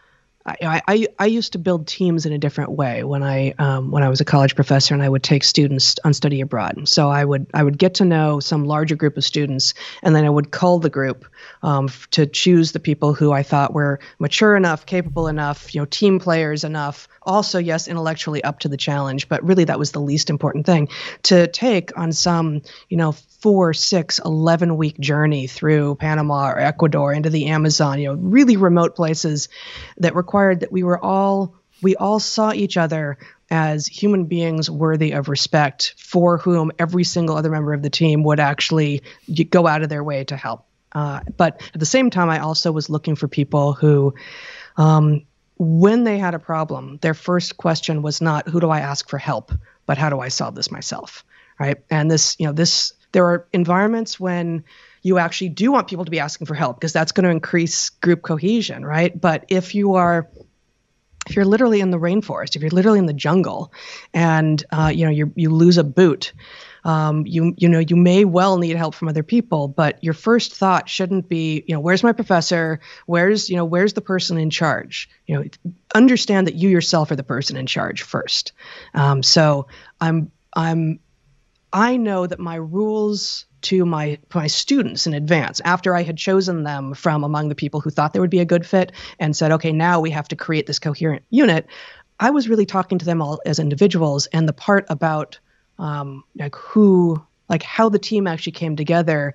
I, 0.48 0.82
I, 0.86 1.06
I 1.18 1.26
used 1.26 1.52
to 1.52 1.58
build 1.58 1.86
teams 1.86 2.26
in 2.26 2.32
a 2.32 2.38
different 2.38 2.72
way 2.72 3.04
when 3.04 3.22
I 3.22 3.54
um, 3.58 3.90
when 3.90 4.02
I 4.02 4.08
was 4.08 4.20
a 4.20 4.24
college 4.24 4.54
professor 4.54 4.94
and 4.94 5.02
I 5.02 5.08
would 5.08 5.22
take 5.22 5.44
students 5.44 5.96
on 6.04 6.14
study 6.14 6.40
abroad. 6.40 6.88
So 6.88 7.08
I 7.08 7.24
would 7.24 7.46
I 7.54 7.62
would 7.62 7.78
get 7.78 7.94
to 7.94 8.04
know 8.04 8.40
some 8.40 8.64
larger 8.64 8.96
group 8.96 9.16
of 9.16 9.24
students 9.24 9.74
and 10.02 10.14
then 10.14 10.24
I 10.24 10.30
would 10.30 10.50
cull 10.50 10.78
the 10.78 10.90
group 10.90 11.26
um, 11.62 11.88
to 12.12 12.26
choose 12.26 12.72
the 12.72 12.80
people 12.80 13.14
who 13.14 13.32
I 13.32 13.42
thought 13.42 13.74
were 13.74 14.00
mature 14.18 14.56
enough, 14.56 14.86
capable 14.86 15.28
enough, 15.28 15.74
you 15.74 15.80
know, 15.80 15.86
team 15.86 16.18
players 16.18 16.64
enough. 16.64 17.08
Also, 17.22 17.58
yes, 17.58 17.88
intellectually 17.88 18.42
up 18.42 18.60
to 18.60 18.68
the 18.68 18.76
challenge, 18.76 19.28
but 19.28 19.44
really 19.44 19.64
that 19.64 19.78
was 19.78 19.92
the 19.92 20.00
least 20.00 20.30
important 20.30 20.64
thing 20.64 20.88
to 21.24 21.46
take 21.48 21.96
on 21.98 22.12
some 22.12 22.62
you 22.88 22.96
know 22.96 23.14
four, 23.38 23.72
six, 23.72 24.18
11 24.18 24.76
week 24.76 24.98
journey 24.98 25.46
through 25.46 25.94
Panama 25.94 26.50
or 26.50 26.58
Ecuador 26.58 27.12
into 27.12 27.30
the 27.30 27.46
Amazon, 27.46 28.00
you 28.00 28.08
know, 28.08 28.14
really 28.14 28.56
remote 28.56 28.96
places 28.96 29.48
that 29.98 30.16
required 30.16 30.60
that 30.60 30.72
we 30.72 30.82
were 30.82 31.02
all, 31.02 31.54
we 31.80 31.94
all 31.96 32.18
saw 32.18 32.52
each 32.52 32.76
other 32.76 33.16
as 33.50 33.86
human 33.86 34.24
beings 34.24 34.68
worthy 34.68 35.12
of 35.12 35.28
respect 35.28 35.94
for 35.96 36.38
whom 36.38 36.72
every 36.78 37.04
single 37.04 37.36
other 37.36 37.50
member 37.50 37.72
of 37.72 37.82
the 37.82 37.90
team 37.90 38.22
would 38.24 38.40
actually 38.40 39.02
go 39.50 39.66
out 39.66 39.82
of 39.82 39.88
their 39.88 40.04
way 40.04 40.24
to 40.24 40.36
help. 40.36 40.66
Uh, 40.92 41.20
but 41.36 41.62
at 41.72 41.80
the 41.80 41.86
same 41.86 42.10
time, 42.10 42.28
I 42.28 42.40
also 42.40 42.72
was 42.72 42.90
looking 42.90 43.14
for 43.14 43.28
people 43.28 43.72
who, 43.72 44.14
um, 44.76 45.24
when 45.56 46.04
they 46.04 46.18
had 46.18 46.34
a 46.34 46.38
problem, 46.38 46.98
their 47.00 47.14
first 47.14 47.56
question 47.56 48.02
was 48.02 48.20
not, 48.20 48.48
who 48.48 48.60
do 48.60 48.70
I 48.70 48.80
ask 48.80 49.08
for 49.08 49.18
help, 49.18 49.52
but 49.86 49.98
how 49.98 50.10
do 50.10 50.20
I 50.20 50.28
solve 50.28 50.54
this 50.54 50.70
myself? 50.70 51.24
Right. 51.58 51.78
And 51.90 52.10
this, 52.10 52.36
you 52.38 52.46
know, 52.46 52.52
this 52.52 52.92
there 53.12 53.26
are 53.26 53.46
environments 53.52 54.18
when 54.18 54.64
you 55.02 55.18
actually 55.18 55.50
do 55.50 55.72
want 55.72 55.88
people 55.88 56.04
to 56.04 56.10
be 56.10 56.20
asking 56.20 56.46
for 56.46 56.54
help 56.54 56.76
because 56.76 56.92
that's 56.92 57.12
going 57.12 57.24
to 57.24 57.30
increase 57.30 57.90
group 57.90 58.22
cohesion, 58.22 58.84
right? 58.84 59.18
But 59.18 59.46
if 59.48 59.74
you 59.74 59.94
are 59.94 60.28
if 61.28 61.36
you're 61.36 61.44
literally 61.44 61.80
in 61.80 61.90
the 61.90 61.98
rainforest, 61.98 62.56
if 62.56 62.62
you're 62.62 62.70
literally 62.70 62.98
in 62.98 63.06
the 63.06 63.12
jungle, 63.12 63.72
and 64.14 64.64
uh, 64.70 64.90
you 64.94 65.04
know 65.04 65.10
you 65.10 65.32
you 65.36 65.50
lose 65.50 65.76
a 65.76 65.84
boot, 65.84 66.32
um, 66.84 67.26
you 67.26 67.54
you 67.56 67.68
know 67.68 67.80
you 67.80 67.96
may 67.96 68.24
well 68.24 68.56
need 68.58 68.76
help 68.76 68.94
from 68.94 69.08
other 69.08 69.22
people, 69.22 69.68
but 69.68 70.02
your 70.02 70.14
first 70.14 70.54
thought 70.54 70.88
shouldn't 70.88 71.28
be 71.28 71.62
you 71.66 71.74
know 71.74 71.80
where's 71.80 72.02
my 72.02 72.12
professor, 72.12 72.80
where's 73.06 73.50
you 73.50 73.56
know 73.56 73.64
where's 73.64 73.92
the 73.92 74.00
person 74.00 74.38
in 74.38 74.50
charge. 74.50 75.10
You 75.26 75.36
know, 75.36 75.72
understand 75.94 76.46
that 76.46 76.54
you 76.54 76.68
yourself 76.68 77.10
are 77.10 77.16
the 77.16 77.22
person 77.22 77.56
in 77.56 77.66
charge 77.66 78.02
first. 78.02 78.52
Um, 78.94 79.22
so 79.22 79.66
I'm 80.00 80.30
I'm 80.54 81.00
I 81.72 81.96
know 81.96 82.26
that 82.26 82.38
my 82.38 82.56
rules 82.56 83.46
to 83.60 83.84
my 83.84 84.18
my 84.34 84.46
students 84.46 85.06
in 85.06 85.14
advance 85.14 85.60
after 85.64 85.94
I 85.94 86.02
had 86.02 86.16
chosen 86.16 86.62
them 86.62 86.94
from 86.94 87.24
among 87.24 87.48
the 87.48 87.54
people 87.54 87.80
who 87.80 87.90
thought 87.90 88.12
they 88.12 88.20
would 88.20 88.30
be 88.30 88.38
a 88.38 88.44
good 88.44 88.64
fit 88.64 88.92
and 89.18 89.36
said, 89.36 89.52
okay, 89.52 89.72
now 89.72 90.00
we 90.00 90.10
have 90.10 90.28
to 90.28 90.36
create 90.36 90.66
this 90.66 90.78
coherent 90.78 91.24
unit. 91.30 91.66
I 92.20 92.30
was 92.30 92.48
really 92.48 92.66
talking 92.66 92.98
to 92.98 93.04
them 93.04 93.22
all 93.22 93.40
as 93.44 93.58
individuals, 93.58 94.26
and 94.26 94.48
the 94.48 94.52
part 94.52 94.86
about 94.88 95.38
um, 95.78 96.24
like 96.36 96.56
who, 96.56 97.22
like 97.48 97.62
how 97.62 97.88
the 97.88 97.98
team 97.98 98.26
actually 98.26 98.52
came 98.52 98.76
together, 98.76 99.34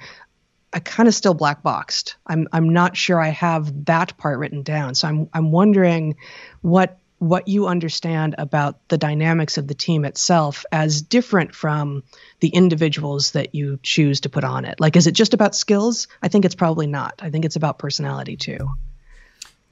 I 0.74 0.80
kind 0.80 1.08
of 1.08 1.16
still 1.16 1.34
black 1.34 1.64
boxed. 1.64 2.16
I'm 2.28 2.48
I'm 2.52 2.70
not 2.70 2.98
sure 2.98 3.22
I 3.22 3.30
have 3.30 3.86
that 3.86 4.18
part 4.18 4.40
written 4.40 4.64
down. 4.64 4.96
So 4.96 5.08
I'm 5.08 5.30
I'm 5.34 5.52
wondering 5.52 6.16
what 6.62 6.98
what 7.24 7.48
you 7.48 7.68
understand 7.68 8.36
about 8.38 8.86
the 8.90 8.98
dynamics 8.98 9.58
of 9.58 9.68
the 9.68 9.74
team 9.74 10.04
itself 10.04 10.66
as 10.72 11.02
different 11.02 11.56
from 11.56 12.04
the 12.42 12.50
individuals 12.50 13.32
that 13.32 13.56
you 13.56 13.80
choose 13.82 14.20
to 14.22 14.30
put 14.30 14.44
on 14.44 14.66
it. 14.66 14.80
Like, 14.80 14.96
is 14.98 15.08
it 15.08 15.14
just 15.14 15.34
about 15.34 15.56
skills? 15.56 16.08
I 16.22 16.28
think 16.28 16.44
it's 16.44 16.56
probably 16.56 16.86
not. 16.86 17.22
I 17.22 17.30
think 17.30 17.46
it's 17.46 17.56
about 17.56 17.80
personality 17.80 18.36
too. 18.36 18.70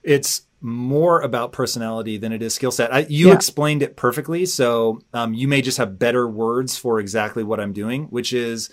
It's 0.01 0.43
more 0.61 1.21
about 1.21 1.51
personality 1.51 2.17
than 2.17 2.31
it 2.31 2.41
is 2.41 2.53
skill 2.53 2.71
set. 2.71 3.11
You 3.11 3.29
yeah. 3.29 3.33
explained 3.33 3.83
it 3.83 3.97
perfectly. 3.97 4.45
So 4.45 5.01
um, 5.13 5.33
you 5.33 5.47
may 5.47 5.61
just 5.61 5.77
have 5.77 5.99
better 5.99 6.27
words 6.27 6.77
for 6.77 6.99
exactly 6.99 7.43
what 7.43 7.59
I'm 7.59 7.73
doing, 7.73 8.05
which 8.05 8.31
is 8.31 8.69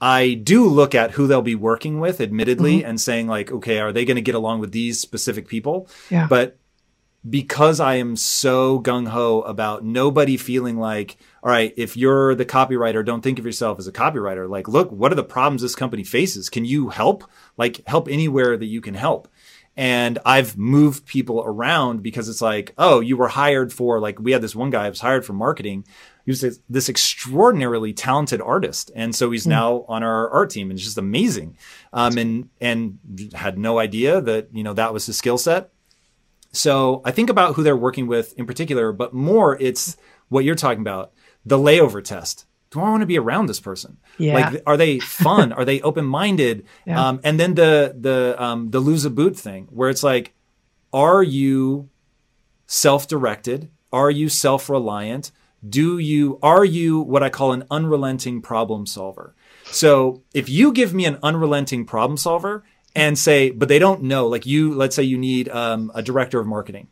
I 0.00 0.34
do 0.34 0.68
look 0.68 0.94
at 0.94 1.12
who 1.12 1.26
they'll 1.26 1.42
be 1.42 1.54
working 1.54 2.00
with, 2.00 2.20
admittedly, 2.20 2.78
mm-hmm. 2.78 2.88
and 2.88 3.00
saying 3.00 3.26
like, 3.26 3.50
okay, 3.50 3.80
are 3.80 3.92
they 3.92 4.04
going 4.04 4.16
to 4.16 4.22
get 4.22 4.34
along 4.34 4.60
with 4.60 4.72
these 4.72 5.00
specific 5.00 5.48
people? 5.48 5.88
Yeah. 6.10 6.26
But 6.28 6.58
because 7.28 7.78
I 7.78 7.94
am 7.94 8.16
so 8.16 8.80
gung 8.80 9.08
ho 9.08 9.42
about 9.42 9.84
nobody 9.84 10.36
feeling 10.36 10.78
like, 10.78 11.16
all 11.42 11.50
right, 11.50 11.72
if 11.76 11.96
you're 11.96 12.34
the 12.34 12.44
copywriter, 12.44 13.04
don't 13.04 13.22
think 13.22 13.38
of 13.38 13.46
yourself 13.46 13.78
as 13.78 13.86
a 13.86 13.92
copywriter. 13.92 14.48
Like, 14.48 14.66
look, 14.66 14.90
what 14.90 15.12
are 15.12 15.16
the 15.16 15.22
problems 15.22 15.62
this 15.62 15.76
company 15.76 16.02
faces? 16.02 16.48
Can 16.48 16.64
you 16.64 16.88
help? 16.88 17.24
Like, 17.56 17.86
help 17.86 18.08
anywhere 18.08 18.56
that 18.56 18.66
you 18.66 18.80
can 18.80 18.94
help. 18.94 19.28
And 19.76 20.18
I've 20.26 20.58
moved 20.58 21.06
people 21.06 21.42
around 21.46 22.02
because 22.02 22.28
it's 22.28 22.42
like, 22.42 22.74
oh, 22.76 23.00
you 23.00 23.16
were 23.16 23.28
hired 23.28 23.72
for 23.72 24.00
like 24.00 24.20
we 24.20 24.32
had 24.32 24.42
this 24.42 24.54
one 24.54 24.68
guy 24.68 24.84
who 24.84 24.90
was 24.90 25.00
hired 25.00 25.24
for 25.24 25.32
marketing. 25.32 25.86
He 26.26 26.30
was 26.30 26.60
this 26.68 26.88
extraordinarily 26.88 27.94
talented 27.94 28.40
artist, 28.42 28.90
and 28.94 29.14
so 29.14 29.30
he's 29.30 29.46
mm. 29.46 29.50
now 29.50 29.84
on 29.88 30.02
our 30.02 30.28
art 30.30 30.50
team, 30.50 30.70
and 30.70 30.78
it's 30.78 30.84
just 30.84 30.98
amazing. 30.98 31.56
Um, 31.92 32.18
and 32.18 32.50
and 32.60 32.98
had 33.34 33.58
no 33.58 33.78
idea 33.78 34.20
that 34.20 34.48
you 34.52 34.62
know 34.62 34.74
that 34.74 34.92
was 34.92 35.06
his 35.06 35.16
skill 35.16 35.38
set. 35.38 35.71
So 36.52 37.00
I 37.04 37.10
think 37.10 37.30
about 37.30 37.54
who 37.54 37.62
they're 37.62 37.76
working 37.76 38.06
with 38.06 38.38
in 38.38 38.46
particular, 38.46 38.92
but 38.92 39.14
more 39.14 39.56
it's 39.60 39.96
what 40.28 40.44
you're 40.44 40.54
talking 40.54 40.80
about 40.80 41.12
the 41.44 41.58
layover 41.58 42.02
test. 42.04 42.46
Do 42.70 42.80
I 42.80 42.88
want 42.88 43.02
to 43.02 43.06
be 43.06 43.18
around 43.18 43.46
this 43.46 43.60
person? 43.60 43.98
Yeah. 44.16 44.34
Like, 44.34 44.62
are 44.66 44.76
they 44.76 44.98
fun? 45.00 45.52
are 45.52 45.64
they 45.64 45.80
open 45.82 46.04
minded? 46.04 46.66
Yeah. 46.86 47.08
Um, 47.08 47.20
and 47.24 47.38
then 47.38 47.54
the 47.54 47.94
the 47.98 48.36
um, 48.42 48.70
the 48.70 48.80
lose 48.80 49.04
a 49.04 49.10
boot 49.10 49.36
thing, 49.36 49.68
where 49.70 49.90
it's 49.90 50.02
like, 50.02 50.32
are 50.92 51.22
you 51.22 51.90
self 52.66 53.06
directed? 53.08 53.70
Are 53.92 54.10
you 54.10 54.28
self 54.28 54.70
reliant? 54.70 55.32
Do 55.66 55.98
you 55.98 56.38
are 56.42 56.64
you 56.64 57.00
what 57.00 57.22
I 57.22 57.28
call 57.28 57.52
an 57.52 57.64
unrelenting 57.70 58.42
problem 58.42 58.86
solver? 58.86 59.34
So 59.64 60.22
if 60.34 60.48
you 60.48 60.72
give 60.72 60.92
me 60.92 61.04
an 61.04 61.18
unrelenting 61.22 61.84
problem 61.86 62.16
solver 62.16 62.64
and 62.94 63.18
say, 63.18 63.50
but 63.50 63.68
they 63.68 63.78
don't 63.78 64.02
know, 64.02 64.26
like 64.28 64.46
you, 64.46 64.74
let's 64.74 64.94
say 64.96 65.02
you 65.02 65.18
need 65.18 65.48
um, 65.48 65.90
a 65.94 66.02
director 66.02 66.40
of 66.40 66.46
marketing, 66.46 66.88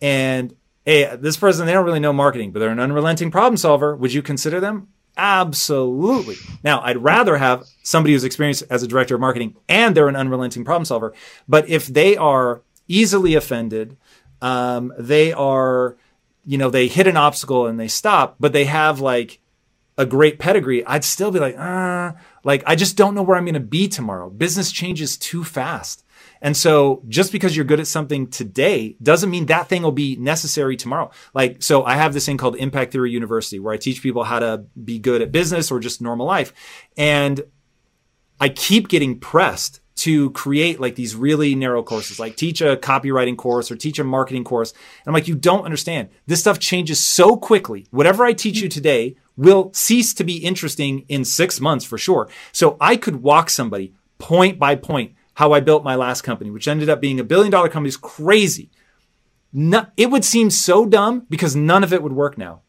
and 0.00 0.54
hey, 0.84 1.16
this 1.16 1.36
person 1.36 1.66
they 1.66 1.72
don't 1.72 1.84
really 1.84 2.00
know 2.00 2.12
marketing, 2.12 2.52
but 2.52 2.60
they're 2.60 2.70
an 2.70 2.80
unrelenting 2.80 3.30
problem 3.30 3.56
solver. 3.56 3.94
Would 3.96 4.12
you 4.12 4.22
consider 4.22 4.60
them? 4.60 4.88
Absolutely. 5.16 6.36
Now, 6.64 6.80
I'd 6.80 6.96
rather 6.96 7.36
have 7.36 7.64
somebody 7.82 8.14
who's 8.14 8.24
experienced 8.24 8.62
as 8.70 8.82
a 8.82 8.88
director 8.88 9.16
of 9.16 9.20
marketing 9.20 9.56
and 9.68 9.94
they're 9.94 10.08
an 10.08 10.16
unrelenting 10.16 10.64
problem 10.64 10.84
solver. 10.84 11.12
But 11.48 11.68
if 11.68 11.86
they 11.86 12.16
are 12.16 12.62
easily 12.88 13.34
offended, 13.34 13.96
um, 14.40 14.92
they 14.98 15.32
are, 15.32 15.96
you 16.46 16.56
know, 16.56 16.70
they 16.70 16.88
hit 16.88 17.06
an 17.06 17.16
obstacle 17.16 17.66
and 17.66 17.78
they 17.78 17.88
stop, 17.88 18.36
but 18.40 18.52
they 18.52 18.64
have 18.64 19.00
like 19.00 19.40
a 19.98 20.06
great 20.06 20.38
pedigree, 20.38 20.84
I'd 20.86 21.04
still 21.04 21.30
be 21.30 21.38
like, 21.38 21.56
ah, 21.58 22.14
like 22.44 22.62
I 22.66 22.74
just 22.74 22.96
don't 22.96 23.14
know 23.14 23.22
where 23.22 23.36
I'm 23.36 23.44
going 23.44 23.54
to 23.54 23.60
be 23.60 23.88
tomorrow. 23.88 24.30
Business 24.30 24.72
changes 24.72 25.16
too 25.16 25.44
fast. 25.44 26.04
And 26.42 26.56
so 26.56 27.02
just 27.08 27.32
because 27.32 27.54
you're 27.54 27.66
good 27.66 27.80
at 27.80 27.86
something 27.86 28.26
today 28.26 28.96
doesn't 29.02 29.30
mean 29.30 29.46
that 29.46 29.68
thing 29.68 29.82
will 29.82 29.92
be 29.92 30.16
necessary 30.16 30.76
tomorrow. 30.76 31.10
Like, 31.34 31.62
so 31.62 31.84
I 31.84 31.94
have 31.94 32.14
this 32.14 32.26
thing 32.26 32.38
called 32.38 32.56
Impact 32.56 32.92
Theory 32.92 33.10
University 33.10 33.58
where 33.58 33.74
I 33.74 33.76
teach 33.76 34.02
people 34.02 34.24
how 34.24 34.38
to 34.38 34.64
be 34.82 34.98
good 34.98 35.22
at 35.22 35.32
business 35.32 35.70
or 35.70 35.80
just 35.80 36.00
normal 36.00 36.26
life. 36.26 36.52
And 36.96 37.42
I 38.40 38.48
keep 38.48 38.88
getting 38.88 39.18
pressed 39.20 39.80
to 39.96 40.30
create 40.30 40.80
like 40.80 40.94
these 40.94 41.14
really 41.14 41.54
narrow 41.54 41.82
courses, 41.82 42.18
like 42.18 42.34
teach 42.36 42.62
a 42.62 42.74
copywriting 42.78 43.36
course 43.36 43.70
or 43.70 43.76
teach 43.76 43.98
a 43.98 44.04
marketing 44.04 44.44
course. 44.44 44.72
And 44.72 45.08
I'm 45.08 45.12
like, 45.12 45.28
you 45.28 45.34
don't 45.34 45.64
understand. 45.64 46.08
This 46.26 46.40
stuff 46.40 46.58
changes 46.58 46.98
so 47.00 47.36
quickly. 47.36 47.86
Whatever 47.90 48.24
I 48.24 48.32
teach 48.32 48.62
you 48.62 48.70
today 48.70 49.16
will 49.40 49.72
cease 49.72 50.12
to 50.14 50.24
be 50.24 50.36
interesting 50.36 51.04
in 51.08 51.24
six 51.24 51.60
months 51.60 51.84
for 51.84 51.96
sure. 51.96 52.28
So 52.52 52.76
I 52.80 52.96
could 52.96 53.22
walk 53.22 53.48
somebody 53.48 53.94
point 54.18 54.58
by 54.58 54.76
point 54.76 55.14
how 55.34 55.52
I 55.52 55.60
built 55.60 55.82
my 55.82 55.94
last 55.94 56.22
company, 56.22 56.50
which 56.50 56.68
ended 56.68 56.90
up 56.90 57.00
being 57.00 57.18
a 57.18 57.24
billion 57.24 57.50
dollar 57.50 57.70
company, 57.70 57.88
is 57.88 57.96
crazy. 57.96 58.70
No, 59.52 59.86
it 59.96 60.10
would 60.10 60.24
seem 60.24 60.50
so 60.50 60.84
dumb 60.84 61.26
because 61.30 61.56
none 61.56 61.82
of 61.82 61.92
it 61.92 62.02
would 62.02 62.12
work 62.12 62.36
now. 62.36 62.60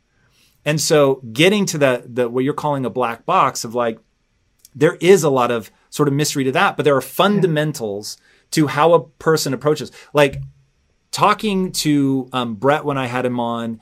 And 0.64 0.80
so 0.80 1.22
getting 1.34 1.66
to 1.68 1.78
that, 1.80 2.16
the, 2.16 2.30
what 2.30 2.46
you're 2.46 2.54
calling 2.54 2.86
a 2.86 2.90
black 2.90 3.26
box 3.26 3.66
of 3.66 3.76
like, 3.76 4.00
there 4.74 4.96
is 5.02 5.24
a 5.24 5.30
lot 5.30 5.52
of 5.52 5.70
sort 5.90 6.08
of 6.08 6.14
mystery 6.14 6.46
to 6.46 6.52
that, 6.54 6.78
but 6.78 6.84
there 6.84 6.96
are 6.96 7.02
fundamentals 7.02 8.18
to 8.52 8.68
how 8.68 8.94
a 8.94 9.04
person 9.04 9.54
approaches. 9.54 9.92
Like 10.14 10.42
talking 11.12 11.74
to 11.74 12.30
um, 12.32 12.56
Brett 12.56 12.86
when 12.86 12.98
I 12.98 13.08
had 13.08 13.26
him 13.26 13.40
on, 13.40 13.82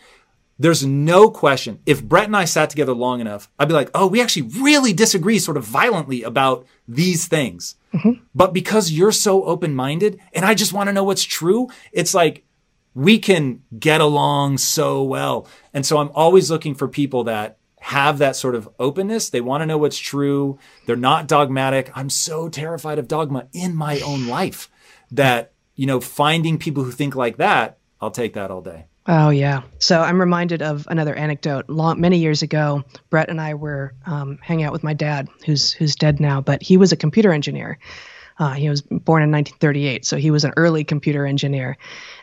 there's 0.60 0.86
no 0.86 1.32
question. 1.32 1.80
If 1.86 2.04
Brett 2.04 2.26
and 2.26 2.36
I 2.36 2.44
sat 2.44 2.70
together 2.70 2.94
long 2.94 3.22
enough, 3.22 3.50
I'd 3.58 3.70
be 3.70 3.74
like, 3.74 3.90
oh, 3.96 4.08
we 4.08 4.22
actually 4.22 4.52
really 4.60 4.92
disagree 4.92 5.40
sort 5.40 5.56
of 5.56 5.64
violently 5.64 6.22
about 6.22 6.68
these 6.86 7.28
things. 7.28 7.76
Mm-hmm. 7.94 8.22
But 8.36 8.54
because 8.54 8.92
you're 8.92 9.14
so 9.14 9.46
open 9.46 9.74
minded 9.74 10.20
and 10.34 10.46
I 10.46 10.54
just 10.54 10.74
want 10.74 10.88
to 10.88 10.94
know 10.94 11.06
what's 11.06 11.24
true, 11.24 11.70
it's 11.94 12.14
like 12.14 12.44
we 12.94 13.20
can 13.20 13.64
get 13.80 14.02
along 14.02 14.58
so 14.58 15.02
well. 15.02 15.48
And 15.74 15.86
so 15.86 15.98
I'm 15.98 16.12
always 16.14 16.52
looking 16.52 16.76
for 16.76 16.90
people 16.90 17.24
that 17.24 17.58
have 17.80 18.18
that 18.18 18.36
sort 18.36 18.56
of 18.56 18.68
openness. 18.78 19.30
They 19.30 19.40
want 19.40 19.62
to 19.62 19.66
know 19.66 19.78
what's 19.78 19.98
true. 19.98 20.60
They're 20.86 20.98
not 20.98 21.28
dogmatic. 21.28 21.90
I'm 21.96 22.10
so 22.10 22.50
terrified 22.50 23.00
of 23.00 23.08
dogma 23.08 23.48
in 23.54 23.74
my 23.76 24.02
own 24.02 24.28
life 24.28 24.70
that, 25.12 25.54
you 25.76 25.86
know, 25.86 26.02
finding 26.02 26.58
people 26.58 26.84
who 26.84 26.92
think 26.92 27.16
like 27.16 27.38
that, 27.38 27.78
I'll 28.02 28.12
take 28.12 28.34
that 28.34 28.52
all 28.52 28.62
day. 28.62 28.88
Oh 29.12 29.32
yeah. 29.32 29.64
So 29.80 30.00
I'm 30.00 30.20
reminded 30.20 30.62
of 30.62 30.88
another 30.88 31.16
anecdote. 31.16 31.68
Long, 31.68 32.00
many 32.00 32.20
years 32.20 32.44
ago, 32.44 32.84
Brett 33.10 33.32
and 33.32 33.42
I 33.42 33.56
were 33.56 33.96
um, 34.06 34.38
hanging 34.40 34.66
out 34.66 34.72
with 34.72 34.84
my 34.84 34.94
dad, 34.94 35.30
who's 35.48 35.72
who's 35.72 35.96
dead 35.96 36.20
now, 36.20 36.42
but 36.42 36.62
he 36.62 36.78
was 36.78 36.92
a 36.92 36.96
computer 36.96 37.34
engineer. 37.34 37.80
Uh, 38.38 38.54
he 38.54 38.70
was 38.70 38.84
born 38.84 39.24
in 39.24 39.32
1938, 39.32 40.06
so 40.06 40.16
he 40.16 40.30
was 40.30 40.46
an 40.46 40.54
early 40.58 40.84
computer 40.84 41.26
engineer, 41.26 41.76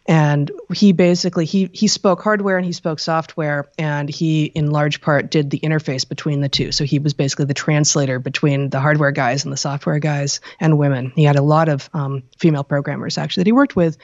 and 0.07 0.53
he 0.73 0.93
basically 0.93 1.45
he 1.45 1.69
he 1.73 1.89
spoke 1.89 2.23
hardware 2.23 2.57
and 2.57 2.65
he 2.65 2.73
spoke 2.73 3.01
software, 3.01 3.69
and 3.77 4.09
he 4.09 4.45
in 4.45 4.71
large 4.71 5.01
part 5.01 5.29
did 5.29 5.51
the 5.51 5.59
interface 5.59 6.09
between 6.09 6.41
the 6.41 6.49
two. 6.49 6.71
So 6.71 6.85
he 6.85 7.01
was 7.01 7.15
basically 7.15 7.47
the 7.47 7.55
translator 7.55 8.21
between 8.21 8.71
the 8.71 8.79
hardware 8.79 9.11
guys 9.11 9.43
and 9.43 9.53
the 9.53 9.57
software 9.57 9.99
guys 9.99 10.39
and 10.61 10.79
women. 10.79 11.13
He 11.17 11.25
had 11.25 11.35
a 11.35 11.43
lot 11.43 11.69
of 11.69 11.91
um, 11.93 12.23
female 12.39 12.65
programmers 12.65 13.19
actually 13.19 13.41
that 13.41 13.49
he 13.49 13.53
worked 13.53 13.75
with, 13.75 13.99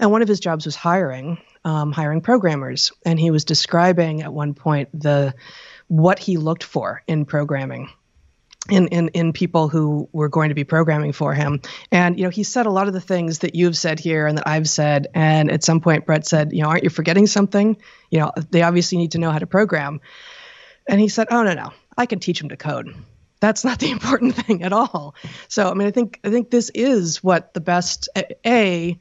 and 0.00 0.10
one 0.10 0.22
of 0.22 0.28
his 0.28 0.40
jobs 0.40 0.66
was 0.66 0.74
hiring 0.74 1.38
um, 1.68 1.92
hiring 1.92 2.22
programmers, 2.22 2.92
and 3.04 3.20
he 3.20 3.30
was 3.30 3.44
describing 3.44 4.22
at 4.22 4.32
one 4.32 4.54
point 4.54 4.88
the 4.98 5.34
what 5.86 6.18
he 6.18 6.38
looked 6.38 6.64
for 6.64 7.02
in 7.06 7.26
programming. 7.26 7.90
In, 8.70 8.88
in, 8.88 9.08
in 9.08 9.32
people 9.32 9.68
who 9.68 10.10
were 10.12 10.28
going 10.28 10.50
to 10.50 10.54
be 10.54 10.64
programming 10.64 11.12
for 11.12 11.32
him. 11.32 11.62
And, 11.90 12.18
you 12.18 12.24
know, 12.24 12.30
he 12.30 12.42
said 12.42 12.66
a 12.66 12.70
lot 12.70 12.86
of 12.86 12.92
the 12.92 13.00
things 13.00 13.38
that 13.38 13.54
you've 13.54 13.78
said 13.78 13.98
here 13.98 14.26
and 14.26 14.36
that 14.36 14.46
I've 14.46 14.68
said. 14.68 15.06
And 15.14 15.50
at 15.50 15.64
some 15.64 15.80
point, 15.80 16.04
Brett 16.04 16.26
said, 16.26 16.52
you 16.52 16.62
know, 16.62 16.68
aren't 16.68 16.84
you 16.84 16.90
forgetting 16.90 17.26
something? 17.26 17.78
You 18.10 18.18
know, 18.18 18.32
they 18.50 18.60
obviously 18.60 18.98
need 18.98 19.12
to 19.12 19.18
know 19.18 19.30
how 19.30 19.38
to 19.38 19.46
program. 19.46 20.02
And 20.86 21.00
he 21.00 21.08
said, 21.08 21.28
oh, 21.30 21.44
no, 21.44 21.54
no, 21.54 21.72
I 21.96 22.04
can 22.04 22.18
teach 22.18 22.40
them 22.40 22.50
to 22.50 22.58
code 22.58 22.94
that's 23.40 23.64
not 23.64 23.78
the 23.78 23.90
important 23.90 24.34
thing 24.46 24.62
at 24.62 24.72
all. 24.72 25.14
So 25.48 25.70
I 25.70 25.74
mean 25.74 25.88
I 25.88 25.90
think 25.90 26.20
I 26.24 26.30
think 26.30 26.50
this 26.50 26.70
is 26.74 27.22
what 27.22 27.54
the 27.54 27.60
best 27.60 28.08
a 28.44 28.98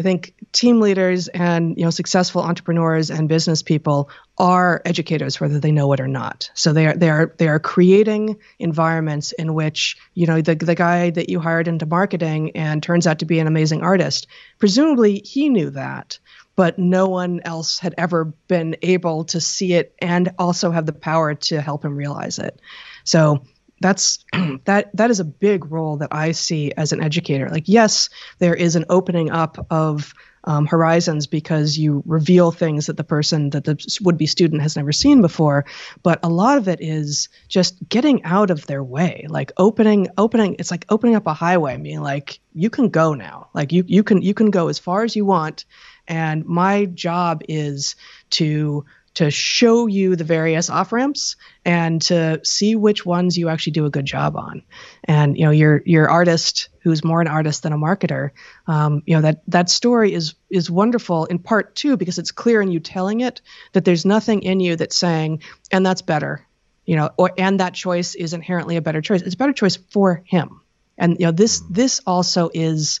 I 0.00 0.02
think 0.02 0.34
team 0.50 0.80
leaders 0.80 1.28
and 1.28 1.76
you 1.76 1.84
know 1.84 1.90
successful 1.90 2.40
entrepreneurs 2.40 3.10
and 3.10 3.28
business 3.28 3.62
people 3.62 4.08
are 4.38 4.80
educators 4.86 5.38
whether 5.38 5.60
they 5.60 5.72
know 5.72 5.92
it 5.92 6.00
or 6.00 6.08
not. 6.08 6.50
So 6.54 6.72
they 6.72 6.86
are 6.86 6.96
they 6.96 7.10
are 7.10 7.34
they 7.36 7.48
are 7.48 7.60
creating 7.60 8.38
environments 8.58 9.32
in 9.32 9.52
which 9.52 9.98
you 10.14 10.26
know 10.26 10.40
the 10.40 10.54
the 10.54 10.74
guy 10.74 11.10
that 11.10 11.28
you 11.28 11.38
hired 11.38 11.68
into 11.68 11.84
marketing 11.84 12.52
and 12.56 12.82
turns 12.82 13.06
out 13.06 13.18
to 13.18 13.26
be 13.26 13.40
an 13.40 13.46
amazing 13.46 13.82
artist. 13.82 14.26
Presumably 14.58 15.18
he 15.18 15.50
knew 15.50 15.68
that, 15.68 16.18
but 16.56 16.78
no 16.78 17.08
one 17.08 17.42
else 17.44 17.78
had 17.78 17.94
ever 17.98 18.24
been 18.48 18.76
able 18.80 19.24
to 19.24 19.38
see 19.38 19.74
it 19.74 19.94
and 20.00 20.30
also 20.38 20.70
have 20.70 20.86
the 20.86 20.94
power 20.94 21.34
to 21.34 21.60
help 21.60 21.84
him 21.84 21.94
realize 21.94 22.38
it. 22.38 22.58
So 23.04 23.44
that's 23.80 24.24
that 24.64 24.90
that 24.94 25.10
is 25.10 25.20
a 25.20 25.24
big 25.24 25.70
role 25.70 25.98
that 25.98 26.10
I 26.12 26.32
see 26.32 26.72
as 26.72 26.92
an 26.92 27.02
educator. 27.02 27.48
Like, 27.48 27.64
yes, 27.66 28.10
there 28.38 28.54
is 28.54 28.76
an 28.76 28.84
opening 28.88 29.30
up 29.30 29.66
of 29.70 30.14
um, 30.44 30.66
horizons 30.66 31.26
because 31.26 31.76
you 31.76 32.02
reveal 32.06 32.50
things 32.50 32.86
that 32.86 32.96
the 32.96 33.04
person 33.04 33.50
that 33.50 33.64
the 33.64 33.98
would-be 34.02 34.26
student 34.26 34.62
has 34.62 34.74
never 34.74 34.92
seen 34.92 35.20
before 35.20 35.66
but 36.02 36.18
a 36.22 36.30
lot 36.30 36.56
of 36.56 36.66
it 36.66 36.80
is 36.80 37.28
just 37.48 37.76
getting 37.88 38.24
out 38.24 38.50
of 38.50 38.66
their 38.66 38.82
way 38.82 39.26
like 39.28 39.52
opening 39.58 40.08
opening 40.16 40.56
it's 40.58 40.70
like 40.70 40.86
opening 40.88 41.14
up 41.14 41.26
a 41.26 41.34
highway 41.34 41.76
being 41.76 42.00
like 42.00 42.40
you 42.54 42.70
can 42.70 42.88
go 42.88 43.12
now 43.12 43.50
like 43.52 43.70
you 43.70 43.84
you 43.86 44.02
can 44.02 44.22
you 44.22 44.32
can 44.32 44.50
go 44.50 44.68
as 44.68 44.78
far 44.78 45.02
as 45.04 45.14
you 45.14 45.26
want 45.26 45.66
and 46.08 46.46
my 46.46 46.86
job 46.86 47.42
is 47.48 47.94
to 48.30 48.84
to 49.14 49.30
show 49.30 49.86
you 49.86 50.14
the 50.14 50.24
various 50.24 50.70
off 50.70 50.92
ramps 50.92 51.36
and 51.64 52.00
to 52.02 52.40
see 52.44 52.76
which 52.76 53.04
ones 53.04 53.36
you 53.36 53.48
actually 53.48 53.72
do 53.72 53.84
a 53.84 53.90
good 53.90 54.04
job 54.04 54.36
on. 54.36 54.62
And 55.04 55.36
you 55.36 55.44
know, 55.44 55.50
your 55.50 55.82
your 55.84 56.08
artist 56.08 56.68
who's 56.82 57.04
more 57.04 57.20
an 57.20 57.26
artist 57.26 57.62
than 57.62 57.72
a 57.72 57.78
marketer, 57.78 58.30
um, 58.66 59.02
you 59.06 59.16
know 59.16 59.22
that 59.22 59.42
that 59.48 59.68
story 59.68 60.12
is 60.12 60.34
is 60.48 60.70
wonderful 60.70 61.24
in 61.24 61.38
part 61.38 61.74
too 61.74 61.96
because 61.96 62.18
it's 62.18 62.30
clear 62.30 62.62
in 62.62 62.70
you 62.70 62.78
telling 62.78 63.20
it 63.20 63.40
that 63.72 63.84
there's 63.84 64.04
nothing 64.04 64.42
in 64.42 64.60
you 64.60 64.76
that's 64.76 64.96
saying 64.96 65.42
and 65.72 65.84
that's 65.84 66.02
better, 66.02 66.46
you 66.86 66.96
know, 66.96 67.10
or 67.16 67.32
and 67.36 67.60
that 67.60 67.74
choice 67.74 68.14
is 68.14 68.32
inherently 68.32 68.76
a 68.76 68.82
better 68.82 69.00
choice. 69.00 69.22
It's 69.22 69.34
a 69.34 69.38
better 69.38 69.52
choice 69.52 69.76
for 69.76 70.22
him. 70.24 70.60
And 70.96 71.18
you 71.18 71.26
know 71.26 71.32
this 71.32 71.62
this 71.68 72.00
also 72.06 72.50
is 72.54 73.00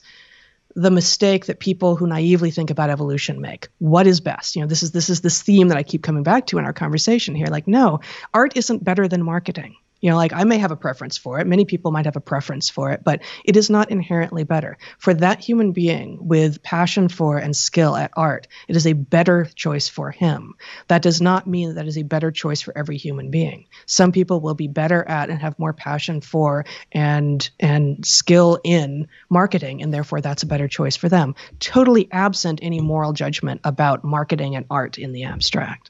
the 0.74 0.90
mistake 0.90 1.46
that 1.46 1.60
people 1.60 1.96
who 1.96 2.06
naively 2.06 2.50
think 2.50 2.70
about 2.70 2.90
evolution 2.90 3.40
make. 3.40 3.68
What 3.78 4.06
is 4.06 4.20
best? 4.20 4.54
You 4.56 4.62
know, 4.62 4.68
this 4.68 4.82
is 4.82 4.92
this 4.92 5.10
is 5.10 5.20
this 5.20 5.42
theme 5.42 5.68
that 5.68 5.78
I 5.78 5.82
keep 5.82 6.02
coming 6.02 6.22
back 6.22 6.46
to 6.48 6.58
in 6.58 6.64
our 6.64 6.72
conversation 6.72 7.34
here. 7.34 7.48
Like, 7.48 7.66
no, 7.66 8.00
art 8.32 8.56
isn't 8.56 8.84
better 8.84 9.08
than 9.08 9.22
marketing. 9.22 9.76
You 10.00 10.10
know, 10.10 10.16
like 10.16 10.32
I 10.32 10.44
may 10.44 10.58
have 10.58 10.70
a 10.70 10.76
preference 10.76 11.18
for 11.18 11.38
it. 11.40 11.46
Many 11.46 11.64
people 11.64 11.92
might 11.92 12.06
have 12.06 12.16
a 12.16 12.20
preference 12.20 12.70
for 12.70 12.90
it, 12.92 13.02
but 13.04 13.20
it 13.44 13.56
is 13.56 13.68
not 13.68 13.90
inherently 13.90 14.44
better. 14.44 14.78
For 14.98 15.12
that 15.14 15.40
human 15.40 15.72
being 15.72 16.18
with 16.20 16.62
passion 16.62 17.08
for 17.08 17.36
and 17.36 17.54
skill 17.54 17.96
at 17.96 18.12
art, 18.16 18.48
it 18.68 18.76
is 18.76 18.86
a 18.86 18.94
better 18.94 19.44
choice 19.54 19.88
for 19.88 20.10
him. 20.10 20.54
That 20.88 21.02
does 21.02 21.20
not 21.20 21.46
mean 21.46 21.74
that 21.74 21.86
is 21.86 21.98
a 21.98 22.02
better 22.02 22.30
choice 22.30 22.62
for 22.62 22.76
every 22.76 22.96
human 22.96 23.30
being. 23.30 23.66
Some 23.86 24.12
people 24.12 24.40
will 24.40 24.54
be 24.54 24.68
better 24.68 25.06
at 25.06 25.28
and 25.28 25.40
have 25.40 25.58
more 25.58 25.72
passion 25.72 26.20
for 26.20 26.64
and 26.92 27.48
and 27.60 28.04
skill 28.06 28.58
in 28.64 29.08
marketing, 29.28 29.82
and 29.82 29.92
therefore 29.92 30.20
that's 30.20 30.42
a 30.42 30.46
better 30.46 30.68
choice 30.68 30.96
for 30.96 31.08
them. 31.08 31.34
Totally 31.58 32.08
absent 32.10 32.60
any 32.62 32.80
moral 32.80 33.12
judgment 33.12 33.60
about 33.64 34.04
marketing 34.04 34.56
and 34.56 34.66
art 34.70 34.98
in 34.98 35.12
the 35.12 35.24
abstract. 35.24 35.89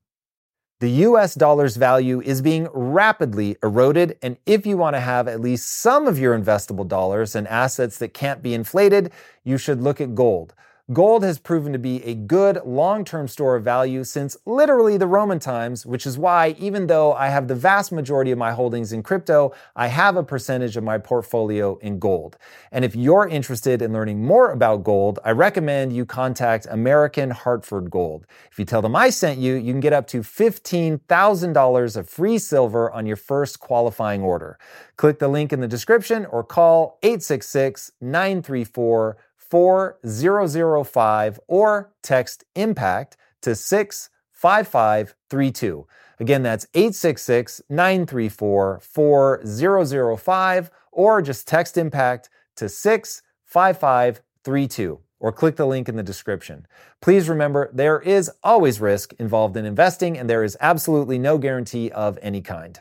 The 0.81 0.89
US 1.05 1.35
dollar's 1.35 1.77
value 1.77 2.21
is 2.21 2.41
being 2.41 2.67
rapidly 2.73 3.55
eroded, 3.61 4.17
and 4.23 4.37
if 4.47 4.65
you 4.65 4.77
want 4.77 4.95
to 4.95 4.99
have 4.99 5.27
at 5.27 5.39
least 5.39 5.67
some 5.79 6.07
of 6.07 6.17
your 6.17 6.35
investable 6.35 6.87
dollars 6.87 7.35
and 7.35 7.47
assets 7.47 7.99
that 7.99 8.15
can't 8.15 8.41
be 8.41 8.55
inflated, 8.55 9.11
you 9.43 9.59
should 9.59 9.79
look 9.79 10.01
at 10.01 10.15
gold. 10.15 10.55
Gold 10.91 11.23
has 11.23 11.39
proven 11.39 11.71
to 11.73 11.79
be 11.79 12.03
a 12.03 12.15
good 12.15 12.59
long 12.65 13.05
term 13.05 13.27
store 13.27 13.55
of 13.55 13.63
value 13.63 14.03
since 14.03 14.35
literally 14.45 14.97
the 14.97 15.07
Roman 15.07 15.39
times, 15.39 15.85
which 15.85 16.05
is 16.05 16.17
why, 16.17 16.55
even 16.59 16.87
though 16.87 17.13
I 17.13 17.27
have 17.27 17.47
the 17.47 17.55
vast 17.55 17.91
majority 17.91 18.31
of 18.31 18.37
my 18.37 18.51
holdings 18.51 18.91
in 18.91 19.03
crypto, 19.03 19.53
I 19.75 19.87
have 19.87 20.17
a 20.17 20.23
percentage 20.23 20.75
of 20.75 20.83
my 20.83 20.97
portfolio 20.97 21.77
in 21.77 21.99
gold. 21.99 22.37
And 22.71 22.83
if 22.83 22.95
you're 22.95 23.27
interested 23.27 23.81
in 23.81 23.93
learning 23.93 24.25
more 24.25 24.51
about 24.51 24.83
gold, 24.83 25.19
I 25.23 25.31
recommend 25.31 25.95
you 25.95 26.05
contact 26.05 26.67
American 26.69 27.29
Hartford 27.29 27.89
Gold. 27.89 28.25
If 28.51 28.59
you 28.59 28.65
tell 28.65 28.81
them 28.81 28.95
I 28.95 29.11
sent 29.11 29.39
you, 29.39 29.53
you 29.53 29.71
can 29.71 29.81
get 29.81 29.93
up 29.93 30.07
to 30.07 30.21
$15,000 30.21 31.97
of 31.97 32.09
free 32.09 32.37
silver 32.37 32.91
on 32.91 33.05
your 33.05 33.15
first 33.15 33.59
qualifying 33.59 34.21
order. 34.21 34.57
Click 34.97 35.19
the 35.19 35.27
link 35.27 35.53
in 35.53 35.61
the 35.61 35.67
description 35.67 36.25
or 36.25 36.43
call 36.43 36.97
866 37.03 37.91
934 38.01 39.17
4005 39.51 41.39
or 41.47 41.93
text 42.01 42.43
impact 42.55 43.17
to 43.41 43.53
65532. 43.53 45.87
Again, 46.19 46.41
that's 46.43 46.67
866 46.73 47.61
934 47.69 48.79
4005 48.79 50.71
or 50.91 51.21
just 51.21 51.47
text 51.47 51.77
impact 51.77 52.29
to 52.55 52.67
65532 52.69 54.99
or 55.19 55.31
click 55.31 55.55
the 55.55 55.67
link 55.67 55.87
in 55.89 55.95
the 55.95 56.03
description. 56.03 56.67
Please 57.01 57.29
remember 57.29 57.69
there 57.73 57.99
is 57.99 58.31
always 58.43 58.81
risk 58.81 59.13
involved 59.19 59.55
in 59.57 59.65
investing 59.65 60.17
and 60.17 60.27
there 60.29 60.43
is 60.43 60.57
absolutely 60.61 61.19
no 61.19 61.37
guarantee 61.37 61.91
of 61.91 62.17
any 62.21 62.41
kind. 62.41 62.79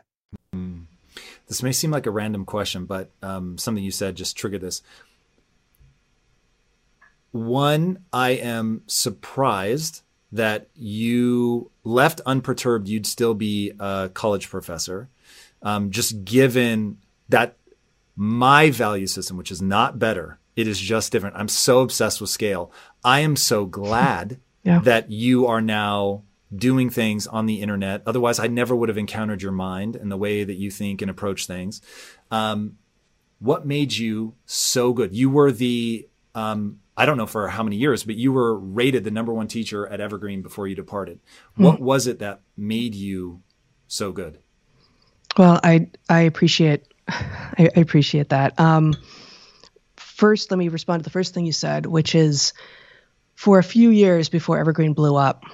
This 1.50 1.64
may 1.64 1.72
seem 1.72 1.90
like 1.90 2.06
a 2.06 2.12
random 2.12 2.44
question, 2.44 2.84
but 2.84 3.10
um, 3.22 3.58
something 3.58 3.82
you 3.82 3.90
said 3.90 4.14
just 4.14 4.36
triggered 4.36 4.60
this. 4.60 4.82
One, 7.32 8.04
I 8.12 8.30
am 8.30 8.82
surprised 8.86 10.02
that 10.32 10.68
you 10.74 11.70
left 11.84 12.20
unperturbed, 12.24 12.88
you'd 12.88 13.06
still 13.06 13.34
be 13.34 13.72
a 13.78 14.10
college 14.12 14.48
professor. 14.48 15.08
Um, 15.62 15.90
just 15.90 16.24
given 16.24 16.98
that 17.28 17.56
my 18.16 18.70
value 18.70 19.06
system, 19.06 19.36
which 19.36 19.50
is 19.50 19.60
not 19.60 19.98
better, 19.98 20.38
it 20.56 20.66
is 20.66 20.78
just 20.78 21.12
different. 21.12 21.36
I'm 21.36 21.48
so 21.48 21.80
obsessed 21.80 22.20
with 22.20 22.30
scale. 22.30 22.72
I 23.04 23.20
am 23.20 23.36
so 23.36 23.66
glad 23.66 24.40
yeah. 24.64 24.80
that 24.80 25.10
you 25.10 25.46
are 25.46 25.60
now 25.60 26.22
doing 26.54 26.90
things 26.90 27.26
on 27.26 27.46
the 27.46 27.60
internet. 27.60 28.02
Otherwise, 28.06 28.38
I 28.38 28.48
never 28.48 28.74
would 28.74 28.88
have 28.88 28.98
encountered 28.98 29.42
your 29.42 29.52
mind 29.52 29.96
and 29.96 30.10
the 30.10 30.16
way 30.16 30.42
that 30.44 30.56
you 30.56 30.70
think 30.70 31.00
and 31.00 31.10
approach 31.10 31.46
things. 31.46 31.80
Um, 32.30 32.76
what 33.38 33.66
made 33.66 33.92
you 33.92 34.34
so 34.44 34.92
good? 34.92 35.14
You 35.14 35.30
were 35.30 35.52
the 35.52 36.08
um, 36.34 36.80
I 36.96 37.06
don't 37.06 37.16
know 37.16 37.26
for 37.26 37.48
how 37.48 37.62
many 37.62 37.76
years, 37.76 38.04
but 38.04 38.16
you 38.16 38.32
were 38.32 38.58
rated 38.58 39.04
the 39.04 39.10
number 39.10 39.32
one 39.32 39.48
teacher 39.48 39.86
at 39.86 40.00
Evergreen 40.00 40.42
before 40.42 40.66
you 40.66 40.74
departed. 40.74 41.18
Mm-hmm. 41.52 41.64
What 41.64 41.80
was 41.80 42.06
it 42.06 42.18
that 42.18 42.42
made 42.56 42.94
you 42.94 43.42
so 43.88 44.12
good? 44.12 44.38
Well, 45.36 45.60
I 45.62 45.88
I 46.08 46.20
appreciate 46.22 46.86
I, 47.08 47.70
I 47.76 47.80
appreciate 47.80 48.28
that. 48.30 48.58
Um, 48.58 48.94
first, 49.96 50.50
let 50.50 50.58
me 50.58 50.68
respond 50.68 51.00
to 51.00 51.04
the 51.04 51.10
first 51.10 51.34
thing 51.34 51.46
you 51.46 51.52
said, 51.52 51.86
which 51.86 52.14
is 52.14 52.52
for 53.34 53.58
a 53.58 53.62
few 53.64 53.90
years 53.90 54.28
before 54.28 54.58
Evergreen 54.58 54.92
blew 54.92 55.16
up, 55.16 55.44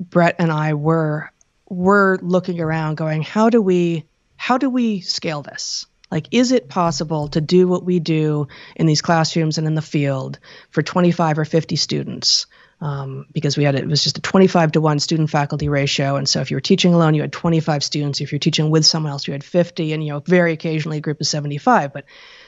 Brett 0.00 0.36
and 0.38 0.50
I 0.50 0.74
were 0.74 1.30
were 1.68 2.18
looking 2.22 2.60
around, 2.60 2.96
going, 2.96 3.22
how 3.22 3.50
do 3.50 3.62
we 3.62 4.04
how 4.36 4.58
do 4.58 4.68
we 4.68 5.00
scale 5.00 5.42
this? 5.42 5.86
Like, 6.10 6.28
is 6.30 6.52
it 6.52 6.68
possible 6.68 7.28
to 7.28 7.40
do 7.40 7.66
what 7.66 7.84
we 7.84 7.98
do 7.98 8.48
in 8.76 8.86
these 8.86 9.02
classrooms 9.02 9.58
and 9.58 9.66
in 9.66 9.74
the 9.74 9.82
field 9.82 10.38
for 10.70 10.82
25 10.82 11.38
or 11.38 11.44
50 11.44 11.76
students? 11.76 12.46
Um, 12.78 13.24
because 13.32 13.56
we 13.56 13.64
had 13.64 13.74
it 13.74 13.88
was 13.88 14.04
just 14.04 14.18
a 14.18 14.20
25 14.20 14.72
to 14.72 14.82
1 14.82 14.98
student 14.98 15.30
faculty 15.30 15.70
ratio. 15.70 16.16
And 16.16 16.28
so 16.28 16.42
if 16.42 16.50
you 16.50 16.58
were 16.58 16.60
teaching 16.60 16.92
alone 16.92 17.14
you 17.14 17.22
had 17.22 17.32
25 17.32 17.82
students. 17.82 18.20
If 18.20 18.32
you're 18.32 18.38
teaching 18.38 18.68
with 18.68 18.84
someone 18.84 19.12
else 19.12 19.26
you 19.26 19.32
had 19.32 19.42
50 19.42 19.94
and 19.94 20.04
you 20.04 20.12
know 20.12 20.20
very 20.20 20.52
occasionally 20.52 20.98
a 20.98 21.00
group 21.00 21.20
of 21.20 21.26
75 21.26 21.94
but 21.94 22.04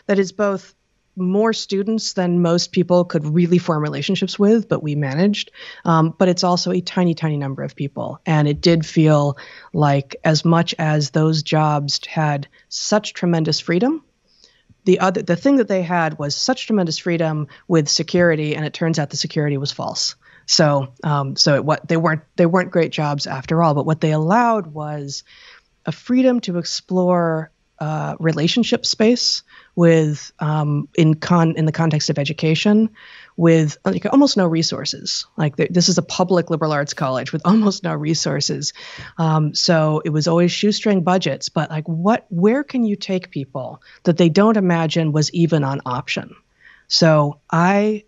that 0.06 0.18
is 0.18 0.32
both 0.32 0.74
more 1.18 1.52
students 1.52 2.12
than 2.14 2.42
most 2.42 2.72
people 2.72 3.04
could 3.04 3.26
really 3.26 3.58
form 3.58 3.82
relationships 3.82 4.38
with, 4.38 4.68
but 4.68 4.82
we 4.82 4.94
managed. 4.94 5.50
Um, 5.84 6.14
but 6.16 6.28
it's 6.28 6.44
also 6.44 6.70
a 6.70 6.80
tiny, 6.80 7.14
tiny 7.14 7.36
number 7.36 7.62
of 7.62 7.76
people. 7.76 8.20
And 8.24 8.48
it 8.48 8.60
did 8.60 8.86
feel 8.86 9.36
like, 9.72 10.16
as 10.24 10.44
much 10.44 10.74
as 10.78 11.10
those 11.10 11.42
jobs 11.42 12.00
had 12.06 12.48
such 12.68 13.14
tremendous 13.14 13.60
freedom, 13.60 14.02
the 14.84 15.00
other 15.00 15.22
the 15.22 15.36
thing 15.36 15.56
that 15.56 15.68
they 15.68 15.82
had 15.82 16.18
was 16.18 16.34
such 16.34 16.66
tremendous 16.66 16.96
freedom 16.98 17.48
with 17.66 17.88
security, 17.88 18.56
and 18.56 18.64
it 18.64 18.72
turns 18.72 18.98
out 18.98 19.10
the 19.10 19.16
security 19.18 19.58
was 19.58 19.72
false. 19.72 20.14
So, 20.46 20.94
um, 21.04 21.36
so 21.36 21.56
it, 21.56 21.64
what 21.64 21.86
they 21.86 21.98
weren't 21.98 22.22
they 22.36 22.46
weren't 22.46 22.70
great 22.70 22.90
jobs 22.90 23.26
after 23.26 23.62
all. 23.62 23.74
But 23.74 23.84
what 23.84 24.00
they 24.00 24.12
allowed 24.12 24.68
was 24.68 25.24
a 25.84 25.92
freedom 25.92 26.40
to 26.40 26.56
explore 26.56 27.50
uh, 27.78 28.16
relationship 28.18 28.86
space 28.86 29.42
with 29.78 30.32
um, 30.40 30.88
in 30.96 31.14
con 31.14 31.54
in 31.56 31.64
the 31.64 31.70
context 31.70 32.10
of 32.10 32.18
education 32.18 32.90
with 33.36 33.78
like 33.84 34.04
almost 34.10 34.36
no 34.36 34.44
resources. 34.44 35.24
Like 35.36 35.56
th- 35.56 35.70
this 35.70 35.88
is 35.88 35.98
a 35.98 36.02
public 36.02 36.50
liberal 36.50 36.72
arts 36.72 36.94
college 36.94 37.32
with 37.32 37.42
almost 37.44 37.84
no 37.84 37.94
resources. 37.94 38.72
Um, 39.18 39.54
so 39.54 40.02
it 40.04 40.10
was 40.10 40.26
always 40.26 40.50
shoestring 40.50 41.04
budgets 41.04 41.48
but 41.48 41.70
like 41.70 41.86
what 41.86 42.26
where 42.28 42.64
can 42.64 42.82
you 42.82 42.96
take 42.96 43.30
people 43.30 43.80
that 44.02 44.16
they 44.16 44.28
don't 44.28 44.56
imagine 44.56 45.12
was 45.12 45.32
even 45.32 45.62
an 45.62 45.80
option? 45.86 46.34
So 46.88 47.38
i 47.48 48.02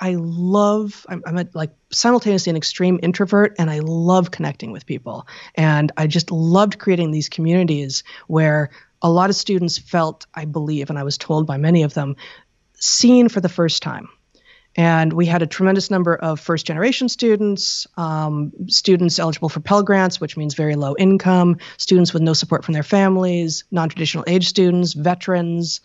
I 0.00 0.14
love, 0.14 1.04
I'm, 1.08 1.24
I'm 1.26 1.38
a, 1.38 1.46
like 1.54 1.72
simultaneously 1.90 2.50
an 2.50 2.56
extreme 2.56 3.00
introvert 3.02 3.56
and 3.58 3.68
I 3.68 3.80
love 3.80 4.30
connecting 4.30 4.70
with 4.70 4.86
people. 4.86 5.26
And 5.56 5.90
I 5.96 6.06
just 6.06 6.30
loved 6.30 6.78
creating 6.78 7.10
these 7.10 7.28
communities 7.28 8.04
where 8.28 8.70
a 9.02 9.10
lot 9.10 9.30
of 9.30 9.36
students 9.36 9.78
felt, 9.78 10.26
I 10.34 10.44
believe, 10.44 10.90
and 10.90 10.98
I 10.98 11.04
was 11.04 11.18
told 11.18 11.46
by 11.46 11.56
many 11.56 11.82
of 11.82 11.94
them, 11.94 12.16
seen 12.74 13.28
for 13.28 13.40
the 13.40 13.48
first 13.48 13.82
time. 13.82 14.08
And 14.76 15.12
we 15.12 15.26
had 15.26 15.42
a 15.42 15.46
tremendous 15.46 15.90
number 15.90 16.14
of 16.14 16.38
first 16.38 16.66
generation 16.66 17.08
students, 17.08 17.86
um, 17.96 18.52
students 18.68 19.18
eligible 19.18 19.48
for 19.48 19.60
Pell 19.60 19.82
Grants, 19.82 20.20
which 20.20 20.36
means 20.36 20.54
very 20.54 20.76
low 20.76 20.94
income, 20.96 21.58
students 21.78 22.12
with 22.12 22.22
no 22.22 22.32
support 22.32 22.64
from 22.64 22.74
their 22.74 22.84
families, 22.84 23.64
non 23.70 23.88
traditional 23.88 24.24
age 24.26 24.46
students, 24.46 24.92
veterans. 24.92 25.80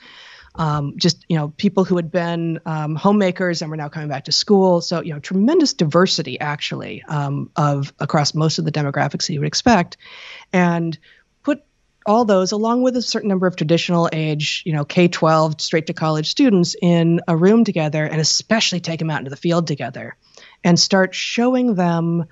Um, 0.56 0.94
just 0.98 1.26
you 1.28 1.36
know 1.36 1.48
people 1.58 1.84
who 1.84 1.96
had 1.96 2.12
been 2.12 2.60
um, 2.68 2.96
homemakers 2.96 3.64
and 3.64 3.72
were 3.72 3.78
now 3.78 3.90
coming 3.90 4.08
back 4.08 4.26
to 4.26 4.32
school 4.32 4.82
so 4.82 5.02
you 5.02 5.12
know 5.12 5.20
tremendous 5.20 5.74
diversity 5.74 6.40
actually 6.40 7.02
um, 7.08 7.50
of 7.56 7.92
across 8.00 8.36
most 8.36 8.60
of 8.60 8.66
the 8.66 8.72
demographics 8.72 9.26
that 9.26 9.34
you 9.34 9.40
would 9.40 9.48
expect 9.48 9.98
and 10.54 11.00
all 12.06 12.26
those, 12.26 12.52
along 12.52 12.84
with 12.84 12.98
a 12.98 13.02
certain 13.02 13.30
number 13.30 13.48
of 13.48 13.56
traditional 13.56 14.10
age, 14.12 14.64
you 14.66 14.74
know, 14.74 14.86
K 14.86 15.08
12 15.08 15.62
straight 15.62 15.88
to 15.88 15.94
college 15.94 16.30
students 16.30 16.76
in 16.82 17.22
a 17.28 17.36
room 17.36 17.64
together, 17.64 18.06
and 18.06 18.20
especially 18.20 18.80
take 18.80 19.00
them 19.00 19.10
out 19.10 19.20
into 19.20 19.30
the 19.30 19.38
field 19.38 19.68
together 19.68 20.16
and 20.64 20.80
start 20.80 21.16
showing 21.16 21.76
them 21.76 22.26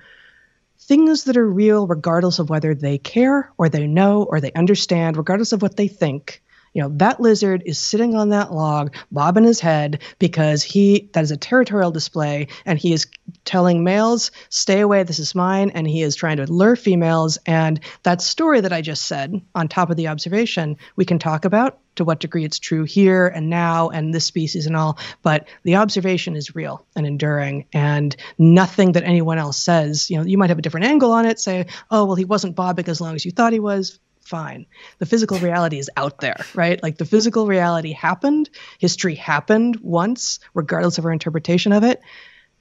things 0.80 1.24
that 1.24 1.36
are 1.36 1.48
real, 1.48 1.86
regardless 1.86 2.38
of 2.38 2.50
whether 2.50 2.74
they 2.74 2.98
care 2.98 3.50
or 3.56 3.68
they 3.68 3.86
know 3.86 4.24
or 4.24 4.40
they 4.40 4.52
understand, 4.52 5.16
regardless 5.16 5.52
of 5.52 5.62
what 5.62 5.76
they 5.76 5.88
think 5.88 6.41
you 6.72 6.82
know 6.82 6.90
that 6.96 7.20
lizard 7.20 7.62
is 7.66 7.78
sitting 7.78 8.14
on 8.14 8.30
that 8.30 8.52
log 8.52 8.94
bobbing 9.10 9.44
his 9.44 9.60
head 9.60 10.02
because 10.18 10.62
he 10.62 11.10
that 11.12 11.22
is 11.22 11.30
a 11.30 11.36
territorial 11.36 11.90
display 11.90 12.48
and 12.64 12.78
he 12.78 12.92
is 12.92 13.06
telling 13.44 13.84
males 13.84 14.30
stay 14.48 14.80
away 14.80 15.02
this 15.02 15.18
is 15.18 15.34
mine 15.34 15.70
and 15.74 15.86
he 15.86 16.02
is 16.02 16.16
trying 16.16 16.36
to 16.36 16.50
lure 16.50 16.76
females. 16.76 17.38
And 17.46 17.80
that 18.02 18.20
story 18.20 18.60
that 18.60 18.72
i 18.72 18.80
just 18.80 19.06
said 19.06 19.40
on 19.54 19.68
top 19.68 19.90
of 19.90 19.96
the 19.96 20.08
observation 20.08 20.76
we 20.96 21.04
can 21.04 21.18
talk 21.18 21.44
about 21.44 21.78
to 21.94 22.04
what 22.04 22.20
degree 22.20 22.44
it's 22.44 22.58
true 22.58 22.84
here 22.84 23.26
and 23.26 23.50
now 23.50 23.90
and 23.90 24.14
this 24.14 24.24
species 24.24 24.66
and 24.66 24.76
all 24.76 24.98
but 25.22 25.46
the 25.64 25.76
observation 25.76 26.36
is 26.36 26.54
real 26.54 26.86
and 26.96 27.06
enduring 27.06 27.66
and 27.72 28.16
nothing 28.38 28.92
that 28.92 29.04
anyone 29.04 29.38
else 29.38 29.58
says 29.58 30.10
you 30.10 30.16
know 30.16 30.24
you 30.24 30.38
might 30.38 30.50
have 30.50 30.58
a 30.58 30.62
different 30.62 30.86
angle 30.86 31.12
on 31.12 31.26
it 31.26 31.38
say 31.38 31.66
oh 31.90 32.06
well 32.06 32.16
he 32.16 32.24
wasn't 32.24 32.56
bobbing 32.56 32.88
as 32.88 33.00
long 33.00 33.14
as 33.14 33.24
you 33.24 33.30
thought 33.30 33.52
he 33.52 33.60
was 33.60 33.98
fine. 34.24 34.66
The 34.98 35.06
physical 35.06 35.38
reality 35.38 35.78
is 35.78 35.90
out 35.96 36.18
there, 36.18 36.44
right? 36.54 36.82
Like 36.82 36.98
the 36.98 37.04
physical 37.04 37.46
reality 37.46 37.92
happened, 37.92 38.50
history 38.78 39.14
happened 39.14 39.76
once, 39.80 40.38
regardless 40.54 40.98
of 40.98 41.04
our 41.04 41.12
interpretation 41.12 41.72
of 41.72 41.84
it. 41.84 42.00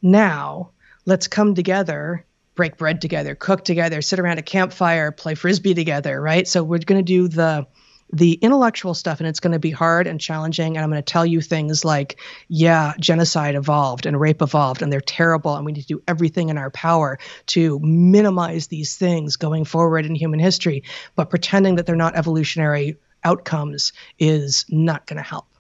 Now, 0.02 0.72
let's 1.06 1.28
come 1.28 1.56
together, 1.56 2.26
break 2.56 2.78
bread 2.78 3.02
together, 3.02 3.36
cook 3.36 3.64
together, 3.64 4.02
sit 4.02 4.20
around 4.20 4.40
a 4.40 4.44
campfire, 4.44 5.12
play 5.12 5.36
frisbee 5.36 5.74
together, 5.74 6.20
right? 6.20 6.48
So 6.48 6.64
we're 6.64 6.80
going 6.80 7.04
to 7.04 7.14
do 7.14 7.28
the 7.28 7.68
the 8.14 8.34
intellectual 8.34 8.94
stuff 8.94 9.20
and 9.20 9.28
it's 9.28 9.40
going 9.40 9.54
to 9.54 9.60
be 9.60 9.72
hard 9.72 10.08
and 10.08 10.20
challenging 10.20 10.76
and 10.76 10.84
i'm 10.84 10.90
going 10.90 11.02
to 11.02 11.12
tell 11.12 11.26
you 11.26 11.42
things 11.42 11.86
like 11.86 12.20
yeah 12.48 12.94
genocide 13.00 13.56
evolved 13.56 14.06
and 14.06 14.20
rape 14.20 14.42
evolved 14.42 14.82
and 14.82 14.92
they're 14.92 15.02
terrible 15.02 15.56
and 15.56 15.66
we 15.66 15.72
need 15.72 15.82
to 15.82 15.88
do 15.88 16.04
everything 16.08 16.50
in 16.50 16.58
our 16.58 16.70
power 16.72 17.20
to 17.46 17.80
minimize 17.80 18.68
these 18.68 18.96
things 18.96 19.38
going 19.38 19.66
forward 19.66 20.06
in 20.06 20.16
human 20.16 20.40
history. 20.40 20.84
But 21.16 21.30
pretending 21.30 21.76
that 21.76 21.86
they're 21.86 21.96
not 21.96 22.16
evolutionary 22.16 22.98
outcomes 23.24 23.94
is 24.20 24.66
not 24.70 25.06
going 25.06 25.18
to 25.18 25.24
help 25.24 25.51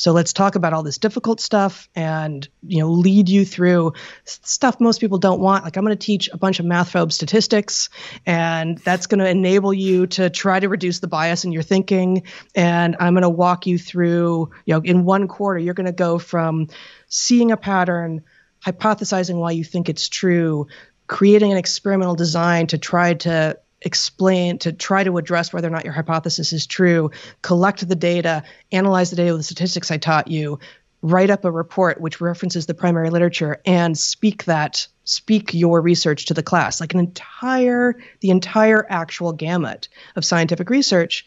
so 0.00 0.12
let's 0.12 0.32
talk 0.32 0.54
about 0.54 0.72
all 0.72 0.82
this 0.82 0.96
difficult 0.96 1.42
stuff 1.42 1.86
and 1.94 2.48
you 2.66 2.78
know 2.78 2.88
lead 2.88 3.28
you 3.28 3.44
through 3.44 3.92
stuff 4.24 4.80
most 4.80 4.98
people 4.98 5.18
don't 5.18 5.40
want. 5.40 5.62
Like 5.62 5.76
I'm 5.76 5.84
going 5.84 5.94
to 5.94 6.06
teach 6.06 6.30
a 6.32 6.38
bunch 6.38 6.58
of 6.58 6.64
math 6.64 6.90
phobe 6.90 7.12
statistics, 7.12 7.90
and 8.24 8.78
that's 8.78 9.06
going 9.06 9.18
to 9.18 9.28
enable 9.28 9.74
you 9.74 10.06
to 10.06 10.30
try 10.30 10.58
to 10.58 10.70
reduce 10.70 11.00
the 11.00 11.06
bias 11.06 11.44
in 11.44 11.52
your 11.52 11.62
thinking. 11.62 12.22
And 12.54 12.96
I'm 12.98 13.12
going 13.12 13.24
to 13.24 13.28
walk 13.28 13.66
you 13.66 13.76
through. 13.76 14.50
You 14.64 14.74
know, 14.74 14.80
in 14.80 15.04
one 15.04 15.28
quarter, 15.28 15.60
you're 15.60 15.74
going 15.74 15.84
to 15.84 15.92
go 15.92 16.18
from 16.18 16.68
seeing 17.08 17.52
a 17.52 17.58
pattern, 17.58 18.22
hypothesizing 18.64 19.34
why 19.34 19.50
you 19.50 19.64
think 19.64 19.90
it's 19.90 20.08
true, 20.08 20.66
creating 21.08 21.52
an 21.52 21.58
experimental 21.58 22.14
design 22.14 22.68
to 22.68 22.78
try 22.78 23.12
to 23.12 23.58
explain 23.82 24.58
to 24.58 24.72
try 24.72 25.04
to 25.04 25.16
address 25.16 25.52
whether 25.52 25.68
or 25.68 25.70
not 25.70 25.84
your 25.84 25.94
hypothesis 25.94 26.52
is 26.52 26.66
true 26.66 27.10
collect 27.42 27.86
the 27.88 27.96
data 27.96 28.42
analyze 28.72 29.10
the 29.10 29.16
data 29.16 29.32
with 29.32 29.40
the 29.40 29.44
statistics 29.44 29.90
i 29.90 29.96
taught 29.96 30.28
you 30.28 30.58
write 31.02 31.30
up 31.30 31.44
a 31.44 31.50
report 31.50 32.00
which 32.00 32.20
references 32.20 32.66
the 32.66 32.74
primary 32.74 33.10
literature 33.10 33.60
and 33.64 33.98
speak 33.98 34.44
that 34.44 34.86
speak 35.04 35.54
your 35.54 35.80
research 35.80 36.26
to 36.26 36.34
the 36.34 36.42
class. 36.42 36.80
Like 36.80 36.94
an 36.94 37.00
entire 37.00 37.96
the 38.20 38.30
entire 38.30 38.86
actual 38.88 39.32
gamut 39.32 39.88
of 40.16 40.24
scientific 40.24 40.70
research 40.70 41.24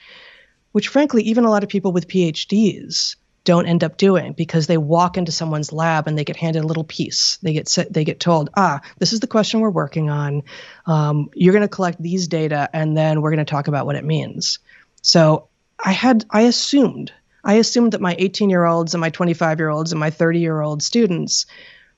which 0.71 0.87
frankly 0.87 1.23
even 1.23 1.43
a 1.43 1.49
lot 1.49 1.63
of 1.63 1.69
people 1.69 1.91
with 1.91 2.07
phds 2.07 3.15
don't 3.43 3.67
end 3.67 3.83
up 3.83 3.97
doing 3.97 4.33
because 4.33 4.67
they 4.67 4.77
walk 4.77 5.17
into 5.17 5.31
someone's 5.31 5.73
lab 5.73 6.07
and 6.07 6.17
they 6.17 6.23
get 6.23 6.37
handed 6.37 6.63
a 6.63 6.67
little 6.67 6.83
piece. 6.83 7.37
They 7.41 7.53
get 7.53 7.77
they 7.89 8.03
get 8.03 8.19
told, 8.19 8.49
ah, 8.55 8.81
this 8.99 9.13
is 9.13 9.19
the 9.19 9.27
question 9.27 9.59
we're 9.59 9.69
working 9.69 10.09
on. 10.09 10.43
Um, 10.85 11.29
you're 11.33 11.53
going 11.53 11.63
to 11.63 11.67
collect 11.67 12.01
these 12.01 12.27
data 12.27 12.69
and 12.73 12.95
then 12.95 13.21
we're 13.21 13.31
going 13.31 13.45
to 13.45 13.51
talk 13.51 13.67
about 13.67 13.85
what 13.85 13.95
it 13.95 14.05
means. 14.05 14.59
So 15.01 15.49
I 15.77 15.91
had 15.91 16.25
I 16.29 16.41
assumed 16.43 17.11
I 17.43 17.55
assumed 17.55 17.91
that 17.91 18.01
my 18.01 18.15
18 18.17 18.49
year 18.49 18.63
olds 18.63 18.93
and 18.93 19.01
my 19.01 19.09
25 19.09 19.59
year 19.59 19.69
olds 19.69 19.91
and 19.91 19.99
my 19.99 20.09
30 20.09 20.39
year 20.39 20.61
old 20.61 20.81
students 20.81 21.45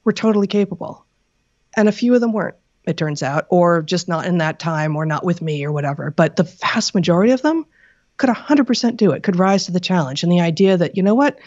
were 0.04 0.14
totally 0.14 0.48
capable, 0.48 1.06
and 1.76 1.88
a 1.88 1.94
few 1.94 2.14
of 2.16 2.22
them 2.22 2.34
weren't. 2.34 2.56
It 2.86 2.98
turns 2.98 3.24
out, 3.24 3.48
or 3.50 3.82
just 3.82 4.08
not 4.08 4.26
in 4.26 4.40
that 4.40 4.60
time, 4.60 4.96
or 4.96 5.08
not 5.08 5.24
with 5.24 5.42
me, 5.42 5.66
or 5.66 5.72
whatever. 5.72 6.12
But 6.12 6.36
the 6.36 6.44
vast 6.44 6.94
majority 6.94 7.32
of 7.32 7.42
them 7.42 7.66
could 8.18 8.30
100% 8.30 8.98
do 8.98 9.12
it, 9.12 9.24
could 9.24 9.38
rise 9.38 9.66
to 9.66 9.72
the 9.72 9.80
challenge. 9.80 10.24
And 10.24 10.32
the 10.32 10.42
idea 10.42 10.78
that, 10.78 10.98
you 10.98 11.04
know 11.04 11.16
what, 11.16 11.40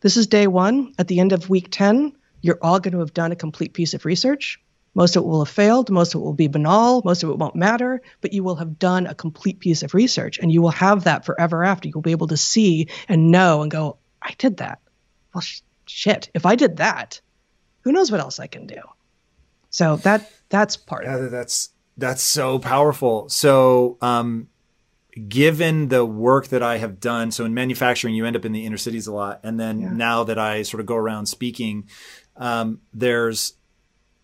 this 0.00 0.16
is 0.16 0.26
day 0.26 0.46
one. 0.46 0.92
At 0.98 1.08
the 1.08 1.20
end 1.20 1.32
of 1.32 1.48
week 1.48 1.68
10, 1.70 2.12
you're 2.42 2.58
all 2.60 2.80
going 2.80 2.92
to 2.92 3.00
have 3.00 3.14
done 3.14 3.32
a 3.32 3.36
complete 3.36 3.72
piece 3.72 3.94
of 3.94 4.04
research. 4.04 4.60
Most 4.94 5.16
of 5.16 5.24
it 5.24 5.26
will 5.26 5.44
have 5.44 5.52
failed, 5.52 5.90
most 5.90 6.14
of 6.14 6.20
it 6.20 6.24
will 6.24 6.34
be 6.34 6.46
banal, 6.46 7.02
most 7.04 7.24
of 7.24 7.30
it 7.30 7.38
won't 7.38 7.56
matter, 7.56 8.00
but 8.20 8.32
you 8.32 8.44
will 8.44 8.54
have 8.56 8.78
done 8.78 9.08
a 9.08 9.14
complete 9.14 9.58
piece 9.58 9.82
of 9.82 9.92
research 9.92 10.38
and 10.38 10.52
you 10.52 10.62
will 10.62 10.70
have 10.70 11.04
that 11.04 11.24
forever 11.24 11.64
after. 11.64 11.88
You'll 11.88 12.00
be 12.00 12.12
able 12.12 12.28
to 12.28 12.36
see 12.36 12.88
and 13.08 13.32
know 13.32 13.62
and 13.62 13.70
go, 13.70 13.98
I 14.22 14.34
did 14.38 14.58
that. 14.58 14.80
Well, 15.34 15.40
sh- 15.40 15.62
shit, 15.86 16.30
if 16.32 16.46
I 16.46 16.54
did 16.54 16.76
that, 16.76 17.20
who 17.80 17.90
knows 17.90 18.10
what 18.10 18.20
else 18.20 18.38
I 18.38 18.46
can 18.46 18.66
do? 18.66 18.80
So 19.70 19.96
that 19.96 20.30
that's 20.48 20.76
part 20.76 21.04
yeah, 21.04 21.16
of 21.16 21.24
it. 21.24 21.30
That's 21.32 21.70
that's 21.96 22.22
so 22.22 22.60
powerful. 22.60 23.28
So 23.28 23.98
um, 24.00 24.48
given 25.28 25.88
the 25.88 26.04
work 26.04 26.48
that 26.48 26.62
I 26.62 26.78
have 26.78 27.00
done, 27.00 27.30
so 27.30 27.44
in 27.44 27.54
manufacturing, 27.54 28.14
you 28.14 28.24
end 28.26 28.36
up 28.36 28.44
in 28.44 28.52
the 28.52 28.66
inner 28.66 28.76
cities 28.76 29.06
a 29.06 29.12
lot. 29.12 29.40
And 29.42 29.58
then 29.58 29.80
yeah. 29.80 29.92
now 29.92 30.24
that 30.24 30.38
I 30.38 30.62
sort 30.62 30.80
of 30.80 30.86
go 30.86 30.96
around 30.96 31.26
speaking, 31.26 31.88
um, 32.36 32.80
there's 32.92 33.54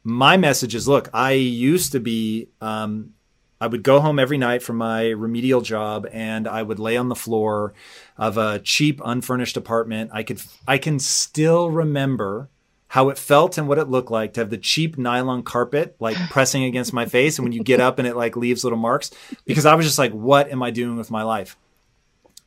my 0.03 0.37
message 0.37 0.75
is 0.75 0.89
look, 0.89 1.09
I 1.13 1.33
used 1.33 1.93
to 1.93 2.01
be, 2.01 2.49
um, 2.61 3.15
I 3.61 3.67
would 3.67 3.83
go 3.83 4.01
home 4.01 4.19
every 4.19 4.39
night 4.39 4.63
from 4.63 4.77
my 4.77 5.09
remedial 5.11 5.61
job 5.61 6.09
and 6.11 6.49
I 6.49 6.63
would 6.63 6.79
lay 6.79 6.97
on 6.97 7.09
the 7.09 7.15
floor 7.15 7.75
of 8.17 8.39
a 8.39 8.59
cheap, 8.61 9.01
unfurnished 9.05 9.57
apartment. 9.57 10.11
I 10.15 10.23
could, 10.23 10.41
I 10.67 10.79
can 10.79 10.99
still 10.99 11.71
remember 11.71 12.49
how 12.91 13.09
it 13.09 13.17
felt 13.17 13.57
and 13.57 13.69
what 13.69 13.79
it 13.79 13.89
looked 13.89 14.11
like 14.11 14.33
to 14.33 14.41
have 14.41 14.51
the 14.51 14.59
cheap 14.59 14.99
nylon 14.99 15.45
carpet 15.45 15.95
like 16.01 16.17
pressing 16.31 16.65
against 16.65 16.93
my 16.93 17.07
face 17.07 17.39
and 17.39 17.45
when 17.45 17.53
you 17.53 17.63
get 17.63 17.81
up 17.81 18.01
and 18.01 18.09
it 18.09 18.17
like 18.17 18.37
leaves 18.37 18.65
little 18.65 18.79
marks 18.79 19.13
because 19.45 19.65
I 19.65 19.77
was 19.77 19.87
just 19.87 19.99
like 19.99 20.13
what 20.13 20.51
am 20.51 20.63
I 20.63 20.71
doing 20.71 20.97
with 20.97 21.11
my 21.11 21.23
life? 21.23 21.57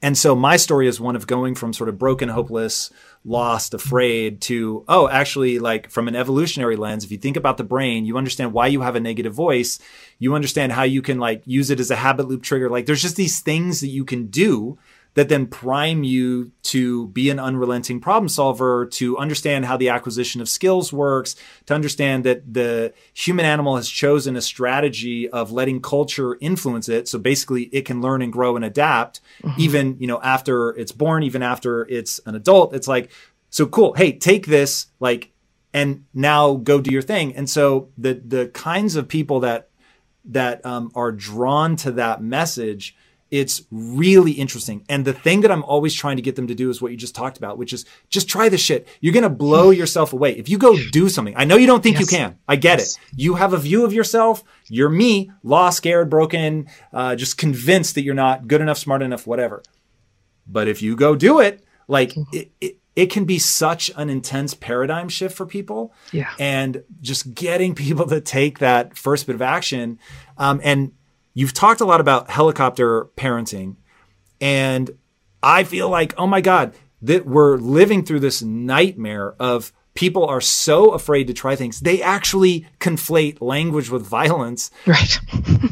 And 0.02 0.18
so 0.18 0.36
my 0.36 0.58
story 0.58 0.90
is 0.90 1.00
one 1.00 1.16
of 1.16 1.28
going 1.28 1.56
from 1.56 1.72
sort 1.72 1.88
of 1.88 1.98
broken, 1.98 2.28
hopeless, 2.28 2.92
lost, 3.24 3.74
afraid 3.74 4.42
to, 4.42 4.84
oh, 4.90 5.08
actually, 5.08 5.60
like 5.60 5.90
from 5.90 6.10
an 6.10 6.16
evolutionary 6.18 6.76
lens, 6.76 7.06
if 7.06 7.12
you 7.12 7.18
think 7.18 7.38
about 7.38 7.56
the 7.56 7.64
brain, 7.64 8.06
you 8.06 8.18
understand 8.18 8.52
why 8.52 8.68
you 8.68 8.82
have 8.82 8.98
a 8.98 9.00
negative 9.00 9.34
voice. 9.34 9.80
You 10.20 10.36
understand 10.36 10.74
how 10.74 10.84
you 10.84 11.02
can 11.02 11.20
like 11.20 11.42
use 11.46 11.70
it 11.70 11.80
as 11.80 11.90
a 11.90 11.96
habit 11.96 12.28
loop 12.28 12.44
trigger. 12.44 12.70
Like 12.70 12.86
there's 12.86 13.02
just 13.02 13.16
these 13.16 13.40
things 13.40 13.80
that 13.80 13.88
you 13.88 14.04
can 14.04 14.26
do 14.26 14.78
that 15.16 15.30
then 15.30 15.46
prime 15.46 16.04
you 16.04 16.52
to 16.64 17.08
be 17.10 17.30
an 17.30 17.40
unrelenting 17.40 18.00
problem 18.00 18.28
solver, 18.28 18.88
to 18.88 19.18
understand 19.18 19.66
how 19.66 19.78
the 19.78 19.90
acquisition 19.90 20.42
of 20.42 20.50
skills 20.50 20.92
works, 20.92 21.36
to 21.68 21.74
understand 21.74 22.24
that 22.24 22.54
the 22.54 22.94
human 23.14 23.46
animal 23.46 23.76
has 23.76 23.88
chosen 23.88 24.36
a 24.36 24.42
strategy 24.42 25.30
of 25.30 25.52
letting 25.52 25.82
culture 25.82 26.38
influence 26.42 26.90
it. 26.90 27.08
So 27.08 27.20
basically 27.20 27.64
it 27.66 27.86
can 27.86 28.02
learn 28.02 28.22
and 28.22 28.34
grow 28.34 28.56
and 28.56 28.66
adapt 28.66 29.22
mm-hmm. 29.44 29.62
even, 29.62 29.98
you 30.00 30.08
know, 30.08 30.20
after 30.22 30.70
it's 30.70 30.92
born, 30.92 31.24
even 31.24 31.44
after 31.44 31.88
it's 31.88 32.20
an 32.26 32.34
adult. 32.34 32.74
It's 32.74 32.88
like, 32.88 33.12
so 33.52 33.68
cool. 33.68 33.94
Hey, 33.94 34.14
take 34.14 34.48
this, 34.48 34.88
like, 35.00 35.32
and 35.74 36.06
now 36.12 36.56
go 36.56 36.82
do 36.82 36.92
your 36.92 37.04
thing. 37.04 37.36
And 37.36 37.48
so 37.48 37.90
the, 38.00 38.16
the 38.16 38.48
kinds 38.48 38.96
of 38.96 39.08
people 39.08 39.42
that, 39.42 39.70
that 40.26 40.66
um, 40.66 40.92
are 40.96 41.12
drawn 41.12 41.76
to 41.76 41.92
that 41.92 42.24
message, 42.24 42.96
it's 43.34 43.64
really 43.72 44.34
interesting. 44.34 44.86
And 44.88 45.06
the 45.06 45.12
thing 45.12 45.42
that 45.42 45.50
I'm 45.50 45.64
always 45.64 45.96
trying 45.96 46.18
to 46.18 46.22
get 46.22 46.36
them 46.36 46.46
to 46.46 46.54
do 46.54 46.70
is 46.70 46.84
what 46.84 46.92
you 46.92 46.98
just 46.98 47.16
talked 47.16 47.36
about, 47.36 47.58
which 47.58 47.74
is 47.74 47.84
just 48.08 48.30
try 48.30 48.48
this 48.48 48.62
shit. 48.62 48.88
You're 49.02 49.12
going 49.12 49.24
to 49.24 49.30
blow 49.30 49.72
yourself 49.72 50.14
away. 50.14 50.38
If 50.38 50.50
you 50.50 50.60
go 50.60 50.78
do 50.92 51.10
something, 51.10 51.34
I 51.36 51.44
know 51.44 51.56
you 51.56 51.66
don't 51.66 51.82
think 51.82 52.00
yes. 52.00 52.12
you 52.12 52.16
can. 52.16 52.38
I 52.48 52.58
get 52.58 52.78
yes. 52.78 52.96
it. 52.96 53.02
You 53.16 53.34
have 53.34 53.54
a 53.54 53.58
view 53.58 53.86
of 53.86 53.92
yourself. 53.92 54.44
You're 54.68 54.92
me, 54.92 55.32
lost, 55.42 55.78
scared, 55.78 56.12
broken, 56.12 56.68
uh, 56.94 57.16
just 57.16 57.40
convinced 57.40 57.96
that 57.96 58.04
you're 58.04 58.14
not 58.14 58.48
good 58.48 58.62
enough, 58.62 58.78
smart 58.78 59.02
enough, 59.02 59.26
whatever. 59.26 59.64
But 60.46 60.68
if 60.68 60.84
you 60.84 60.96
go 60.96 61.16
do 61.16 61.40
it, 61.40 61.64
like 61.88 62.10
mm-hmm. 62.10 62.38
it, 62.38 62.52
it, 62.62 62.78
it 62.96 63.08
can 63.08 63.26
be 63.26 63.40
such 63.40 63.90
an 63.96 64.12
intense 64.12 64.54
paradigm 64.54 65.10
shift 65.10 65.36
for 65.36 65.48
people. 65.48 65.92
Yeah. 66.12 66.32
And 66.38 66.84
just 67.02 67.34
getting 67.34 67.74
people 67.74 68.06
to 68.10 68.22
take 68.22 68.60
that 68.60 68.96
first 68.96 69.26
bit 69.26 69.34
of 69.34 69.42
action. 69.42 69.98
Um, 70.38 70.62
and 70.64 70.92
you've 71.34 71.54
talked 71.54 71.82
a 71.82 71.86
lot 71.86 72.02
about 72.02 72.30
helicopter 72.30 73.06
parenting. 73.18 73.76
And 74.40 74.98
I 75.42 75.64
feel 75.64 75.90
like, 75.90 76.14
oh 76.18 76.28
my 76.28 76.42
God, 76.42 76.76
that 77.02 77.26
we're 77.26 77.58
living 77.58 78.06
through 78.06 78.22
this 78.22 78.42
nightmare 78.42 79.36
of 79.40 79.74
people 79.94 80.26
are 80.26 80.42
so 80.42 80.92
afraid 80.92 81.28
to 81.28 81.34
try 81.34 81.56
things. 81.56 81.80
They 81.80 82.02
actually 82.02 82.66
conflate 82.80 83.42
language 83.42 83.90
with 83.90 84.06
violence. 84.06 84.72
Right. 84.86 85.20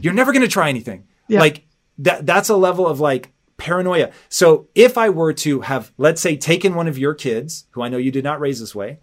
You're 0.01 0.13
never 0.13 0.31
going 0.31 0.43
to 0.43 0.47
try 0.47 0.69
anything. 0.69 1.07
Yeah. 1.27 1.39
Like 1.39 1.65
that, 1.99 2.25
that's 2.25 2.49
a 2.49 2.55
level 2.55 2.87
of 2.87 2.99
like 2.99 3.31
paranoia. 3.57 4.11
So 4.29 4.67
if 4.73 4.97
I 4.97 5.09
were 5.09 5.33
to 5.33 5.61
have, 5.61 5.91
let's 5.97 6.21
say, 6.21 6.35
taken 6.35 6.75
one 6.75 6.87
of 6.87 6.97
your 6.97 7.13
kids, 7.13 7.65
who 7.71 7.81
I 7.81 7.89
know 7.89 7.97
you 7.97 8.11
did 8.11 8.23
not 8.23 8.39
raise 8.39 8.59
this 8.59 8.73
way, 8.73 8.99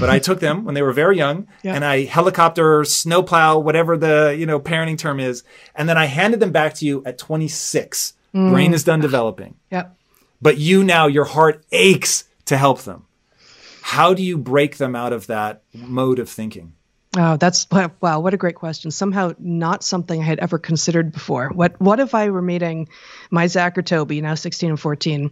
but 0.00 0.08
I 0.10 0.18
took 0.18 0.40
them 0.40 0.64
when 0.64 0.74
they 0.74 0.82
were 0.82 0.92
very 0.92 1.16
young 1.16 1.46
Yeah. 1.62 1.74
and 1.74 1.84
I 1.84 2.04
helicopter, 2.04 2.84
snowplow, 2.84 3.58
whatever 3.58 3.96
the, 3.96 4.34
you 4.38 4.46
know, 4.46 4.58
parenting 4.58 4.98
term 4.98 5.20
is. 5.20 5.42
And 5.74 5.88
then 5.88 5.98
I 5.98 6.06
handed 6.06 6.40
them 6.40 6.50
back 6.52 6.74
to 6.74 6.86
you 6.86 7.02
at 7.04 7.18
26. 7.18 8.14
Mm. 8.34 8.50
Brain 8.50 8.74
is 8.74 8.84
done 8.84 9.00
developing 9.00 9.54
Yep. 9.70 9.96
but 10.42 10.58
you 10.58 10.84
now 10.84 11.06
your 11.06 11.24
heart 11.24 11.64
aches 11.72 12.24
to 12.46 12.56
help 12.56 12.82
them 12.82 13.04
how 13.82 14.12
do 14.14 14.22
you 14.22 14.36
break 14.36 14.76
them 14.78 14.94
out 14.96 15.12
of 15.12 15.26
that 15.28 15.62
mode 15.72 16.18
of 16.18 16.28
thinking 16.28 16.72
Oh, 17.18 17.38
that's 17.38 17.66
wow! 18.02 18.20
What 18.20 18.34
a 18.34 18.36
great 18.36 18.56
question. 18.56 18.90
Somehow 18.90 19.32
not 19.38 19.82
something 19.82 20.20
I 20.20 20.24
had 20.24 20.38
ever 20.40 20.58
considered 20.58 21.12
before. 21.12 21.48
What 21.48 21.80
What 21.80 21.98
if 21.98 22.14
I 22.14 22.28
were 22.28 22.42
meeting 22.42 22.88
my 23.30 23.46
Zach 23.46 23.78
or 23.78 23.82
Toby, 23.82 24.20
now 24.20 24.34
16 24.34 24.68
and 24.68 24.78
14, 24.78 25.30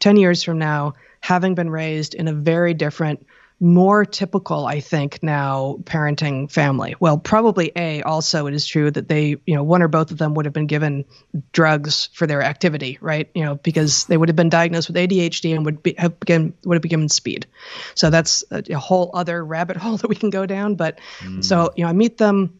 10 0.00 0.16
years 0.16 0.42
from 0.42 0.58
now, 0.58 0.94
having 1.20 1.54
been 1.54 1.70
raised 1.70 2.14
in 2.16 2.26
a 2.26 2.32
very 2.32 2.74
different, 2.74 3.24
more 3.60 4.06
typical, 4.06 4.66
I 4.66 4.80
think 4.80 5.22
now, 5.22 5.76
parenting 5.84 6.50
family? 6.50 6.94
Well, 6.98 7.18
probably 7.18 7.70
a. 7.76 8.02
Also, 8.02 8.46
it 8.46 8.54
is 8.54 8.66
true 8.66 8.90
that 8.90 9.06
they, 9.06 9.36
you 9.44 9.54
know, 9.54 9.62
one 9.62 9.82
or 9.82 9.88
both 9.88 10.10
of 10.10 10.16
them 10.18 10.32
would 10.34 10.46
have 10.46 10.54
been 10.54 10.66
given 10.66 11.04
drugs 11.52 12.08
for 12.14 12.26
their 12.26 12.42
activity, 12.42 12.96
right? 13.02 13.28
You 13.34 13.44
know, 13.44 13.56
because 13.56 14.06
they 14.06 14.16
would 14.16 14.30
have 14.30 14.36
been 14.36 14.48
diagnosed 14.48 14.88
with 14.88 14.96
ADHD 14.96 15.54
and 15.54 15.66
would 15.66 15.82
be 15.82 15.94
have 15.98 16.18
been 16.20 16.54
would 16.64 16.74
have 16.74 16.82
been 16.82 16.88
given 16.88 17.08
speed. 17.10 17.46
So 17.94 18.08
that's 18.08 18.42
a, 18.50 18.64
a 18.70 18.78
whole 18.78 19.10
other 19.12 19.44
rabbit 19.44 19.76
hole 19.78 19.98
that 19.98 20.08
we 20.08 20.16
can 20.16 20.30
go 20.30 20.46
down. 20.46 20.76
But 20.76 20.98
so, 21.40 21.70
you 21.76 21.84
know, 21.84 21.90
I 21.90 21.92
meet 21.92 22.16
them 22.16 22.58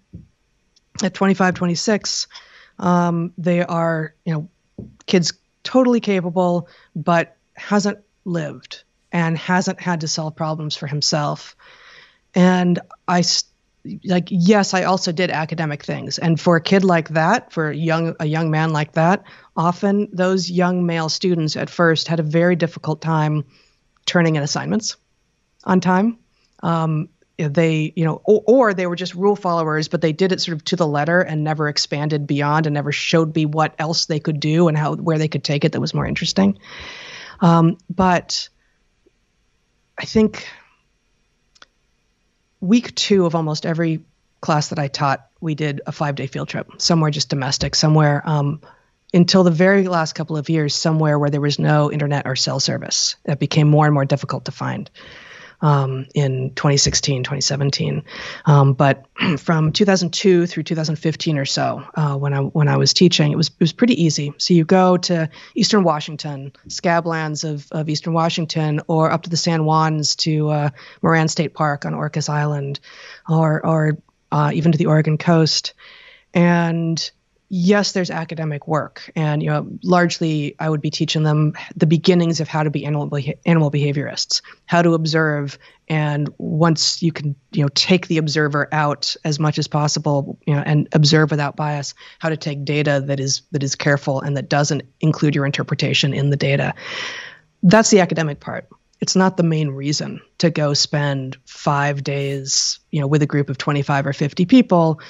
at 1.02 1.14
25, 1.14 1.54
26. 1.54 2.26
Um, 2.78 3.32
they 3.38 3.62
are, 3.62 4.14
you 4.24 4.34
know, 4.34 4.48
kids 5.06 5.32
totally 5.62 6.00
capable, 6.00 6.68
but 6.94 7.36
hasn't 7.54 7.98
lived 8.24 8.84
and 9.12 9.36
hasn't 9.36 9.80
had 9.80 10.00
to 10.02 10.08
solve 10.08 10.36
problems 10.36 10.76
for 10.76 10.86
himself. 10.86 11.56
And 12.34 12.78
I, 13.08 13.22
like, 14.04 14.28
yes, 14.30 14.74
I 14.74 14.84
also 14.84 15.12
did 15.12 15.30
academic 15.30 15.84
things. 15.84 16.18
And 16.18 16.40
for 16.40 16.56
a 16.56 16.60
kid 16.60 16.84
like 16.84 17.10
that, 17.10 17.52
for 17.52 17.70
a 17.70 17.76
young, 17.76 18.14
a 18.20 18.26
young 18.26 18.50
man 18.50 18.72
like 18.72 18.92
that, 18.92 19.24
often 19.56 20.08
those 20.12 20.50
young 20.50 20.86
male 20.86 21.08
students 21.08 21.56
at 21.56 21.70
first 21.70 22.08
had 22.08 22.20
a 22.20 22.24
very 22.24 22.56
difficult 22.56 23.00
time 23.00 23.44
turning 24.06 24.36
in 24.36 24.42
assignments 24.42 24.96
on 25.64 25.80
time. 25.80 26.18
Um, 26.62 27.08
they, 27.38 27.92
you 27.96 28.04
know, 28.04 28.20
or, 28.24 28.42
or 28.46 28.74
they 28.74 28.86
were 28.86 28.96
just 28.96 29.14
rule 29.14 29.36
followers, 29.36 29.88
but 29.88 30.00
they 30.00 30.12
did 30.12 30.32
it 30.32 30.40
sort 30.40 30.56
of 30.56 30.64
to 30.64 30.76
the 30.76 30.86
letter 30.86 31.20
and 31.20 31.42
never 31.42 31.68
expanded 31.68 32.26
beyond 32.26 32.66
and 32.66 32.74
never 32.74 32.92
showed 32.92 33.34
me 33.34 33.46
what 33.46 33.74
else 33.78 34.06
they 34.06 34.20
could 34.20 34.40
do 34.40 34.68
and 34.68 34.76
how 34.76 34.96
where 34.96 35.18
they 35.18 35.28
could 35.28 35.44
take 35.44 35.64
it 35.64 35.72
that 35.72 35.80
was 35.80 35.94
more 35.94 36.06
interesting. 36.06 36.58
Um, 37.40 37.78
but 37.88 38.48
I 40.00 40.04
think 40.06 40.48
week 42.58 42.94
two 42.94 43.26
of 43.26 43.34
almost 43.34 43.66
every 43.66 44.00
class 44.40 44.68
that 44.68 44.78
I 44.78 44.88
taught, 44.88 45.26
we 45.42 45.54
did 45.54 45.82
a 45.86 45.92
five 45.92 46.14
day 46.14 46.26
field 46.26 46.48
trip, 46.48 46.70
somewhere 46.78 47.10
just 47.10 47.28
domestic, 47.28 47.74
somewhere 47.74 48.22
um, 48.24 48.62
until 49.12 49.44
the 49.44 49.50
very 49.50 49.88
last 49.88 50.14
couple 50.14 50.38
of 50.38 50.48
years, 50.48 50.74
somewhere 50.74 51.18
where 51.18 51.28
there 51.28 51.42
was 51.42 51.58
no 51.58 51.92
internet 51.92 52.26
or 52.26 52.34
cell 52.34 52.60
service. 52.60 53.16
That 53.24 53.38
became 53.38 53.68
more 53.68 53.84
and 53.84 53.92
more 53.92 54.06
difficult 54.06 54.46
to 54.46 54.52
find 54.52 54.90
um, 55.62 56.06
in 56.14 56.52
2016, 56.54 57.24
2017. 57.24 58.02
Um, 58.46 58.72
but 58.74 59.06
from 59.38 59.72
2002 59.72 60.46
through 60.46 60.62
2015 60.62 61.38
or 61.38 61.44
so, 61.44 61.84
uh, 61.94 62.16
when 62.16 62.32
I 62.32 62.40
when 62.40 62.68
I 62.68 62.76
was 62.76 62.94
teaching, 62.94 63.32
it 63.32 63.36
was 63.36 63.48
it 63.48 63.60
was 63.60 63.72
pretty 63.72 64.02
easy. 64.02 64.32
So 64.38 64.54
you 64.54 64.64
go 64.64 64.96
to 64.96 65.28
Eastern 65.54 65.84
Washington, 65.84 66.52
scablands 66.68 67.48
of, 67.48 67.66
of 67.72 67.88
Eastern 67.88 68.12
Washington, 68.12 68.80
or 68.86 69.10
up 69.10 69.22
to 69.22 69.30
the 69.30 69.36
San 69.36 69.60
Juans 69.60 70.16
to 70.16 70.48
uh, 70.50 70.70
Moran 71.02 71.28
State 71.28 71.54
Park 71.54 71.84
on 71.84 71.94
Orcas 71.94 72.28
Island, 72.28 72.80
or 73.28 73.64
or 73.64 73.98
uh, 74.32 74.50
even 74.54 74.72
to 74.72 74.78
the 74.78 74.86
Oregon 74.86 75.18
coast, 75.18 75.74
and 76.32 77.10
yes, 77.50 77.92
there's 77.92 78.10
academic 78.10 78.68
work, 78.68 79.10
and 79.16 79.42
you 79.42 79.50
know, 79.50 79.66
largely 79.82 80.54
I 80.58 80.70
would 80.70 80.80
be 80.80 80.90
teaching 80.90 81.24
them 81.24 81.54
the 81.76 81.86
beginnings 81.86 82.40
of 82.40 82.48
how 82.48 82.62
to 82.62 82.70
be 82.70 82.86
animal 82.86 83.06
beha- 83.06 83.34
animal 83.44 83.70
behaviorists, 83.70 84.40
how 84.66 84.80
to 84.80 84.94
observe, 84.94 85.58
and 85.88 86.32
once 86.38 87.02
you 87.02 87.10
can, 87.10 87.34
you 87.50 87.62
know, 87.62 87.68
take 87.74 88.06
the 88.06 88.18
observer 88.18 88.68
out 88.72 89.16
as 89.24 89.40
much 89.40 89.58
as 89.58 89.66
possible, 89.66 90.38
you 90.46 90.54
know, 90.54 90.62
and 90.64 90.88
observe 90.92 91.32
without 91.32 91.56
bias, 91.56 91.94
how 92.20 92.28
to 92.28 92.36
take 92.36 92.64
data 92.64 93.02
that 93.06 93.18
is 93.18 93.42
that 93.50 93.64
is 93.64 93.74
careful 93.74 94.20
and 94.20 94.36
that 94.36 94.48
doesn't 94.48 94.82
include 95.00 95.34
your 95.34 95.44
interpretation 95.44 96.14
in 96.14 96.30
the 96.30 96.36
data. 96.36 96.72
That's 97.64 97.90
the 97.90 98.00
academic 98.00 98.38
part. 98.38 98.68
It's 99.00 99.16
not 99.16 99.36
the 99.36 99.42
main 99.42 99.70
reason 99.70 100.20
to 100.38 100.50
go 100.50 100.74
spend 100.74 101.36
five 101.46 102.04
days, 102.04 102.78
you 102.90 103.00
know, 103.00 103.06
with 103.06 103.22
a 103.22 103.26
group 103.26 103.50
of 103.50 103.58
25 103.58 104.06
or 104.06 104.12
50 104.12 104.46
people 104.46 105.00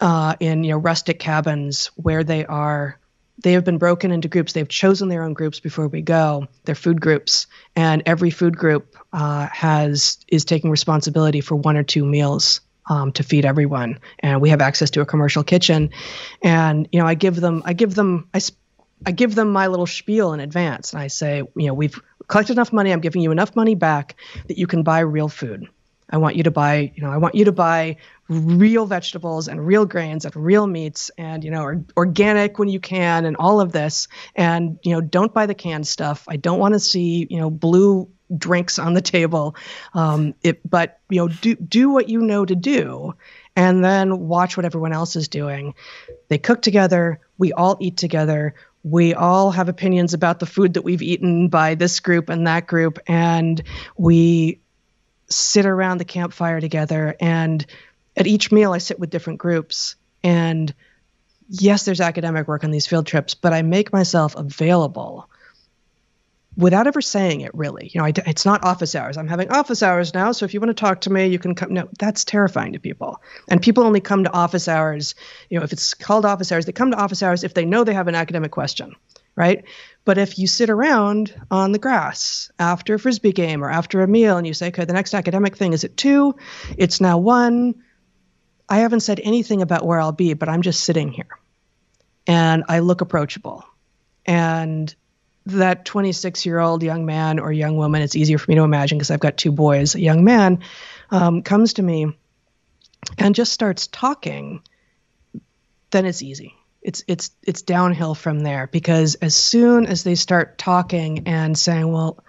uh, 0.00 0.34
in 0.40 0.64
you 0.64 0.72
know 0.72 0.78
rustic 0.78 1.18
cabins 1.18 1.90
where 1.96 2.24
they 2.24 2.44
are 2.46 2.98
they 3.40 3.52
have 3.52 3.64
been 3.64 3.78
broken 3.78 4.10
into 4.10 4.26
groups. 4.28 4.52
They've 4.52 4.68
chosen 4.68 5.08
their 5.08 5.22
own 5.22 5.32
groups 5.32 5.60
before 5.60 5.88
we 5.88 6.02
go 6.02 6.48
they're 6.64 6.74
food 6.74 7.00
groups. 7.00 7.46
And 7.76 8.02
every 8.06 8.30
food 8.30 8.56
group 8.56 8.96
uh, 9.12 9.46
has 9.52 10.18
is 10.28 10.44
taking 10.44 10.70
responsibility 10.70 11.40
for 11.40 11.54
one 11.54 11.76
or 11.76 11.84
two 11.84 12.04
meals 12.04 12.60
um, 12.90 13.12
to 13.12 13.22
feed 13.22 13.44
everyone. 13.44 14.00
And 14.18 14.40
we 14.40 14.50
have 14.50 14.60
access 14.60 14.90
to 14.90 15.02
a 15.02 15.06
commercial 15.06 15.44
kitchen. 15.44 15.90
And 16.42 16.88
you 16.92 17.00
know 17.00 17.06
i 17.06 17.14
give 17.14 17.36
them 17.36 17.62
i 17.64 17.72
give 17.72 17.94
them 17.94 18.28
i, 18.34 18.40
I 19.06 19.12
give 19.12 19.34
them 19.34 19.50
my 19.50 19.68
little 19.68 19.86
spiel 19.86 20.32
in 20.32 20.40
advance. 20.40 20.92
And 20.92 21.00
i 21.00 21.06
say 21.06 21.42
you 21.56 21.66
know 21.66 21.74
we've 21.74 21.98
collected 22.26 22.52
enough 22.52 22.72
money. 22.72 22.92
I'm 22.92 23.00
giving 23.00 23.22
you 23.22 23.32
enough 23.32 23.56
money 23.56 23.74
back 23.74 24.16
that 24.48 24.58
you 24.58 24.66
can 24.66 24.82
buy 24.82 25.00
real 25.00 25.28
food 25.28 25.68
I 26.10 26.16
want 26.16 26.36
you 26.36 26.44
to 26.44 26.50
buy, 26.50 26.92
you 26.94 27.02
know, 27.02 27.10
I 27.10 27.18
want 27.18 27.34
you 27.34 27.44
to 27.46 27.52
buy 27.52 27.96
real 28.28 28.86
vegetables 28.86 29.48
and 29.48 29.64
real 29.64 29.84
grains 29.84 30.24
and 30.24 30.34
real 30.36 30.66
meats 30.66 31.10
and, 31.18 31.44
you 31.44 31.50
know, 31.50 31.62
or, 31.62 31.84
organic 31.96 32.58
when 32.58 32.68
you 32.68 32.80
can 32.80 33.24
and 33.24 33.36
all 33.36 33.60
of 33.60 33.72
this. 33.72 34.08
And, 34.34 34.78
you 34.82 34.92
know, 34.92 35.00
don't 35.00 35.32
buy 35.32 35.46
the 35.46 35.54
canned 35.54 35.86
stuff. 35.86 36.24
I 36.28 36.36
don't 36.36 36.58
want 36.58 36.74
to 36.74 36.80
see, 36.80 37.26
you 37.28 37.38
know, 37.38 37.50
blue 37.50 38.08
drinks 38.36 38.78
on 38.78 38.94
the 38.94 39.00
table. 39.00 39.56
Um, 39.94 40.34
it, 40.42 40.60
but, 40.68 41.00
you 41.08 41.18
know, 41.20 41.28
do, 41.28 41.54
do 41.54 41.90
what 41.90 42.08
you 42.08 42.20
know 42.20 42.44
to 42.44 42.54
do 42.54 43.14
and 43.56 43.84
then 43.84 44.28
watch 44.28 44.56
what 44.56 44.66
everyone 44.66 44.92
else 44.92 45.16
is 45.16 45.28
doing. 45.28 45.74
They 46.28 46.38
cook 46.38 46.62
together. 46.62 47.20
We 47.38 47.52
all 47.52 47.76
eat 47.80 47.96
together. 47.96 48.54
We 48.84 49.14
all 49.14 49.50
have 49.50 49.68
opinions 49.68 50.14
about 50.14 50.38
the 50.38 50.46
food 50.46 50.74
that 50.74 50.82
we've 50.82 51.02
eaten 51.02 51.48
by 51.48 51.74
this 51.74 52.00
group 52.00 52.28
and 52.28 52.46
that 52.46 52.66
group. 52.66 52.98
And 53.06 53.62
we, 53.96 54.60
sit 55.28 55.66
around 55.66 55.98
the 55.98 56.04
campfire 56.04 56.60
together 56.60 57.14
and 57.20 57.64
at 58.16 58.26
each 58.26 58.50
meal 58.50 58.72
I 58.72 58.78
sit 58.78 58.98
with 58.98 59.10
different 59.10 59.38
groups. 59.38 59.96
And 60.22 60.72
yes 61.48 61.84
there's 61.84 62.00
academic 62.00 62.46
work 62.46 62.64
on 62.64 62.70
these 62.70 62.86
field 62.86 63.06
trips 63.06 63.34
but 63.34 63.52
I 63.52 63.62
make 63.62 63.92
myself 63.92 64.36
available 64.36 65.28
without 66.56 66.86
ever 66.86 67.00
saying 67.00 67.40
it 67.40 67.54
really. 67.54 67.90
You 67.92 68.00
know 68.00 68.06
I, 68.06 68.12
it's 68.26 68.44
not 68.44 68.64
office 68.64 68.94
hours. 68.94 69.16
I'm 69.16 69.28
having 69.28 69.50
office 69.50 69.82
hours 69.82 70.12
now 70.12 70.32
so 70.32 70.44
if 70.44 70.52
you 70.52 70.60
want 70.60 70.76
to 70.76 70.80
talk 70.80 71.02
to 71.02 71.10
me 71.10 71.26
you 71.26 71.38
can 71.38 71.54
come 71.54 71.72
no 71.72 71.88
that's 71.98 72.24
terrifying 72.24 72.72
to 72.72 72.78
people. 72.80 73.22
And 73.48 73.62
people 73.62 73.84
only 73.84 74.00
come 74.00 74.24
to 74.24 74.32
office 74.32 74.68
hours 74.68 75.14
you 75.48 75.58
know 75.58 75.64
if 75.64 75.72
it's 75.72 75.94
called 75.94 76.24
office 76.24 76.52
hours 76.52 76.66
they 76.66 76.72
come 76.72 76.90
to 76.90 76.98
office 76.98 77.22
hours 77.22 77.44
if 77.44 77.54
they 77.54 77.64
know 77.64 77.84
they 77.84 77.94
have 77.94 78.08
an 78.08 78.14
academic 78.14 78.50
question 78.50 78.94
right? 79.38 79.64
But 80.08 80.16
if 80.16 80.38
you 80.38 80.46
sit 80.46 80.70
around 80.70 81.34
on 81.50 81.72
the 81.72 81.78
grass 81.78 82.50
after 82.58 82.94
a 82.94 82.98
frisbee 82.98 83.34
game 83.34 83.62
or 83.62 83.70
after 83.70 84.00
a 84.00 84.08
meal 84.08 84.38
and 84.38 84.46
you 84.46 84.54
say, 84.54 84.68
okay, 84.68 84.86
the 84.86 84.94
next 84.94 85.12
academic 85.12 85.54
thing 85.54 85.74
is 85.74 85.84
at 85.84 85.98
two, 85.98 86.34
it's 86.78 86.98
now 86.98 87.18
one. 87.18 87.74
I 88.70 88.78
haven't 88.78 89.00
said 89.00 89.20
anything 89.22 89.60
about 89.60 89.84
where 89.84 90.00
I'll 90.00 90.12
be, 90.12 90.32
but 90.32 90.48
I'm 90.48 90.62
just 90.62 90.82
sitting 90.82 91.12
here 91.12 91.28
and 92.26 92.64
I 92.70 92.78
look 92.78 93.02
approachable. 93.02 93.66
And 94.24 94.94
that 95.44 95.84
26 95.84 96.46
year 96.46 96.58
old 96.58 96.82
young 96.82 97.04
man 97.04 97.38
or 97.38 97.52
young 97.52 97.76
woman, 97.76 98.00
it's 98.00 98.16
easier 98.16 98.38
for 98.38 98.50
me 98.50 98.54
to 98.54 98.62
imagine 98.62 98.96
because 98.96 99.10
I've 99.10 99.20
got 99.20 99.36
two 99.36 99.52
boys, 99.52 99.94
a 99.94 100.00
young 100.00 100.24
man 100.24 100.60
um, 101.10 101.42
comes 101.42 101.74
to 101.74 101.82
me 101.82 102.16
and 103.18 103.34
just 103.34 103.52
starts 103.52 103.88
talking, 103.88 104.62
then 105.90 106.06
it's 106.06 106.22
easy 106.22 106.57
it's 106.82 107.04
it's 107.08 107.30
it's 107.42 107.62
downhill 107.62 108.14
from 108.14 108.40
there 108.40 108.68
because 108.68 109.16
as 109.16 109.34
soon 109.34 109.86
as 109.86 110.04
they 110.04 110.14
start 110.14 110.58
talking 110.58 111.26
and 111.26 111.58
saying 111.58 111.90
well 111.90 112.22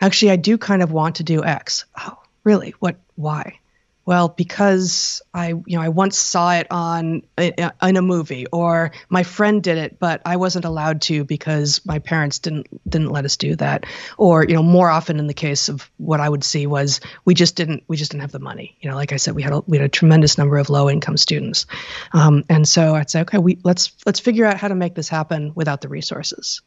actually, 0.00 0.32
I 0.32 0.36
do 0.36 0.58
kind 0.58 0.82
of 0.82 0.92
want 0.92 1.16
to 1.16 1.22
do 1.22 1.44
X. 1.44 1.84
Oh, 1.98 2.18
really? 2.44 2.74
What? 2.78 2.96
Why? 3.14 3.58
Well 4.06 4.28
because 4.28 5.20
i 5.34 5.48
you 5.48 5.76
know 5.76 5.82
i 5.82 5.90
once 5.90 6.16
saw 6.16 6.54
it 6.54 6.66
on 6.70 7.22
in 7.36 7.96
a 7.96 8.02
movie 8.02 8.46
or 8.46 8.92
my 9.10 9.22
friend 9.22 9.62
did 9.62 9.76
it 9.76 9.98
but 9.98 10.22
i 10.24 10.36
wasn't 10.36 10.64
allowed 10.64 11.02
to 11.02 11.24
because 11.24 11.84
my 11.84 11.98
parents 11.98 12.38
didn't 12.38 12.66
didn't 12.88 13.10
let 13.10 13.24
us 13.24 13.36
do 13.36 13.56
that. 13.56 13.84
Or 14.16 14.44
you 14.44 14.54
know 14.54 14.62
more 14.62 14.88
often 14.88 15.18
in 15.18 15.26
the 15.26 15.34
case 15.34 15.68
of 15.68 15.90
what 15.96 16.20
i 16.20 16.28
would 16.28 16.44
see 16.44 16.66
was 16.66 17.00
we 17.24 17.34
just 17.34 17.56
didn't 17.56 17.84
we 17.88 17.96
just 17.96 18.10
didn't 18.12 18.22
have 18.22 18.32
the 18.32 18.38
money. 18.38 18.76
You 18.80 18.90
know 18.90 18.96
like 18.96 19.12
i 19.12 19.16
said 19.16 19.34
we 19.34 19.42
had 19.42 19.52
a, 19.52 19.60
we 19.66 19.76
had 19.76 19.86
a 19.86 19.90
tremendous 19.90 20.38
number 20.38 20.56
of 20.56 20.70
low 20.70 20.88
income 20.88 21.16
students. 21.16 21.66
Um, 22.12 22.44
and 22.48 22.66
so 22.66 22.94
i'd 22.94 23.10
say 23.10 23.22
okay 23.22 23.38
we 23.38 23.58
let's 23.64 23.92
let's 24.06 24.20
figure 24.20 24.44
out 24.44 24.56
how 24.56 24.68
to 24.68 24.74
make 24.74 24.94
this 24.94 25.08
happen 25.08 25.52
without 25.54 25.80
the 25.80 25.88
resources. 25.88 26.62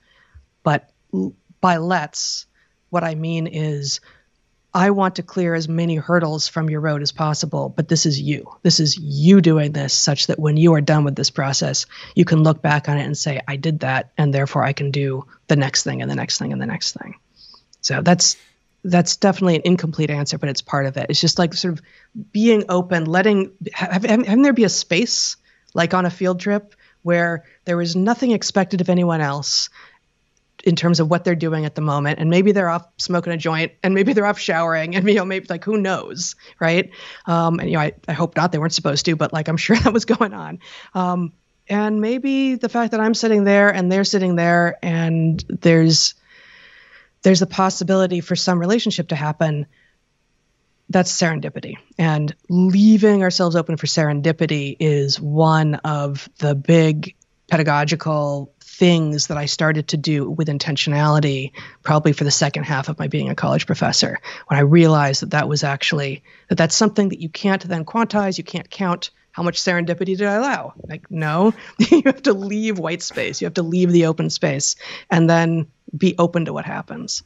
But 0.63 0.89
by 1.61 1.77
let's 1.77 2.45
what 2.89 3.03
i 3.03 3.15
mean 3.15 3.47
is 3.47 3.99
I 4.73 4.91
want 4.91 5.15
to 5.15 5.23
clear 5.23 5.55
as 5.55 5.67
many 5.67 5.95
hurdles 5.95 6.47
from 6.47 6.69
your 6.69 6.81
road 6.81 7.01
as 7.01 7.11
possible, 7.11 7.69
but 7.69 7.87
this 7.87 8.05
is 8.05 8.21
you. 8.21 8.55
This 8.61 8.79
is 8.79 8.97
you 8.97 9.41
doing 9.41 9.71
this 9.71 9.93
such 9.93 10.27
that 10.27 10.37
when 10.37 10.57
you 10.57 10.75
are 10.75 10.81
done 10.81 11.03
with 11.03 11.15
this 11.15 11.31
process, 11.31 11.87
you 12.15 12.23
can 12.23 12.43
look 12.43 12.61
back 12.61 12.87
on 12.87 12.97
it 12.97 13.05
and 13.05 13.17
say, 13.17 13.41
I 13.47 13.55
did 13.55 13.79
that, 13.79 14.11
and 14.17 14.31
therefore 14.31 14.63
I 14.63 14.73
can 14.73 14.91
do 14.91 15.25
the 15.47 15.55
next 15.55 15.83
thing 15.83 16.01
and 16.01 16.11
the 16.11 16.15
next 16.15 16.37
thing 16.37 16.53
and 16.53 16.61
the 16.61 16.67
next 16.67 16.93
thing. 16.93 17.15
So 17.81 18.01
that's 18.01 18.37
that's 18.83 19.17
definitely 19.17 19.55
an 19.55 19.63
incomplete 19.65 20.09
answer, 20.09 20.37
but 20.37 20.49
it's 20.49 20.61
part 20.61 20.85
of 20.85 20.97
it. 20.97 21.07
It's 21.09 21.19
just 21.19 21.39
like 21.39 21.53
sort 21.53 21.73
of 21.73 21.81
being 22.31 22.65
open, 22.69 23.05
letting 23.05 23.51
having 23.73 24.41
there 24.41 24.53
be 24.53 24.63
a 24.63 24.69
space 24.69 25.35
like 25.73 25.93
on 25.93 26.05
a 26.05 26.09
field 26.09 26.39
trip 26.39 26.75
where 27.01 27.45
there 27.65 27.81
is 27.81 27.95
nothing 27.95 28.31
expected 28.31 28.81
of 28.81 28.89
anyone 28.89 29.21
else 29.21 29.69
in 30.69 30.75
terms 30.75 30.99
of 30.99 31.09
what 31.09 31.23
they're 31.23 31.35
doing 31.35 31.65
at 31.65 31.75
the 31.75 31.81
moment. 31.81 32.19
And 32.19 32.29
maybe 32.29 32.51
they're 32.51 32.69
off 32.69 32.87
smoking 32.97 33.33
a 33.33 33.37
joint 33.37 33.73
and 33.83 33.93
maybe 33.93 34.13
they're 34.13 34.25
off 34.25 34.39
showering 34.39 34.95
and 34.95 35.07
you 35.07 35.15
know 35.15 35.25
maybe 35.25 35.47
like 35.49 35.65
who 35.65 35.77
knows 35.77 36.35
right? 36.59 36.91
Um, 37.25 37.59
and 37.59 37.69
you 37.69 37.75
know 37.75 37.81
I, 37.81 37.93
I 38.07 38.13
hope 38.13 38.35
not 38.37 38.51
they 38.51 38.59
weren't 38.59 38.73
supposed 38.73 39.05
to 39.05 39.15
but 39.15 39.33
like 39.33 39.47
i'm 39.47 39.57
sure 39.65 39.75
that 39.75 39.91
was 39.91 40.05
going 40.05 40.33
on. 40.33 40.59
Um, 40.93 41.33
and 41.67 42.01
maybe 42.01 42.55
the 42.55 42.69
fact 42.69 42.91
that 42.91 42.99
i'm 42.99 43.13
sitting 43.13 43.43
there 43.43 43.69
and 43.69 43.91
they're 43.91 44.03
sitting 44.03 44.35
there 44.35 44.77
and 44.81 45.43
there's 45.49 46.15
there's 47.21 47.41
a 47.41 47.47
possibility 47.47 48.21
for 48.21 48.35
some 48.35 48.59
relationship 48.59 49.09
to 49.09 49.15
happen 49.15 49.67
that's 50.89 51.11
serendipity. 51.11 51.75
And 51.97 52.35
leaving 52.49 53.21
ourselves 53.21 53.55
open 53.55 53.77
for 53.77 53.85
serendipity 53.85 54.75
is 54.79 55.19
one 55.21 55.75
of 55.75 56.27
the 56.39 56.55
big 56.55 57.15
pedagogical 57.47 58.51
things 58.79 59.27
that 59.27 59.37
I 59.37 59.45
started 59.45 59.89
to 59.89 59.97
do 59.97 60.29
with 60.29 60.47
intentionality, 60.47 61.51
probably 61.83 62.13
for 62.13 62.23
the 62.23 62.31
second 62.31 62.63
half 62.63 62.87
of 62.87 62.97
my 62.97 63.09
being 63.09 63.29
a 63.29 63.35
college 63.35 63.65
professor, 63.65 64.19
when 64.47 64.57
I 64.57 64.61
realized 64.61 65.21
that 65.21 65.31
that 65.31 65.49
was 65.49 65.65
actually 65.65 66.23
that 66.47 66.57
that's 66.57 66.75
something 66.75 67.09
that 67.09 67.19
you 67.19 67.27
can't 67.27 67.61
then 67.61 67.83
quantize, 67.83 68.37
you 68.37 68.45
can't 68.45 68.69
count. 68.69 69.11
How 69.31 69.43
much 69.43 69.61
serendipity 69.61 70.17
did 70.17 70.23
I 70.23 70.33
allow? 70.33 70.73
Like, 70.87 71.11
no, 71.11 71.53
you 71.77 72.01
have 72.05 72.23
to 72.23 72.33
leave 72.33 72.79
white 72.79 73.01
space. 73.01 73.41
You 73.41 73.45
have 73.45 73.55
to 73.55 73.63
leave 73.63 73.91
the 73.91 74.05
open 74.05 74.29
space 74.29 74.77
and 75.09 75.29
then 75.29 75.67
be 75.95 76.15
open 76.17 76.45
to 76.45 76.53
what 76.53 76.65
happens 76.65 77.23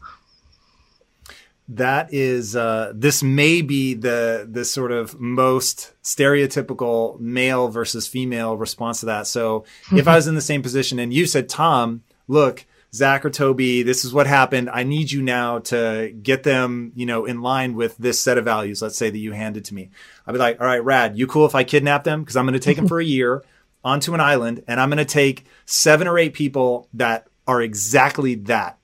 that 1.69 2.14
is 2.14 2.56
uh, 2.56 2.91
this 2.94 3.23
may 3.23 3.61
be 3.61 3.94
the 3.94 4.48
the 4.49 4.65
sort 4.65 4.91
of 4.91 5.19
most 5.19 5.94
stereotypical 6.03 7.19
male 7.19 7.69
versus 7.69 8.07
female 8.07 8.57
response 8.57 8.99
to 9.02 9.06
that. 9.07 9.27
So 9.27 9.65
if 9.91 10.07
I 10.07 10.15
was 10.15 10.27
in 10.27 10.35
the 10.35 10.41
same 10.41 10.61
position 10.61 10.99
and 10.99 11.14
you 11.14 11.26
said, 11.26 11.48
Tom, 11.48 12.03
look, 12.27 12.65
Zach 12.94 13.26
or 13.26 13.30
Toby, 13.30 13.81
this 13.81 14.06
is 14.06 14.14
what 14.14 14.27
happened. 14.27 14.69
I 14.69 14.84
need 14.84 15.11
you 15.11 15.22
now 15.22 15.60
to 15.60 16.14
get 16.22 16.44
them, 16.44 16.91
you 16.95 17.06
know, 17.06 17.26
in 17.26 17.41
line 17.41 17.76
with 17.76 17.98
this 17.98 18.22
set 18.22 18.38
of 18.38 18.45
values. 18.45 18.81
Let's 18.81 18.98
say 18.98 19.10
that 19.10 19.18
you 19.18 19.31
handed 19.31 19.65
to 19.65 19.73
me. 19.73 19.90
I'd 20.27 20.34
be 20.34 20.38
like, 20.38 20.61
all 20.61 20.68
right, 20.68 20.84
Rad, 20.84 21.18
you 21.18 21.26
cool 21.26 21.45
if 21.45 21.56
I 21.56 21.64
kidnap 21.64 22.03
them? 22.03 22.22
Because 22.22 22.35
I'm 22.35 22.45
going 22.45 22.53
to 22.53 22.60
take 22.60 22.76
them 22.76 22.88
for 22.88 22.99
a 22.99 23.06
year 23.06 23.44
onto 23.84 24.14
an 24.14 24.19
island 24.19 24.64
and 24.68 24.80
I'm 24.80 24.90
going 24.90 24.98
to 24.98 25.06
take 25.06 25.45
seven 25.65 26.07
or 26.07 26.18
eight 26.18 26.34
people 26.34 26.88
that 26.94 27.27
are 27.48 27.61
exactly 27.61 28.35
that 28.35 28.77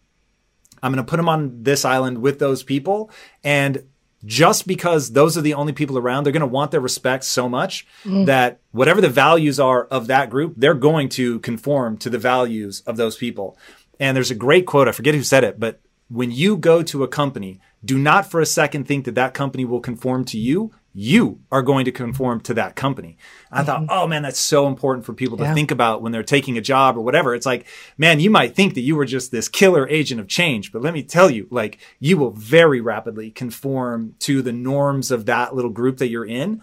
I'm 0.81 0.91
going 0.93 1.03
to 1.03 1.10
put 1.10 1.18
them 1.18 1.30
on 1.30 1.64
this 1.64 1.85
island 1.85 2.19
with 2.19 2.39
those 2.39 2.64
people. 2.64 3.11
And 3.43 3.84
just 4.26 4.68
because 4.68 5.11
those 5.11 5.38
are 5.38 5.41
the 5.41 5.53
only 5.53 5.73
people 5.73 5.97
around, 5.97 6.23
they're 6.23 6.34
going 6.34 6.41
to 6.41 6.47
want 6.47 6.72
their 6.72 6.81
respect 6.81 7.23
so 7.23 7.47
much 7.47 7.88
mm. 8.03 8.26
that 8.26 8.60
whatever 8.72 8.99
the 9.01 9.10
values 9.10 9.60
are 9.60 9.85
of 9.85 10.07
that 10.07 10.30
group, 10.30 10.56
they're 10.57 10.73
going 10.73 11.10
to 11.10 11.39
conform 11.39 11.97
to 11.97 12.10
the 12.10 12.18
values 12.18 12.81
of 12.85 12.97
those 12.97 13.15
people. 13.15 13.57
And 13.99 14.15
there's 14.15 14.31
a 14.31 14.35
great 14.35 14.65
quote, 14.65 14.88
I 14.88 14.91
forget 14.91 15.15
who 15.15 15.23
said 15.23 15.43
it, 15.43 15.60
but 15.60 15.80
when 16.10 16.31
you 16.31 16.57
go 16.57 16.81
to 16.84 17.03
a 17.03 17.07
company, 17.07 17.60
do 17.85 17.97
not 17.97 18.30
for 18.30 18.41
a 18.41 18.45
second 18.45 18.85
think 18.85 19.06
that 19.06 19.15
that 19.15 19.34
company 19.34 19.64
will 19.64 19.80
conform 19.80 20.26
to 20.26 20.38
you 20.38 20.73
you 20.94 21.40
are 21.52 21.61
going 21.61 21.86
to 21.86 21.91
conform 21.91 22.41
to 22.41 22.53
that 22.56 22.76
company. 22.76 23.18
I 23.52 23.57
mm-hmm. 23.57 23.66
thought, 23.66 23.86
oh 23.90 24.07
man, 24.07 24.24
that's 24.24 24.40
so 24.40 24.68
important 24.68 25.06
for 25.06 25.14
people 25.14 25.38
to 25.38 25.44
yeah. 25.44 25.53
think 25.53 25.72
about 25.72 26.02
when 26.02 26.11
they're 26.11 26.24
taking 26.24 26.57
a 26.57 26.61
job 26.61 26.98
or 26.98 27.02
whatever. 27.02 27.36
It's 27.36 27.45
like, 27.45 27.68
man, 27.98 28.20
you 28.20 28.30
might 28.30 28.56
think 28.56 28.74
that 28.74 28.82
you 28.82 28.95
were 28.95 29.06
just 29.06 29.32
this 29.32 29.48
killer 29.48 29.88
agent 29.88 30.20
of 30.20 30.28
change, 30.28 30.72
but 30.72 30.82
let 30.82 30.94
me 30.94 31.03
tell 31.03 31.30
you, 31.30 31.48
like, 31.52 31.80
you 31.99 32.18
will 32.18 32.32
very 32.32 32.82
rapidly 32.82 33.30
conform 33.32 34.16
to 34.20 34.41
the 34.41 34.52
norms 34.52 35.11
of 35.11 35.28
that 35.28 35.56
little 35.56 35.72
group 35.72 35.98
that 35.98 36.10
you're 36.10 36.26
in. 36.26 36.61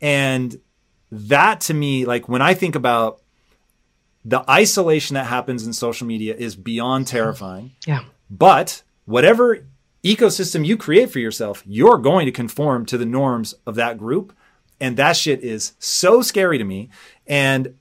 And 0.00 0.60
that 1.10 1.60
to 1.62 1.74
me, 1.74 2.06
like, 2.06 2.28
when 2.28 2.42
I 2.42 2.54
think 2.54 2.74
about 2.74 3.20
the 4.24 4.44
isolation 4.50 5.14
that 5.14 5.26
happens 5.26 5.66
in 5.66 5.72
social 5.72 6.06
media 6.06 6.34
is 6.34 6.56
beyond 6.56 7.06
terrifying. 7.06 7.72
Yeah. 7.86 8.04
But 8.28 8.82
whatever 9.04 9.66
ecosystem 10.04 10.64
you 10.64 10.76
create 10.76 11.10
for 11.10 11.18
yourself, 11.18 11.62
you're 11.66 11.98
going 11.98 12.26
to 12.26 12.32
conform 12.32 12.86
to 12.86 12.98
the 12.98 13.06
norms 13.06 13.54
of 13.66 13.74
that 13.76 13.98
group. 13.98 14.32
And 14.80 14.96
that 14.96 15.16
shit 15.16 15.42
is 15.42 15.72
so 15.78 16.22
scary 16.22 16.58
to 16.58 16.64
me. 16.64 16.90
And 17.26 17.76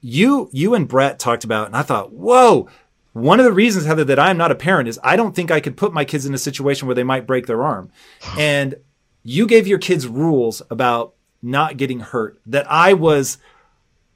you, 0.00 0.48
you 0.52 0.74
and 0.74 0.88
Brett 0.88 1.18
talked 1.18 1.44
about, 1.44 1.66
and 1.66 1.76
I 1.76 1.82
thought, 1.82 2.12
whoa, 2.12 2.68
one 3.12 3.40
of 3.40 3.44
the 3.44 3.52
reasons, 3.52 3.86
Heather, 3.86 4.04
that 4.04 4.18
I'm 4.18 4.38
not 4.38 4.52
a 4.52 4.56
parent 4.56 4.88
is 4.88 4.98
I 5.02 5.16
don't 5.16 5.34
think 5.34 5.50
I 5.50 5.60
could 5.60 5.76
put 5.76 5.92
my 5.92 6.04
kids 6.04 6.26
in 6.26 6.34
a 6.34 6.38
situation 6.38 6.86
where 6.86 6.94
they 6.94 7.04
might 7.04 7.26
break 7.26 7.46
their 7.46 7.62
arm. 7.62 7.90
And 8.38 8.76
you 9.22 9.46
gave 9.46 9.66
your 9.66 9.78
kids 9.78 10.06
rules 10.06 10.62
about 10.70 11.14
not 11.42 11.76
getting 11.76 12.00
hurt 12.00 12.40
that 12.46 12.70
I 12.70 12.94
was, 12.94 13.36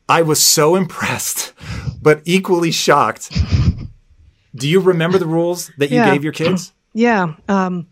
I 0.09 0.23
was 0.23 0.43
so 0.43 0.77
impressed, 0.77 1.53
but 2.03 2.23
equally 2.25 2.71
shocked. 2.71 3.31
Do 4.55 4.69
you 4.69 4.81
remember 4.81 5.19
the 5.19 5.27
rules 5.27 5.71
that 5.79 5.91
you 5.91 5.97
yeah. 5.97 6.11
gave 6.13 6.23
your 6.23 6.33
kids? 6.33 6.73
Yeah. 6.95 7.35
Um, 7.49 7.89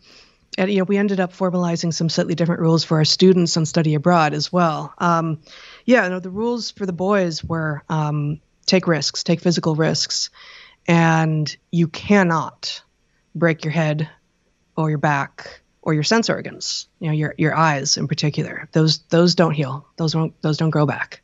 and, 0.57 0.71
you 0.71 0.79
know, 0.79 0.85
we 0.85 0.97
ended 0.97 1.19
up 1.19 1.33
formalizing 1.33 1.93
some 1.93 2.09
slightly 2.09 2.35
different 2.35 2.61
rules 2.61 2.85
for 2.85 2.99
our 2.99 3.05
students 3.05 3.57
on 3.57 3.67
study 3.67 3.95
abroad 3.95 4.33
as 4.35 4.53
well. 4.53 4.95
Um, 4.99 5.41
yeah, 5.85 6.09
no, 6.09 6.21
the 6.21 6.31
rules 6.31 6.71
for 6.71 6.87
the 6.87 6.93
boys 6.93 7.43
were 7.43 7.83
um, 7.89 8.41
take 8.67 8.87
risks, 8.87 9.25
take 9.25 9.41
physical 9.41 9.75
risks, 9.75 10.31
and 10.87 11.55
you 11.71 11.89
cannot 11.89 12.83
break 13.35 13.65
your 13.65 13.73
head 13.73 14.09
or 14.77 14.91
your 14.91 14.99
back 14.99 15.63
or 15.81 15.95
your 15.95 16.03
sense 16.03 16.31
organs. 16.31 16.87
You 17.01 17.09
know, 17.09 17.15
your 17.15 17.35
your 17.39 17.55
eyes 17.55 17.97
in 17.97 18.07
particular. 18.07 18.69
Those 18.73 18.99
those 19.09 19.35
don't 19.35 19.53
heal. 19.53 19.87
Those 19.97 20.13
don't 20.13 20.41
those 20.43 20.59
don't 20.59 20.71
grow 20.71 20.87
back. 20.87 21.23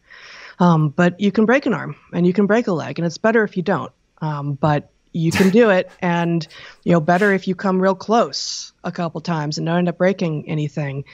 Um, 0.59 0.89
but 0.89 1.21
you 1.21 1.31
can 1.31 1.47
break 1.47 1.67
an 1.67 1.75
arm 1.75 1.97
and 2.13 2.27
you 2.27 2.33
can 2.33 2.47
break 2.47 2.67
a 2.67 2.73
leg, 2.73 2.99
and 2.99 3.07
it's 3.07 3.19
better 3.19 3.45
if 3.45 3.57
you 3.57 3.63
don't. 3.63 3.93
Um, 4.21 4.55
but 4.55 4.91
you 5.13 5.31
can 5.31 5.51
do 5.51 5.71
it. 5.71 5.91
And 6.01 6.47
you 6.85 6.93
know 6.93 7.01
better 7.01 7.33
if 7.33 7.49
you 7.49 7.55
come 7.55 7.81
real 7.81 7.95
close 7.95 8.73
a 8.85 8.93
couple 8.93 9.21
times 9.21 9.59
and 9.59 9.67
don't 9.67 9.79
end 9.79 9.89
up 9.89 9.99
breaking 9.99 10.49
anything. 10.49 11.05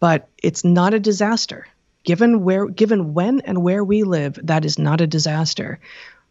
But 0.00 0.28
it's 0.42 0.64
not 0.64 0.94
a 0.94 1.00
disaster. 1.00 1.66
Given 2.04 2.44
where 2.44 2.66
given 2.66 3.14
when 3.14 3.40
and 3.40 3.62
where 3.62 3.84
we 3.84 4.02
live 4.04 4.38
that 4.44 4.64
is 4.64 4.78
not 4.78 5.00
a 5.00 5.06
disaster. 5.06 5.80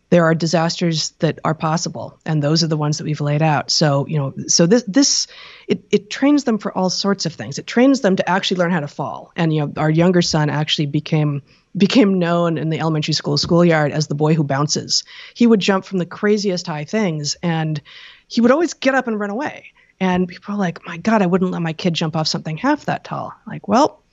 There 0.09 0.23
are 0.23 0.33
disasters 0.33 1.09
that 1.19 1.39
are 1.43 1.53
possible 1.53 2.17
and 2.25 2.41
those 2.41 2.63
are 2.63 2.67
the 2.67 2.77
ones 2.77 2.97
that 2.97 3.03
we've 3.03 3.19
laid 3.19 3.41
out. 3.41 3.69
So 3.69 4.07
you 4.07 4.17
know 4.17 4.33
so 4.47 4.65
this 4.65 4.83
this 4.87 5.27
it, 5.67 5.83
it 5.91 6.09
trains 6.09 6.45
them 6.45 6.57
for 6.59 6.75
all 6.75 6.89
sorts 6.89 7.25
of 7.25 7.33
things. 7.33 7.59
It 7.59 7.67
trains 7.67 8.01
them 8.01 8.15
to 8.15 8.29
actually 8.29 8.57
learn 8.57 8.71
how 8.71 8.79
to 8.79 8.87
fall. 8.87 9.31
And 9.35 9.53
you 9.53 9.65
know 9.65 9.73
our 9.77 9.89
younger 9.89 10.21
son 10.21 10.49
actually 10.49 10.85
became 10.87 11.41
became 11.77 12.19
known 12.19 12.57
in 12.57 12.69
the 12.69 12.79
elementary 12.79 13.13
school 13.13 13.37
schoolyard 13.37 13.91
as 13.91 14.07
the 14.07 14.15
boy 14.15 14.33
who 14.33 14.43
bounces. 14.43 15.03
He 15.33 15.47
would 15.47 15.59
jump 15.59 15.85
from 15.85 15.99
the 15.99 16.05
craziest 16.05 16.67
high 16.67 16.85
things 16.85 17.37
and 17.43 17.79
he 18.27 18.41
would 18.41 18.51
always 18.51 18.73
get 18.73 18.95
up 18.95 19.07
and 19.07 19.19
run 19.19 19.29
away. 19.29 19.67
And 19.99 20.27
people 20.27 20.55
are 20.55 20.57
like, 20.57 20.85
my 20.85 20.97
God, 20.97 21.21
I 21.21 21.27
wouldn't 21.27 21.51
let 21.51 21.61
my 21.61 21.73
kid 21.73 21.93
jump 21.93 22.15
off 22.15 22.27
something 22.27 22.57
half 22.57 22.85
that 22.85 23.03
tall. 23.03 23.33
Like, 23.45 23.67
well, 23.67 24.03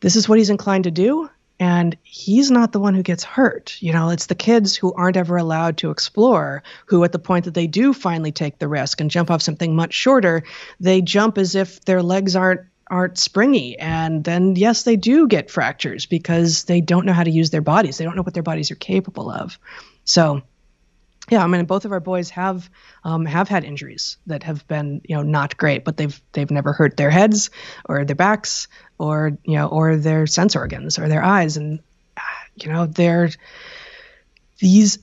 this 0.00 0.16
is 0.16 0.28
what 0.28 0.38
he's 0.38 0.50
inclined 0.50 0.84
to 0.84 0.90
do. 0.90 1.30
And 1.60 1.96
he's 2.02 2.50
not 2.50 2.72
the 2.72 2.80
one 2.80 2.94
who 2.94 3.04
gets 3.04 3.22
hurt. 3.22 3.76
You 3.80 3.92
know, 3.92 4.10
it's 4.10 4.26
the 4.26 4.34
kids 4.34 4.74
who 4.74 4.92
aren't 4.92 5.16
ever 5.16 5.36
allowed 5.36 5.76
to 5.78 5.90
explore, 5.90 6.64
who, 6.86 7.04
at 7.04 7.12
the 7.12 7.20
point 7.20 7.44
that 7.44 7.54
they 7.54 7.68
do 7.68 7.92
finally 7.92 8.32
take 8.32 8.58
the 8.58 8.66
risk 8.66 9.00
and 9.00 9.10
jump 9.10 9.30
off 9.30 9.42
something 9.42 9.76
much 9.76 9.92
shorter, 9.94 10.42
they 10.80 11.02
jump 11.02 11.38
as 11.38 11.54
if 11.54 11.84
their 11.84 12.02
legs 12.02 12.34
aren't 12.34 12.62
aren't 12.92 13.18
springy. 13.18 13.78
And 13.78 14.22
then 14.22 14.54
yes 14.54 14.82
they 14.82 14.96
do 14.96 15.26
get 15.26 15.50
fractures 15.50 16.04
because 16.04 16.64
they 16.64 16.82
don't 16.82 17.06
know 17.06 17.14
how 17.14 17.24
to 17.24 17.30
use 17.30 17.50
their 17.50 17.62
bodies. 17.62 17.96
They 17.96 18.04
don't 18.04 18.14
know 18.14 18.22
what 18.22 18.34
their 18.34 18.42
bodies 18.42 18.70
are 18.70 18.76
capable 18.76 19.30
of. 19.30 19.58
So 20.04 20.42
yeah, 21.30 21.42
I 21.42 21.46
mean, 21.46 21.64
both 21.64 21.84
of 21.84 21.92
our 21.92 22.00
boys 22.00 22.30
have 22.30 22.68
um, 23.04 23.24
have 23.24 23.48
had 23.48 23.64
injuries 23.64 24.18
that 24.26 24.42
have 24.42 24.66
been, 24.66 25.00
you 25.08 25.16
know, 25.16 25.22
not 25.22 25.56
great, 25.56 25.84
but 25.84 25.96
they've 25.96 26.20
they've 26.32 26.50
never 26.50 26.72
hurt 26.72 26.96
their 26.96 27.10
heads 27.10 27.50
or 27.84 28.04
their 28.04 28.16
backs 28.16 28.68
or 28.98 29.38
you 29.44 29.54
know 29.54 29.68
or 29.68 29.96
their 29.96 30.26
sense 30.26 30.56
organs 30.56 30.98
or 30.98 31.08
their 31.08 31.22
eyes, 31.22 31.56
and 31.56 31.80
you 32.56 32.72
know 32.72 32.86
they're 32.86 33.30
these, 34.58 34.98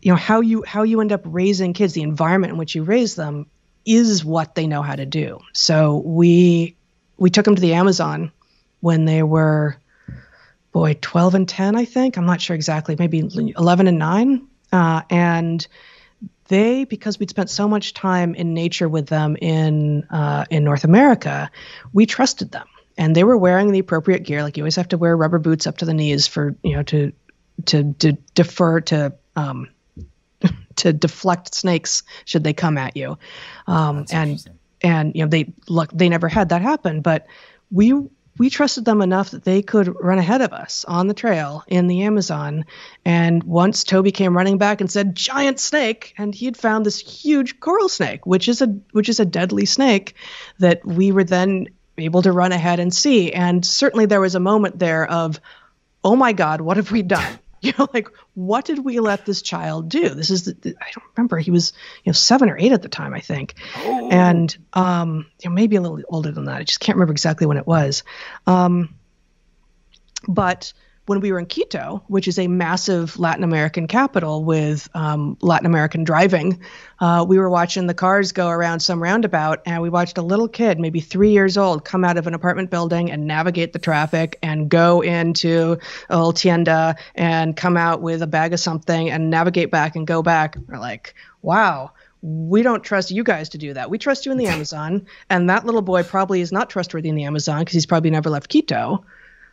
you 0.00 0.10
know, 0.10 0.16
how 0.16 0.40
you 0.40 0.64
how 0.66 0.82
you 0.82 1.00
end 1.00 1.12
up 1.12 1.22
raising 1.24 1.74
kids, 1.74 1.92
the 1.92 2.02
environment 2.02 2.52
in 2.52 2.58
which 2.58 2.74
you 2.74 2.82
raise 2.82 3.14
them 3.14 3.46
is 3.84 4.24
what 4.24 4.54
they 4.54 4.66
know 4.66 4.82
how 4.82 4.96
to 4.96 5.06
do. 5.06 5.40
So 5.52 5.98
we 5.98 6.76
we 7.16 7.30
took 7.30 7.44
them 7.44 7.54
to 7.54 7.62
the 7.62 7.74
Amazon 7.74 8.32
when 8.80 9.04
they 9.04 9.22
were 9.22 9.76
boy 10.72 10.98
12 11.00 11.36
and 11.36 11.48
10 11.48 11.76
i 11.76 11.84
think 11.84 12.16
i'm 12.16 12.26
not 12.26 12.40
sure 12.40 12.56
exactly 12.56 12.96
maybe 12.98 13.20
11 13.20 13.86
and 13.86 13.96
9 13.96 14.48
uh, 14.74 15.02
and 15.08 15.68
they, 16.48 16.84
because 16.84 17.18
we'd 17.18 17.30
spent 17.30 17.48
so 17.48 17.68
much 17.68 17.94
time 17.94 18.34
in 18.34 18.54
nature 18.54 18.88
with 18.88 19.06
them 19.06 19.36
in 19.40 20.04
uh, 20.10 20.44
in 20.50 20.64
North 20.64 20.84
America, 20.84 21.50
we 21.92 22.06
trusted 22.06 22.52
them, 22.52 22.66
and 22.98 23.14
they 23.14 23.24
were 23.24 23.36
wearing 23.36 23.72
the 23.72 23.78
appropriate 23.78 24.24
gear. 24.24 24.42
Like 24.42 24.56
you 24.56 24.62
always 24.62 24.76
have 24.76 24.88
to 24.88 24.98
wear 24.98 25.16
rubber 25.16 25.38
boots 25.38 25.66
up 25.66 25.78
to 25.78 25.84
the 25.84 25.94
knees 25.94 26.26
for 26.26 26.54
you 26.62 26.76
know 26.76 26.82
to 26.84 27.12
to, 27.66 27.94
to 27.94 28.12
defer 28.34 28.80
to 28.80 29.14
um, 29.36 29.68
to 30.76 30.92
deflect 30.92 31.54
snakes 31.54 32.02
should 32.24 32.44
they 32.44 32.52
come 32.52 32.78
at 32.78 32.96
you. 32.96 33.18
Um, 33.66 34.04
and 34.10 34.44
and 34.82 35.14
you 35.14 35.22
know 35.22 35.28
they 35.28 35.52
look 35.68 35.90
they 35.92 36.08
never 36.08 36.28
had 36.28 36.50
that 36.50 36.62
happen, 36.62 37.00
but 37.00 37.26
we 37.70 37.94
we 38.36 38.50
trusted 38.50 38.84
them 38.84 39.00
enough 39.00 39.30
that 39.30 39.44
they 39.44 39.62
could 39.62 39.94
run 40.00 40.18
ahead 40.18 40.40
of 40.40 40.52
us 40.52 40.84
on 40.86 41.06
the 41.06 41.14
trail 41.14 41.62
in 41.68 41.86
the 41.86 42.02
Amazon. 42.02 42.64
And 43.04 43.44
once 43.44 43.84
Toby 43.84 44.10
came 44.10 44.36
running 44.36 44.58
back 44.58 44.80
and 44.80 44.90
said, 44.90 45.14
"Giant 45.14 45.60
snake," 45.60 46.14
and 46.18 46.34
he 46.34 46.46
had 46.46 46.56
found 46.56 46.84
this 46.84 46.98
huge 46.98 47.60
coral 47.60 47.88
snake, 47.88 48.26
which 48.26 48.48
is 48.48 48.60
a 48.60 48.66
which 48.92 49.08
is 49.08 49.20
a 49.20 49.24
deadly 49.24 49.66
snake, 49.66 50.14
that 50.58 50.84
we 50.84 51.12
were 51.12 51.24
then 51.24 51.68
able 51.96 52.22
to 52.22 52.32
run 52.32 52.52
ahead 52.52 52.80
and 52.80 52.92
see. 52.92 53.32
And 53.32 53.64
certainly 53.64 54.06
there 54.06 54.20
was 54.20 54.34
a 54.34 54.40
moment 54.40 54.78
there 54.78 55.08
of, 55.08 55.40
"Oh 56.02 56.16
my 56.16 56.32
God, 56.32 56.60
what 56.60 56.76
have 56.76 56.90
we 56.90 57.02
done?" 57.02 57.38
you 57.68 57.72
know 57.78 57.88
like 57.94 58.08
what 58.34 58.64
did 58.64 58.84
we 58.84 59.00
let 59.00 59.24
this 59.24 59.40
child 59.42 59.88
do? 59.88 60.10
This 60.10 60.30
is 60.30 60.44
the, 60.44 60.76
i 60.80 60.86
don't 60.94 61.06
remember. 61.16 61.38
He 61.38 61.50
was 61.50 61.72
you 62.04 62.10
know 62.10 62.14
seven 62.14 62.50
or 62.50 62.58
eight 62.58 62.72
at 62.72 62.82
the 62.82 62.88
time 62.88 63.14
i 63.14 63.20
think. 63.20 63.54
Oh. 63.78 64.08
and 64.10 64.56
um 64.72 65.26
you 65.42 65.48
know, 65.48 65.54
maybe 65.54 65.76
a 65.76 65.80
little 65.80 66.00
older 66.08 66.30
than 66.30 66.44
that. 66.44 66.56
I 66.56 66.64
just 66.64 66.80
can't 66.80 66.96
remember 66.96 67.12
exactly 67.12 67.46
when 67.46 67.56
it 67.56 67.66
was. 67.66 68.02
Um 68.46 68.94
but 70.28 70.72
when 71.06 71.20
we 71.20 71.32
were 71.32 71.38
in 71.38 71.46
Quito, 71.46 72.02
which 72.06 72.26
is 72.28 72.38
a 72.38 72.48
massive 72.48 73.18
Latin 73.18 73.44
American 73.44 73.86
capital 73.86 74.42
with 74.42 74.88
um, 74.94 75.36
Latin 75.42 75.66
American 75.66 76.04
driving, 76.04 76.60
uh, 77.00 77.24
we 77.28 77.38
were 77.38 77.50
watching 77.50 77.86
the 77.86 77.94
cars 77.94 78.32
go 78.32 78.48
around 78.48 78.80
some 78.80 79.02
roundabout, 79.02 79.60
and 79.66 79.82
we 79.82 79.90
watched 79.90 80.16
a 80.16 80.22
little 80.22 80.48
kid, 80.48 80.80
maybe 80.80 81.00
three 81.00 81.30
years 81.30 81.58
old, 81.58 81.84
come 81.84 82.04
out 82.04 82.16
of 82.16 82.26
an 82.26 82.32
apartment 82.34 82.70
building 82.70 83.10
and 83.10 83.26
navigate 83.26 83.72
the 83.72 83.78
traffic 83.78 84.38
and 84.42 84.70
go 84.70 85.02
into 85.02 85.78
a 86.08 86.16
little 86.16 86.32
tienda 86.32 86.96
and 87.14 87.56
come 87.56 87.76
out 87.76 88.00
with 88.00 88.22
a 88.22 88.26
bag 88.26 88.54
of 88.54 88.60
something 88.60 89.10
and 89.10 89.28
navigate 89.28 89.70
back 89.70 89.96
and 89.96 90.06
go 90.06 90.22
back. 90.22 90.56
We're 90.68 90.78
like, 90.78 91.14
wow 91.42 91.92
we 92.26 92.62
don't 92.62 92.82
trust 92.82 93.10
you 93.10 93.22
guys 93.22 93.50
to 93.50 93.58
do 93.58 93.74
that. 93.74 93.90
We 93.90 93.98
trust 93.98 94.24
you 94.24 94.32
in 94.32 94.38
the 94.38 94.46
Amazon. 94.54 95.06
And 95.28 95.50
that 95.50 95.66
little 95.66 95.82
boy 95.82 96.04
probably 96.04 96.40
is 96.40 96.52
not 96.52 96.70
trustworthy 96.70 97.10
in 97.10 97.16
the 97.16 97.24
Amazon 97.24 97.58
because 97.60 97.74
he's 97.74 97.84
probably 97.84 98.10
never 98.10 98.30
left 98.30 98.48
Quito. 98.48 99.04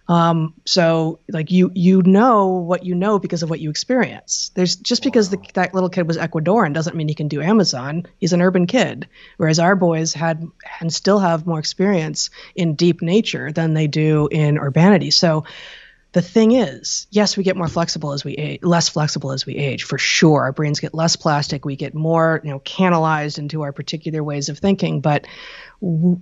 Um, 0.08 0.56
so 0.66 1.20
like 1.30 1.52
you 1.52 1.72
you 1.74 2.02
know 2.02 2.48
what 2.48 2.86
you 2.86 2.96
know 2.96 3.20
because 3.20 3.44
of 3.44 3.50
what 3.50 3.60
you 3.60 3.70
experience. 3.70 4.52
There's 4.56 4.76
just 4.76 5.04
because 5.04 5.30
the, 5.30 5.38
that 5.54 5.74
little 5.74 5.90
kid 5.90 6.08
was 6.08 6.18
Ecuadorian 6.18 6.74
doesn't 6.74 6.96
mean 6.96 7.08
he 7.08 7.14
can 7.14 7.28
do 7.28 7.42
Amazon. 7.42 8.08
He's 8.18 8.34
an 8.34 8.42
urban 8.42 8.68
kid, 8.68 9.08
whereas 9.38 9.60
our 9.60 9.76
boys 9.76 10.14
had 10.14 10.46
and 10.80 10.94
still 10.94 11.20
have 11.20 11.48
more 11.48 11.60
experience 11.60 12.30
in 12.56 12.76
deep 12.76 13.02
nature 13.02 13.52
than 13.52 13.74
they 13.74 13.88
do 13.88 14.28
in 14.32 14.58
urbanity. 14.58 15.12
So 15.12 15.46
the 16.14 16.22
thing 16.22 16.52
is, 16.52 17.08
yes, 17.10 17.38
we 17.38 17.44
get 17.44 17.56
more 17.56 17.70
flexible 17.70 18.12
as 18.12 18.26
we 18.26 18.34
age, 18.34 18.64
less 18.64 18.90
flexible 18.90 19.32
as 19.32 19.46
we 19.46 19.56
age, 19.56 19.84
for 19.84 19.98
sure. 19.98 20.42
Our 20.42 20.52
brains 20.52 20.82
get 20.82 20.94
less 20.94 21.16
plastic. 21.16 21.64
We 21.64 21.78
get 21.78 21.96
more, 21.96 22.42
you 22.44 22.50
know, 22.50 22.60
canalized 22.60 23.40
into 23.40 23.62
our 23.62 23.72
particular 23.72 24.22
ways 24.22 24.50
of 24.50 24.60
thinking. 24.60 25.00
But 25.00 25.26
w- 25.82 26.20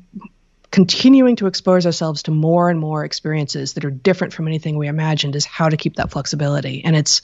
continuing 0.72 1.36
to 1.38 1.48
expose 1.48 1.86
ourselves 1.86 2.24
to 2.24 2.32
more 2.32 2.70
and 2.70 2.80
more 2.80 3.04
experiences 3.04 3.74
that 3.74 3.86
are 3.86 3.92
different 3.92 4.34
from 4.34 4.48
anything 4.48 4.78
we 4.78 4.88
imagined 4.88 5.36
is 5.36 5.46
how 5.46 5.70
to 5.70 5.78
keep 5.78 5.96
that 5.96 6.12
flexibility. 6.12 6.84
And 6.84 6.96
it's, 6.96 7.22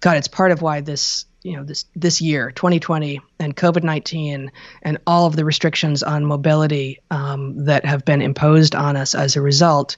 God, 0.00 0.16
it's 0.16 0.28
part 0.28 0.52
of 0.52 0.62
why 0.62 0.80
this, 0.80 1.24
you 1.42 1.56
know, 1.56 1.64
this 1.64 1.84
this 1.94 2.20
year, 2.20 2.50
2020, 2.50 3.20
and 3.38 3.56
COVID-19, 3.56 4.50
and 4.82 4.98
all 5.06 5.26
of 5.26 5.36
the 5.36 5.44
restrictions 5.44 6.02
on 6.02 6.24
mobility 6.24 7.00
um, 7.10 7.64
that 7.64 7.84
have 7.84 8.04
been 8.04 8.22
imposed 8.22 8.74
on 8.74 8.96
us 8.96 9.14
as 9.14 9.36
a 9.36 9.40
result, 9.40 9.96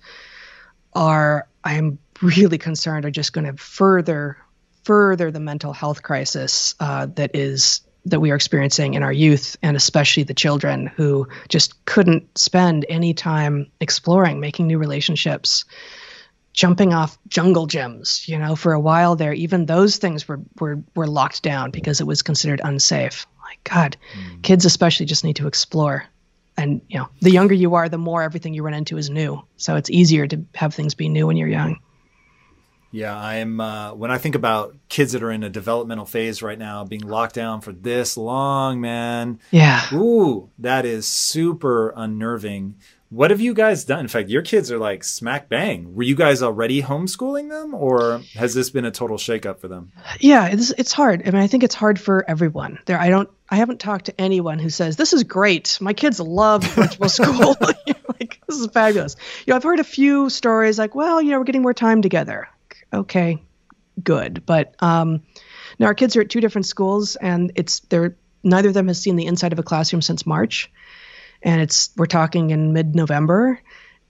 are 0.94 1.48
I'm 1.64 1.98
really 2.22 2.58
concerned 2.58 3.04
are 3.04 3.10
just 3.10 3.32
going 3.32 3.46
to 3.46 3.56
further 3.56 4.38
further 4.84 5.30
the 5.30 5.40
mental 5.40 5.72
health 5.72 6.02
crisis 6.02 6.74
uh, 6.80 7.06
that 7.06 7.32
is 7.34 7.82
that 8.10 8.20
we 8.20 8.30
are 8.30 8.36
experiencing 8.36 8.94
in 8.94 9.02
our 9.02 9.12
youth 9.12 9.56
and 9.62 9.76
especially 9.76 10.22
the 10.22 10.34
children 10.34 10.86
who 10.86 11.28
just 11.48 11.84
couldn't 11.84 12.36
spend 12.36 12.86
any 12.88 13.14
time 13.14 13.70
exploring 13.80 14.40
making 14.40 14.66
new 14.66 14.78
relationships 14.78 15.64
jumping 16.52 16.92
off 16.92 17.16
jungle 17.28 17.68
gyms 17.68 18.26
you 18.26 18.36
know 18.38 18.56
for 18.56 18.72
a 18.72 18.80
while 18.80 19.14
there. 19.14 19.32
Even 19.32 19.64
those 19.64 19.98
things 19.98 20.26
were 20.26 20.40
were, 20.58 20.82
were 20.94 21.06
locked 21.06 21.42
down 21.42 21.70
because 21.70 22.00
it 22.00 22.06
was 22.06 22.22
considered 22.22 22.60
unsafe. 22.62 23.26
Like 23.42 23.62
god 23.62 23.96
mm. 24.12 24.42
kids 24.42 24.64
especially 24.64 25.06
just 25.06 25.24
need 25.24 25.36
to 25.36 25.46
explore. 25.46 26.04
And 26.56 26.80
you 26.88 26.98
know 26.98 27.08
the 27.20 27.30
younger 27.30 27.54
you 27.54 27.76
are 27.76 27.88
the 27.88 27.98
more 27.98 28.22
everything 28.22 28.54
you 28.54 28.64
run 28.64 28.74
into 28.74 28.98
is 28.98 29.08
new. 29.08 29.42
So 29.56 29.76
it's 29.76 29.88
easier 29.88 30.26
to 30.26 30.44
have 30.54 30.74
things 30.74 30.94
be 30.94 31.08
new 31.08 31.28
when 31.28 31.36
you're 31.36 31.48
young 31.48 31.78
yeah, 32.90 33.16
I'm. 33.16 33.60
Uh, 33.60 33.92
when 33.94 34.10
I 34.10 34.18
think 34.18 34.34
about 34.34 34.74
kids 34.88 35.12
that 35.12 35.22
are 35.22 35.30
in 35.30 35.42
a 35.42 35.50
developmental 35.50 36.06
phase 36.06 36.42
right 36.42 36.58
now, 36.58 36.84
being 36.84 37.02
locked 37.02 37.34
down 37.34 37.60
for 37.60 37.72
this 37.72 38.16
long, 38.16 38.80
man. 38.80 39.40
Yeah. 39.50 39.82
Ooh, 39.92 40.50
that 40.58 40.86
is 40.86 41.06
super 41.06 41.92
unnerving. 41.94 42.76
What 43.10 43.30
have 43.30 43.40
you 43.40 43.54
guys 43.54 43.84
done? 43.84 44.00
In 44.00 44.08
fact, 44.08 44.28
your 44.28 44.42
kids 44.42 44.70
are 44.70 44.78
like 44.78 45.02
smack 45.02 45.48
bang. 45.48 45.94
Were 45.94 46.02
you 46.02 46.14
guys 46.14 46.42
already 46.42 46.82
homeschooling 46.82 47.50
them, 47.50 47.74
or 47.74 48.22
has 48.34 48.54
this 48.54 48.70
been 48.70 48.84
a 48.84 48.90
total 48.90 49.16
shakeup 49.16 49.60
for 49.60 49.68
them? 49.68 49.92
Yeah, 50.18 50.46
it's 50.48 50.70
it's 50.70 50.92
hard. 50.92 51.22
I 51.26 51.30
mean, 51.30 51.42
I 51.42 51.46
think 51.46 51.64
it's 51.64 51.74
hard 51.74 52.00
for 52.00 52.24
everyone. 52.28 52.78
There, 52.86 52.98
I 52.98 53.10
don't. 53.10 53.28
I 53.50 53.56
haven't 53.56 53.80
talked 53.80 54.06
to 54.06 54.20
anyone 54.20 54.58
who 54.58 54.70
says 54.70 54.96
this 54.96 55.12
is 55.12 55.24
great. 55.24 55.78
My 55.80 55.92
kids 55.92 56.20
love 56.20 56.64
virtual 56.64 57.08
school. 57.08 57.56
like 57.60 58.40
this 58.46 58.58
is 58.58 58.66
fabulous. 58.68 59.16
You 59.46 59.52
know, 59.52 59.56
I've 59.56 59.62
heard 59.62 59.80
a 59.80 59.84
few 59.84 60.30
stories 60.30 60.78
like, 60.78 60.94
well, 60.94 61.20
you 61.20 61.30
know, 61.30 61.38
we're 61.38 61.44
getting 61.44 61.62
more 61.62 61.74
time 61.74 62.00
together 62.02 62.48
okay, 62.92 63.42
good. 64.02 64.44
But 64.46 64.74
um, 64.80 65.22
now 65.78 65.86
our 65.86 65.94
kids 65.94 66.16
are 66.16 66.22
at 66.22 66.30
two 66.30 66.40
different 66.40 66.66
schools, 66.66 67.16
and 67.16 67.52
it's 67.54 67.80
they're 67.80 68.16
neither 68.42 68.68
of 68.68 68.74
them 68.74 68.88
has 68.88 69.00
seen 69.00 69.16
the 69.16 69.26
inside 69.26 69.52
of 69.52 69.58
a 69.58 69.62
classroom 69.62 70.02
since 70.02 70.26
March, 70.26 70.70
and 71.42 71.60
it's 71.60 71.90
we're 71.96 72.06
talking 72.06 72.50
in 72.50 72.72
mid-November, 72.72 73.60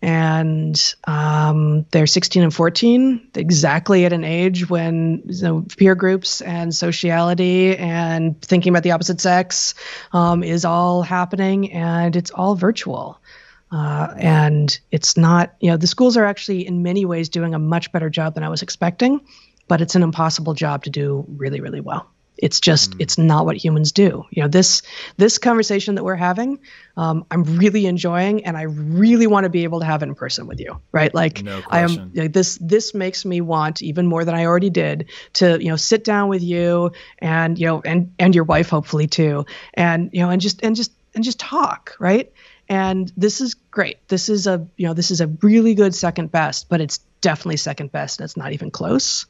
and 0.00 0.94
um, 1.04 1.84
they're 1.90 2.06
16 2.06 2.42
and 2.42 2.54
14, 2.54 3.30
exactly 3.34 4.04
at 4.04 4.12
an 4.12 4.24
age 4.24 4.68
when 4.70 5.22
you 5.26 5.42
know, 5.42 5.66
peer 5.76 5.94
groups 5.94 6.40
and 6.40 6.74
sociality 6.74 7.76
and 7.76 8.40
thinking 8.40 8.70
about 8.70 8.84
the 8.84 8.92
opposite 8.92 9.20
sex 9.20 9.74
um, 10.12 10.44
is 10.44 10.64
all 10.64 11.02
happening, 11.02 11.72
and 11.72 12.14
it's 12.14 12.30
all 12.30 12.54
virtual. 12.54 13.20
Uh, 13.70 14.14
and 14.16 14.78
it's 14.90 15.16
not, 15.16 15.54
you 15.60 15.70
know, 15.70 15.76
the 15.76 15.86
schools 15.86 16.16
are 16.16 16.24
actually 16.24 16.66
in 16.66 16.82
many 16.82 17.04
ways 17.04 17.28
doing 17.28 17.54
a 17.54 17.58
much 17.58 17.92
better 17.92 18.08
job 18.08 18.34
than 18.34 18.42
I 18.42 18.48
was 18.48 18.62
expecting, 18.62 19.20
but 19.66 19.80
it's 19.80 19.94
an 19.94 20.02
impossible 20.02 20.54
job 20.54 20.84
to 20.84 20.90
do 20.90 21.24
really, 21.28 21.60
really 21.60 21.80
well. 21.80 22.10
It's 22.38 22.60
just, 22.60 22.92
mm. 22.92 23.00
it's 23.00 23.18
not 23.18 23.44
what 23.46 23.56
humans 23.56 23.92
do. 23.92 24.24
You 24.30 24.42
know, 24.42 24.48
this 24.48 24.82
this 25.16 25.38
conversation 25.38 25.96
that 25.96 26.04
we're 26.04 26.14
having, 26.14 26.60
um, 26.96 27.26
I'm 27.30 27.42
really 27.42 27.86
enjoying, 27.86 28.44
and 28.44 28.56
I 28.56 28.62
really 28.62 29.26
want 29.26 29.44
to 29.44 29.50
be 29.50 29.64
able 29.64 29.80
to 29.80 29.86
have 29.86 30.02
it 30.02 30.08
in 30.08 30.14
person 30.14 30.46
with 30.46 30.60
you, 30.60 30.80
right? 30.92 31.12
Like, 31.12 31.42
no 31.42 31.60
I 31.68 31.80
am. 31.80 32.12
Like, 32.14 32.32
this 32.32 32.56
this 32.60 32.94
makes 32.94 33.24
me 33.24 33.40
want 33.40 33.82
even 33.82 34.06
more 34.06 34.24
than 34.24 34.36
I 34.36 34.46
already 34.46 34.70
did 34.70 35.10
to, 35.34 35.60
you 35.60 35.68
know, 35.68 35.76
sit 35.76 36.04
down 36.04 36.28
with 36.28 36.42
you 36.42 36.92
and 37.18 37.58
you 37.58 37.66
know, 37.66 37.82
and 37.84 38.14
and 38.20 38.34
your 38.34 38.44
wife 38.44 38.70
hopefully 38.70 39.08
too, 39.08 39.44
and 39.74 40.10
you 40.12 40.20
know, 40.20 40.30
and 40.30 40.40
just 40.40 40.62
and 40.62 40.76
just 40.76 40.92
and 41.16 41.24
just 41.24 41.40
talk, 41.40 41.96
right? 41.98 42.32
And 42.68 43.10
this 43.16 43.40
is 43.40 43.54
great. 43.54 44.06
This 44.08 44.28
is 44.28 44.46
a 44.46 44.66
you 44.76 44.86
know 44.86 44.94
this 44.94 45.10
is 45.10 45.20
a 45.20 45.26
really 45.26 45.74
good 45.74 45.94
second 45.94 46.30
best, 46.30 46.68
but 46.68 46.80
it's 46.80 46.98
definitely 47.20 47.56
second 47.56 47.92
best, 47.92 48.20
and 48.20 48.24
it's 48.24 48.36
not 48.36 48.52
even 48.52 48.70
close. 48.70 49.26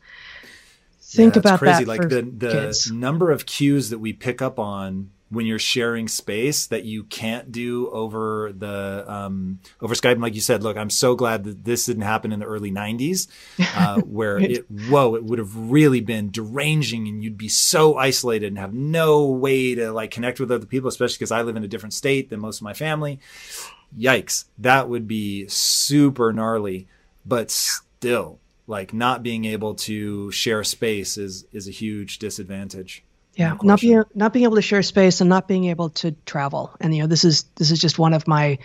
Think 1.01 1.37
yeah, 1.37 1.41
about 1.41 1.59
crazy. 1.61 1.85
that. 1.85 1.89
Like 1.89 2.09
the 2.09 2.23
the 2.23 2.51
kids. 2.51 2.91
number 2.91 3.31
of 3.31 3.47
cues 3.47 3.91
that 3.91 3.99
we 3.99 4.13
pick 4.13 4.43
up 4.43 4.59
on 4.59 5.11
when 5.31 5.45
you're 5.45 5.59
sharing 5.59 6.09
space 6.09 6.67
that 6.67 6.85
you 6.85 7.05
can't 7.05 7.53
do 7.53 7.91
over 7.91 8.53
the 8.57 9.05
um, 9.07 9.61
over 9.81 9.95
Skype. 9.95 10.13
And 10.13 10.23
like 10.23 10.35
you 10.35 10.41
said, 10.41 10.63
look, 10.63 10.77
I'm 10.77 10.91
so 10.91 11.15
glad 11.15 11.45
that 11.45 11.65
this 11.65 11.87
didn't 11.87 12.03
happen 12.03 12.33
in 12.33 12.41
the 12.41 12.47
early 12.47 12.71
'90s, 12.71 13.29
uh, 13.77 14.01
where 14.07 14.37
right. 14.37 14.51
it 14.51 14.71
whoa, 14.71 15.15
it 15.15 15.25
would 15.25 15.39
have 15.39 15.55
really 15.55 16.01
been 16.01 16.31
deranging, 16.31 17.09
and 17.09 17.23
you'd 17.23 17.39
be 17.39 17.49
so 17.49 17.97
isolated 17.97 18.49
and 18.49 18.59
have 18.59 18.73
no 18.73 19.27
way 19.27 19.75
to 19.75 19.93
like 19.93 20.11
connect 20.11 20.41
with 20.41 20.51
other 20.51 20.67
people, 20.67 20.89
especially 20.89 21.17
because 21.17 21.33
I 21.33 21.43
live 21.43 21.57
in 21.57 21.65
a 21.65 21.69
different 21.69 21.95
state 21.95 22.31
than 22.31 22.41
most 22.41 22.59
of 22.59 22.63
my 22.63 22.75
family. 22.75 23.21
Yikes, 23.99 24.45
that 24.59 24.89
would 24.89 25.09
be 25.09 25.47
super 25.49 26.33
gnarly, 26.33 26.87
but 27.25 27.51
still, 27.51 28.39
like 28.67 28.93
not 28.93 29.23
being 29.23 29.45
able 29.45 29.75
to 29.75 30.31
share 30.31 30.65
space 30.65 31.19
is 31.19 31.45
is 31.53 31.69
a 31.69 31.73
huge 31.73 32.19
disadvantage 32.19 33.05
yeah. 33.39 33.57
Not 33.63 33.81
being 33.81 34.03
not 34.17 34.33
being 34.33 34.45
able 34.45 34.57
to 34.57 34.63
share 34.63 34.83
space 34.83 35.21
and 35.21 35.31
not 35.31 35.47
being 35.47 35.67
able 35.67 35.91
to 35.91 36.11
travel. 36.27 36.75
And 36.81 36.93
you 36.95 37.03
know 37.03 37.07
this 37.07 37.25
is 37.25 37.45
this 37.55 37.71
is 37.71 37.79
just 37.79 37.97
one 37.97 38.13
of 38.13 38.27
my 38.27 38.59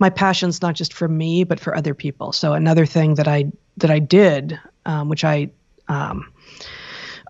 my 0.00 0.10
passions 0.10 0.60
not 0.60 0.74
just 0.74 0.92
for 0.92 1.06
me 1.06 1.44
but 1.44 1.60
for 1.60 1.76
other 1.76 1.94
people. 1.94 2.32
So 2.32 2.52
another 2.52 2.86
thing 2.86 3.14
that 3.14 3.28
i 3.28 3.52
that 3.76 3.90
i 3.92 4.00
did 4.00 4.58
um, 4.84 5.08
which 5.08 5.24
i 5.24 5.50
um, 5.86 6.32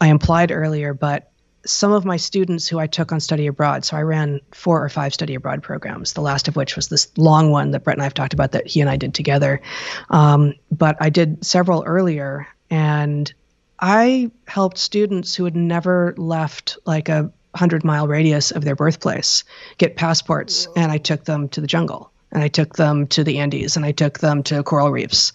i 0.01 0.09
implied 0.09 0.51
earlier 0.51 0.95
but 0.95 1.31
some 1.67 1.93
of 1.93 2.05
my 2.05 2.17
students 2.17 2.69
who 2.69 2.79
I 2.79 2.87
took 2.87 3.11
on 3.11 3.19
study 3.19 3.49
abroad, 3.49 3.85
so 3.85 3.97
I 3.97 4.03
ran 4.03 4.41
four 4.53 4.85
or 4.85 4.89
five 4.89 5.13
study 5.13 5.35
abroad 5.35 5.65
programs, 5.65 6.13
the 6.13 6.21
last 6.21 6.47
of 6.47 6.55
which 6.55 6.77
was 6.77 6.87
this 6.87 7.11
long 7.19 7.51
one 7.51 7.73
that 7.73 7.83
Brett 7.83 7.97
and 7.97 8.03
I 8.03 8.05
have 8.05 8.15
talked 8.15 8.35
about 8.35 8.53
that 8.53 8.69
he 8.69 8.81
and 8.81 8.89
I 8.89 8.97
did 8.97 9.15
together. 9.15 9.61
Um, 10.09 10.55
but 10.71 10.97
I 11.01 11.11
did 11.11 11.45
several 11.45 11.83
earlier, 11.83 12.47
and 12.71 13.33
I 13.79 14.31
helped 14.47 14.79
students 14.79 15.35
who 15.35 15.45
had 15.45 15.57
never 15.57 16.15
left 16.17 16.79
like 16.87 17.09
a 17.09 17.31
100 17.53 17.85
mile 17.85 18.07
radius 18.07 18.51
of 18.51 18.65
their 18.65 18.77
birthplace 18.77 19.45
get 19.79 19.97
passports, 19.97 20.69
and 20.77 20.93
I 20.93 20.99
took 20.99 21.25
them 21.25 21.49
to 21.51 21.61
the 21.61 21.67
jungle, 21.67 22.11
and 22.31 22.43
I 22.43 22.49
took 22.49 22.77
them 22.77 23.07
to 23.09 23.25
the 23.25 23.39
Andes, 23.39 23.77
and 23.77 23.85
I 23.85 23.93
took 23.93 24.19
them 24.19 24.43
to 24.45 24.63
coral 24.63 24.91
reefs. 24.91 25.33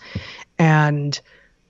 And 0.59 1.19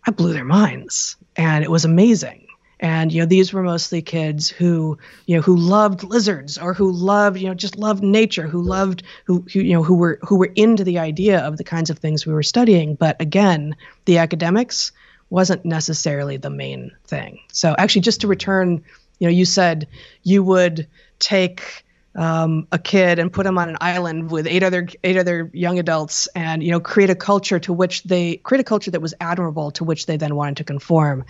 I 0.06 0.11
blew 0.11 0.34
their 0.34 0.45
minds, 0.45 1.15
and 1.35 1.64
it 1.64 1.72
was 1.72 1.85
amazing. 1.85 2.48
And 2.81 3.14
you 3.14 3.22
know, 3.22 3.27
these 3.27 3.53
were 3.53 3.61
mostly 3.61 4.02
kids 4.02 4.49
who 4.49 4.98
you 5.27 5.35
know 5.35 5.41
who 5.41 5.56
loved 5.56 6.03
lizards 6.03 6.57
or 6.57 6.73
who 6.73 6.91
loved 6.91 7.39
you 7.39 7.48
know 7.48 7.53
just 7.53 7.77
loved 7.77 8.03
nature, 8.03 8.48
who 8.48 8.61
loved 8.61 9.03
who, 9.26 9.45
who 9.53 9.60
you 9.60 9.73
know 9.73 9.84
who 9.84 9.95
were 9.95 10.19
who 10.23 10.38
were 10.38 10.52
into 10.56 10.84
the 10.84 10.98
idea 10.98 11.39
of 11.39 11.57
the 11.57 11.64
kinds 11.64 11.91
of 11.91 11.99
things 11.99 12.26
we 12.26 12.34
were 12.34 12.43
studying. 12.43 12.95
But 12.95 13.22
again, 13.22 13.76
the 14.06 14.18
academics 14.18 14.91
wasn't 15.32 15.66
necessarily 15.66 16.38
the 16.38 16.49
main 16.49 16.91
thing. 17.06 17.40
So 17.52 17.74
actually, 17.78 18.02
just 18.02 18.22
to 18.22 18.28
return, 18.28 18.84
you 19.18 19.28
know, 19.28 19.32
you 19.32 19.45
said 19.45 19.88
you 20.22 20.44
would 20.44 20.88
take 21.18 21.86
um, 22.16 22.68
a 22.74 22.78
kid 22.78 23.18
and 23.18 23.32
put 23.32 23.45
him 23.45 23.58
on 23.58 23.70
an 23.70 23.78
island 23.80 24.30
with 24.30 24.45
eight 24.45 24.62
other 24.62 24.90
eight 25.03 25.18
other 25.18 25.49
young 25.53 25.80
adults, 25.80 26.28
and 26.36 26.62
you 26.62 26.72
know, 26.72 26.82
create 26.82 27.10
a 27.10 27.16
culture 27.16 27.60
to 27.60 27.72
which 27.72 28.03
they 28.03 28.36
create 28.36 28.60
a 28.60 28.66
culture 28.66 28.91
that 28.91 29.02
was 29.02 29.14
admirable 29.22 29.72
to 29.72 29.86
which 29.86 30.06
they 30.06 30.18
then 30.18 30.36
wanted 30.36 30.58
to 30.58 30.66
conform. 30.66 31.24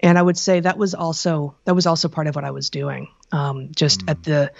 And 0.00 0.18
I 0.18 0.22
would 0.22 0.36
say 0.36 0.60
that 0.60 0.76
was 0.76 0.94
also 0.94 1.56
that 1.64 1.74
was 1.74 1.86
also 1.86 2.08
part 2.08 2.26
of 2.26 2.34
what 2.34 2.44
I 2.44 2.50
was 2.50 2.68
doing, 2.68 3.08
um, 3.32 3.70
just 3.74 4.04
mm. 4.04 4.10
at 4.10 4.22
the 4.22 4.52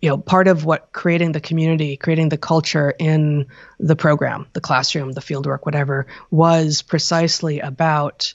you 0.00 0.08
know 0.08 0.18
part 0.18 0.48
of 0.48 0.64
what 0.64 0.92
creating 0.92 1.32
the 1.32 1.40
community 1.40 1.96
creating 1.96 2.28
the 2.28 2.38
culture 2.38 2.94
in 2.98 3.46
the 3.78 3.96
program 3.96 4.46
the 4.52 4.60
classroom 4.60 5.12
the 5.12 5.20
fieldwork 5.20 5.60
whatever 5.64 6.06
was 6.30 6.82
precisely 6.82 7.60
about 7.60 8.34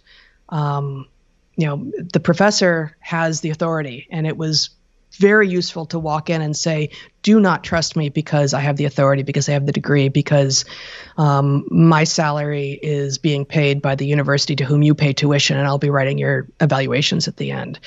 um, 0.50 1.08
you 1.56 1.68
know 1.68 1.92
the 2.14 2.20
professor 2.20 2.96
has 3.00 3.42
the 3.42 3.50
authority 3.50 4.08
and 4.12 4.28
it 4.28 4.38
was 4.38 4.70
very 5.16 5.50
useful 5.50 5.86
to 5.88 6.00
walk 6.00 6.30
in 6.30 6.42
and 6.42 6.56
say, 6.56 6.92
do 7.22 7.40
not 7.40 7.64
trust 7.64 7.96
me 7.96 8.10
because 8.10 8.54
I 8.54 8.60
have 8.60 8.78
the 8.78 8.86
authority, 8.86 9.24
because 9.24 9.50
I 9.50 9.54
have 9.54 9.66
the 9.66 9.72
degree, 9.72 10.10
because 10.10 10.66
um, 11.18 11.66
my 11.72 12.04
salary 12.04 12.78
is 12.82 13.18
being 13.18 13.46
paid 13.46 13.82
by 13.82 13.96
the 13.96 14.06
university 14.06 14.56
to 14.58 14.66
whom 14.66 14.84
you 14.84 14.94
pay 14.94 15.14
tuition, 15.14 15.58
and 15.58 15.66
I'll 15.66 15.80
be 15.80 15.90
writing 15.90 16.18
your 16.18 16.48
evaluations 16.62 17.28
at 17.28 17.38
the 17.38 17.52
end. 17.52 17.80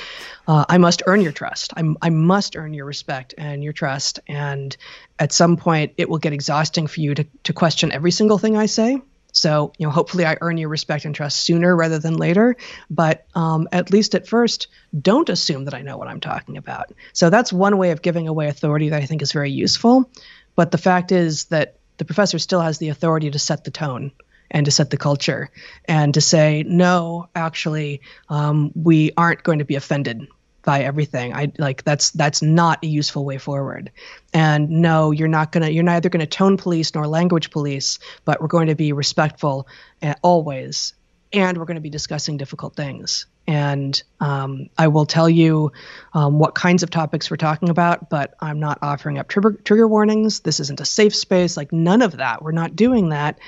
Uh, 0.49 0.65
I 0.69 0.79
must 0.79 1.03
earn 1.07 1.21
your 1.21 1.33
trust. 1.33 1.73
I'm, 1.77 1.97
I 2.03 2.11
must 2.11 2.57
earn 2.57 2.75
your 2.75 2.87
respect 2.87 3.35
and 3.39 3.63
your 3.63 3.73
trust. 3.73 4.19
And 4.27 4.77
at 5.19 5.33
some 5.33 5.57
point, 5.57 5.93
it 5.99 6.09
will 6.09 6.19
get 6.19 6.33
exhausting 6.33 6.87
for 6.89 7.01
you 7.01 7.15
to, 7.15 7.25
to 7.45 7.53
question 7.53 7.93
every 7.93 8.11
single 8.11 8.39
thing 8.39 8.57
I 8.57 8.67
say. 8.67 9.01
So, 9.33 9.73
you 9.79 9.87
know, 9.87 9.93
hopefully 9.93 10.25
I 10.25 10.37
earn 10.41 10.57
your 10.57 10.69
respect 10.69 11.05
and 11.05 11.15
trust 11.15 11.45
sooner 11.45 11.75
rather 11.77 11.99
than 11.99 12.17
later. 12.17 12.57
But 12.91 13.27
um, 13.35 13.69
at 13.73 13.91
least 13.91 14.15
at 14.15 14.27
first, 14.27 14.69
don't 14.99 15.29
assume 15.29 15.65
that 15.67 15.75
I 15.75 15.83
know 15.83 15.97
what 15.97 16.09
I'm 16.09 16.21
talking 16.21 16.57
about. 16.57 16.93
So 17.13 17.31
that's 17.31 17.53
one 17.53 17.77
way 17.77 17.91
of 17.91 18.03
giving 18.03 18.29
away 18.29 18.49
authority 18.49 18.89
that 18.89 19.03
I 19.03 19.07
think 19.07 19.23
is 19.23 19.33
very 19.33 19.51
useful. 19.51 20.11
But 20.57 20.71
the 20.71 20.79
fact 20.79 21.13
is 21.13 21.45
that 21.47 21.77
the 21.99 22.05
professor 22.05 22.39
still 22.39 22.61
has 22.61 22.79
the 22.79 22.89
authority 22.89 23.31
to 23.31 23.39
set 23.39 23.65
the 23.65 23.71
tone 23.71 24.13
and 24.51 24.65
to 24.65 24.73
set 24.73 24.91
the 24.91 24.97
culture 24.97 25.51
and 25.85 26.15
to 26.15 26.21
say, 26.21 26.65
no, 26.67 27.29
actually, 27.35 28.01
um, 28.29 28.73
we 28.75 29.13
aren't 29.17 29.43
going 29.43 29.59
to 29.59 29.65
be 29.65 29.75
offended 29.75 30.27
by 30.69 30.83
everything. 30.83 31.33
I 31.33 31.51
like 31.57 31.83
that's 31.83 32.11
that's 32.11 32.43
not 32.43 32.85
a 32.85 32.87
useful 32.87 33.25
way 33.25 33.39
forward. 33.39 33.91
And 34.35 34.69
no, 34.69 35.13
you're 35.13 35.27
not 35.27 35.51
gonna 35.51 35.71
you're 35.71 35.83
neither 35.83 36.11
gonna 36.11 36.27
tone 36.27 36.59
police 36.59 36.95
nor 36.95 37.07
language 37.07 37.51
police, 37.51 37.99
but 38.27 38.43
we're 38.43 38.49
going 38.49 38.67
to 38.67 38.75
be 38.75 38.93
respectful 38.93 39.67
uh, 40.03 40.13
always, 40.21 40.93
and 41.33 41.57
we're 41.57 41.65
going 41.65 41.77
to 41.77 41.81
be 41.81 41.89
discussing 41.89 42.37
difficult 42.37 42.77
things. 42.77 43.25
And 43.47 44.03
um, 44.21 44.69
I 44.77 44.89
will 44.89 45.07
tell 45.07 45.31
you 45.31 45.73
um, 46.13 46.39
what 46.39 46.55
kinds 46.55 46.83
of 46.83 46.91
topics 46.91 47.31
we're 47.31 47.39
talking 47.39 47.71
about, 47.71 48.11
but 48.11 48.35
I'm 48.39 48.61
not 48.61 48.81
offering 48.83 49.17
up 49.17 49.27
trigger, 49.27 49.53
trigger 49.53 49.89
warnings. 49.89 50.41
This 50.41 50.61
isn't 50.61 50.83
a 50.83 50.85
safe 50.85 51.17
space. 51.17 51.57
Like 51.57 51.73
none 51.73 52.03
of 52.03 52.19
that. 52.19 52.43
We're 52.43 52.53
not 52.53 52.77
doing 52.77 53.09
that. 53.09 53.39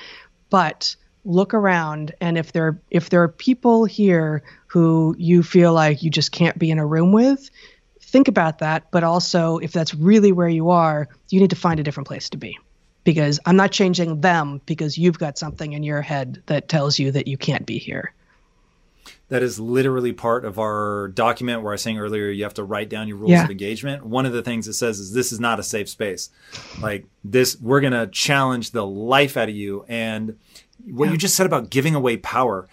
But 0.49 0.97
look 1.25 1.53
around 1.53 2.15
and 2.21 2.39
if 2.39 2.53
there 2.53 2.81
if 2.91 3.11
there 3.11 3.23
are 3.23 3.29
people 3.29 3.85
here 3.85 4.43
who 4.71 5.17
you 5.19 5.43
feel 5.43 5.73
like 5.73 6.03
you 6.03 6.11
just 6.11 6.31
can't 6.31 6.59
be 6.59 6.71
in 6.71 6.79
a 6.79 6.87
room 6.87 7.13
with 7.13 7.51
think 8.01 8.29
about 8.29 8.59
that 8.59 8.91
but 8.91 9.05
also 9.05 9.59
if 9.59 9.73
that's 9.73 9.95
really 9.95 10.33
where 10.33 10.49
you 10.49 10.71
are 10.71 11.09
you 11.29 11.41
need 11.41 11.51
to 11.51 11.57
find 11.57 11.81
a 11.81 11.83
different 11.83 12.07
place 12.07 12.29
to 12.29 12.37
be 12.37 12.59
because 13.05 13.41
i'm 13.47 13.57
not 13.57 13.73
changing 13.73 14.21
them 14.21 14.61
because 14.67 14.97
you've 14.97 15.19
got 15.19 15.39
something 15.39 15.73
in 15.73 15.83
your 15.83 16.03
head 16.03 16.43
that 16.47 16.69
tells 16.69 16.99
you 16.99 17.11
that 17.11 17.27
you 17.27 17.37
can't 17.37 17.67
be 17.67 17.79
here 17.79 18.13
that 19.31 19.45
is 19.45 19.61
literally 19.61 20.13
part 20.13 20.45
of 20.45 20.59
our 20.59 21.09
document 21.15 21.63
where 21.63 21.73
I 21.73 21.75
was 21.75 21.83
saying 21.83 21.99
earlier 21.99 22.31
you 22.31 22.43
have 22.43 22.55
to 22.55 22.65
write 22.65 22.89
down 22.89 23.07
your 23.07 23.17
rules 23.17 23.31
yeah. 23.31 23.45
of 23.45 23.51
engagement. 23.51 24.05
One 24.05 24.27
of 24.27 24.33
the 24.33 24.43
things 24.43 24.67
it 24.67 24.73
says 24.73 24.99
is 24.99 25.13
this 25.13 25.31
is 25.31 25.39
not 25.39 25.61
a 25.61 25.63
safe 25.63 25.89
space. 25.89 26.31
Like 26.81 27.07
this, 27.23 27.57
we're 27.61 27.81
gonna 27.81 28.09
challenge 28.09 28.73
the 28.73 28.85
life 28.85 29.37
out 29.37 29.49
of 29.49 29.55
you. 29.55 29.85
And 29.89 30.37
what 30.85 31.07
yeah. 31.07 31.13
you 31.13 31.17
just 31.17 31.37
said 31.37 31.47
about 31.47 31.71
giving 31.71 31.95
away 31.95 32.17
power, 32.17 32.69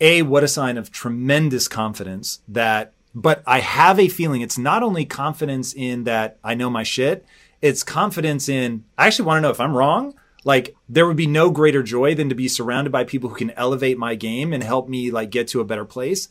a 0.00 0.22
what 0.22 0.44
a 0.44 0.48
sign 0.48 0.76
of 0.76 0.90
tremendous 0.90 1.68
confidence 1.68 2.40
that. 2.48 2.92
But 3.12 3.42
I 3.44 3.58
have 3.58 3.98
a 3.98 4.06
feeling 4.06 4.40
it's 4.40 4.56
not 4.56 4.84
only 4.84 5.04
confidence 5.04 5.74
in 5.74 6.04
that 6.04 6.38
I 6.44 6.54
know 6.54 6.70
my 6.70 6.84
shit. 6.84 7.26
It's 7.60 7.82
confidence 7.82 8.48
in 8.48 8.84
I 8.96 9.08
actually 9.08 9.26
want 9.26 9.38
to 9.38 9.40
know 9.42 9.50
if 9.50 9.60
I'm 9.60 9.76
wrong 9.76 10.14
like 10.44 10.74
there 10.88 11.06
would 11.06 11.16
be 11.16 11.26
no 11.26 11.50
greater 11.50 11.82
joy 11.82 12.14
than 12.14 12.28
to 12.28 12.34
be 12.34 12.48
surrounded 12.48 12.90
by 12.90 13.04
people 13.04 13.28
who 13.30 13.36
can 13.36 13.50
elevate 13.52 13.98
my 13.98 14.14
game 14.14 14.52
and 14.52 14.62
help 14.62 14.88
me 14.88 15.10
like 15.10 15.30
get 15.30 15.48
to 15.48 15.60
a 15.60 15.64
better 15.64 15.84
place 15.84 16.28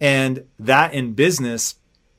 and 0.00 0.44
that 0.58 0.94
in 0.94 1.12
business 1.12 1.76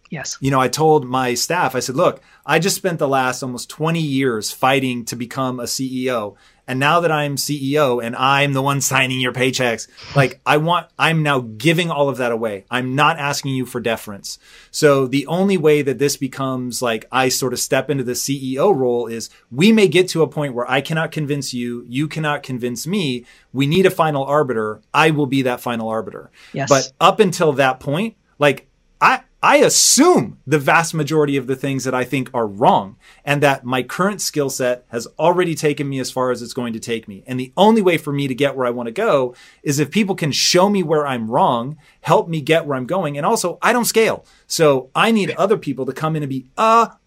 yes 0.10 0.38
you 0.42 0.52
know 0.52 0.60
i 0.60 0.68
told 0.68 1.06
my 1.06 1.34
staff 1.34 1.76
i 1.76 1.80
said 1.80 1.96
look 1.96 2.22
i 2.46 2.60
just 2.60 2.76
spent 2.76 3.00
the 3.00 3.08
last 3.08 3.44
almost 3.44 3.70
20 3.70 4.00
years 4.00 4.52
fighting 4.52 5.06
to 5.06 5.16
become 5.16 5.60
a 5.60 5.64
ceo 5.64 6.36
and 6.70 6.80
now 6.80 7.00
that 7.00 7.12
I'm 7.12 7.36
CEO 7.36 8.02
and 8.02 8.16
I'm 8.16 8.54
the 8.54 8.62
one 8.62 8.80
signing 8.80 9.20
your 9.20 9.34
paychecks, 9.34 9.88
like 10.16 10.40
I 10.46 10.58
want, 10.58 10.86
I'm 11.00 11.24
now 11.24 11.40
giving 11.40 11.90
all 11.90 12.10
of 12.10 12.18
that 12.18 12.32
away. 12.32 12.66
I'm 12.70 12.94
not 12.94 13.18
asking 13.18 13.56
you 13.56 13.66
for 13.66 13.82
deference. 13.82 14.38
So 14.70 15.08
the 15.08 15.26
only 15.26 15.58
way 15.58 15.82
that 15.82 15.98
this 15.98 16.16
becomes 16.16 16.80
like 16.80 17.08
I 17.12 17.30
sort 17.30 17.54
of 17.54 17.60
step 17.60 17.90
into 17.90 18.04
the 18.04 18.12
CEO 18.12 18.74
role 18.74 19.08
is 19.08 19.32
we 19.50 19.72
may 19.72 19.88
get 19.88 20.10
to 20.10 20.22
a 20.22 20.28
point 20.28 20.54
where 20.54 20.70
I 20.70 20.82
cannot 20.82 21.12
convince 21.12 21.56
you, 21.56 21.84
you 21.88 22.08
cannot 22.08 22.44
convince 22.44 22.86
me. 22.86 23.26
We 23.52 23.66
need 23.66 23.88
a 23.88 23.92
final 23.92 24.24
arbiter. 24.24 24.80
I 24.94 25.10
will 25.10 25.26
be 25.26 25.42
that 25.42 25.62
final 25.62 25.90
arbiter. 25.90 26.30
Yes. 26.54 26.70
But 26.70 26.94
up 27.02 27.20
until 27.20 27.54
that 27.54 27.80
point, 27.80 28.16
like 28.38 28.68
I, 29.02 29.22
I 29.42 29.58
assume 29.58 30.38
the 30.46 30.60
vast 30.60 30.94
majority 30.94 31.38
of 31.38 31.48
the 31.48 31.56
things 31.56 31.86
that 31.86 31.96
I 31.96 32.04
think 32.04 32.30
are 32.34 32.46
wrong 32.46 32.98
and 33.24 33.42
that 33.42 33.64
my 33.64 33.84
current 33.84 34.20
skill 34.20 34.50
set 34.50 34.84
has 34.90 35.08
already 35.18 35.56
taken 35.56 35.88
me 35.88 36.00
as 36.00 36.12
far 36.12 36.32
as 36.32 36.42
it's 36.42 36.52
going 36.52 36.74
to 36.74 36.80
take 36.80 37.08
me. 37.08 37.24
And 37.26 37.40
the 37.40 37.54
only 37.56 37.82
way 37.82 37.98
for 37.98 38.12
me 38.12 38.28
to 38.28 38.36
get 38.36 38.58
where 38.58 38.68
I 38.68 38.72
want 38.72 38.88
to 38.88 38.92
go 38.92 39.34
is 39.64 39.80
if 39.80 39.92
people 39.92 40.16
can 40.16 40.34
show 40.34 40.70
me 40.70 40.84
where 40.84 41.08
I'm 41.08 41.32
wrong, 41.32 41.78
help 42.02 42.28
me 42.28 42.42
get 42.42 42.66
where 42.66 42.78
I'm 42.78 42.86
going. 42.86 43.16
And 43.16 43.26
also 43.26 43.58
I 43.62 43.72
don't 43.72 43.86
scale. 43.86 44.26
So 44.46 44.90
I 44.94 45.12
need 45.12 45.32
other 45.32 45.58
people 45.58 45.86
to 45.86 45.94
come 45.94 46.18
in 46.18 46.24
and 46.24 46.30
be 46.30 46.50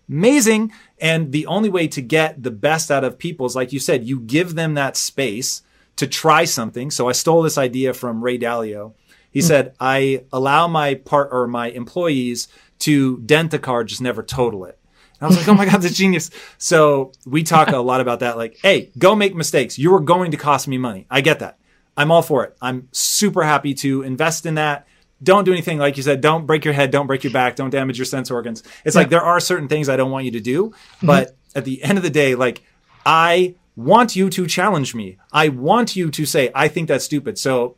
amazing. 0.08 0.72
And 1.02 1.32
the 1.32 1.46
only 1.46 1.68
way 1.68 1.86
to 1.88 2.00
get 2.00 2.42
the 2.42 2.50
best 2.50 2.90
out 2.90 3.04
of 3.04 3.18
people 3.18 3.44
is 3.44 3.54
like 3.54 3.74
you 3.74 3.80
said, 3.80 4.04
you 4.04 4.20
give 4.20 4.54
them 4.54 4.72
that 4.74 4.96
space 4.96 5.60
to 5.96 6.06
try 6.06 6.46
something. 6.46 6.90
So 6.90 7.10
I 7.10 7.12
stole 7.12 7.42
this 7.42 7.58
idea 7.58 7.92
from 7.92 8.24
Ray 8.24 8.38
Dalio 8.38 8.94
he 9.32 9.40
mm-hmm. 9.40 9.46
said, 9.48 9.74
I 9.80 10.24
allow 10.32 10.68
my 10.68 10.94
part 10.94 11.30
or 11.32 11.46
my 11.48 11.70
employees 11.70 12.48
to 12.80 13.18
dent 13.18 13.50
the 13.50 13.58
car, 13.58 13.84
just 13.84 14.00
never 14.00 14.22
total 14.22 14.64
it. 14.66 14.78
I 15.20 15.26
was 15.26 15.36
like, 15.36 15.46
oh 15.48 15.54
my 15.54 15.66
God, 15.66 15.80
that's 15.80 15.96
genius. 15.96 16.30
So 16.58 17.12
we 17.24 17.44
talk 17.44 17.68
a 17.68 17.78
lot 17.78 18.00
about 18.00 18.20
that. 18.20 18.36
Like, 18.36 18.58
hey, 18.60 18.90
go 18.98 19.14
make 19.14 19.36
mistakes. 19.36 19.78
You 19.78 19.94
are 19.94 20.00
going 20.00 20.32
to 20.32 20.36
cost 20.36 20.66
me 20.66 20.78
money. 20.78 21.06
I 21.08 21.20
get 21.20 21.38
that. 21.38 21.58
I'm 21.96 22.10
all 22.10 22.22
for 22.22 22.44
it. 22.44 22.56
I'm 22.60 22.88
super 22.90 23.44
happy 23.44 23.74
to 23.74 24.02
invest 24.02 24.46
in 24.46 24.56
that. 24.56 24.86
Don't 25.22 25.44
do 25.44 25.52
anything 25.52 25.78
like 25.78 25.96
you 25.96 26.02
said. 26.02 26.20
Don't 26.20 26.46
break 26.46 26.64
your 26.64 26.74
head. 26.74 26.90
Don't 26.90 27.06
break 27.06 27.22
your 27.22 27.32
back. 27.32 27.54
Don't 27.54 27.70
damage 27.70 27.98
your 27.98 28.04
sense 28.04 28.30
organs. 28.30 28.64
It's 28.84 28.96
yeah. 28.96 29.02
like 29.02 29.10
there 29.10 29.22
are 29.22 29.38
certain 29.38 29.68
things 29.68 29.88
I 29.88 29.96
don't 29.96 30.10
want 30.10 30.24
you 30.24 30.32
to 30.32 30.40
do, 30.40 30.70
mm-hmm. 30.70 31.06
but 31.06 31.36
at 31.54 31.64
the 31.64 31.82
end 31.84 31.98
of 31.98 32.02
the 32.02 32.10
day, 32.10 32.34
like 32.34 32.62
I 33.06 33.54
want 33.76 34.16
you 34.16 34.28
to 34.30 34.46
challenge 34.48 34.94
me. 34.94 35.18
I 35.30 35.50
want 35.50 35.94
you 35.94 36.10
to 36.10 36.26
say 36.26 36.50
I 36.54 36.66
think 36.66 36.88
that's 36.88 37.04
stupid. 37.04 37.38
So 37.38 37.76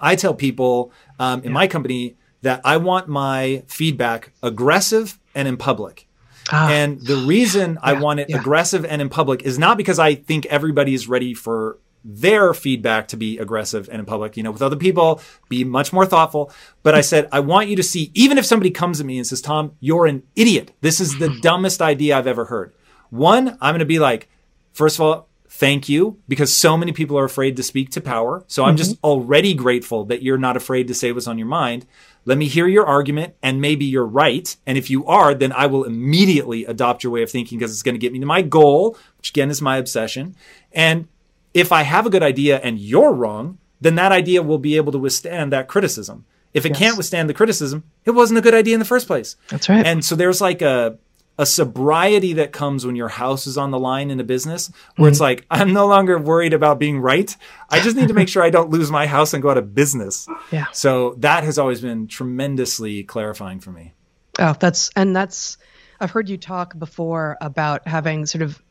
I 0.00 0.16
tell 0.16 0.34
people 0.34 0.92
um, 1.18 1.40
in 1.40 1.46
yeah. 1.46 1.50
my 1.52 1.66
company 1.66 2.16
that 2.42 2.60
I 2.64 2.76
want 2.76 3.08
my 3.08 3.62
feedback 3.66 4.32
aggressive 4.42 5.18
and 5.34 5.48
in 5.48 5.56
public. 5.56 6.06
Ah. 6.52 6.70
And 6.70 7.00
the 7.00 7.16
reason 7.16 7.72
yeah, 7.72 7.80
I 7.82 7.92
want 7.94 8.20
it 8.20 8.30
yeah. 8.30 8.38
aggressive 8.38 8.84
and 8.84 9.02
in 9.02 9.08
public 9.08 9.42
is 9.42 9.58
not 9.58 9.76
because 9.76 9.98
I 9.98 10.14
think 10.14 10.46
everybody 10.46 10.94
is 10.94 11.08
ready 11.08 11.34
for 11.34 11.78
their 12.08 12.54
feedback 12.54 13.08
to 13.08 13.16
be 13.16 13.36
aggressive 13.38 13.88
and 13.90 13.98
in 13.98 14.06
public, 14.06 14.36
you 14.36 14.42
know, 14.44 14.52
with 14.52 14.62
other 14.62 14.76
people, 14.76 15.20
be 15.48 15.64
much 15.64 15.92
more 15.92 16.06
thoughtful. 16.06 16.52
But 16.84 16.94
I 16.94 17.00
said, 17.00 17.28
I 17.32 17.40
want 17.40 17.68
you 17.68 17.74
to 17.76 17.82
see, 17.82 18.12
even 18.14 18.38
if 18.38 18.46
somebody 18.46 18.70
comes 18.70 19.00
at 19.00 19.06
me 19.06 19.18
and 19.18 19.26
says, 19.26 19.40
Tom, 19.40 19.72
you're 19.80 20.06
an 20.06 20.22
idiot. 20.36 20.72
This 20.82 21.00
is 21.00 21.18
the 21.18 21.36
dumbest 21.42 21.82
idea 21.82 22.16
I've 22.16 22.28
ever 22.28 22.44
heard. 22.44 22.72
One, 23.10 23.58
I'm 23.60 23.72
going 23.72 23.80
to 23.80 23.84
be 23.84 23.98
like, 23.98 24.28
first 24.72 24.96
of 24.96 25.00
all, 25.00 25.28
thank 25.56 25.88
you 25.88 26.18
because 26.28 26.54
so 26.54 26.76
many 26.76 26.92
people 26.92 27.18
are 27.18 27.24
afraid 27.24 27.56
to 27.56 27.62
speak 27.62 27.90
to 27.90 28.00
power. 28.00 28.44
So 28.46 28.64
I'm 28.64 28.70
mm-hmm. 28.70 28.76
just 28.76 28.98
already 29.02 29.54
grateful 29.54 30.04
that 30.06 30.22
you're 30.22 30.36
not 30.36 30.56
afraid 30.56 30.86
to 30.88 30.94
say 30.94 31.12
what's 31.12 31.26
on 31.26 31.38
your 31.38 31.48
mind. 31.48 31.86
Let 32.26 32.36
me 32.36 32.46
hear 32.46 32.66
your 32.66 32.84
argument 32.84 33.34
and 33.42 33.60
maybe 33.60 33.86
you're 33.86 34.06
right. 34.06 34.54
And 34.66 34.76
if 34.76 34.90
you 34.90 35.06
are, 35.06 35.34
then 35.34 35.52
I 35.52 35.66
will 35.66 35.84
immediately 35.84 36.66
adopt 36.66 37.02
your 37.02 37.12
way 37.12 37.22
of 37.22 37.30
thinking 37.30 37.58
because 37.58 37.72
it's 37.72 37.82
going 37.82 37.94
to 37.94 37.98
get 37.98 38.12
me 38.12 38.18
to 38.18 38.26
my 38.26 38.42
goal, 38.42 38.98
which 39.16 39.30
again 39.30 39.48
is 39.48 39.62
my 39.62 39.78
obsession. 39.78 40.36
And 40.72 41.08
if 41.54 41.72
I 41.72 41.82
have 41.82 42.04
a 42.04 42.10
good 42.10 42.22
idea 42.22 42.58
and 42.58 42.78
you're 42.78 43.14
wrong, 43.14 43.58
then 43.80 43.94
that 43.94 44.12
idea 44.12 44.42
will 44.42 44.58
be 44.58 44.76
able 44.76 44.92
to 44.92 44.98
withstand 44.98 45.52
that 45.52 45.68
criticism. 45.68 46.26
If 46.52 46.66
it 46.66 46.70
yes. 46.70 46.78
can't 46.78 46.96
withstand 46.96 47.28
the 47.30 47.34
criticism, 47.34 47.84
it 48.04 48.10
wasn't 48.10 48.38
a 48.38 48.42
good 48.42 48.54
idea 48.54 48.74
in 48.74 48.80
the 48.80 48.86
first 48.86 49.06
place. 49.06 49.36
That's 49.48 49.68
right. 49.68 49.86
And 49.86 50.04
so 50.04 50.16
there's 50.16 50.40
like 50.40 50.62
a 50.62 50.98
a 51.38 51.46
sobriety 51.46 52.34
that 52.34 52.52
comes 52.52 52.86
when 52.86 52.96
your 52.96 53.08
house 53.08 53.46
is 53.46 53.58
on 53.58 53.70
the 53.70 53.78
line 53.78 54.10
in 54.10 54.20
a 54.20 54.24
business 54.24 54.70
where 54.96 55.06
mm-hmm. 55.06 55.12
it's 55.12 55.20
like 55.20 55.44
i'm 55.50 55.72
no 55.72 55.86
longer 55.86 56.18
worried 56.18 56.52
about 56.52 56.78
being 56.78 56.98
right. 56.98 57.36
I 57.68 57.80
just 57.80 57.96
need 57.96 58.08
to 58.08 58.14
make 58.14 58.28
sure 58.28 58.42
i 58.42 58.50
don't 58.50 58.70
lose 58.70 58.90
my 58.90 59.06
house 59.06 59.34
and 59.34 59.42
go 59.42 59.50
out 59.50 59.58
of 59.58 59.74
business. 59.74 60.28
Yeah. 60.50 60.66
So 60.72 61.14
that 61.18 61.44
has 61.44 61.58
always 61.58 61.80
been 61.80 62.06
tremendously 62.06 63.02
clarifying 63.04 63.60
for 63.60 63.70
me. 63.70 63.94
Oh 64.38 64.54
that's 64.58 64.90
and 64.96 65.14
that's 65.14 65.58
i've 66.00 66.10
heard 66.10 66.28
you 66.28 66.36
talk 66.36 66.78
before 66.78 67.36
about 67.40 67.86
having 67.88 68.26
sort 68.26 68.42
of 68.42 68.62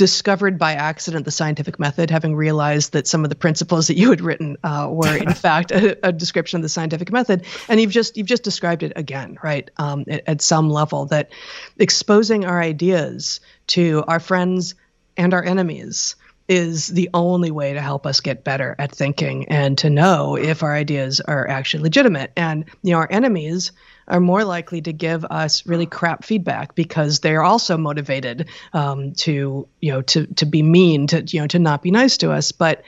discovered 0.00 0.58
by 0.58 0.72
accident 0.72 1.26
the 1.26 1.30
scientific 1.30 1.78
method, 1.78 2.10
having 2.10 2.34
realized 2.34 2.94
that 2.94 3.06
some 3.06 3.22
of 3.22 3.28
the 3.28 3.36
principles 3.36 3.88
that 3.88 3.98
you 3.98 4.08
had 4.08 4.22
written 4.22 4.56
uh, 4.64 4.88
were 4.90 5.14
in 5.14 5.34
fact 5.34 5.70
a, 5.72 5.98
a, 6.02 6.10
description 6.10 6.56
of 6.56 6.62
the 6.62 6.70
scientific 6.70 7.12
method, 7.12 7.44
and 7.68 7.78
you've 7.78 7.90
just 7.90 8.16
you've 8.16 8.26
just 8.26 8.42
described 8.42 8.82
it 8.82 8.94
again, 8.96 9.36
right? 9.42 9.70
Um, 9.76 10.06
at, 10.08 10.22
at 10.26 10.40
some 10.40 10.70
level, 10.70 11.04
that 11.08 11.32
exposing 11.78 12.46
our 12.46 12.62
ideas 12.62 13.40
to 13.66 14.02
our 14.08 14.20
friends 14.20 14.74
and 15.18 15.34
our 15.34 15.44
enemies 15.44 16.16
is 16.48 16.86
the 16.86 17.10
only 17.12 17.50
way 17.50 17.74
to 17.74 17.80
help 17.82 18.06
us 18.06 18.22
get 18.22 18.42
better 18.42 18.74
at 18.78 18.90
thinking 18.90 19.48
and 19.48 19.76
to 19.76 19.90
know 19.90 20.34
if 20.34 20.62
our 20.62 20.74
ideas 20.74 21.20
are 21.20 21.46
actually 21.46 21.82
legitimate. 21.82 22.32
And 22.38 22.64
you 22.82 22.92
know, 22.92 23.00
our 23.00 23.08
enemies 23.10 23.72
are 24.08 24.20
more 24.20 24.44
likely 24.44 24.80
to 24.82 24.92
give 24.92 25.24
us 25.24 25.66
really 25.66 25.86
crap 25.86 26.24
feedback 26.24 26.74
because 26.74 27.20
they're 27.20 27.42
also 27.42 27.76
motivated 27.76 28.48
um, 28.72 29.12
to 29.14 29.68
you 29.80 29.92
know 29.92 30.02
to 30.02 30.26
to 30.26 30.46
be 30.46 30.62
mean 30.62 31.06
to 31.08 31.22
you 31.26 31.40
know 31.40 31.46
to 31.46 31.58
not 31.58 31.82
be 31.82 31.90
nice 31.90 32.18
to 32.18 32.32
us. 32.32 32.52
But 32.52 32.82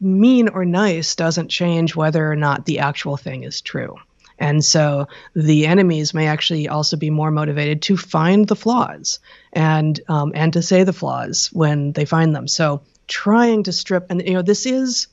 mean 0.00 0.48
or 0.48 0.64
nice 0.64 1.14
doesn't 1.14 1.48
change 1.48 1.94
whether 1.94 2.30
or 2.30 2.36
not 2.36 2.64
the 2.64 2.80
actual 2.80 3.16
thing 3.16 3.44
is 3.44 3.60
true. 3.60 3.96
And 4.38 4.64
so 4.64 5.08
the 5.34 5.66
enemies 5.66 6.14
may 6.14 6.26
actually 6.26 6.68
also 6.68 6.96
be 6.96 7.10
more 7.10 7.30
motivated 7.30 7.82
to 7.82 7.96
find 7.98 8.48
the 8.48 8.56
flaws 8.56 9.18
and 9.52 10.00
um, 10.08 10.32
and 10.34 10.54
to 10.54 10.62
say 10.62 10.84
the 10.84 10.94
flaws 10.94 11.50
when 11.52 11.92
they 11.92 12.06
find 12.06 12.34
them. 12.34 12.48
So 12.48 12.80
trying 13.06 13.64
to 13.64 13.72
strip 13.72 14.06
and 14.08 14.26
you 14.26 14.34
know 14.34 14.42
this 14.42 14.64
is 14.64 15.08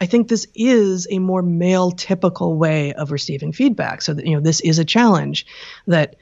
I 0.00 0.06
think 0.06 0.28
this 0.28 0.46
is 0.54 1.08
a 1.10 1.18
more 1.18 1.42
male 1.42 1.90
typical 1.90 2.56
way 2.56 2.92
of 2.92 3.10
receiving 3.10 3.52
feedback. 3.52 4.02
So 4.02 4.14
that 4.14 4.26
you 4.26 4.34
know 4.34 4.40
this 4.40 4.60
is 4.60 4.78
a 4.78 4.84
challenge 4.84 5.46
that 5.86 6.16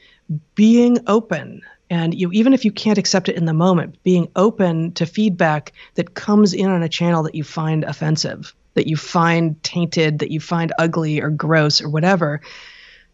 being 0.55 0.99
open 1.07 1.61
and 1.89 2.13
you 2.13 2.31
even 2.31 2.53
if 2.53 2.65
you 2.65 2.71
can't 2.71 2.97
accept 2.97 3.29
it 3.29 3.37
in 3.37 3.45
the 3.45 3.53
moment, 3.53 4.01
being 4.03 4.29
open 4.35 4.93
to 4.93 5.05
feedback 5.05 5.73
that 5.95 6.13
comes 6.13 6.53
in 6.53 6.69
on 6.69 6.83
a 6.83 6.89
channel 6.89 7.23
that 7.23 7.35
you 7.35 7.43
find 7.43 7.83
offensive, 7.83 8.53
that 8.73 8.87
you 8.87 8.97
find 8.97 9.61
tainted, 9.63 10.19
that 10.19 10.31
you 10.31 10.39
find 10.39 10.73
ugly 10.77 11.21
or 11.21 11.29
gross 11.29 11.81
or 11.81 11.89
whatever, 11.89 12.41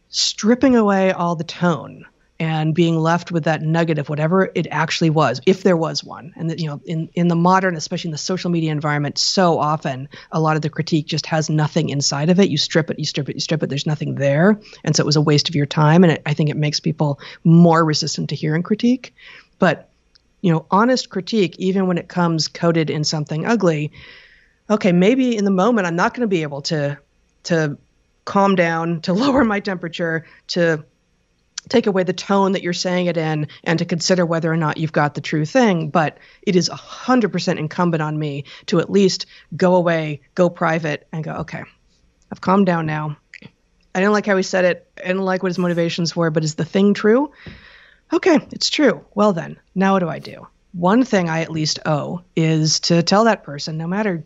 stripping 0.10 0.76
away 0.76 1.12
all 1.12 1.36
the 1.36 1.44
tone 1.44 2.06
and 2.44 2.76
being 2.76 3.00
left 3.00 3.32
with 3.32 3.46
that 3.46 3.62
nugget 3.62 3.98
of 3.98 4.10
whatever 4.10 4.52
it 4.54 4.68
actually 4.70 5.10
was, 5.10 5.40
if 5.46 5.64
there 5.64 5.78
was 5.78 6.04
one. 6.04 6.34
And 6.36 6.50
that, 6.50 6.60
you 6.60 6.68
know, 6.68 6.82
in, 6.84 7.10
in 7.14 7.30
the 7.30 7.38
modern, 7.38 7.78
especially 7.78 8.10
in 8.10 8.12
the 8.12 8.18
social 8.18 8.52
media 8.52 8.70
environment, 8.70 9.18
so 9.18 9.58
often 9.58 10.10
a 10.30 10.42
lot 10.42 10.58
of 10.58 10.62
the 10.62 10.70
critique 10.70 11.06
just 11.06 11.26
has 11.28 11.50
nothing 11.50 11.88
inside 11.88 12.30
of 12.30 12.42
it. 12.42 12.50
You 12.50 12.58
strip 12.58 12.92
it, 12.92 13.00
you 13.00 13.06
strip 13.06 13.30
it, 13.30 13.36
you 13.36 13.40
strip 13.40 13.64
it, 13.64 13.70
there's 13.70 13.86
nothing 13.86 14.16
there. 14.16 14.60
And 14.84 14.94
so 14.94 15.02
it 15.02 15.06
was 15.06 15.16
a 15.16 15.22
waste 15.22 15.48
of 15.48 15.56
your 15.56 15.66
time. 15.66 16.04
And 16.04 16.12
it, 16.12 16.22
I 16.26 16.34
think 16.34 16.50
it 16.50 16.58
makes 16.58 16.82
people 16.82 17.18
more 17.46 17.86
resistant 17.86 18.30
to 18.32 18.36
hearing 18.36 18.62
critique. 18.62 19.16
But, 19.58 19.90
you 20.42 20.52
know, 20.52 20.66
honest 20.70 21.10
critique, 21.10 21.56
even 21.60 21.88
when 21.88 21.98
it 21.98 22.10
comes 22.10 22.50
coated 22.50 22.90
in 22.90 23.06
something 23.06 23.46
ugly, 23.46 23.94
okay, 24.70 24.92
maybe 24.92 25.38
in 25.38 25.46
the 25.46 25.52
moment 25.52 25.88
I'm 25.88 25.96
not 25.96 26.14
going 26.14 26.22
to 26.22 26.28
be 26.28 26.42
able 26.42 26.64
to 26.64 26.98
to 27.44 27.78
calm 28.26 28.56
down, 28.56 29.00
to 29.02 29.14
lower 29.24 29.46
my 29.46 29.62
temperature, 29.62 30.26
to 30.48 30.84
take 31.70 31.88
away 31.88 32.04
the 32.04 32.14
tone 32.14 32.54
that 32.54 32.64
you're 32.64 32.74
saying 32.74 33.08
it 33.08 33.18
in 33.18 33.48
and 33.64 33.80
to 33.80 33.86
consider 33.86 34.26
whether 34.26 34.52
or 34.52 34.58
not 34.58 34.78
you've 34.78 34.92
got 34.92 35.14
the 35.14 35.22
true 35.22 35.46
thing. 35.46 35.90
But 35.90 36.18
it 36.42 36.56
is 36.56 36.70
100% 36.70 37.58
incumbent 37.58 38.02
on 38.02 38.18
me 38.18 38.46
to 38.68 38.80
at 38.80 38.92
least 38.92 39.26
go 39.56 39.76
away, 39.76 40.22
go 40.36 40.50
private, 40.50 41.08
and 41.12 41.24
go, 41.24 41.34
okay, 41.36 41.64
I've 42.32 42.42
calmed 42.42 42.66
down 42.66 42.86
now. 42.86 43.18
I 43.96 44.00
didn't 44.00 44.14
like 44.14 44.26
how 44.26 44.38
he 44.38 44.44
said 44.44 44.66
it. 44.66 44.88
I 44.98 45.08
didn't 45.08 45.22
like 45.22 45.44
what 45.44 45.52
his 45.52 45.60
motivations 45.60 46.16
were, 46.16 46.32
but 46.32 46.44
is 46.44 46.56
the 46.56 46.66
thing 46.66 46.94
true? 46.94 47.32
Okay, 48.12 48.40
it's 48.52 48.70
true. 48.70 49.06
Well, 49.14 49.34
then, 49.34 49.60
now 49.76 49.94
what 49.94 50.00
do 50.00 50.10
I 50.10 50.20
do? 50.20 50.48
One 50.74 51.06
thing 51.06 51.30
I 51.30 51.42
at 51.42 51.52
least 51.52 51.80
owe 51.86 52.24
is 52.36 52.80
to 52.82 53.04
tell 53.04 53.26
that 53.26 53.44
person, 53.44 53.78
no 53.78 53.88
matter, 53.88 54.24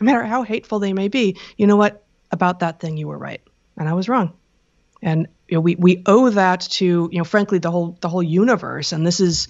no 0.00 0.04
matter 0.04 0.24
how 0.24 0.42
hateful 0.42 0.78
they 0.78 0.92
may 0.92 1.08
be, 1.08 1.38
you 1.56 1.66
know 1.66 1.76
what? 1.76 2.04
About 2.30 2.60
that 2.60 2.78
thing, 2.78 2.98
you 2.98 3.08
were 3.08 3.16
right, 3.16 3.40
and 3.78 3.88
I 3.88 3.94
was 3.94 4.08
wrong. 4.08 4.34
And 5.00 5.28
you 5.48 5.56
know, 5.56 5.60
we 5.60 5.76
we 5.76 6.02
owe 6.06 6.30
that 6.30 6.60
to 6.60 7.08
you 7.10 7.18
know 7.18 7.24
frankly 7.24 7.58
the 7.58 7.70
whole 7.70 7.96
the 8.00 8.08
whole 8.08 8.22
universe. 8.22 8.92
And 8.92 9.06
this 9.06 9.20
is 9.20 9.48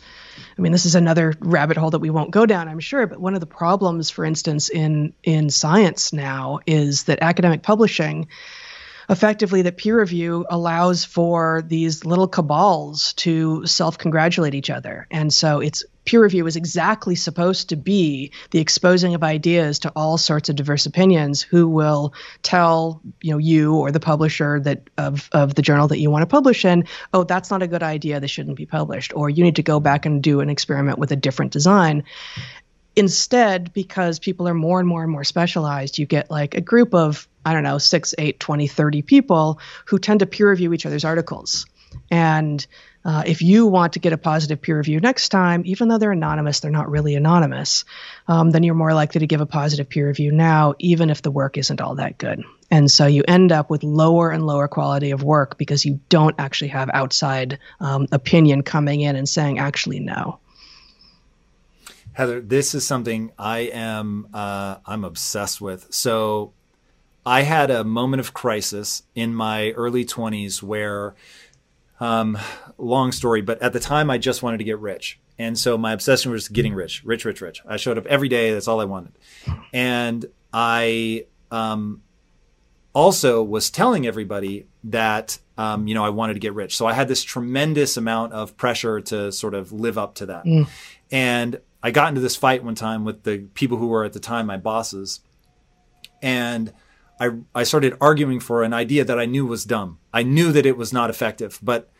i 0.57 0.61
mean 0.61 0.73
this 0.73 0.87
is 0.87 0.95
another 0.95 1.35
rabbit 1.41 1.77
hole 1.77 1.91
that 1.91 1.99
we 1.99 2.11
won't 2.11 2.31
go 2.31 2.47
down 2.47 2.69
i'm 2.69 2.81
sure. 2.81 3.07
But 3.07 3.21
one 3.21 3.35
of 3.35 3.41
the 3.41 3.47
problems 3.47 4.11
for 4.11 4.25
instance 4.25 4.69
in 4.69 5.13
in 5.23 5.51
science 5.51 6.13
now 6.13 6.61
is 6.67 7.05
that 7.05 7.19
academic 7.23 7.63
publishing 7.63 8.29
effectively 9.09 9.63
that 9.63 9.77
peer 9.77 9.99
review 9.99 10.47
allows 10.51 11.05
for 11.05 11.63
these 11.67 12.05
little 12.05 12.29
cabals 12.29 13.15
to 13.15 13.67
self-congratulate 13.67 14.55
each 14.55 14.71
other. 14.71 15.07
And 15.11 15.33
so 15.33 15.61
it's 15.61 15.85
peer 16.05 16.23
review 16.23 16.47
is 16.47 16.57
exactly 16.57 17.15
supposed 17.15 17.69
to 17.69 17.77
be 17.77 18.33
the 18.51 18.59
exposing 18.59 19.15
of 19.15 19.23
ideas 19.23 19.81
to 19.81 19.93
all 19.95 20.17
sorts 20.17 20.49
of 20.49 20.57
diverse 20.57 20.87
opinions 20.87 21.43
who 21.43 21.69
will 21.69 22.15
tell 22.43 23.03
you 23.21 23.33
know 23.33 23.39
you 23.39 23.75
or 23.75 23.93
the 23.93 24.01
publisher 24.01 24.59
that 24.61 24.89
of, 24.97 25.29
of 25.33 25.55
the 25.55 25.61
journal 25.61 25.89
that 25.89 25.99
you 25.99 26.11
want 26.11 26.23
to 26.23 26.27
publish 26.27 26.65
in 26.65 26.87
oh 27.13 27.25
that's 27.25 27.51
not 27.51 27.63
a 27.63 27.67
good 27.67 27.83
idea. 27.83 28.21
This 28.21 28.31
shouldn't 28.31 28.57
be 28.57 28.67
published. 28.67 29.13
Or 29.15 29.29
you 29.29 29.45
need 29.45 29.57
to 29.57 29.63
go 29.63 29.81
back 29.81 30.07
and 30.07 30.23
do 30.23 30.41
an 30.41 30.49
experiment 30.49 30.99
with 30.99 31.13
a 31.13 31.17
different 31.17 31.53
design 31.53 32.05
instead 32.99 33.73
because 33.73 34.19
people 34.19 34.49
are 34.49 34.55
more 34.55 34.81
and 34.81 34.89
more 34.89 35.03
and 35.03 35.11
more 35.11 35.25
specialized 35.25 35.99
you 35.99 36.07
get 36.07 36.31
like 36.31 36.55
a 36.55 36.61
group 36.61 36.95
of 36.95 37.29
i 37.45 37.53
don't 37.53 37.63
know 37.63 37.79
6 37.79 38.15
8 38.19 38.41
20 38.41 38.67
30 38.67 39.03
people 39.03 39.61
who 39.87 39.99
tend 39.99 40.21
to 40.21 40.27
peer 40.27 40.51
review 40.51 40.73
each 40.73 40.87
other's 40.87 41.05
articles 41.05 41.67
and 42.11 42.67
uh, 43.05 43.23
if 43.27 43.41
you 43.41 43.67
want 43.67 43.95
to 43.95 43.99
get 43.99 44.13
a 44.13 44.19
positive 44.19 44.61
peer 44.61 44.77
review 44.77 45.01
next 45.01 45.31
time, 45.31 45.63
even 45.65 45.89
though 45.89 45.99
they're 45.99 46.13
anonymous, 46.13 46.61
they're 46.61 46.71
not 46.71 46.91
really 46.91 47.15
anonymous, 47.15 47.85
um, 48.27 48.51
then 48.51 48.63
you're 48.63 48.75
more 48.75 48.93
likely 48.93 49.21
to 49.21 49.27
give 49.27 49.41
a 49.41 49.47
positive 49.47 49.89
peer 49.89 50.09
review 50.09 50.33
now, 50.33 50.75
even 50.79 51.09
if 51.09 51.23
the 51.23 51.31
work 51.31 51.57
isn't 51.57 51.81
all 51.81 51.95
that 51.95 52.19
good. 52.19 52.45
And 52.71 52.91
so 52.91 53.07
you 53.07 53.25
end 53.27 53.51
up 53.51 53.71
with 53.71 53.83
lower 53.83 54.31
and 54.31 54.47
lower 54.47 54.69
quality 54.69 55.13
of 55.13 55.23
work 55.23 55.57
because 55.57 55.87
you 55.87 56.01
don't 56.09 56.35
actually 56.39 56.69
have 56.69 56.91
outside 56.93 57.61
um, 57.81 58.09
opinion 58.13 58.63
coming 58.63 59.01
in 59.01 59.17
and 59.17 59.29
saying, 59.29 59.59
actually, 59.59 60.01
no. 60.01 60.39
Heather, 62.19 62.41
this 62.41 62.75
is 62.75 62.85
something 62.85 63.31
I 63.39 63.61
am 63.73 64.27
uh, 64.35 64.79
I'm 64.85 65.05
obsessed 65.05 65.61
with. 65.61 65.87
So 65.91 66.53
I 67.25 67.43
had 67.43 67.71
a 67.71 67.85
moment 67.85 68.19
of 68.19 68.35
crisis 68.35 69.05
in 69.15 69.33
my 69.35 69.71
early 69.71 70.05
20s 70.05 70.61
where 70.61 71.15
Um, 72.01 72.39
long 72.77 73.11
story, 73.13 73.41
but 73.43 73.61
at 73.61 73.73
the 73.73 73.81
time 73.81 74.09
I 74.09 74.19
just 74.19 74.43
wanted 74.43 74.59
to 74.59 74.65
get 74.65 74.79
rich. 74.79 75.19
And 75.39 75.59
so 75.59 75.77
my 75.77 75.93
obsession 75.93 76.31
was 76.31 76.49
getting 76.49 76.75
rich, 76.75 77.03
rich, 77.05 77.25
rich, 77.25 77.41
rich. 77.41 77.61
I 77.67 77.77
showed 77.77 77.99
up 77.99 78.07
every 78.07 78.29
day. 78.29 78.53
That's 78.53 78.69
all 78.69 78.81
I 78.81 78.85
wanted. 78.85 79.13
And 79.73 80.27
I 80.53 81.27
um, 81.51 82.03
also 82.95 83.43
was 83.43 83.71
telling 83.71 84.07
everybody 84.07 84.67
that, 84.85 85.39
um, 85.57 85.89
you 85.89 85.95
know, 85.95 86.05
I 86.05 86.11
wanted 86.11 86.35
to 86.35 86.41
get 86.41 86.55
rich. 86.55 86.77
So 86.77 86.87
I 86.87 86.93
had 86.93 87.09
this 87.09 87.23
tremendous 87.25 87.97
amount 87.97 88.33
of 88.33 88.57
pressure 88.57 89.01
to 89.01 89.33
sort 89.33 89.55
of 89.55 89.73
live 89.73 89.99
up 89.99 90.15
to 90.17 90.27
that. 90.27 90.45
Mm. 90.45 90.69
And 91.11 91.61
I 91.83 91.91
got 91.91 92.09
into 92.09 92.21
this 92.21 92.37
fight 92.37 92.65
one 92.65 92.75
time 92.75 93.05
with 93.05 93.23
the 93.23 93.47
people 93.55 93.79
who 93.79 93.89
were 93.89 94.05
at 94.05 94.13
the 94.13 94.21
time 94.21 94.47
my 94.47 94.57
bosses. 94.57 95.21
And 96.21 96.73
I, 97.21 97.31
I 97.55 97.63
started 97.65 97.97
arguing 98.01 98.41
for 98.41 98.63
an 98.63 98.73
idea 98.73 99.05
that 99.05 99.19
I 99.19 99.27
knew 99.27 99.47
was 99.47 99.65
dumb. 99.65 99.99
I 100.13 100.23
knew 100.23 100.53
that 100.53 100.67
it 100.67 100.77
was 100.77 100.93
not 100.93 101.11
effective, 101.11 101.59
but 101.63 101.91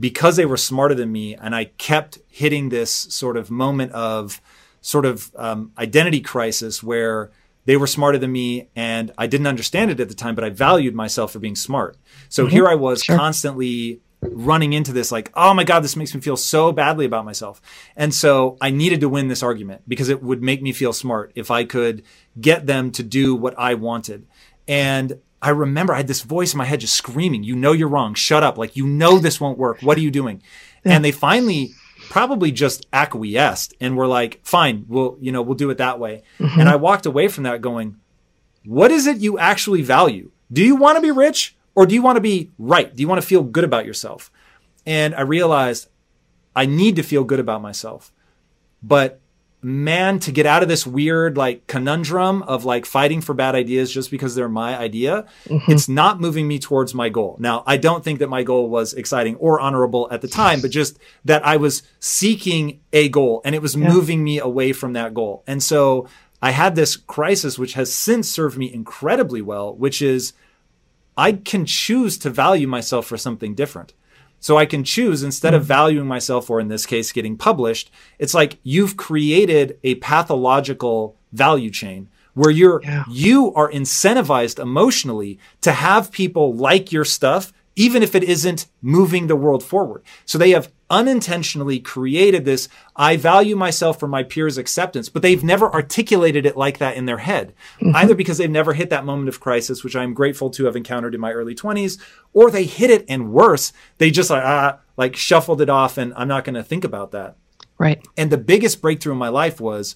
because 0.00 0.36
they 0.36 0.46
were 0.46 0.56
smarter 0.56 0.94
than 0.94 1.10
me 1.10 1.34
and 1.34 1.54
I 1.54 1.64
kept 1.64 2.18
hitting 2.28 2.68
this 2.68 2.92
sort 2.92 3.36
of 3.36 3.50
moment 3.50 3.92
of 3.92 4.40
sort 4.80 5.04
of 5.04 5.32
um, 5.36 5.72
identity 5.76 6.20
crisis 6.20 6.82
where 6.82 7.30
they 7.64 7.76
were 7.76 7.86
smarter 7.86 8.18
than 8.18 8.32
me 8.32 8.68
and 8.74 9.12
I 9.18 9.26
didn't 9.26 9.48
understand 9.48 9.90
it 9.90 10.00
at 10.00 10.08
the 10.08 10.14
time, 10.14 10.34
but 10.34 10.44
I 10.44 10.50
valued 10.50 10.94
myself 10.94 11.32
for 11.32 11.38
being 11.38 11.56
smart. 11.56 11.96
So 12.28 12.44
mm-hmm. 12.44 12.52
here 12.52 12.68
I 12.68 12.76
was 12.76 13.02
sure. 13.02 13.16
constantly 13.16 14.00
running 14.20 14.72
into 14.72 14.92
this 14.92 15.12
like, 15.12 15.30
oh 15.34 15.54
my 15.54 15.64
God, 15.64 15.84
this 15.84 15.96
makes 15.96 16.14
me 16.14 16.20
feel 16.20 16.36
so 16.36 16.72
badly 16.72 17.06
about 17.06 17.24
myself. 17.24 17.60
And 17.96 18.12
so 18.12 18.56
I 18.60 18.70
needed 18.70 19.00
to 19.00 19.08
win 19.08 19.28
this 19.28 19.42
argument 19.42 19.82
because 19.86 20.08
it 20.08 20.22
would 20.22 20.42
make 20.42 20.62
me 20.62 20.72
feel 20.72 20.92
smart 20.92 21.32
if 21.34 21.50
I 21.50 21.64
could 21.64 22.02
get 22.40 22.66
them 22.66 22.90
to 22.92 23.02
do 23.02 23.34
what 23.34 23.58
I 23.58 23.74
wanted. 23.74 24.26
And 24.66 25.20
I 25.40 25.50
remember 25.50 25.94
I 25.94 25.98
had 25.98 26.08
this 26.08 26.22
voice 26.22 26.52
in 26.52 26.58
my 26.58 26.64
head 26.64 26.80
just 26.80 26.94
screaming, 26.94 27.44
you 27.44 27.54
know, 27.54 27.72
you're 27.72 27.88
wrong. 27.88 28.14
Shut 28.14 28.42
up. 28.42 28.58
Like, 28.58 28.76
you 28.76 28.86
know, 28.86 29.18
this 29.18 29.40
won't 29.40 29.58
work. 29.58 29.80
What 29.82 29.96
are 29.96 30.02
you 30.02 30.10
doing? 30.10 30.42
Yeah. 30.84 30.96
And 30.96 31.04
they 31.04 31.12
finally 31.12 31.70
probably 32.10 32.50
just 32.50 32.86
acquiesced 32.92 33.74
and 33.80 33.96
were 33.96 34.06
like, 34.06 34.40
fine, 34.42 34.84
we'll, 34.88 35.16
you 35.20 35.30
know, 35.30 35.42
we'll 35.42 35.54
do 35.54 35.70
it 35.70 35.78
that 35.78 36.00
way. 36.00 36.22
Mm-hmm. 36.40 36.60
And 36.60 36.68
I 36.68 36.76
walked 36.76 37.06
away 37.06 37.28
from 37.28 37.44
that 37.44 37.60
going, 37.60 37.96
what 38.64 38.90
is 38.90 39.06
it 39.06 39.18
you 39.18 39.38
actually 39.38 39.82
value? 39.82 40.30
Do 40.52 40.64
you 40.64 40.74
want 40.74 40.96
to 40.96 41.02
be 41.02 41.10
rich 41.10 41.56
or 41.78 41.86
do 41.86 41.94
you 41.94 42.02
want 42.02 42.16
to 42.16 42.20
be 42.20 42.50
right? 42.58 42.92
Do 42.92 43.00
you 43.00 43.06
want 43.06 43.20
to 43.22 43.26
feel 43.26 43.44
good 43.44 43.62
about 43.62 43.86
yourself? 43.86 44.32
And 44.84 45.14
I 45.14 45.20
realized 45.20 45.88
I 46.56 46.66
need 46.66 46.96
to 46.96 47.04
feel 47.04 47.22
good 47.22 47.38
about 47.38 47.62
myself. 47.62 48.12
But 48.82 49.20
man, 49.62 50.18
to 50.18 50.32
get 50.32 50.44
out 50.44 50.64
of 50.64 50.68
this 50.68 50.84
weird 50.84 51.36
like 51.36 51.68
conundrum 51.68 52.42
of 52.42 52.64
like 52.64 52.84
fighting 52.84 53.20
for 53.20 53.32
bad 53.32 53.54
ideas 53.54 53.92
just 53.92 54.10
because 54.10 54.34
they're 54.34 54.48
my 54.48 54.76
idea, 54.76 55.26
mm-hmm. 55.44 55.70
it's 55.70 55.88
not 55.88 56.20
moving 56.20 56.48
me 56.48 56.58
towards 56.58 56.94
my 56.94 57.08
goal. 57.08 57.36
Now, 57.38 57.62
I 57.64 57.76
don't 57.76 58.02
think 58.02 58.18
that 58.18 58.28
my 58.28 58.42
goal 58.42 58.68
was 58.68 58.92
exciting 58.92 59.36
or 59.36 59.60
honorable 59.60 60.08
at 60.10 60.20
the 60.20 60.26
time, 60.26 60.60
but 60.60 60.72
just 60.72 60.98
that 61.26 61.46
I 61.46 61.58
was 61.58 61.84
seeking 62.00 62.80
a 62.92 63.08
goal 63.08 63.40
and 63.44 63.54
it 63.54 63.62
was 63.62 63.76
yeah. 63.76 63.88
moving 63.88 64.24
me 64.24 64.40
away 64.40 64.72
from 64.72 64.94
that 64.94 65.14
goal. 65.14 65.44
And 65.46 65.62
so 65.62 66.08
I 66.42 66.50
had 66.50 66.74
this 66.74 66.96
crisis, 66.96 67.56
which 67.56 67.74
has 67.74 67.94
since 67.94 68.28
served 68.28 68.58
me 68.58 68.72
incredibly 68.74 69.42
well, 69.42 69.72
which 69.76 70.02
is 70.02 70.32
I 71.18 71.32
can 71.32 71.66
choose 71.66 72.16
to 72.18 72.30
value 72.30 72.68
myself 72.68 73.06
for 73.06 73.18
something 73.18 73.54
different. 73.54 73.92
So 74.40 74.56
I 74.56 74.66
can 74.66 74.84
choose 74.84 75.24
instead 75.24 75.52
of 75.52 75.62
hmm. 75.62 75.68
valuing 75.68 76.06
myself, 76.06 76.48
or 76.48 76.60
in 76.60 76.68
this 76.68 76.86
case, 76.86 77.10
getting 77.12 77.36
published, 77.36 77.90
it's 78.20 78.34
like 78.34 78.58
you've 78.62 78.96
created 78.96 79.78
a 79.82 79.96
pathological 79.96 81.16
value 81.32 81.70
chain 81.70 82.08
where 82.34 82.52
you're, 82.52 82.80
yeah. 82.84 83.02
you 83.10 83.52
are 83.54 83.70
incentivized 83.70 84.60
emotionally 84.60 85.40
to 85.60 85.72
have 85.72 86.12
people 86.12 86.54
like 86.54 86.92
your 86.92 87.04
stuff 87.04 87.52
even 87.78 88.02
if 88.02 88.16
it 88.16 88.24
isn't 88.24 88.66
moving 88.82 89.28
the 89.28 89.36
world 89.36 89.62
forward. 89.62 90.02
So 90.26 90.36
they 90.36 90.50
have 90.50 90.70
unintentionally 90.90 91.78
created 91.78 92.44
this 92.44 92.68
I 92.96 93.16
value 93.16 93.54
myself 93.54 94.00
for 94.00 94.08
my 94.08 94.24
peers' 94.24 94.58
acceptance, 94.58 95.08
but 95.08 95.22
they've 95.22 95.44
never 95.44 95.72
articulated 95.72 96.44
it 96.44 96.56
like 96.56 96.78
that 96.78 96.96
in 96.96 97.06
their 97.06 97.18
head, 97.18 97.54
mm-hmm. 97.80 97.94
either 97.94 98.16
because 98.16 98.38
they've 98.38 98.50
never 98.50 98.74
hit 98.74 98.90
that 98.90 99.04
moment 99.04 99.28
of 99.28 99.38
crisis, 99.38 99.84
which 99.84 99.94
I'm 99.94 100.12
grateful 100.12 100.50
to 100.50 100.64
have 100.64 100.74
encountered 100.74 101.14
in 101.14 101.20
my 101.20 101.32
early 101.32 101.54
20s, 101.54 102.00
or 102.32 102.50
they 102.50 102.64
hit 102.64 102.90
it 102.90 103.04
and 103.08 103.32
worse, 103.32 103.72
they 103.98 104.10
just 104.10 104.28
like, 104.28 104.42
ah, 104.42 104.80
like 104.96 105.14
shuffled 105.14 105.60
it 105.60 105.70
off 105.70 105.98
and 105.98 106.12
I'm 106.16 106.28
not 106.28 106.44
going 106.44 106.56
to 106.56 106.64
think 106.64 106.82
about 106.82 107.12
that. 107.12 107.36
Right. 107.78 108.04
And 108.16 108.32
the 108.32 108.38
biggest 108.38 108.82
breakthrough 108.82 109.12
in 109.12 109.18
my 109.18 109.28
life 109.28 109.60
was 109.60 109.94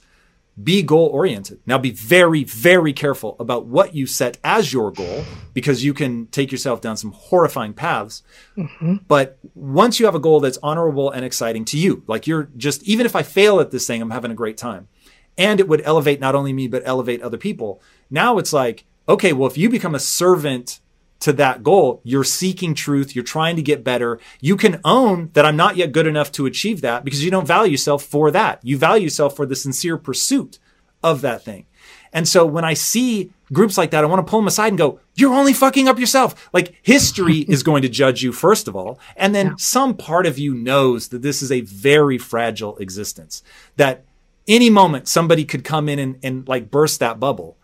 be 0.61 0.83
goal 0.83 1.09
oriented. 1.09 1.61
Now 1.67 1.79
be 1.79 1.91
very, 1.91 2.45
very 2.45 2.93
careful 2.93 3.37
about 3.41 3.67
what 3.67 3.95
you 3.95 4.07
set 4.07 4.39
as 4.45 4.73
your 4.73 4.91
goal 4.91 5.25
because 5.55 5.83
you 5.85 5.95
can 5.95 6.27
take 6.27 6.53
yourself 6.53 6.81
down 6.81 6.97
some 6.97 7.13
horrifying 7.13 7.73
paths. 7.73 8.23
Mm-hmm. 8.57 8.97
But 9.09 9.39
once 9.55 9.99
you 9.99 10.07
have 10.07 10.15
a 10.15 10.21
goal 10.21 10.41
that's 10.41 10.59
honorable 10.63 11.11
and 11.11 11.25
exciting 11.25 11.65
to 11.67 11.79
you, 11.79 12.03
like 12.07 12.27
you're 12.27 12.51
just, 12.57 12.83
even 12.83 13.07
if 13.07 13.17
I 13.17 13.23
fail 13.23 13.61
at 13.61 13.71
this 13.71 13.87
thing, 13.87 14.03
I'm 14.03 14.11
having 14.11 14.31
a 14.31 14.35
great 14.35 14.59
time. 14.59 14.89
And 15.39 15.59
it 15.59 15.69
would 15.69 15.81
elevate 15.85 16.21
not 16.21 16.35
only 16.35 16.53
me, 16.53 16.69
but 16.69 16.83
elevate 16.85 17.23
other 17.23 17.39
people. 17.39 17.81
Now 18.11 18.37
it's 18.37 18.53
like, 18.53 18.85
okay, 19.09 19.33
well, 19.33 19.49
if 19.49 19.57
you 19.57 19.71
become 19.71 19.95
a 19.95 20.01
servant 20.01 20.81
to 21.23 21.33
that 21.35 21.63
goal. 21.63 22.01
You're 22.05 22.25
seeking 22.25 22.75
truth. 22.75 23.15
You're 23.15 23.25
trying 23.25 23.57
to 23.57 23.63
get 23.63 23.85
better. 23.85 24.19
You 24.41 24.57
can 24.57 24.81
own 24.85 25.31
that 25.33 25.47
I'm 25.47 25.57
not 25.57 25.77
yet 25.77 25.93
good 25.93 26.07
enough 26.07 26.33
to 26.33 26.47
achieve 26.47 26.81
that 26.83 27.05
because 27.05 27.25
you 27.25 27.31
don't 27.31 27.47
value 27.47 27.73
yourself 27.73 28.03
for 28.05 28.31
that. 28.31 28.61
You 28.63 28.77
value 28.77 29.05
yourself 29.05 29.37
for 29.37 29.47
the 29.47 29.57
sincere 29.57 29.97
pursuit 29.97 30.59
of 31.03 31.21
that 31.23 31.43
thing. 31.43 31.67
And 32.13 32.29
so 32.29 32.45
when 32.45 32.65
I 32.65 32.75
see 32.75 33.33
groups 33.53 33.79
like 33.79 33.91
that, 33.93 34.05
I 34.05 34.07
want 34.07 34.25
to 34.25 34.31
pull 34.31 34.41
them 34.41 34.49
aside 34.49 34.69
and 34.69 34.79
go, 34.79 35.01
you're 35.15 35.33
only 35.33 35.53
fucking 35.53 35.89
up 35.89 35.99
yourself. 35.99 36.51
Like 36.53 36.75
history 36.83 37.39
is 37.49 37.63
going 37.63 37.83
to 37.83 37.89
judge 37.89 38.23
you, 38.23 38.33
first 38.33 38.69
of 38.69 38.77
all. 38.77 38.99
And 39.17 39.35
then 39.35 39.47
yeah. 39.47 39.55
some 39.59 39.97
part 39.97 40.27
of 40.27 40.39
you 40.39 40.55
knows 40.55 41.09
that 41.09 41.23
this 41.23 41.41
is 41.41 41.51
a 41.51 41.63
very 41.63 42.19
fragile 42.19 42.77
existence, 42.79 43.43
that 43.77 44.05
any 44.49 44.71
moment 44.71 45.09
somebody 45.09 45.45
could 45.45 45.65
come 45.65 45.89
in 45.89 45.99
and, 45.99 46.19
and 46.23 46.49
like 46.49 46.71
burst 46.71 47.01
that 47.01 47.21
bubble. 47.21 47.57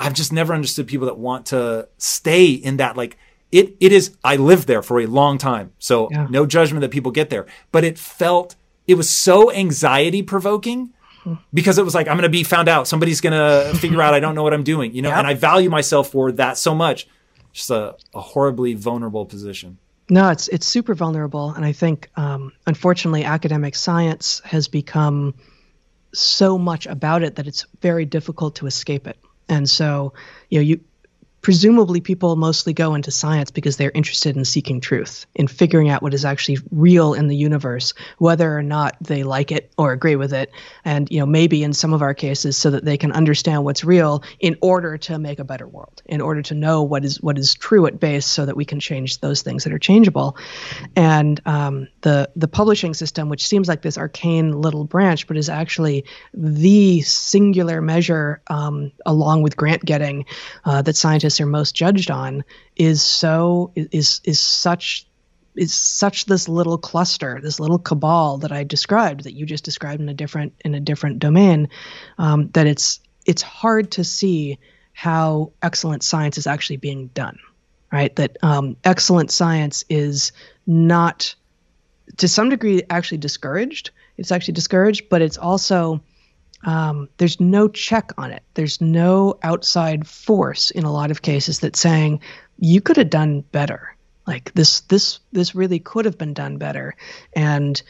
I've 0.00 0.14
just 0.14 0.32
never 0.32 0.54
understood 0.54 0.86
people 0.86 1.06
that 1.06 1.18
want 1.18 1.46
to 1.46 1.86
stay 1.98 2.50
in 2.50 2.78
that 2.78 2.96
like 2.96 3.18
it 3.52 3.76
it 3.80 3.92
is 3.92 4.16
I 4.24 4.36
lived 4.36 4.66
there 4.66 4.82
for 4.82 4.98
a 5.00 5.06
long 5.06 5.36
time. 5.36 5.72
So 5.78 6.08
yeah. 6.10 6.26
no 6.30 6.46
judgment 6.46 6.80
that 6.80 6.90
people 6.90 7.12
get 7.12 7.28
there, 7.28 7.46
but 7.70 7.84
it 7.84 7.98
felt 7.98 8.56
it 8.86 8.94
was 8.94 9.10
so 9.10 9.52
anxiety 9.52 10.22
provoking 10.22 10.94
because 11.52 11.76
it 11.78 11.84
was 11.84 11.94
like 11.94 12.08
I'm 12.08 12.16
going 12.16 12.22
to 12.22 12.30
be 12.30 12.44
found 12.44 12.68
out. 12.68 12.88
Somebody's 12.88 13.20
going 13.20 13.34
to 13.34 13.78
figure 13.78 14.00
out 14.00 14.14
I 14.14 14.20
don't 14.20 14.34
know 14.34 14.42
what 14.42 14.54
I'm 14.54 14.64
doing, 14.64 14.94
you 14.94 15.02
know, 15.02 15.10
yep. 15.10 15.18
and 15.18 15.26
I 15.26 15.34
value 15.34 15.68
myself 15.68 16.10
for 16.10 16.32
that 16.32 16.56
so 16.56 16.74
much. 16.74 17.06
Just 17.52 17.70
a, 17.70 17.96
a 18.14 18.20
horribly 18.20 18.74
vulnerable 18.74 19.26
position. 19.26 19.78
No, 20.08 20.30
it's 20.30 20.48
it's 20.48 20.66
super 20.66 20.94
vulnerable, 20.94 21.50
and 21.50 21.64
I 21.64 21.72
think 21.72 22.08
um, 22.16 22.52
unfortunately 22.66 23.24
academic 23.24 23.76
science 23.76 24.40
has 24.44 24.66
become 24.66 25.34
so 26.12 26.58
much 26.58 26.86
about 26.86 27.22
it 27.22 27.36
that 27.36 27.46
it's 27.46 27.66
very 27.80 28.04
difficult 28.04 28.56
to 28.56 28.66
escape 28.66 29.06
it. 29.06 29.16
And 29.50 29.68
so, 29.68 30.14
you 30.48 30.58
know, 30.58 30.62
you 30.62 30.80
presumably 31.42 32.00
people 32.00 32.36
mostly 32.36 32.72
go 32.72 32.94
into 32.94 33.10
science 33.10 33.50
because 33.50 33.76
they're 33.76 33.90
interested 33.94 34.36
in 34.36 34.44
seeking 34.44 34.80
truth, 34.80 35.26
in 35.34 35.48
figuring 35.48 35.88
out 35.88 36.02
what 36.02 36.14
is 36.14 36.24
actually 36.24 36.58
real 36.70 37.14
in 37.14 37.28
the 37.28 37.36
universe, 37.36 37.94
whether 38.18 38.56
or 38.56 38.62
not 38.62 38.96
they 39.00 39.22
like 39.22 39.50
it 39.50 39.72
or 39.78 39.92
agree 39.92 40.16
with 40.16 40.32
it. 40.32 40.50
And, 40.84 41.10
you 41.10 41.20
know, 41.20 41.26
maybe 41.26 41.62
in 41.62 41.72
some 41.72 41.94
of 41.94 42.02
our 42.02 42.14
cases 42.14 42.56
so 42.56 42.70
that 42.70 42.84
they 42.84 42.98
can 42.98 43.12
understand 43.12 43.64
what's 43.64 43.84
real 43.84 44.22
in 44.38 44.56
order 44.60 44.98
to 44.98 45.18
make 45.18 45.38
a 45.38 45.44
better 45.44 45.66
world, 45.66 46.02
in 46.06 46.20
order 46.20 46.42
to 46.42 46.54
know 46.54 46.82
what 46.82 47.04
is 47.04 47.20
what 47.22 47.38
is 47.38 47.54
true 47.54 47.86
at 47.86 47.98
base 47.98 48.26
so 48.26 48.44
that 48.44 48.56
we 48.56 48.64
can 48.64 48.80
change 48.80 49.20
those 49.20 49.42
things 49.42 49.64
that 49.64 49.72
are 49.72 49.78
changeable. 49.78 50.36
And 50.96 51.40
um, 51.46 51.88
the 52.02 52.30
the 52.36 52.48
publishing 52.48 52.94
system, 52.94 53.28
which 53.28 53.46
seems 53.46 53.68
like 53.68 53.82
this 53.82 53.96
arcane 53.96 54.60
little 54.60 54.84
branch, 54.84 55.26
but 55.26 55.36
is 55.36 55.48
actually 55.48 56.04
the 56.34 57.00
singular 57.02 57.80
measure 57.80 58.42
um, 58.48 58.92
along 59.06 59.42
with 59.42 59.56
grant 59.56 59.84
getting 59.84 60.26
uh, 60.64 60.82
that 60.82 60.96
scientists 60.96 61.29
scientists 61.30 61.40
are 61.40 61.46
most 61.46 61.74
judged 61.74 62.10
on 62.10 62.44
is 62.76 63.02
so 63.02 63.72
is 63.74 64.20
is 64.24 64.40
such 64.40 65.06
is 65.56 65.74
such 65.74 66.26
this 66.26 66.48
little 66.48 66.78
cluster, 66.78 67.40
this 67.42 67.58
little 67.58 67.78
cabal 67.78 68.38
that 68.38 68.52
I 68.52 68.64
described, 68.64 69.24
that 69.24 69.34
you 69.34 69.46
just 69.46 69.64
described 69.64 70.00
in 70.00 70.08
a 70.08 70.14
different 70.14 70.54
in 70.64 70.74
a 70.74 70.80
different 70.80 71.18
domain, 71.18 71.68
um, 72.18 72.50
that 72.52 72.66
it's 72.66 73.00
it's 73.26 73.42
hard 73.42 73.92
to 73.92 74.04
see 74.04 74.58
how 74.92 75.52
excellent 75.62 76.02
science 76.02 76.38
is 76.38 76.46
actually 76.46 76.78
being 76.78 77.08
done, 77.14 77.38
right? 77.92 78.14
That 78.16 78.36
um, 78.42 78.76
excellent 78.84 79.30
science 79.30 79.84
is 79.88 80.32
not, 80.66 81.34
to 82.16 82.28
some 82.28 82.50
degree, 82.50 82.82
actually 82.90 83.18
discouraged. 83.18 83.90
It's 84.16 84.32
actually 84.32 84.54
discouraged, 84.54 85.08
but 85.08 85.22
it's 85.22 85.38
also 85.38 86.02
um, 86.64 87.08
there's 87.16 87.40
no 87.40 87.68
check 87.68 88.12
on 88.18 88.32
it. 88.32 88.42
There's 88.54 88.80
no 88.80 89.38
outside 89.42 90.06
force 90.06 90.70
in 90.70 90.84
a 90.84 90.92
lot 90.92 91.10
of 91.10 91.22
cases 91.22 91.60
that's 91.60 91.80
saying 91.80 92.20
you 92.58 92.80
could 92.80 92.96
have 92.96 93.10
done 93.10 93.40
better. 93.40 93.94
Like 94.26 94.52
this, 94.52 94.82
this, 94.82 95.20
this 95.32 95.54
really 95.54 95.78
could 95.78 96.04
have 96.04 96.18
been 96.18 96.34
done 96.34 96.58
better. 96.58 96.94
And 97.32 97.80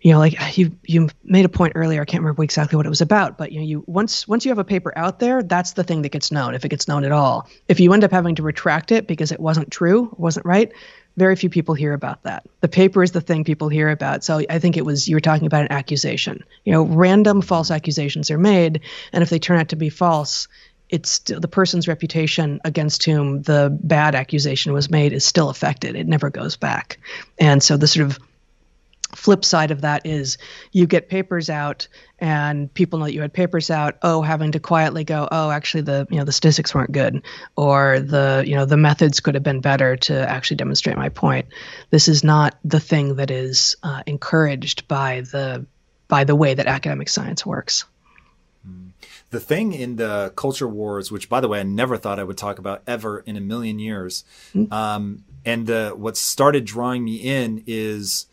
you 0.00 0.12
know, 0.12 0.18
like 0.18 0.56
you 0.56 0.76
you 0.84 1.08
made 1.22 1.44
a 1.44 1.48
point 1.50 1.74
earlier. 1.76 2.00
I 2.00 2.04
can't 2.06 2.22
remember 2.22 2.42
exactly 2.42 2.76
what 2.76 2.86
it 2.86 2.90
was 2.90 3.02
about, 3.02 3.36
but 3.36 3.52
you 3.52 3.60
know, 3.60 3.66
you 3.66 3.84
once 3.86 4.26
once 4.26 4.46
you 4.46 4.50
have 4.50 4.58
a 4.58 4.64
paper 4.64 4.92
out 4.96 5.18
there, 5.18 5.42
that's 5.42 5.72
the 5.72 5.84
thing 5.84 6.02
that 6.02 6.08
gets 6.08 6.32
known, 6.32 6.54
if 6.54 6.64
it 6.64 6.70
gets 6.70 6.88
known 6.88 7.04
at 7.04 7.12
all. 7.12 7.48
If 7.68 7.80
you 7.80 7.92
end 7.92 8.02
up 8.02 8.10
having 8.10 8.34
to 8.36 8.42
retract 8.42 8.92
it 8.92 9.06
because 9.06 9.30
it 9.30 9.40
wasn't 9.40 9.70
true, 9.70 10.14
wasn't 10.16 10.46
right, 10.46 10.72
very 11.20 11.36
few 11.36 11.50
people 11.50 11.74
hear 11.74 11.92
about 11.92 12.22
that. 12.22 12.46
The 12.62 12.68
paper 12.68 13.02
is 13.02 13.12
the 13.12 13.20
thing 13.20 13.44
people 13.44 13.68
hear 13.68 13.90
about. 13.90 14.24
So 14.24 14.42
I 14.48 14.58
think 14.58 14.78
it 14.78 14.86
was 14.86 15.06
you 15.06 15.14
were 15.14 15.20
talking 15.20 15.46
about 15.46 15.66
an 15.66 15.72
accusation. 15.72 16.42
You 16.64 16.72
know, 16.72 16.84
random 16.84 17.42
false 17.42 17.70
accusations 17.70 18.30
are 18.30 18.38
made, 18.38 18.80
and 19.12 19.22
if 19.22 19.28
they 19.28 19.38
turn 19.38 19.58
out 19.60 19.68
to 19.68 19.76
be 19.76 19.90
false, 19.90 20.48
it's 20.88 21.18
the 21.18 21.46
person's 21.46 21.86
reputation 21.86 22.58
against 22.64 23.04
whom 23.04 23.42
the 23.42 23.76
bad 23.82 24.14
accusation 24.14 24.72
was 24.72 24.90
made 24.90 25.12
is 25.12 25.26
still 25.26 25.50
affected. 25.50 25.94
It 25.94 26.08
never 26.08 26.30
goes 26.30 26.56
back. 26.56 26.98
And 27.38 27.62
so 27.62 27.76
the 27.76 27.86
sort 27.86 28.06
of 28.06 28.18
flip 29.14 29.44
side 29.44 29.70
of 29.70 29.80
that 29.80 30.06
is 30.06 30.38
you 30.72 30.86
get 30.86 31.08
papers 31.08 31.50
out 31.50 31.88
and 32.18 32.72
people 32.74 32.98
know 32.98 33.06
that 33.06 33.14
you 33.14 33.20
had 33.20 33.32
papers 33.32 33.70
out 33.70 33.96
oh 34.02 34.22
having 34.22 34.52
to 34.52 34.60
quietly 34.60 35.04
go 35.04 35.28
oh 35.30 35.50
actually 35.50 35.80
the 35.80 36.06
you 36.10 36.18
know 36.18 36.24
the 36.24 36.32
statistics 36.32 36.74
weren't 36.74 36.92
good 36.92 37.22
or 37.56 38.00
the 38.00 38.44
you 38.46 38.54
know 38.54 38.64
the 38.64 38.76
methods 38.76 39.20
could 39.20 39.34
have 39.34 39.42
been 39.42 39.60
better 39.60 39.96
to 39.96 40.14
actually 40.28 40.56
demonstrate 40.56 40.96
my 40.96 41.08
point 41.08 41.46
this 41.90 42.08
is 42.08 42.22
not 42.22 42.56
the 42.64 42.80
thing 42.80 43.16
that 43.16 43.30
is 43.30 43.76
uh, 43.82 44.02
encouraged 44.06 44.86
by 44.86 45.22
the 45.32 45.64
by 46.08 46.24
the 46.24 46.36
way 46.36 46.54
that 46.54 46.66
academic 46.66 47.08
science 47.08 47.44
works 47.44 47.84
the 49.30 49.40
thing 49.40 49.72
in 49.72 49.96
the 49.96 50.32
culture 50.36 50.68
wars, 50.68 51.10
which 51.10 51.28
by 51.28 51.40
the 51.40 51.48
way, 51.48 51.60
I 51.60 51.62
never 51.62 51.96
thought 51.96 52.18
I 52.18 52.24
would 52.24 52.36
talk 52.36 52.58
about 52.58 52.82
ever 52.86 53.20
in 53.20 53.36
a 53.36 53.40
million 53.40 53.78
years. 53.78 54.24
Mm-hmm. 54.54 54.72
Um, 54.72 55.24
and 55.44 55.66
the, 55.66 55.94
what 55.96 56.16
started 56.16 56.64
drawing 56.64 57.04
me 57.04 57.16
in 57.16 57.62
is 57.66 58.26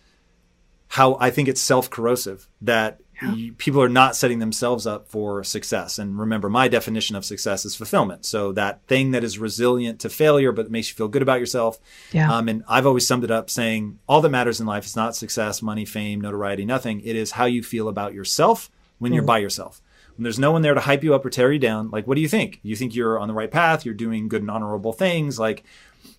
how 0.89 1.17
I 1.19 1.29
think 1.29 1.47
it's 1.47 1.61
self 1.61 1.89
corrosive 1.89 2.47
that 2.61 3.01
yeah. 3.21 3.49
people 3.57 3.81
are 3.81 3.89
not 3.89 4.15
setting 4.15 4.39
themselves 4.39 4.85
up 4.85 5.07
for 5.07 5.43
success. 5.43 5.99
And 5.99 6.19
remember, 6.19 6.49
my 6.49 6.67
definition 6.67 7.15
of 7.15 7.25
success 7.25 7.65
is 7.65 7.75
fulfillment. 7.75 8.25
So 8.25 8.51
that 8.53 8.85
thing 8.87 9.11
that 9.11 9.23
is 9.23 9.39
resilient 9.39 9.99
to 10.01 10.09
failure, 10.09 10.51
but 10.51 10.71
makes 10.71 10.89
you 10.89 10.95
feel 10.95 11.07
good 11.07 11.21
about 11.21 11.39
yourself. 11.39 11.79
Yeah. 12.11 12.31
Um, 12.31 12.47
and 12.47 12.63
I've 12.67 12.85
always 12.85 13.07
summed 13.07 13.23
it 13.23 13.31
up 13.31 13.49
saying 13.49 13.99
all 14.07 14.21
that 14.21 14.29
matters 14.29 14.59
in 14.59 14.67
life 14.67 14.85
is 14.85 14.95
not 14.95 15.15
success, 15.15 15.61
money, 15.61 15.85
fame, 15.85 16.21
notoriety, 16.21 16.65
nothing. 16.65 17.01
It 17.01 17.15
is 17.15 17.31
how 17.31 17.45
you 17.45 17.63
feel 17.63 17.87
about 17.87 18.13
yourself 18.13 18.69
when 18.99 19.11
mm. 19.11 19.15
you're 19.15 19.23
by 19.23 19.39
yourself. 19.39 19.81
When 20.15 20.23
there's 20.23 20.39
no 20.39 20.51
one 20.51 20.63
there 20.63 20.73
to 20.73 20.79
hype 20.79 21.03
you 21.03 21.13
up 21.13 21.25
or 21.25 21.29
tear 21.29 21.51
you 21.51 21.59
down, 21.59 21.91
like, 21.91 22.07
what 22.07 22.15
do 22.15 22.21
you 22.21 22.27
think? 22.27 22.59
You 22.63 22.75
think 22.75 22.95
you're 22.95 23.19
on 23.19 23.27
the 23.27 23.35
right 23.35 23.51
path? 23.51 23.85
You're 23.85 23.93
doing 23.93 24.27
good 24.27 24.41
and 24.41 24.49
honorable 24.49 24.93
things? 24.93 25.37
Like 25.37 25.63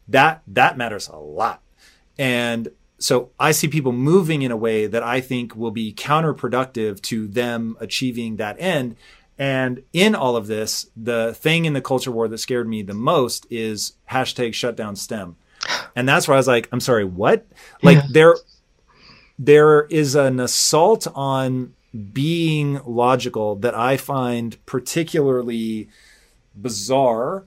that, 0.07 0.43
that 0.49 0.77
matters 0.77 1.09
a 1.09 1.17
lot. 1.17 1.63
And 2.17 2.69
so 2.99 3.31
I 3.39 3.53
see 3.53 3.69
people 3.69 3.93
moving 3.93 4.43
in 4.43 4.51
a 4.51 4.57
way 4.57 4.87
that 4.87 5.03
I 5.03 5.21
think 5.21 5.55
will 5.55 5.71
be 5.71 5.93
counterproductive 5.93 7.01
to 7.03 7.29
them 7.29 7.77
achieving 7.81 8.37
that 8.37 8.57
end. 8.59 8.97
And 9.39 9.85
in 9.93 10.17
all 10.17 10.35
of 10.35 10.49
this, 10.49 10.91
the 10.97 11.33
thing 11.35 11.65
in 11.65 11.73
the 11.73 11.81
culture 11.81 12.11
war 12.11 12.27
that 12.27 12.39
scared 12.39 12.69
me 12.69 12.83
the 12.83 12.95
most 12.95 13.47
is 13.51 13.93
hashtag 14.11 14.53
shutdown 14.55 14.97
STEM. 14.97 15.37
And 15.95 16.09
that's 16.09 16.27
where 16.27 16.35
I 16.35 16.39
was 16.39 16.49
like, 16.49 16.69
I'm 16.73 16.81
sorry, 16.81 17.05
what? 17.05 17.47
Like 17.83 17.99
yeah. 17.99 18.07
there, 18.11 18.37
there 19.39 19.85
is 19.85 20.17
an 20.17 20.41
assault 20.41 21.07
on 21.15 21.75
being 22.13 22.81
logical 22.85 23.57
that 23.57 23.75
I 23.75 23.97
find 23.97 24.57
particularly 24.67 25.89
bizarre 26.55 27.45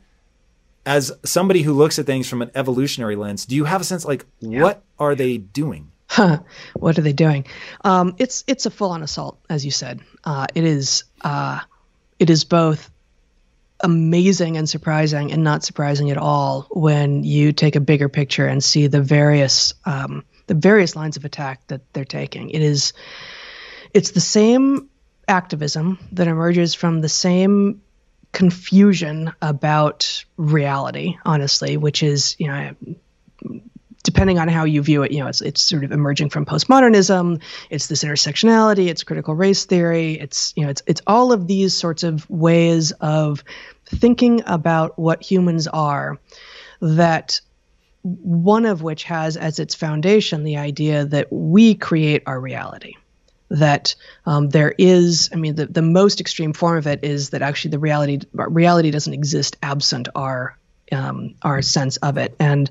as 0.86 1.12
somebody 1.24 1.62
who 1.62 1.74
looks 1.74 2.00
at 2.00 2.06
things 2.06 2.28
from 2.28 2.42
an 2.42 2.52
evolutionary 2.56 3.16
lens, 3.16 3.46
do 3.46 3.56
you 3.56 3.66
have 3.66 3.82
a 3.82 3.84
sense 3.84 4.06
like 4.06 4.26
yeah. 4.40 4.62
what 4.62 4.84
are 5.00 5.16
they 5.16 5.38
doing? 5.38 5.92
Huh. 6.08 6.40
What 6.74 7.00
are 7.00 7.02
they 7.02 7.14
doing? 7.14 7.46
Um, 7.86 8.16
it's 8.18 8.44
it's 8.46 8.66
a 8.66 8.72
full 8.72 8.92
on 8.92 9.02
assault, 9.02 9.40
as 9.50 9.64
you 9.64 9.72
said. 9.72 10.02
Uh, 10.24 10.48
it 10.54 10.66
is 10.66 11.06
uh, 11.22 11.62
it 12.20 12.30
is 12.30 12.44
both 12.44 12.92
amazing 13.80 14.58
and 14.58 14.68
surprising, 14.68 15.32
and 15.32 15.44
not 15.44 15.64
surprising 15.64 16.12
at 16.12 16.18
all 16.18 16.68
when 16.72 17.24
you 17.24 17.54
take 17.54 17.76
a 17.76 17.80
bigger 17.80 18.10
picture 18.10 18.46
and 18.46 18.62
see 18.62 18.88
the 18.88 19.02
various 19.02 19.74
um, 19.86 20.26
the 20.48 20.54
various 20.54 20.98
lines 20.98 21.16
of 21.16 21.24
attack 21.24 21.66
that 21.68 21.82
they're 21.94 22.04
taking. 22.04 22.50
It 22.50 22.62
is 22.62 22.92
it's 23.94 24.12
the 24.12 24.20
same 24.20 24.90
activism 25.28 25.98
that 26.12 26.28
emerges 26.28 26.76
from 26.76 27.00
the 27.00 27.10
same 27.10 27.82
confusion 28.32 29.34
about 29.42 30.26
reality, 30.38 31.18
honestly, 31.26 31.78
which 31.78 32.04
is, 32.04 32.36
you 32.40 32.48
know, 32.48 32.76
depending 34.04 34.40
on 34.40 34.48
how 34.48 34.64
you 34.64 34.82
view 34.82 35.04
it, 35.04 35.12
you 35.12 35.20
know, 35.20 35.28
it's 35.28 35.42
it's 35.42 35.62
sort 35.62 35.84
of 35.84 35.92
emerging 35.92 36.30
from 36.30 36.46
postmodernism. 36.46 37.42
It's 37.70 37.88
this 37.88 38.04
intersectionality. 38.04 38.88
It's 38.88 39.04
critical 39.04 39.36
race 39.36 39.66
theory. 39.66 40.14
It's 40.14 40.54
you 40.56 40.64
know, 40.64 40.70
it's 40.70 40.84
it's 40.88 41.02
all 41.06 41.32
of 41.32 41.48
these 41.48 41.78
sorts 41.78 42.04
of 42.04 42.30
ways 42.30 42.92
of 42.94 43.44
thinking 43.86 44.44
about 44.46 44.98
what 44.98 45.22
humans 45.22 45.68
are. 45.68 46.20
That 46.80 47.42
one 48.04 48.66
of 48.66 48.82
which 48.82 49.04
has 49.04 49.38
as 49.38 49.60
its 49.60 49.76
foundation 49.76 50.44
the 50.44 50.58
idea 50.58 51.06
that 51.06 51.32
we 51.32 51.76
create 51.76 52.24
our 52.26 52.40
reality 52.40 52.96
that 53.60 53.96
um, 54.26 54.50
there 54.50 54.74
is 54.78 55.30
i 55.34 55.36
mean 55.36 55.56
the, 55.56 55.66
the 55.66 55.82
most 55.82 56.22
extreme 56.22 56.54
form 56.54 56.78
of 56.78 56.88
it 56.88 57.04
is 57.04 57.32
that 57.32 57.42
actually 57.42 57.72
the 57.72 57.80
reality 57.80 58.20
reality 58.34 58.92
doesn't 58.92 59.14
exist 59.14 59.58
absent 59.62 60.08
our 60.16 60.58
um, 60.92 61.36
our 61.42 61.62
sense 61.62 61.98
of 61.98 62.18
it. 62.18 62.36
And 62.40 62.70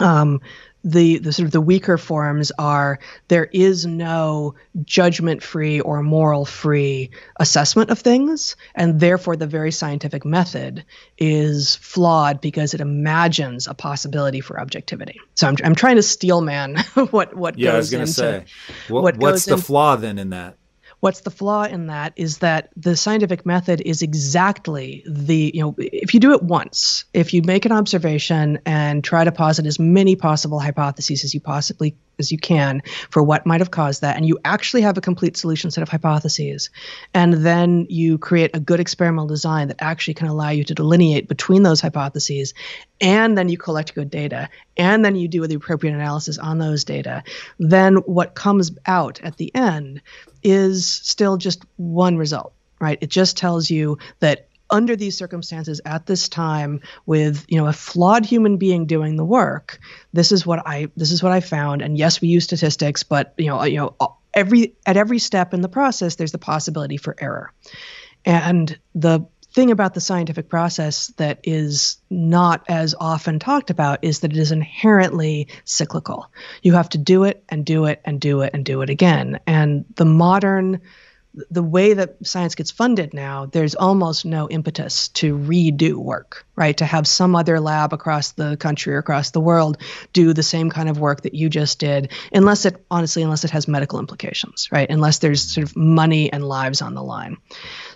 um, 0.00 0.40
the 0.84 1.18
the 1.18 1.32
sort 1.32 1.46
of 1.46 1.52
the 1.52 1.60
weaker 1.60 1.96
forms 1.96 2.50
are 2.58 2.98
there 3.28 3.44
is 3.52 3.86
no 3.86 4.54
judgment 4.84 5.42
free 5.42 5.80
or 5.80 6.02
moral 6.02 6.44
free 6.44 7.10
assessment 7.38 7.90
of 7.90 8.00
things 8.00 8.56
and 8.74 8.98
therefore 8.98 9.36
the 9.36 9.46
very 9.46 9.70
scientific 9.70 10.24
method 10.24 10.84
is 11.18 11.76
flawed 11.76 12.40
because 12.40 12.74
it 12.74 12.80
imagines 12.80 13.66
a 13.66 13.74
possibility 13.74 14.40
for 14.40 14.60
objectivity. 14.60 15.20
So 15.34 15.48
i'm, 15.48 15.56
I'm 15.64 15.74
trying 15.74 15.96
to 15.96 16.02
steel 16.02 16.40
man 16.40 16.76
what 17.10 17.34
what 17.36 17.58
yeah, 17.58 17.72
goes 17.72 17.74
i 17.74 17.78
was 17.78 17.90
going 17.90 18.06
to 18.06 18.12
say 18.12 18.44
what, 18.88 19.02
what 19.02 19.16
what's 19.18 19.44
the 19.44 19.54
in, 19.54 19.60
flaw 19.60 19.96
then 19.96 20.18
in 20.18 20.30
that 20.30 20.56
What's 21.02 21.22
the 21.22 21.32
flaw 21.32 21.64
in 21.64 21.88
that 21.88 22.12
is 22.14 22.38
that 22.38 22.68
the 22.76 22.96
scientific 22.96 23.44
method 23.44 23.80
is 23.80 24.02
exactly 24.02 25.02
the, 25.04 25.50
you 25.52 25.60
know, 25.60 25.74
if 25.76 26.14
you 26.14 26.20
do 26.20 26.32
it 26.32 26.44
once, 26.44 27.06
if 27.12 27.34
you 27.34 27.42
make 27.42 27.64
an 27.64 27.72
observation 27.72 28.60
and 28.64 29.02
try 29.02 29.24
to 29.24 29.32
posit 29.32 29.66
as 29.66 29.80
many 29.80 30.14
possible 30.14 30.60
hypotheses 30.60 31.24
as 31.24 31.34
you 31.34 31.40
possibly 31.40 31.96
as 32.20 32.30
you 32.30 32.38
can 32.38 32.82
for 33.10 33.20
what 33.20 33.46
might 33.46 33.60
have 33.60 33.72
caused 33.72 34.02
that, 34.02 34.16
and 34.16 34.24
you 34.24 34.38
actually 34.44 34.82
have 34.82 34.96
a 34.96 35.00
complete 35.00 35.36
solution 35.36 35.72
set 35.72 35.82
of 35.82 35.88
hypotheses, 35.88 36.70
and 37.12 37.32
then 37.32 37.86
you 37.88 38.16
create 38.16 38.52
a 38.54 38.60
good 38.60 38.78
experimental 38.78 39.26
design 39.26 39.68
that 39.68 39.82
actually 39.82 40.14
can 40.14 40.28
allow 40.28 40.50
you 40.50 40.62
to 40.62 40.74
delineate 40.74 41.26
between 41.26 41.64
those 41.64 41.80
hypotheses, 41.80 42.54
and 43.00 43.36
then 43.36 43.48
you 43.48 43.58
collect 43.58 43.94
good 43.94 44.10
data, 44.10 44.48
and 44.76 45.04
then 45.04 45.16
you 45.16 45.26
do 45.26 45.44
the 45.48 45.56
appropriate 45.56 45.94
analysis 45.94 46.38
on 46.38 46.58
those 46.58 46.84
data, 46.84 47.24
then 47.58 47.96
what 47.96 48.36
comes 48.36 48.70
out 48.86 49.20
at 49.22 49.36
the 49.36 49.52
end 49.52 50.00
is 50.42 50.88
still 50.88 51.36
just 51.36 51.64
one 51.76 52.16
result, 52.16 52.52
right? 52.80 52.98
It 53.00 53.10
just 53.10 53.36
tells 53.36 53.70
you 53.70 53.98
that 54.20 54.48
under 54.70 54.96
these 54.96 55.16
circumstances 55.16 55.80
at 55.84 56.06
this 56.06 56.28
time 56.28 56.80
with 57.04 57.44
you 57.48 57.58
know 57.58 57.66
a 57.66 57.72
flawed 57.72 58.24
human 58.24 58.56
being 58.56 58.86
doing 58.86 59.16
the 59.16 59.24
work 59.24 59.78
this 60.14 60.32
is 60.32 60.46
what 60.46 60.66
i 60.66 60.88
this 60.96 61.12
is 61.12 61.22
what 61.22 61.30
i 61.30 61.40
found 61.40 61.82
and 61.82 61.98
yes 61.98 62.22
we 62.22 62.28
use 62.28 62.44
statistics 62.44 63.02
but 63.02 63.34
you 63.36 63.48
know 63.48 63.62
you 63.64 63.76
know 63.76 63.94
every 64.32 64.74
at 64.86 64.96
every 64.96 65.18
step 65.18 65.52
in 65.52 65.60
the 65.60 65.68
process 65.68 66.16
there's 66.16 66.32
the 66.32 66.38
possibility 66.38 66.96
for 66.96 67.14
error 67.20 67.52
and 68.24 68.78
the 68.94 69.20
thing 69.54 69.70
about 69.70 69.94
the 69.94 70.00
scientific 70.00 70.48
process 70.48 71.08
that 71.18 71.40
is 71.44 71.98
not 72.10 72.64
as 72.68 72.94
often 72.98 73.38
talked 73.38 73.70
about 73.70 74.02
is 74.02 74.20
that 74.20 74.32
it 74.32 74.38
is 74.38 74.52
inherently 74.52 75.48
cyclical. 75.64 76.30
You 76.62 76.72
have 76.74 76.88
to 76.90 76.98
do 76.98 77.24
it 77.24 77.44
and 77.48 77.64
do 77.64 77.84
it 77.84 78.00
and 78.04 78.20
do 78.20 78.40
it 78.40 78.50
and 78.54 78.64
do 78.64 78.82
it 78.82 78.90
again. 78.90 79.40
And 79.46 79.84
the 79.96 80.04
modern 80.04 80.80
the 81.50 81.62
way 81.62 81.94
that 81.94 82.16
science 82.26 82.54
gets 82.54 82.70
funded 82.70 83.14
now, 83.14 83.46
there's 83.46 83.74
almost 83.74 84.26
no 84.26 84.50
impetus 84.50 85.08
to 85.08 85.36
redo 85.36 85.94
work, 85.94 86.44
right? 86.56 86.76
To 86.76 86.84
have 86.84 87.06
some 87.06 87.34
other 87.34 87.58
lab 87.58 87.94
across 87.94 88.32
the 88.32 88.56
country 88.58 88.94
or 88.94 88.98
across 88.98 89.30
the 89.30 89.40
world 89.40 89.78
do 90.12 90.34
the 90.34 90.42
same 90.42 90.68
kind 90.68 90.90
of 90.90 90.98
work 90.98 91.22
that 91.22 91.34
you 91.34 91.48
just 91.48 91.78
did, 91.78 92.12
unless 92.32 92.66
it, 92.66 92.84
honestly, 92.90 93.22
unless 93.22 93.44
it 93.44 93.50
has 93.50 93.66
medical 93.66 93.98
implications, 93.98 94.70
right? 94.70 94.90
Unless 94.90 95.18
there's 95.18 95.54
sort 95.54 95.66
of 95.66 95.74
money 95.74 96.30
and 96.30 96.46
lives 96.46 96.82
on 96.82 96.94
the 96.94 97.02
line. 97.02 97.38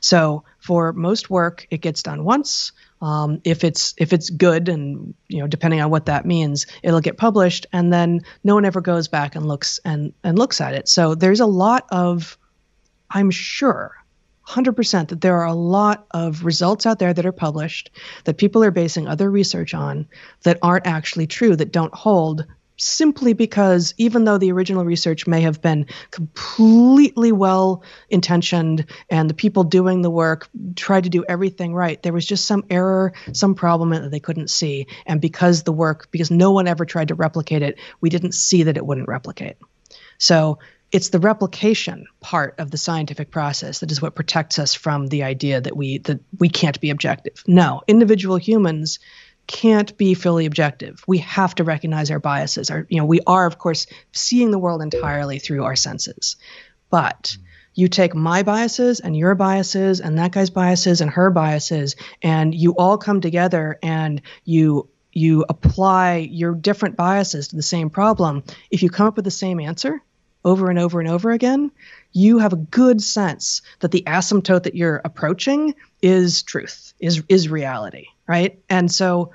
So 0.00 0.44
for 0.58 0.94
most 0.94 1.28
work, 1.28 1.66
it 1.70 1.82
gets 1.82 2.02
done 2.02 2.24
once. 2.24 2.72
Um, 3.02 3.42
if 3.44 3.62
it's 3.62 3.92
if 3.98 4.14
it's 4.14 4.30
good 4.30 4.70
and 4.70 5.12
you 5.28 5.40
know 5.40 5.46
depending 5.46 5.82
on 5.82 5.90
what 5.90 6.06
that 6.06 6.24
means 6.24 6.66
it'll 6.82 7.02
get 7.02 7.18
published 7.18 7.66
and 7.70 7.92
then 7.92 8.22
no 8.42 8.54
one 8.54 8.64
ever 8.64 8.80
goes 8.80 9.06
back 9.06 9.36
and 9.36 9.46
looks 9.46 9.80
and 9.84 10.14
and 10.24 10.38
looks 10.38 10.62
at 10.62 10.72
it 10.72 10.88
so 10.88 11.14
there's 11.14 11.40
a 11.40 11.46
lot 11.46 11.84
of 11.90 12.38
I'm 13.10 13.30
sure 13.30 13.96
100% 14.48 15.08
that 15.08 15.20
there 15.20 15.36
are 15.36 15.46
a 15.46 15.54
lot 15.54 16.06
of 16.12 16.44
results 16.44 16.86
out 16.86 16.98
there 16.98 17.12
that 17.12 17.26
are 17.26 17.32
published 17.32 17.90
that 18.24 18.38
people 18.38 18.62
are 18.62 18.70
basing 18.70 19.08
other 19.08 19.30
research 19.30 19.74
on 19.74 20.06
that 20.42 20.58
aren't 20.62 20.86
actually 20.86 21.26
true, 21.26 21.56
that 21.56 21.72
don't 21.72 21.94
hold 21.94 22.46
simply 22.76 23.32
because 23.32 23.94
even 23.96 24.24
though 24.24 24.38
the 24.38 24.52
original 24.52 24.84
research 24.84 25.26
may 25.26 25.40
have 25.40 25.62
been 25.62 25.86
completely 26.10 27.32
well 27.32 27.82
intentioned 28.10 28.84
and 29.08 29.30
the 29.30 29.34
people 29.34 29.64
doing 29.64 30.02
the 30.02 30.10
work 30.10 30.48
tried 30.74 31.04
to 31.04 31.10
do 31.10 31.24
everything 31.26 31.74
right, 31.74 32.02
there 32.02 32.12
was 32.12 32.26
just 32.26 32.44
some 32.44 32.64
error, 32.70 33.12
some 33.32 33.54
problem 33.54 33.90
that 33.90 34.10
they 34.10 34.20
couldn't 34.20 34.50
see. 34.50 34.86
And 35.06 35.20
because 35.20 35.62
the 35.62 35.72
work, 35.72 36.08
because 36.10 36.30
no 36.30 36.52
one 36.52 36.68
ever 36.68 36.84
tried 36.84 37.08
to 37.08 37.14
replicate 37.14 37.62
it, 37.62 37.78
we 38.00 38.10
didn't 38.10 38.32
see 38.32 38.64
that 38.64 38.76
it 38.76 38.84
wouldn't 38.86 39.08
replicate. 39.08 39.56
So 40.18 40.58
it's 40.92 41.08
the 41.08 41.18
replication 41.18 42.06
part 42.20 42.54
of 42.58 42.70
the 42.70 42.78
scientific 42.78 43.30
process 43.30 43.80
that 43.80 43.90
is 43.90 44.00
what 44.00 44.14
protects 44.14 44.58
us 44.58 44.74
from 44.74 45.08
the 45.08 45.24
idea 45.24 45.60
that 45.60 45.76
we 45.76 45.98
that 45.98 46.20
we 46.38 46.48
can't 46.48 46.80
be 46.80 46.90
objective. 46.90 47.42
No, 47.46 47.82
individual 47.88 48.36
humans 48.36 48.98
can't 49.46 49.96
be 49.96 50.14
fully 50.14 50.46
objective. 50.46 51.02
We 51.06 51.18
have 51.18 51.54
to 51.56 51.64
recognize 51.64 52.10
our 52.10 52.18
biases. 52.18 52.70
Our, 52.70 52.86
you 52.88 52.98
know, 52.98 53.04
we 53.04 53.20
are, 53.26 53.46
of 53.46 53.58
course, 53.58 53.86
seeing 54.12 54.50
the 54.50 54.58
world 54.58 54.82
entirely 54.82 55.38
through 55.38 55.64
our 55.64 55.76
senses. 55.76 56.36
But 56.90 57.36
you 57.74 57.88
take 57.88 58.14
my 58.14 58.42
biases 58.42 59.00
and 59.00 59.16
your 59.16 59.34
biases 59.34 60.00
and 60.00 60.18
that 60.18 60.32
guy's 60.32 60.50
biases 60.50 61.00
and 61.00 61.10
her 61.10 61.30
biases, 61.30 61.96
and 62.22 62.54
you 62.54 62.74
all 62.76 62.98
come 62.98 63.20
together 63.20 63.78
and 63.82 64.22
you 64.44 64.88
you 65.12 65.46
apply 65.48 66.16
your 66.30 66.54
different 66.54 66.96
biases 66.96 67.48
to 67.48 67.56
the 67.56 67.62
same 67.62 67.88
problem. 67.88 68.42
If 68.70 68.82
you 68.82 68.90
come 68.90 69.06
up 69.06 69.16
with 69.16 69.24
the 69.24 69.30
same 69.30 69.60
answer 69.60 70.02
over 70.46 70.70
and 70.70 70.78
over 70.78 70.98
and 71.00 71.10
over 71.10 71.30
again, 71.32 71.70
you 72.12 72.38
have 72.38 72.54
a 72.54 72.56
good 72.56 73.02
sense 73.02 73.60
that 73.80 73.90
the 73.90 74.04
asymptote 74.06 74.62
that 74.62 74.74
you're 74.74 75.02
approaching 75.04 75.74
is 76.00 76.42
truth, 76.42 76.94
is 76.98 77.22
is 77.28 77.50
reality 77.50 78.06
right? 78.26 78.58
And 78.68 78.90
so 78.90 79.32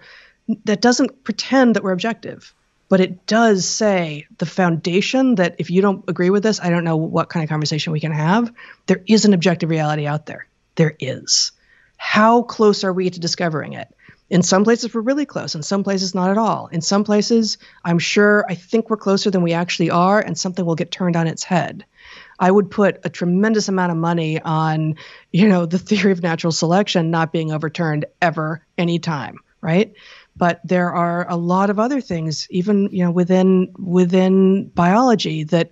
that 0.65 0.81
doesn't 0.81 1.23
pretend 1.23 1.75
that 1.75 1.83
we're 1.83 1.91
objective, 1.91 2.53
but 2.89 2.99
it 2.99 3.25
does 3.25 3.67
say 3.67 4.27
the 4.37 4.45
foundation 4.45 5.35
that 5.35 5.55
if 5.59 5.69
you 5.69 5.81
don't 5.81 6.03
agree 6.09 6.29
with 6.29 6.43
this, 6.43 6.59
I 6.59 6.69
don't 6.69 6.83
know 6.83 6.97
what 6.97 7.29
kind 7.29 7.43
of 7.43 7.49
conversation 7.49 7.93
we 7.93 7.99
can 7.99 8.11
have. 8.11 8.53
There 8.87 9.01
is 9.07 9.25
an 9.25 9.33
objective 9.33 9.69
reality 9.69 10.07
out 10.07 10.25
there. 10.25 10.47
There 10.75 10.95
is. 10.99 11.51
How 11.97 12.41
close 12.41 12.83
are 12.83 12.93
we 12.93 13.09
to 13.09 13.19
discovering 13.19 13.73
it? 13.73 13.87
In 14.31 14.43
some 14.43 14.63
places, 14.63 14.93
we're 14.93 15.01
really 15.01 15.25
close. 15.25 15.55
In 15.55 15.61
some 15.61 15.83
places, 15.83 16.15
not 16.15 16.31
at 16.31 16.37
all. 16.37 16.67
In 16.67 16.79
some 16.79 17.03
places, 17.03 17.57
I'm 17.83 17.99
sure, 17.99 18.45
I 18.47 18.55
think 18.55 18.89
we're 18.89 18.95
closer 18.95 19.29
than 19.29 19.41
we 19.41 19.51
actually 19.51 19.89
are, 19.89 20.21
and 20.21 20.37
something 20.37 20.65
will 20.65 20.75
get 20.75 20.89
turned 20.89 21.17
on 21.17 21.27
its 21.27 21.43
head. 21.43 21.83
I 22.39 22.49
would 22.49 22.71
put 22.71 23.01
a 23.03 23.09
tremendous 23.09 23.67
amount 23.67 23.91
of 23.91 23.97
money 23.97 24.41
on, 24.41 24.95
you 25.33 25.49
know, 25.49 25.65
the 25.65 25.77
theory 25.77 26.13
of 26.13 26.23
natural 26.23 26.53
selection 26.53 27.11
not 27.11 27.33
being 27.33 27.51
overturned 27.51 28.05
ever, 28.21 28.65
anytime, 28.77 29.37
right? 29.59 29.93
But 30.37 30.61
there 30.63 30.93
are 30.93 31.29
a 31.29 31.35
lot 31.35 31.69
of 31.69 31.77
other 31.77 31.99
things, 31.99 32.47
even 32.49 32.87
you 32.93 33.03
know, 33.03 33.11
within 33.11 33.73
within 33.77 34.69
biology 34.69 35.43
that 35.43 35.71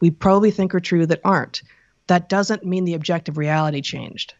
we 0.00 0.10
probably 0.10 0.50
think 0.50 0.74
are 0.74 0.80
true 0.80 1.04
that 1.04 1.20
aren't. 1.24 1.60
That 2.06 2.30
doesn't 2.30 2.64
mean 2.64 2.86
the 2.86 2.94
objective 2.94 3.36
reality 3.36 3.82
changed. 3.82 4.32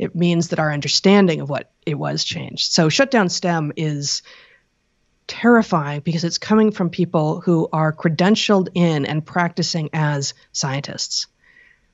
It 0.00 0.14
means 0.14 0.48
that 0.48 0.58
our 0.58 0.72
understanding 0.72 1.42
of 1.42 1.50
what 1.50 1.70
it 1.84 1.94
was 1.94 2.24
changed. 2.24 2.72
So 2.72 2.88
shutdown 2.88 3.28
STEM 3.28 3.74
is 3.76 4.22
terrifying 5.26 6.00
because 6.00 6.24
it's 6.24 6.38
coming 6.38 6.70
from 6.72 6.88
people 6.88 7.42
who 7.42 7.68
are 7.70 7.92
credentialed 7.92 8.68
in 8.72 9.04
and 9.04 9.24
practicing 9.24 9.90
as 9.92 10.32
scientists, 10.52 11.26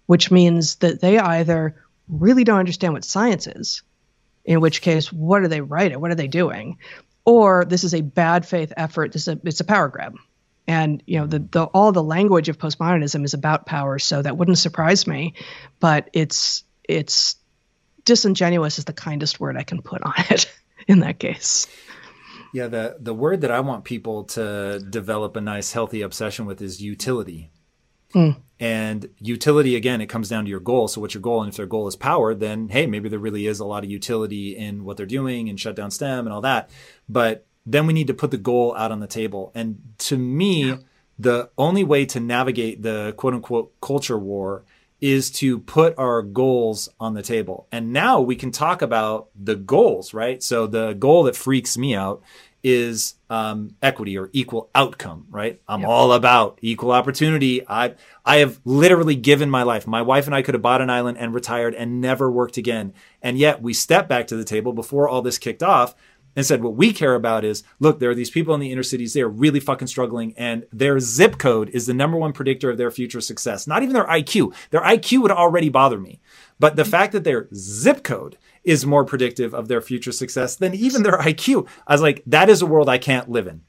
which 0.07 0.31
means 0.31 0.77
that 0.77 1.01
they 1.01 1.19
either 1.19 1.83
really 2.09 2.45
don't 2.45 2.61
understand 2.61 2.93
what 2.93 3.05
science 3.05 3.49
is, 3.49 3.83
in 4.45 4.61
which 4.61 4.83
case, 4.83 5.12
what 5.12 5.43
are 5.43 5.49
they 5.49 5.61
writing? 5.61 6.01
What 6.01 6.12
are 6.12 6.15
they 6.15 6.28
doing? 6.28 6.78
Or 7.24 7.65
this 7.65 7.83
is 7.83 7.93
a 7.93 8.03
bad 8.03 8.47
faith 8.47 8.73
effort. 8.77 9.11
This 9.12 9.27
is 9.27 9.35
a, 9.35 9.41
it's 9.43 9.59
a 9.59 9.65
power 9.65 9.89
grab. 9.89 10.15
And 10.69 11.03
you 11.07 11.19
know 11.19 11.27
the, 11.27 11.41
the 11.41 11.65
all 11.65 11.91
the 11.91 12.05
language 12.05 12.49
of 12.49 12.59
postmodernism 12.59 13.24
is 13.24 13.35
about 13.35 13.66
power, 13.66 13.99
so 13.99 14.23
that 14.23 14.37
wouldn't 14.37 14.59
surprise 14.59 15.09
me. 15.09 15.35
But 15.81 16.11
it's 16.12 16.62
it's 16.85 17.37
disingenuous 18.07 18.78
is 18.78 18.87
the 18.87 18.95
kindest 18.95 19.39
word 19.39 19.59
I 19.59 19.65
can 19.65 19.83
put 19.83 20.03
on 20.03 20.15
it 20.31 20.51
in 20.89 21.01
that 21.01 21.19
case. 21.19 21.66
Yeah, 22.55 22.69
the 22.69 22.97
the 22.99 23.12
word 23.12 23.43
that 23.43 23.51
I 23.51 23.61
want 23.61 23.85
people 23.85 24.24
to 24.24 24.78
develop 24.78 25.37
a 25.37 25.43
nice 25.43 25.73
healthy 25.73 26.01
obsession 26.01 26.47
with 26.47 26.62
is 26.62 26.81
utility. 26.81 27.51
Mm. 28.15 28.37
And 28.59 29.11
utility 29.19 29.77
again, 29.77 30.01
it 30.01 30.07
comes 30.07 30.31
down 30.31 30.45
to 30.45 30.51
your 30.51 30.61
goal. 30.61 30.89
So 30.89 31.03
what's 31.03 31.12
your 31.12 31.20
goal? 31.20 31.43
And 31.43 31.51
if 31.51 31.57
their 31.57 31.66
goal 31.66 31.87
is 31.87 31.97
power, 31.97 32.35
then 32.35 32.69
hey, 32.69 32.87
maybe 32.87 33.11
there 33.11 33.19
really 33.19 33.47
is 33.47 33.61
a 33.61 33.66
lot 33.66 33.85
of 33.85 33.91
utility 33.91 34.57
in 34.57 34.85
what 34.85 34.97
they're 34.97 35.05
doing 35.05 35.51
and 35.51 35.61
shut 35.61 35.77
down 35.77 35.91
STEM 35.91 36.27
and 36.27 36.33
all 36.33 36.41
that. 36.41 36.70
But 37.09 37.47
then 37.66 37.87
we 37.87 37.93
need 37.93 38.07
to 38.07 38.15
put 38.15 38.31
the 38.31 38.39
goal 38.39 38.74
out 38.77 38.93
on 38.93 39.01
the 39.01 39.07
table. 39.07 39.53
And 39.55 39.83
to 39.99 40.16
me, 40.16 40.69
yeah. 40.69 40.77
the 41.19 41.51
only 41.59 41.85
way 41.85 42.07
to 42.07 42.20
navigate 42.20 42.81
the 42.81 43.12
quote 43.19 43.35
unquote 43.35 43.78
culture 43.81 44.19
war 44.19 44.65
is 45.01 45.31
to 45.31 45.59
put 45.59 45.98
our 45.98 46.23
goals 46.23 46.89
on 46.98 47.14
the 47.14 47.23
table. 47.23 47.66
And 47.70 47.93
now 47.93 48.20
we 48.20 48.36
can 48.36 48.51
talk 48.51 48.82
about 48.82 49.28
the 49.39 49.56
goals, 49.56 50.14
right? 50.14 50.43
So 50.43 50.66
the 50.66 50.94
goal 50.94 51.24
that 51.24 51.36
freaks 51.36 51.77
me 51.77 51.94
out 51.94 52.23
is 52.64 53.14
um, 53.31 53.77
equity 53.81 54.18
or 54.18 54.28
equal 54.32 54.70
outcome, 54.74 55.27
right? 55.31 55.60
I'm 55.68 55.82
yep. 55.82 55.89
all 55.89 56.12
about 56.12 56.59
equal 56.62 56.90
opportunity. 56.90 57.64
I 57.68 57.94
I 58.24 58.39
have 58.39 58.59
literally 58.64 59.14
given 59.14 59.48
my 59.51 59.62
life. 59.62 59.86
My 59.86 60.02
wife 60.02 60.27
and 60.27 60.35
I 60.35 60.43
could 60.43 60.55
have 60.55 60.62
bought 60.62 60.81
an 60.81 60.90
island 60.90 61.18
and 61.18 61.32
retired 61.32 61.77
and 61.77 62.01
never 62.01 62.28
worked 62.28 62.56
again. 62.56 62.93
And 63.23 63.39
yet 63.39 63.62
we 63.62 63.73
stepped 63.73 64.09
back 64.09 64.27
to 64.28 64.36
the 64.36 64.44
table 64.44 64.73
before 64.73 65.09
all 65.09 65.23
this 65.23 65.39
kicked 65.39 65.62
off 65.62 65.94
and 66.37 66.45
said, 66.45 66.63
what 66.63 66.77
we 66.77 66.93
care 66.93 67.15
about 67.15 67.45
is, 67.45 67.65
look, 67.81 67.99
there 67.99 68.11
are 68.11 68.15
these 68.15 68.31
people 68.31 68.55
in 68.55 68.61
the 68.61 68.71
inner 68.71 68.83
cities, 68.83 69.15
they 69.15 69.23
are 69.23 69.29
really 69.29 69.59
fucking 69.59 69.89
struggling, 69.89 70.35
and 70.37 70.67
their 70.71 71.01
zip 71.01 71.39
code 71.39 71.71
is 71.71 71.87
the 71.87 71.95
number 71.95 72.19
one 72.19 72.35
predictor 72.35 72.71
of 72.71 72.77
their 72.77 72.91
future 72.91 73.23
success. 73.23 73.67
Not 73.67 73.83
even 73.83 73.95
their 73.95 74.07
IQ. 74.07 74.55
Their 74.71 74.83
IQ 74.83 75.23
would 75.23 75.31
already 75.31 75.71
bother 75.71 75.99
me. 75.99 76.21
But 76.61 76.77
the 76.77 76.85
fact 76.85 77.13
that 77.13 77.25
their 77.25 77.49
zip 77.55 78.05
code 78.05 78.37
is 78.63 78.85
more 78.85 79.05
predictive 79.05 79.55
of 79.55 79.69
their 79.69 79.81
future 79.81 80.13
success 80.13 80.57
than 80.57 80.75
even 80.75 81.03
their 81.03 81.19
IQ. 81.19 81.67
I 81.87 81.95
was 81.95 82.03
like, 82.03 82.23
that 82.27 82.51
is 82.51 82.61
a 82.61 82.67
world 82.67 82.89
I 82.89 82.99
can't 82.99 83.31
live 83.31 83.47
in. 83.47 83.63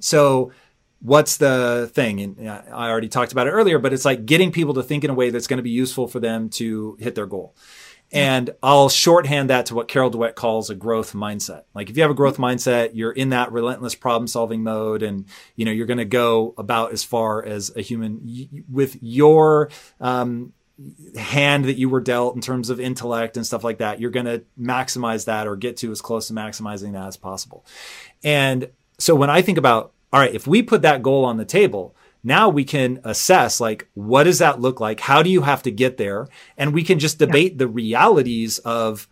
So 0.00 0.52
what's 1.00 1.36
the 1.36 1.90
thing? 1.92 2.20
And 2.20 2.48
uh, 2.48 2.62
I 2.72 2.88
already 2.88 3.08
talked 3.08 3.32
about 3.32 3.48
it 3.48 3.50
earlier, 3.50 3.78
but 3.78 3.92
it's 3.92 4.04
like 4.04 4.24
getting 4.24 4.52
people 4.52 4.74
to 4.74 4.82
think 4.82 5.04
in 5.04 5.10
a 5.10 5.14
way 5.14 5.30
that's 5.30 5.48
going 5.48 5.58
to 5.58 5.62
be 5.62 5.70
useful 5.70 6.06
for 6.06 6.20
them 6.20 6.48
to 6.50 6.96
hit 7.00 7.14
their 7.14 7.26
goal. 7.26 7.54
And 8.12 8.50
I'll 8.62 8.90
shorthand 8.90 9.48
that 9.50 9.66
to 9.66 9.74
what 9.74 9.88
Carol 9.88 10.10
Dweck 10.10 10.34
calls 10.34 10.68
a 10.68 10.74
growth 10.74 11.14
mindset. 11.14 11.62
Like 11.74 11.88
if 11.88 11.96
you 11.96 12.02
have 12.02 12.10
a 12.10 12.14
growth 12.14 12.36
mindset, 12.36 12.90
you're 12.92 13.12
in 13.12 13.30
that 13.30 13.50
relentless 13.52 13.94
problem 13.94 14.26
solving 14.26 14.62
mode 14.62 15.02
and, 15.02 15.24
you 15.56 15.64
know, 15.64 15.70
you're 15.70 15.86
going 15.86 15.98
to 15.98 16.04
go 16.04 16.54
about 16.58 16.92
as 16.92 17.02
far 17.02 17.42
as 17.42 17.74
a 17.74 17.80
human 17.80 18.64
with 18.70 18.98
your, 19.02 19.70
um, 20.00 20.52
hand 21.16 21.66
that 21.66 21.74
you 21.74 21.88
were 21.88 22.00
dealt 22.00 22.34
in 22.34 22.40
terms 22.40 22.68
of 22.68 22.80
intellect 22.80 23.36
and 23.36 23.46
stuff 23.46 23.62
like 23.62 23.78
that. 23.78 24.00
You're 24.00 24.10
going 24.10 24.26
to 24.26 24.42
maximize 24.60 25.26
that 25.26 25.46
or 25.46 25.56
get 25.56 25.76
to 25.78 25.90
as 25.92 26.00
close 26.00 26.28
to 26.28 26.34
maximizing 26.34 26.92
that 26.92 27.06
as 27.06 27.16
possible. 27.16 27.64
And 28.24 28.70
so 28.98 29.14
when 29.14 29.30
I 29.30 29.42
think 29.42 29.58
about, 29.58 29.92
all 30.12 30.20
right, 30.20 30.34
if 30.34 30.46
we 30.46 30.62
put 30.62 30.82
that 30.82 31.02
goal 31.02 31.24
on 31.24 31.36
the 31.36 31.44
table, 31.44 31.94
now 32.24 32.48
we 32.48 32.64
can 32.64 33.00
assess 33.04 33.60
like 33.60 33.88
what 33.94 34.24
does 34.24 34.38
that 34.38 34.60
look 34.60 34.80
like 34.80 35.00
how 35.00 35.22
do 35.22 35.30
you 35.30 35.42
have 35.42 35.62
to 35.62 35.70
get 35.70 35.96
there 35.96 36.26
and 36.56 36.72
we 36.72 36.82
can 36.82 36.98
just 36.98 37.18
debate 37.18 37.52
yeah. 37.52 37.58
the 37.58 37.68
realities 37.68 38.58
of 38.60 39.08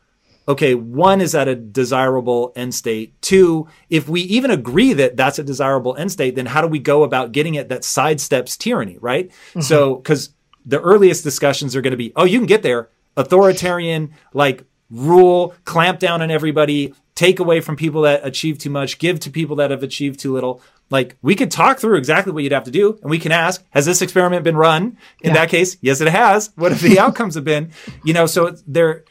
okay 0.49 0.75
one 0.75 1.21
is 1.21 1.35
at 1.35 1.49
a 1.49 1.55
desirable 1.55 2.53
end 2.57 2.75
state 2.75 3.21
two 3.21 3.69
if 3.89 4.09
we 4.09 4.21
even 4.23 4.51
agree 4.51 4.93
that 4.93 5.17
that's 5.17 5.39
a 5.39 5.45
desirable 5.45 5.97
end 5.97 6.11
state 6.13 6.35
then 6.35 6.47
how 6.47 6.61
do 6.61 6.69
we 6.69 6.79
go 6.79 7.03
about 7.03 7.33
getting 7.33 7.55
it 7.55 7.69
that 7.69 7.83
sidesteps 7.83 8.57
tyranny 8.57 8.99
right 9.01 9.29
mm-hmm. 9.29 9.61
so 9.61 9.97
because 9.97 10.31
the 10.65 10.81
earliest 10.81 11.25
discussions 11.25 11.75
are 11.75 11.81
going 11.81 11.93
to 11.93 11.97
be, 11.97 12.13
oh, 12.17 12.25
you 12.25 12.39
can 12.39 12.47
get 12.47 12.63
there. 12.63 12.89
Authoritarian, 13.17 14.15
like 14.33 14.65
rule, 14.91 15.55
clamp 15.65 15.99
down 15.99 16.23
on 16.23 16.31
everybody, 16.31 16.95
take 17.15 17.41
away 17.41 17.61
from 17.61 17.77
people 17.77 18.03
that 18.03 18.25
achieve 18.25 18.59
too 18.59 18.71
much, 18.71 18.99
give 18.99 19.21
to 19.21 19.31
people 19.31 19.57
that 19.57 19.71
have 19.71 19.83
achieved 19.83 20.21
too 20.21 20.33
little. 20.33 20.63
Like 20.91 21.17
we 21.23 21.37
could 21.37 21.51
talk 21.51 21.79
through 21.79 21.97
exactly 21.97 22.33
what 22.33 22.43
you'd 22.43 22.53
have 22.53 22.65
to 22.65 22.71
do 22.71 22.99
and 23.01 23.11
we 23.11 23.19
can 23.19 23.33
ask, 23.33 23.65
has 23.71 23.87
this 23.87 24.03
experiment 24.03 24.45
been 24.45 24.57
run? 24.57 24.99
In 25.23 25.29
yeah. 25.29 25.35
that 25.35 25.49
case, 25.49 25.77
yes, 25.81 26.01
it 26.01 26.09
has. 26.09 26.53
What 26.57 26.73
have 26.73 26.81
the 26.81 26.99
outcomes 26.99 27.37
have 27.37 27.45
been? 27.45 27.71
You 28.05 28.13
know, 28.13 28.27
so 28.27 28.57
there, 28.67 29.05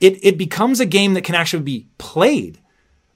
it, 0.00 0.24
it 0.24 0.38
becomes 0.38 0.80
a 0.80 0.86
game 0.86 1.14
that 1.14 1.24
can 1.24 1.34
actually 1.34 1.62
be 1.62 1.86
played. 1.98 2.58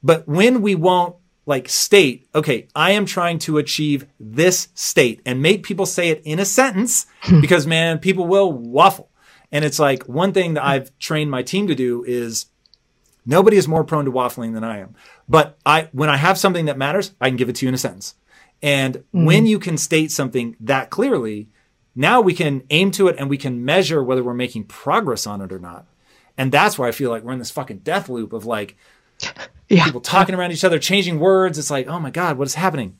But 0.02 0.28
when 0.28 0.62
we 0.62 0.74
won't 0.74 1.16
like 1.46 1.68
state, 1.68 2.28
okay, 2.34 2.68
I 2.74 2.92
am 2.92 3.06
trying 3.06 3.38
to 3.40 3.58
achieve 3.58 4.06
this 4.18 4.68
state 4.74 5.20
and 5.24 5.42
make 5.42 5.62
people 5.62 5.86
say 5.86 6.10
it 6.10 6.22
in 6.24 6.38
a 6.38 6.44
sentence 6.44 7.06
because 7.40 7.66
man, 7.66 7.98
people 7.98 8.26
will 8.26 8.52
waffle. 8.52 9.10
And 9.50 9.64
it's 9.64 9.78
like 9.78 10.04
one 10.04 10.32
thing 10.32 10.54
that 10.54 10.64
I've 10.64 10.96
trained 10.98 11.30
my 11.30 11.42
team 11.42 11.66
to 11.66 11.74
do 11.74 12.04
is 12.04 12.46
nobody 13.26 13.56
is 13.56 13.66
more 13.66 13.84
prone 13.84 14.04
to 14.04 14.12
waffling 14.12 14.54
than 14.54 14.64
I 14.64 14.78
am. 14.78 14.94
But 15.30 15.58
I, 15.64 15.88
when 15.92 16.08
I 16.08 16.16
have 16.16 16.36
something 16.36 16.66
that 16.66 16.76
matters, 16.76 17.12
I 17.20 17.28
can 17.28 17.36
give 17.36 17.48
it 17.48 17.56
to 17.56 17.64
you 17.64 17.68
in 17.68 17.74
a 17.74 17.78
sentence. 17.78 18.14
And 18.62 18.96
mm-hmm. 18.96 19.24
when 19.24 19.46
you 19.46 19.58
can 19.58 19.78
state 19.78 20.10
something 20.10 20.56
that 20.60 20.90
clearly, 20.90 21.48
now 21.94 22.20
we 22.20 22.34
can 22.34 22.64
aim 22.70 22.90
to 22.92 23.08
it 23.08 23.16
and 23.18 23.30
we 23.30 23.38
can 23.38 23.64
measure 23.64 24.02
whether 24.02 24.22
we're 24.22 24.34
making 24.34 24.64
progress 24.64 25.26
on 25.26 25.40
it 25.40 25.52
or 25.52 25.58
not. 25.58 25.86
And 26.36 26.52
that's 26.52 26.78
where 26.78 26.88
I 26.88 26.92
feel 26.92 27.10
like 27.10 27.22
we're 27.22 27.32
in 27.32 27.38
this 27.38 27.50
fucking 27.50 27.78
death 27.78 28.08
loop 28.08 28.32
of 28.32 28.44
like, 28.44 28.76
yeah. 29.68 29.84
people 29.84 30.00
talking 30.00 30.34
around 30.34 30.52
each 30.52 30.64
other, 30.64 30.78
changing 30.78 31.18
words. 31.18 31.58
It's 31.58 31.70
like, 31.70 31.86
oh 31.86 32.00
my 32.00 32.10
God, 32.10 32.36
what 32.36 32.46
is 32.46 32.54
happening? 32.54 32.98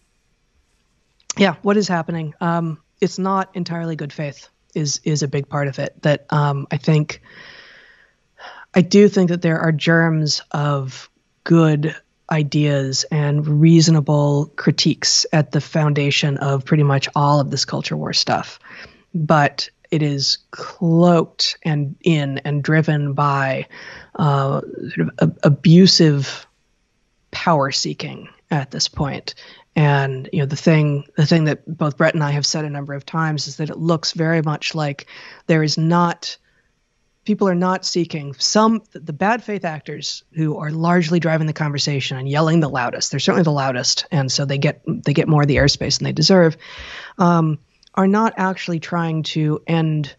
yeah, 1.37 1.57
what 1.63 1.77
is 1.77 1.89
happening? 1.89 2.35
Um, 2.41 2.79
it's 3.01 3.19
not 3.19 3.51
entirely 3.55 3.97
good 3.97 4.13
faith 4.13 4.49
is 4.75 5.01
is 5.05 5.23
a 5.23 5.29
big 5.29 5.49
part 5.49 5.69
of 5.69 5.79
it. 5.79 6.01
That 6.03 6.27
um, 6.31 6.67
I 6.71 6.77
think 6.77 7.23
I 8.75 8.83
do 8.83 9.09
think 9.09 9.31
that 9.31 9.43
there 9.43 9.59
are 9.59 9.73
germs 9.73 10.43
of 10.51 11.09
good 11.45 11.95
ideas 12.31 13.05
and 13.11 13.61
reasonable 13.61 14.53
critiques 14.57 15.27
at 15.33 15.53
the 15.53 15.61
foundation 15.61 16.37
of 16.39 16.65
pretty 16.65 16.83
much 16.83 17.09
all 17.15 17.41
of 17.41 17.51
this 17.51 17.65
culture 17.65 17.97
war 17.97 18.13
stuff. 18.13 18.59
But 19.15 19.71
it 19.91 20.03
is 20.03 20.39
cloaked 20.53 21.59
and 21.65 21.97
in 22.03 22.39
and 22.39 22.63
driven 22.63 23.15
by 23.15 23.67
uh, 24.15 24.61
sort 24.95 25.09
of 25.19 25.39
abusive 25.43 26.47
power 27.31 27.71
seeking 27.71 28.29
at 28.51 28.71
this 28.71 28.89
point. 28.89 29.35
And 29.77 30.29
you 30.33 30.41
know 30.41 30.47
the 30.47 30.57
thing 30.57 31.05
the 31.17 31.27
thing 31.27 31.45
that 31.45 31.63
both 31.67 31.97
Brett 31.97 32.15
and 32.15 32.23
I 32.23 32.33
have 32.33 32.47
said 32.47 32.65
a 32.65 32.71
number 32.71 32.95
of 32.95 33.07
times 33.07 33.49
is 33.49 33.57
that 33.57 33.71
it 33.71 33.79
looks 33.79 34.13
very 34.13 34.43
much 34.43 34.75
like 34.75 35.07
there 35.47 35.63
is 35.63 35.79
not 35.79 36.37
people 37.25 37.49
are 37.49 37.55
not 37.55 37.85
seeking. 37.85 38.35
Some 38.35 38.83
the 38.93 39.13
bad 39.13 39.43
faith 39.45 39.65
actors 39.65 40.25
who 40.33 40.59
are 40.59 40.71
largely 40.71 41.21
driving 41.21 41.47
the 41.47 41.53
conversation 41.53 42.17
and 42.17 42.29
yelling 42.29 42.61
the 42.61 42.69
loudest 42.69 43.11
they're 43.11 43.21
certainly 43.21 43.45
the 43.45 43.53
loudest 43.53 44.07
and 44.11 44.31
so 44.31 44.45
they 44.45 44.59
get 44.59 44.83
they 44.87 45.13
get 45.13 45.29
more 45.29 45.43
of 45.43 45.49
the 45.49 45.57
airspace 45.57 45.99
than 45.99 46.05
they 46.05 46.13
deserve 46.13 46.57
um, 47.19 47.59
are 47.95 48.07
not 48.07 48.35
actually 48.37 48.81
trying 48.81 49.23
to 49.23 49.63
end 49.67 50.15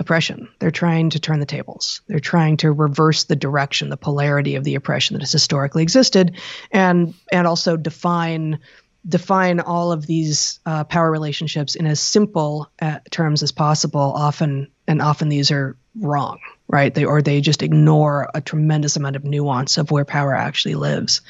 oppression. 0.00 0.48
They're 0.58 0.70
trying 0.70 1.10
to 1.10 1.20
turn 1.20 1.40
the 1.40 1.46
tables. 1.46 2.00
They're 2.08 2.20
trying 2.20 2.56
to 2.58 2.72
reverse 2.72 3.24
the 3.24 3.36
direction 3.36 3.90
the 3.90 3.96
polarity 3.96 4.56
of 4.56 4.64
the 4.64 4.74
oppression 4.74 5.14
that 5.14 5.22
has 5.22 5.30
historically 5.30 5.82
existed 5.82 6.36
and 6.72 7.14
and 7.30 7.46
also 7.46 7.76
define 7.76 8.60
define 9.06 9.60
all 9.60 9.92
of 9.92 10.06
these 10.06 10.60
uh, 10.66 10.84
power 10.84 11.10
relationships 11.10 11.74
in 11.74 11.86
as 11.86 12.00
simple 12.00 12.70
uh, 12.80 12.98
terms 13.10 13.42
as 13.42 13.52
possible. 13.52 14.00
Often 14.00 14.70
and 14.86 15.02
often 15.02 15.28
these 15.28 15.50
are 15.50 15.76
wrong, 15.98 16.38
right? 16.68 16.94
They 16.94 17.04
or 17.04 17.22
they 17.22 17.40
just 17.40 17.62
ignore 17.62 18.30
a 18.34 18.40
tremendous 18.40 18.96
amount 18.96 19.16
of 19.16 19.24
nuance 19.24 19.78
of 19.78 19.90
where 19.90 20.04
power 20.04 20.34
actually 20.34 20.74
lives. 20.74 21.20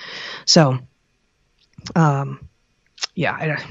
So, 0.45 0.79
um, 1.95 2.49
yeah, 3.15 3.33
I, 3.33 3.65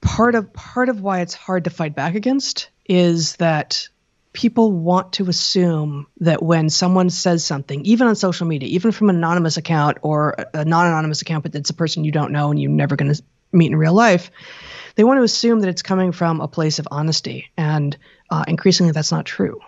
part 0.00 0.34
of 0.34 0.52
part 0.52 0.88
of 0.88 1.00
why 1.00 1.20
it's 1.20 1.34
hard 1.34 1.64
to 1.64 1.70
fight 1.70 1.94
back 1.94 2.14
against 2.14 2.70
is 2.88 3.36
that 3.36 3.88
people 4.32 4.70
want 4.70 5.14
to 5.14 5.28
assume 5.28 6.06
that 6.20 6.42
when 6.42 6.68
someone 6.68 7.08
says 7.08 7.44
something, 7.44 7.84
even 7.86 8.06
on 8.06 8.14
social 8.14 8.46
media, 8.46 8.68
even 8.68 8.92
from 8.92 9.08
an 9.08 9.16
anonymous 9.16 9.56
account 9.56 9.98
or 10.02 10.36
a 10.52 10.64
non-anonymous 10.64 11.22
account, 11.22 11.42
but 11.42 11.54
it's 11.54 11.70
a 11.70 11.74
person 11.74 12.04
you 12.04 12.12
don't 12.12 12.32
know 12.32 12.50
and 12.50 12.60
you're 12.60 12.70
never 12.70 12.96
going 12.96 13.12
to 13.12 13.22
meet 13.50 13.70
in 13.70 13.76
real 13.76 13.94
life, 13.94 14.30
they 14.94 15.04
want 15.04 15.18
to 15.18 15.22
assume 15.22 15.60
that 15.60 15.68
it's 15.70 15.82
coming 15.82 16.12
from 16.12 16.40
a 16.40 16.48
place 16.48 16.78
of 16.78 16.88
honesty, 16.90 17.50
and 17.56 17.96
uh, 18.30 18.44
increasingly 18.46 18.92
that's 18.92 19.12
not 19.12 19.24
true. 19.24 19.60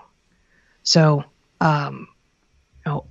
So, 0.83 1.25
um, 1.61 2.09
you 2.85 2.93
know, 2.93 3.05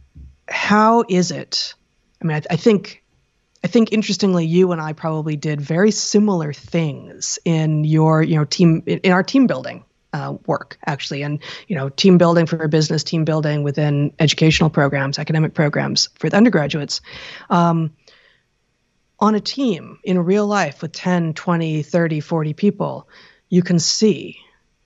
how 0.47 1.03
is 1.07 1.31
it? 1.31 1.73
I 2.21 2.25
mean, 2.25 2.37
I, 2.37 2.53
I 2.53 2.55
think 2.55 3.03
I 3.63 3.67
think 3.67 3.91
interestingly, 3.91 4.45
you 4.45 4.71
and 4.71 4.81
I 4.81 4.93
probably 4.93 5.35
did 5.35 5.59
very 5.59 5.91
similar 5.91 6.53
things 6.53 7.39
in 7.43 7.83
your, 7.83 8.21
you 8.21 8.35
know, 8.35 8.45
team 8.45 8.83
in 8.85 9.11
our 9.11 9.23
team 9.23 9.47
building 9.47 9.83
uh, 10.13 10.37
work 10.45 10.77
actually, 10.85 11.23
and 11.23 11.39
you 11.67 11.75
know, 11.75 11.89
team 11.89 12.17
building 12.17 12.45
for 12.45 12.67
business, 12.67 13.03
team 13.03 13.25
building 13.25 13.63
within 13.63 14.13
educational 14.19 14.69
programs, 14.69 15.19
academic 15.19 15.53
programs 15.53 16.09
for 16.15 16.29
the 16.29 16.37
undergraduates. 16.37 17.01
Um, 17.49 17.93
on 19.19 19.33
a 19.33 19.39
team 19.39 19.99
in 20.03 20.19
real 20.19 20.45
life 20.45 20.81
with 20.81 20.91
10, 20.91 21.33
20, 21.33 21.81
30, 21.81 22.19
40 22.19 22.53
people, 22.53 23.09
you 23.49 23.63
can 23.63 23.79
see. 23.79 24.37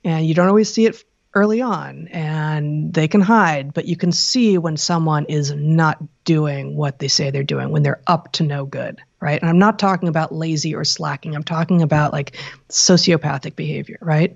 And 0.03 0.25
you 0.25 0.33
don't 0.33 0.47
always 0.47 0.71
see 0.71 0.85
it 0.85 1.03
early 1.33 1.61
on, 1.61 2.09
and 2.09 2.93
they 2.93 3.07
can 3.07 3.21
hide, 3.21 3.73
but 3.73 3.85
you 3.85 3.95
can 3.95 4.11
see 4.11 4.57
when 4.57 4.75
someone 4.75 5.25
is 5.25 5.51
not 5.51 5.97
doing 6.25 6.75
what 6.75 6.99
they 6.99 7.07
say 7.07 7.31
they're 7.31 7.43
doing, 7.43 7.71
when 7.71 7.83
they're 7.83 8.01
up 8.07 8.31
to 8.33 8.43
no 8.43 8.65
good, 8.65 8.99
right? 9.21 9.39
And 9.39 9.49
I'm 9.49 9.59
not 9.59 9.79
talking 9.79 10.09
about 10.09 10.33
lazy 10.33 10.75
or 10.75 10.83
slacking, 10.83 11.35
I'm 11.35 11.43
talking 11.43 11.81
about 11.81 12.11
like 12.11 12.37
sociopathic 12.67 13.55
behavior, 13.55 13.97
right? 14.01 14.35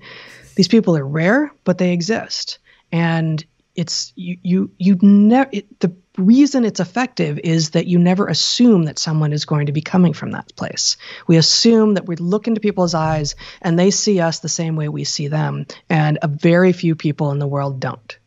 These 0.55 0.69
people 0.69 0.95
are 0.95 1.05
rare, 1.05 1.51
but 1.65 1.77
they 1.79 1.91
exist. 1.91 2.59
And 2.93 3.43
it's 3.75 4.13
you 4.15 4.37
you 4.41 4.71
you 4.77 4.97
never 5.01 5.51
the 5.79 5.93
reason 6.17 6.63
it's 6.63 6.79
effective 6.79 7.39
is 7.39 7.71
that 7.71 7.87
you 7.87 7.99
never 7.99 8.27
assume 8.27 8.83
that 8.85 8.97
someone 8.97 9.33
is 9.33 9.45
going 9.45 9.65
to 9.65 9.73
be 9.73 9.81
coming 9.81 10.13
from 10.13 10.31
that 10.31 10.55
place. 10.55 10.95
We 11.27 11.35
assume 11.35 11.95
that 11.95 12.07
we 12.07 12.15
look 12.15 12.47
into 12.47 12.61
people's 12.61 12.93
eyes 12.93 13.35
and 13.61 13.77
they 13.77 13.91
see 13.91 14.21
us 14.21 14.39
the 14.39 14.49
same 14.49 14.77
way 14.77 14.87
we 14.87 15.03
see 15.03 15.27
them, 15.27 15.65
and 15.89 16.17
a 16.21 16.29
very 16.29 16.71
few 16.71 16.95
people 16.95 17.31
in 17.31 17.39
the 17.39 17.47
world 17.47 17.79
don't. 17.79 18.17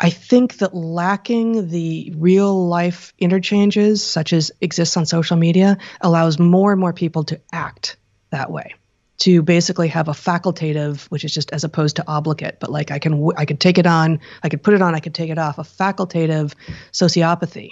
I 0.00 0.10
think 0.10 0.56
that 0.58 0.74
lacking 0.74 1.68
the 1.68 2.12
real 2.16 2.66
life 2.66 3.12
interchanges, 3.18 4.02
such 4.02 4.32
as 4.32 4.50
exists 4.60 4.96
on 4.96 5.06
social 5.06 5.36
media, 5.36 5.78
allows 6.00 6.40
more 6.40 6.72
and 6.72 6.80
more 6.80 6.92
people 6.92 7.24
to 7.24 7.40
act 7.52 7.96
that 8.30 8.50
way 8.50 8.74
to 9.22 9.40
basically 9.40 9.86
have 9.86 10.08
a 10.08 10.12
facultative, 10.12 11.04
which 11.04 11.24
is 11.24 11.32
just 11.32 11.52
as 11.52 11.62
opposed 11.62 11.94
to 11.94 12.04
obligate, 12.08 12.58
but 12.58 12.72
like 12.72 12.90
I 12.90 12.98
can 12.98 13.30
I 13.36 13.44
could 13.44 13.60
take 13.60 13.78
it 13.78 13.86
on, 13.86 14.18
I 14.42 14.48
could 14.48 14.64
put 14.64 14.74
it 14.74 14.82
on, 14.82 14.96
I 14.96 14.98
could 14.98 15.14
take 15.14 15.30
it 15.30 15.38
off, 15.38 15.58
a 15.58 15.62
facultative 15.62 16.54
sociopathy 16.90 17.70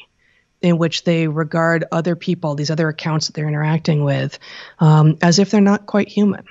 in 0.62 0.78
which 0.78 1.02
they 1.02 1.26
regard 1.26 1.86
other 1.90 2.14
people, 2.14 2.54
these 2.54 2.70
other 2.70 2.88
accounts 2.88 3.26
that 3.26 3.32
they're 3.34 3.48
interacting 3.48 4.04
with, 4.04 4.38
um, 4.78 5.18
as 5.22 5.40
if 5.40 5.50
they're 5.50 5.60
not 5.60 5.86
quite 5.86 6.08
human. 6.08 6.44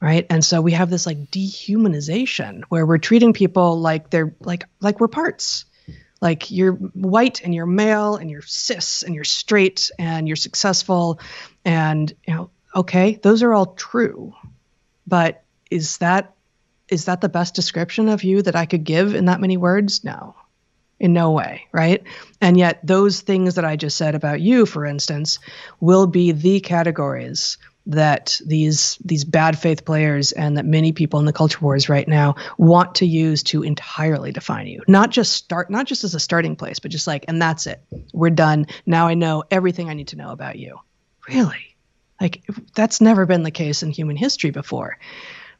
Right. 0.00 0.26
And 0.30 0.44
so 0.44 0.60
we 0.60 0.72
have 0.72 0.90
this 0.90 1.06
like 1.06 1.32
dehumanization 1.32 2.62
where 2.68 2.86
we're 2.86 2.98
treating 2.98 3.32
people 3.32 3.80
like 3.80 4.10
they're 4.10 4.36
like 4.38 4.64
like 4.80 5.00
we're 5.00 5.08
parts. 5.08 5.64
Like 6.20 6.52
you're 6.52 6.74
white 6.74 7.42
and 7.42 7.52
you're 7.52 7.66
male 7.66 8.14
and 8.14 8.30
you're 8.30 8.42
cis 8.42 9.02
and 9.02 9.12
you're 9.12 9.24
straight 9.24 9.90
and 9.98 10.28
you're 10.28 10.36
successful 10.36 11.18
and 11.64 12.12
you 12.28 12.34
know 12.34 12.50
okay, 12.74 13.18
those 13.22 13.42
are 13.42 13.52
all 13.52 13.66
true. 13.66 14.34
But 15.06 15.42
is 15.70 15.98
that 15.98 16.34
is 16.88 17.06
that 17.06 17.20
the 17.20 17.28
best 17.28 17.54
description 17.54 18.08
of 18.08 18.24
you 18.24 18.42
that 18.42 18.56
I 18.56 18.66
could 18.66 18.84
give 18.84 19.14
in 19.14 19.26
that 19.26 19.40
many 19.40 19.56
words? 19.56 20.04
No. 20.04 20.34
In 21.00 21.12
no 21.12 21.32
way, 21.32 21.66
right? 21.72 22.02
And 22.40 22.56
yet 22.56 22.80
those 22.86 23.20
things 23.20 23.56
that 23.56 23.64
I 23.64 23.76
just 23.76 23.96
said 23.96 24.14
about 24.14 24.40
you, 24.40 24.64
for 24.64 24.86
instance, 24.86 25.38
will 25.80 26.06
be 26.06 26.32
the 26.32 26.60
categories 26.60 27.58
that 27.86 28.40
these 28.44 28.98
these 29.04 29.24
bad 29.24 29.58
faith 29.58 29.84
players 29.84 30.32
and 30.32 30.56
that 30.56 30.64
many 30.64 30.92
people 30.92 31.20
in 31.20 31.26
the 31.26 31.32
culture 31.32 31.58
wars 31.60 31.88
right 31.88 32.08
now 32.08 32.34
want 32.56 32.94
to 32.96 33.06
use 33.06 33.42
to 33.42 33.62
entirely 33.62 34.32
define 34.32 34.66
you 34.66 34.82
not 34.88 35.10
just 35.10 35.32
start 35.34 35.68
not 35.68 35.84
just 35.84 36.02
as 36.02 36.14
a 36.14 36.20
starting 36.20 36.56
place 36.56 36.78
but 36.78 36.90
just 36.90 37.06
like 37.06 37.26
and 37.28 37.42
that's 37.42 37.66
it 37.66 37.82
we're 38.14 38.30
done 38.30 38.66
now 38.86 39.06
i 39.06 39.12
know 39.12 39.44
everything 39.50 39.90
i 39.90 39.94
need 39.94 40.08
to 40.08 40.16
know 40.16 40.30
about 40.30 40.58
you 40.58 40.78
really 41.28 41.73
like 42.20 42.42
that's 42.74 43.00
never 43.00 43.26
been 43.26 43.42
the 43.42 43.50
case 43.50 43.82
in 43.82 43.90
human 43.90 44.16
history 44.16 44.50
before. 44.50 44.98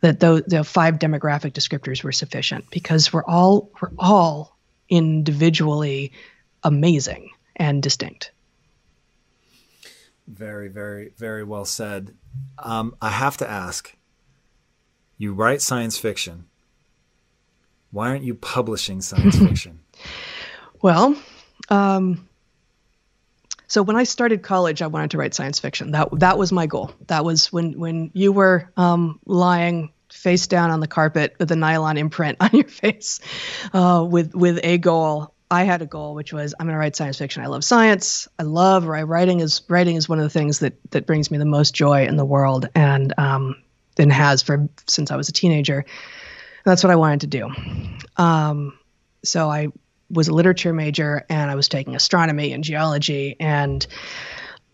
That 0.00 0.20
those 0.20 0.42
the 0.46 0.64
five 0.64 0.98
demographic 0.98 1.52
descriptors 1.52 2.02
were 2.02 2.12
sufficient 2.12 2.70
because 2.70 3.12
we're 3.12 3.24
all 3.24 3.70
we're 3.80 3.92
all 3.98 4.56
individually 4.88 6.12
amazing 6.62 7.30
and 7.56 7.82
distinct. 7.82 8.32
Very, 10.26 10.68
very, 10.68 11.12
very 11.16 11.44
well 11.44 11.64
said. 11.64 12.14
Um, 12.58 12.96
I 13.00 13.10
have 13.10 13.36
to 13.38 13.48
ask 13.48 13.94
you 15.18 15.32
write 15.32 15.62
science 15.62 15.98
fiction. 15.98 16.46
Why 17.90 18.08
aren't 18.08 18.24
you 18.24 18.34
publishing 18.34 19.00
science 19.00 19.38
fiction? 19.48 19.80
well, 20.82 21.16
um, 21.68 22.28
so 23.66 23.82
when 23.82 23.96
I 23.96 24.04
started 24.04 24.42
college, 24.42 24.82
I 24.82 24.86
wanted 24.86 25.12
to 25.12 25.18
write 25.18 25.34
science 25.34 25.58
fiction. 25.58 25.92
That 25.92 26.08
that 26.20 26.38
was 26.38 26.52
my 26.52 26.66
goal. 26.66 26.92
That 27.06 27.24
was 27.24 27.52
when 27.52 27.78
when 27.78 28.10
you 28.14 28.32
were 28.32 28.70
um, 28.76 29.20
lying 29.26 29.92
face 30.12 30.46
down 30.46 30.70
on 30.70 30.80
the 30.80 30.86
carpet 30.86 31.34
with 31.38 31.50
a 31.50 31.56
nylon 31.56 31.96
imprint 31.96 32.38
on 32.40 32.50
your 32.52 32.68
face, 32.68 33.20
uh, 33.72 34.06
with 34.08 34.34
with 34.34 34.60
a 34.62 34.78
goal. 34.78 35.32
I 35.50 35.64
had 35.64 35.82
a 35.82 35.86
goal, 35.86 36.14
which 36.14 36.32
was 36.32 36.54
I'm 36.58 36.66
going 36.66 36.74
to 36.74 36.78
write 36.78 36.96
science 36.96 37.18
fiction. 37.18 37.42
I 37.42 37.46
love 37.46 37.64
science. 37.64 38.26
I 38.38 38.42
love 38.42 38.86
writing. 38.86 39.40
Is 39.40 39.62
writing 39.68 39.96
is 39.96 40.08
one 40.08 40.18
of 40.18 40.24
the 40.24 40.30
things 40.30 40.60
that 40.60 40.74
that 40.90 41.06
brings 41.06 41.30
me 41.30 41.38
the 41.38 41.44
most 41.44 41.74
joy 41.74 42.06
in 42.06 42.16
the 42.16 42.24
world, 42.24 42.68
and 42.74 43.12
um, 43.18 43.62
and 43.98 44.12
has 44.12 44.42
for 44.42 44.68
since 44.86 45.10
I 45.10 45.16
was 45.16 45.28
a 45.28 45.32
teenager. 45.32 45.78
And 45.78 45.86
that's 46.70 46.82
what 46.82 46.90
I 46.90 46.96
wanted 46.96 47.20
to 47.22 47.26
do. 47.26 47.50
Um, 48.16 48.78
so 49.22 49.50
I 49.50 49.68
was 50.10 50.28
a 50.28 50.34
literature 50.34 50.72
major 50.72 51.24
and 51.28 51.50
I 51.50 51.54
was 51.54 51.68
taking 51.68 51.94
astronomy 51.94 52.52
and 52.52 52.62
geology 52.62 53.36
and 53.40 53.86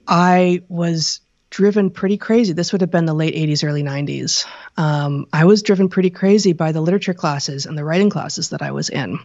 I 0.07 0.63
was 0.69 1.21
driven 1.51 1.91
pretty 1.91 2.17
crazy. 2.17 2.53
This 2.53 2.73
would 2.73 2.81
have 2.81 2.91
been 2.91 3.07
the 3.07 3.15
late 3.15 3.35
80s, 3.35 3.67
early 3.67 3.83
90s. 3.83 4.47
Um, 4.77 5.27
I 5.33 5.45
was 5.45 5.63
driven 5.63 5.89
pretty 5.89 6.11
crazy 6.11 6.53
by 6.53 6.73
the 6.73 6.81
literature 6.81 7.15
classes 7.15 7.67
and 7.67 7.77
the 7.77 7.85
writing 7.85 8.11
classes 8.11 8.51
that 8.51 8.63
I 8.63 8.71
was 8.71 8.89
in 8.89 9.19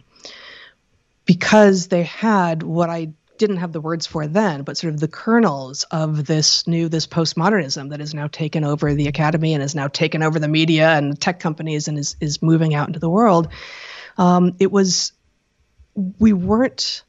because 1.24 1.88
they 1.88 2.02
had 2.02 2.62
what 2.62 2.90
I 2.90 3.12
didn't 3.38 3.58
have 3.58 3.72
the 3.72 3.80
words 3.80 4.06
for 4.06 4.26
then, 4.26 4.62
but 4.62 4.76
sort 4.76 4.94
of 4.94 5.00
the 5.00 5.08
kernels 5.08 5.84
of 5.84 6.26
this 6.26 6.66
new 6.66 6.88
this 6.88 7.06
postmodernism 7.06 7.90
that 7.90 8.00
has 8.00 8.14
now 8.14 8.28
taken 8.28 8.64
over 8.64 8.94
the 8.94 9.08
academy 9.08 9.52
and 9.52 9.62
has 9.62 9.74
now 9.74 9.88
taken 9.88 10.22
over 10.22 10.38
the 10.38 10.48
media 10.48 10.90
and 10.90 11.20
tech 11.20 11.38
companies 11.38 11.88
and 11.88 11.98
is 11.98 12.16
is 12.20 12.42
moving 12.42 12.74
out 12.74 12.88
into 12.88 12.98
the 12.98 13.10
world. 13.10 13.48
Um, 14.18 14.56
it 14.58 14.72
was 14.72 15.12
we 15.96 16.32
weren't 16.32 17.02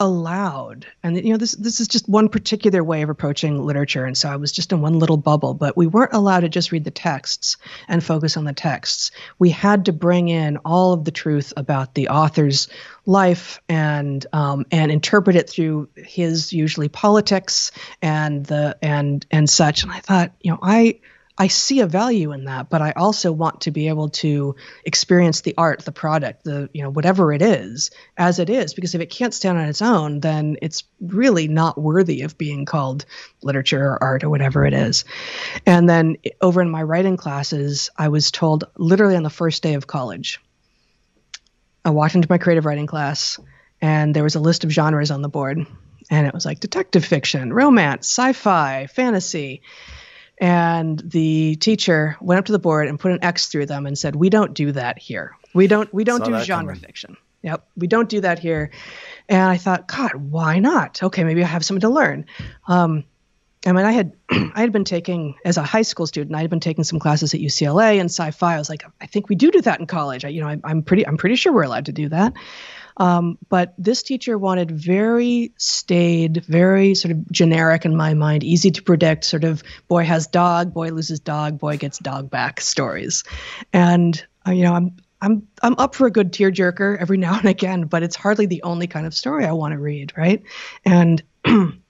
allowed 0.00 0.86
and 1.02 1.14
you 1.14 1.30
know 1.30 1.36
this 1.36 1.52
this 1.52 1.78
is 1.78 1.86
just 1.86 2.08
one 2.08 2.30
particular 2.30 2.82
way 2.82 3.02
of 3.02 3.10
approaching 3.10 3.62
literature 3.62 4.06
and 4.06 4.16
so 4.16 4.30
I 4.30 4.36
was 4.36 4.50
just 4.50 4.72
in 4.72 4.80
one 4.80 4.98
little 4.98 5.18
bubble 5.18 5.52
but 5.52 5.76
we 5.76 5.86
weren't 5.86 6.14
allowed 6.14 6.40
to 6.40 6.48
just 6.48 6.72
read 6.72 6.84
the 6.84 6.90
texts 6.90 7.58
and 7.86 8.02
focus 8.02 8.38
on 8.38 8.44
the 8.44 8.54
texts. 8.54 9.10
We 9.38 9.50
had 9.50 9.84
to 9.84 9.92
bring 9.92 10.28
in 10.28 10.56
all 10.64 10.94
of 10.94 11.04
the 11.04 11.10
truth 11.10 11.52
about 11.54 11.94
the 11.94 12.08
author's 12.08 12.68
life 13.04 13.60
and 13.68 14.24
um, 14.32 14.64
and 14.72 14.90
interpret 14.90 15.36
it 15.36 15.50
through 15.50 15.90
his 15.96 16.50
usually 16.50 16.88
politics 16.88 17.70
and 18.00 18.46
the 18.46 18.78
and 18.80 19.26
and 19.30 19.50
such 19.50 19.82
and 19.82 19.92
I 19.92 20.00
thought 20.00 20.32
you 20.40 20.50
know 20.50 20.58
I 20.62 21.00
I 21.40 21.46
see 21.46 21.80
a 21.80 21.86
value 21.86 22.32
in 22.32 22.44
that, 22.44 22.68
but 22.68 22.82
I 22.82 22.92
also 22.92 23.32
want 23.32 23.62
to 23.62 23.70
be 23.70 23.88
able 23.88 24.10
to 24.10 24.56
experience 24.84 25.40
the 25.40 25.54
art, 25.56 25.82
the 25.86 25.90
product, 25.90 26.44
the 26.44 26.68
you 26.74 26.82
know 26.82 26.90
whatever 26.90 27.32
it 27.32 27.40
is 27.40 27.90
as 28.18 28.38
it 28.38 28.50
is 28.50 28.74
because 28.74 28.94
if 28.94 29.00
it 29.00 29.06
can't 29.06 29.32
stand 29.32 29.56
on 29.56 29.66
its 29.66 29.80
own, 29.80 30.20
then 30.20 30.58
it's 30.60 30.84
really 31.00 31.48
not 31.48 31.80
worthy 31.80 32.20
of 32.22 32.36
being 32.36 32.66
called 32.66 33.06
literature 33.42 33.82
or 33.82 34.02
art 34.02 34.22
or 34.22 34.28
whatever 34.28 34.66
it 34.66 34.74
is. 34.74 35.06
And 35.64 35.88
then 35.88 36.18
over 36.42 36.60
in 36.60 36.68
my 36.68 36.82
writing 36.82 37.16
classes, 37.16 37.88
I 37.96 38.08
was 38.08 38.30
told 38.30 38.64
literally 38.76 39.16
on 39.16 39.22
the 39.22 39.30
first 39.30 39.62
day 39.62 39.72
of 39.72 39.86
college. 39.86 40.42
I 41.86 41.88
walked 41.88 42.16
into 42.16 42.28
my 42.28 42.36
creative 42.36 42.66
writing 42.66 42.86
class 42.86 43.40
and 43.80 44.14
there 44.14 44.24
was 44.24 44.34
a 44.34 44.40
list 44.40 44.64
of 44.64 44.70
genres 44.72 45.10
on 45.10 45.22
the 45.22 45.30
board 45.30 45.66
and 46.10 46.26
it 46.26 46.34
was 46.34 46.44
like 46.44 46.60
detective 46.60 47.06
fiction, 47.06 47.50
romance, 47.50 48.06
sci-fi, 48.08 48.88
fantasy 48.88 49.62
and 50.40 50.98
the 51.04 51.56
teacher 51.56 52.16
went 52.20 52.38
up 52.38 52.46
to 52.46 52.52
the 52.52 52.58
board 52.58 52.88
and 52.88 52.98
put 52.98 53.12
an 53.12 53.22
X 53.22 53.48
through 53.48 53.66
them 53.66 53.86
and 53.86 53.96
said, 53.96 54.16
"We 54.16 54.30
don't 54.30 54.54
do 54.54 54.72
that 54.72 54.98
here. 54.98 55.36
We 55.54 55.66
don't 55.66 55.92
we 55.92 56.02
don't 56.02 56.24
Saw 56.24 56.38
do 56.38 56.44
genre 56.44 56.74
coming. 56.74 56.80
fiction. 56.80 57.16
Yep, 57.42 57.66
we 57.76 57.86
don't 57.86 58.08
do 58.08 58.22
that 58.22 58.38
here." 58.38 58.70
And 59.28 59.42
I 59.42 59.58
thought, 59.58 59.86
God, 59.86 60.14
why 60.14 60.58
not? 60.58 61.02
Okay, 61.02 61.24
maybe 61.24 61.44
I 61.44 61.46
have 61.46 61.64
something 61.64 61.82
to 61.82 61.90
learn. 61.90 62.26
Um, 62.66 63.04
I 63.66 63.72
mean, 63.72 63.84
I 63.84 63.92
had 63.92 64.12
I 64.30 64.60
had 64.60 64.72
been 64.72 64.84
taking 64.84 65.36
as 65.44 65.58
a 65.58 65.62
high 65.62 65.82
school 65.82 66.06
student, 66.06 66.34
I 66.34 66.40
had 66.40 66.50
been 66.50 66.60
taking 66.60 66.84
some 66.84 66.98
classes 66.98 67.34
at 67.34 67.40
UCLA 67.40 68.00
and 68.00 68.10
sci-fi. 68.10 68.54
I 68.54 68.58
was 68.58 68.70
like, 68.70 68.84
I 69.00 69.06
think 69.06 69.28
we 69.28 69.34
do 69.36 69.50
do 69.50 69.60
that 69.62 69.78
in 69.78 69.86
college. 69.86 70.24
I, 70.24 70.28
you 70.28 70.40
know, 70.40 70.48
I, 70.48 70.58
I'm 70.64 70.82
pretty 70.82 71.06
I'm 71.06 71.18
pretty 71.18 71.36
sure 71.36 71.52
we're 71.52 71.62
allowed 71.64 71.86
to 71.86 71.92
do 71.92 72.08
that. 72.08 72.32
Um, 73.00 73.38
but 73.48 73.72
this 73.78 74.02
teacher 74.02 74.36
wanted 74.36 74.70
very 74.70 75.54
staid, 75.56 76.44
very 76.44 76.94
sort 76.94 77.12
of 77.12 77.32
generic 77.32 77.86
in 77.86 77.96
my 77.96 78.12
mind, 78.12 78.44
easy 78.44 78.70
to 78.72 78.82
predict, 78.82 79.24
sort 79.24 79.44
of 79.44 79.62
boy 79.88 80.04
has 80.04 80.26
dog, 80.26 80.74
boy 80.74 80.90
loses 80.90 81.18
dog, 81.18 81.58
boy 81.58 81.78
gets 81.78 81.98
dog 81.98 82.28
back 82.28 82.60
stories. 82.60 83.24
And, 83.72 84.22
uh, 84.46 84.50
you 84.50 84.64
know, 84.64 84.74
I'm, 84.74 84.96
I'm 85.22 85.48
I'm 85.62 85.74
up 85.78 85.94
for 85.94 86.06
a 86.06 86.10
good 86.10 86.32
tearjerker 86.32 86.98
every 86.98 87.16
now 87.26 87.38
and 87.38 87.48
again, 87.48 87.84
but 87.84 88.02
it's 88.02 88.16
hardly 88.16 88.44
the 88.44 88.62
only 88.64 88.86
kind 88.86 89.06
of 89.06 89.14
story 89.14 89.46
I 89.46 89.52
want 89.52 89.72
to 89.72 89.78
read, 89.78 90.12
right? 90.14 90.42
And 90.84 91.22
um, 91.46 91.82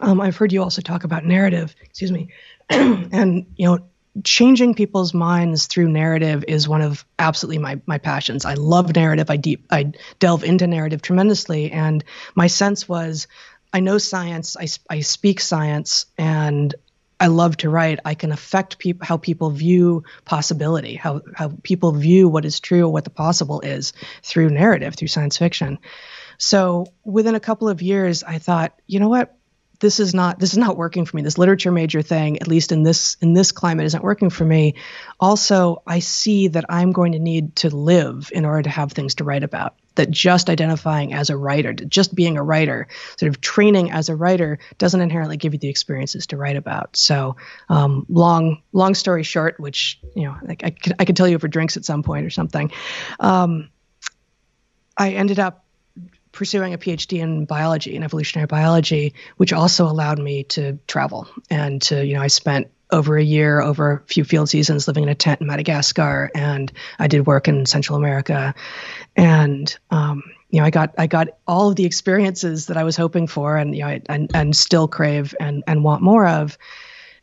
I've 0.00 0.36
heard 0.36 0.52
you 0.52 0.62
also 0.62 0.80
talk 0.80 1.04
about 1.04 1.26
narrative, 1.26 1.76
excuse 1.82 2.10
me, 2.10 2.30
and 2.70 3.46
you 3.56 3.66
know 3.66 3.80
changing 4.24 4.74
people's 4.74 5.14
minds 5.14 5.66
through 5.66 5.88
narrative 5.88 6.44
is 6.48 6.68
one 6.68 6.82
of 6.82 7.04
absolutely 7.18 7.58
my 7.58 7.80
my 7.86 7.98
passions. 7.98 8.44
I 8.44 8.54
love 8.54 8.94
narrative. 8.94 9.30
I 9.30 9.36
deep 9.36 9.66
I 9.70 9.92
delve 10.18 10.44
into 10.44 10.66
narrative 10.66 11.02
tremendously, 11.02 11.70
and 11.70 12.04
my 12.34 12.46
sense 12.46 12.88
was, 12.88 13.26
I 13.72 13.80
know 13.80 13.98
science. 13.98 14.56
I 14.56 14.68
I 14.90 15.00
speak 15.00 15.40
science, 15.40 16.06
and 16.16 16.74
I 17.20 17.26
love 17.28 17.56
to 17.58 17.70
write. 17.70 18.00
I 18.04 18.14
can 18.14 18.32
affect 18.32 18.78
people 18.78 19.06
how 19.06 19.16
people 19.16 19.50
view 19.50 20.04
possibility, 20.24 20.94
how 20.94 21.22
how 21.34 21.52
people 21.62 21.92
view 21.92 22.28
what 22.28 22.44
is 22.44 22.60
true, 22.60 22.88
what 22.88 23.04
the 23.04 23.10
possible 23.10 23.60
is 23.60 23.92
through 24.22 24.50
narrative, 24.50 24.94
through 24.94 25.08
science 25.08 25.36
fiction. 25.38 25.78
So 26.38 26.86
within 27.04 27.34
a 27.34 27.40
couple 27.40 27.68
of 27.68 27.82
years, 27.82 28.22
I 28.22 28.38
thought, 28.38 28.78
you 28.86 29.00
know 29.00 29.08
what? 29.08 29.37
This 29.80 30.00
is 30.00 30.14
not 30.14 30.38
this 30.38 30.52
is 30.52 30.58
not 30.58 30.76
working 30.76 31.04
for 31.04 31.16
me. 31.16 31.22
This 31.22 31.38
literature 31.38 31.70
major 31.70 32.02
thing 32.02 32.40
at 32.40 32.48
least 32.48 32.72
in 32.72 32.82
this 32.82 33.16
in 33.20 33.32
this 33.32 33.52
climate 33.52 33.86
isn't 33.86 34.02
working 34.02 34.30
for 34.30 34.44
me. 34.44 34.74
Also 35.20 35.82
i 35.86 35.98
see 36.00 36.48
that 36.48 36.64
i'm 36.68 36.92
going 36.92 37.12
to 37.12 37.18
need 37.18 37.56
to 37.56 37.74
live 37.74 38.30
in 38.32 38.44
order 38.44 38.62
to 38.62 38.70
have 38.70 38.92
things 38.92 39.16
to 39.16 39.24
write 39.24 39.42
about. 39.42 39.74
That 39.94 40.10
just 40.10 40.48
identifying 40.48 41.12
as 41.12 41.30
a 41.30 41.36
writer 41.36 41.72
just 41.72 42.14
being 42.14 42.36
a 42.36 42.42
writer 42.42 42.88
sort 43.16 43.28
of 43.28 43.40
training 43.40 43.90
as 43.90 44.08
a 44.08 44.16
writer 44.16 44.58
doesn't 44.78 45.00
inherently 45.00 45.36
give 45.36 45.54
you 45.54 45.58
the 45.58 45.68
experiences 45.68 46.28
to 46.28 46.36
write 46.36 46.56
about. 46.56 46.96
So 46.96 47.36
um, 47.68 48.06
long 48.08 48.62
long 48.72 48.94
story 48.94 49.22
short 49.22 49.58
which 49.60 50.00
you 50.14 50.24
know 50.24 50.36
I, 50.48 50.56
I, 50.62 50.70
could, 50.70 50.94
I 50.98 51.04
could 51.04 51.16
tell 51.16 51.28
you 51.28 51.36
over 51.36 51.48
drinks 51.48 51.76
at 51.76 51.84
some 51.84 52.02
point 52.02 52.26
or 52.26 52.30
something 52.30 52.72
um, 53.20 53.70
i 54.96 55.10
ended 55.10 55.38
up 55.38 55.64
pursuing 56.38 56.72
a 56.72 56.78
PhD 56.78 57.18
in 57.18 57.46
biology 57.46 57.96
and 57.96 58.04
evolutionary 58.04 58.46
biology, 58.46 59.12
which 59.38 59.52
also 59.52 59.86
allowed 59.86 60.20
me 60.20 60.44
to 60.44 60.78
travel 60.86 61.26
and 61.50 61.82
to, 61.82 62.06
you 62.06 62.14
know, 62.14 62.22
I 62.22 62.28
spent 62.28 62.68
over 62.92 63.16
a 63.16 63.24
year, 63.24 63.60
over 63.60 63.92
a 63.92 64.00
few 64.06 64.22
field 64.22 64.48
seasons 64.48 64.86
living 64.86 65.02
in 65.02 65.08
a 65.08 65.16
tent 65.16 65.40
in 65.40 65.48
Madagascar, 65.48 66.30
and 66.36 66.70
I 67.00 67.08
did 67.08 67.26
work 67.26 67.48
in 67.48 67.66
Central 67.66 67.98
America, 67.98 68.54
and 69.16 69.76
um, 69.90 70.22
you 70.48 70.60
know, 70.60 70.64
I 70.64 70.70
got 70.70 70.94
I 70.96 71.08
got 71.08 71.28
all 71.48 71.70
of 71.70 71.76
the 71.76 71.84
experiences 71.84 72.66
that 72.66 72.76
I 72.76 72.84
was 72.84 72.96
hoping 72.96 73.26
for, 73.26 73.56
and 73.56 73.74
you 73.74 73.82
know, 73.82 73.88
I, 73.88 74.00
and 74.08 74.30
and 74.32 74.56
still 74.56 74.86
crave 74.86 75.34
and 75.40 75.64
and 75.66 75.82
want 75.82 76.02
more 76.02 76.26
of 76.26 76.56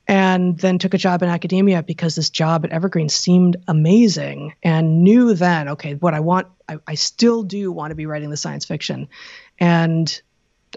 and 0.07 0.57
then 0.57 0.77
took 0.77 0.93
a 0.93 0.99
job 0.99 1.23
in 1.23 1.29
academia 1.29 1.81
because 1.81 2.15
this 2.15 2.29
job 2.29 2.63
at 2.65 2.71
Evergreen 2.71 3.09
seemed 3.09 3.57
amazing 3.67 4.53
and 4.61 5.03
knew 5.03 5.33
then, 5.33 5.69
okay, 5.69 5.95
what 5.95 6.13
I 6.13 6.19
want, 6.19 6.47
I, 6.69 6.77
I, 6.85 6.95
still 6.95 7.43
do 7.43 7.71
want 7.71 7.91
to 7.91 7.95
be 7.95 8.05
writing 8.05 8.29
the 8.29 8.37
science 8.37 8.65
fiction. 8.65 9.07
And 9.59 10.21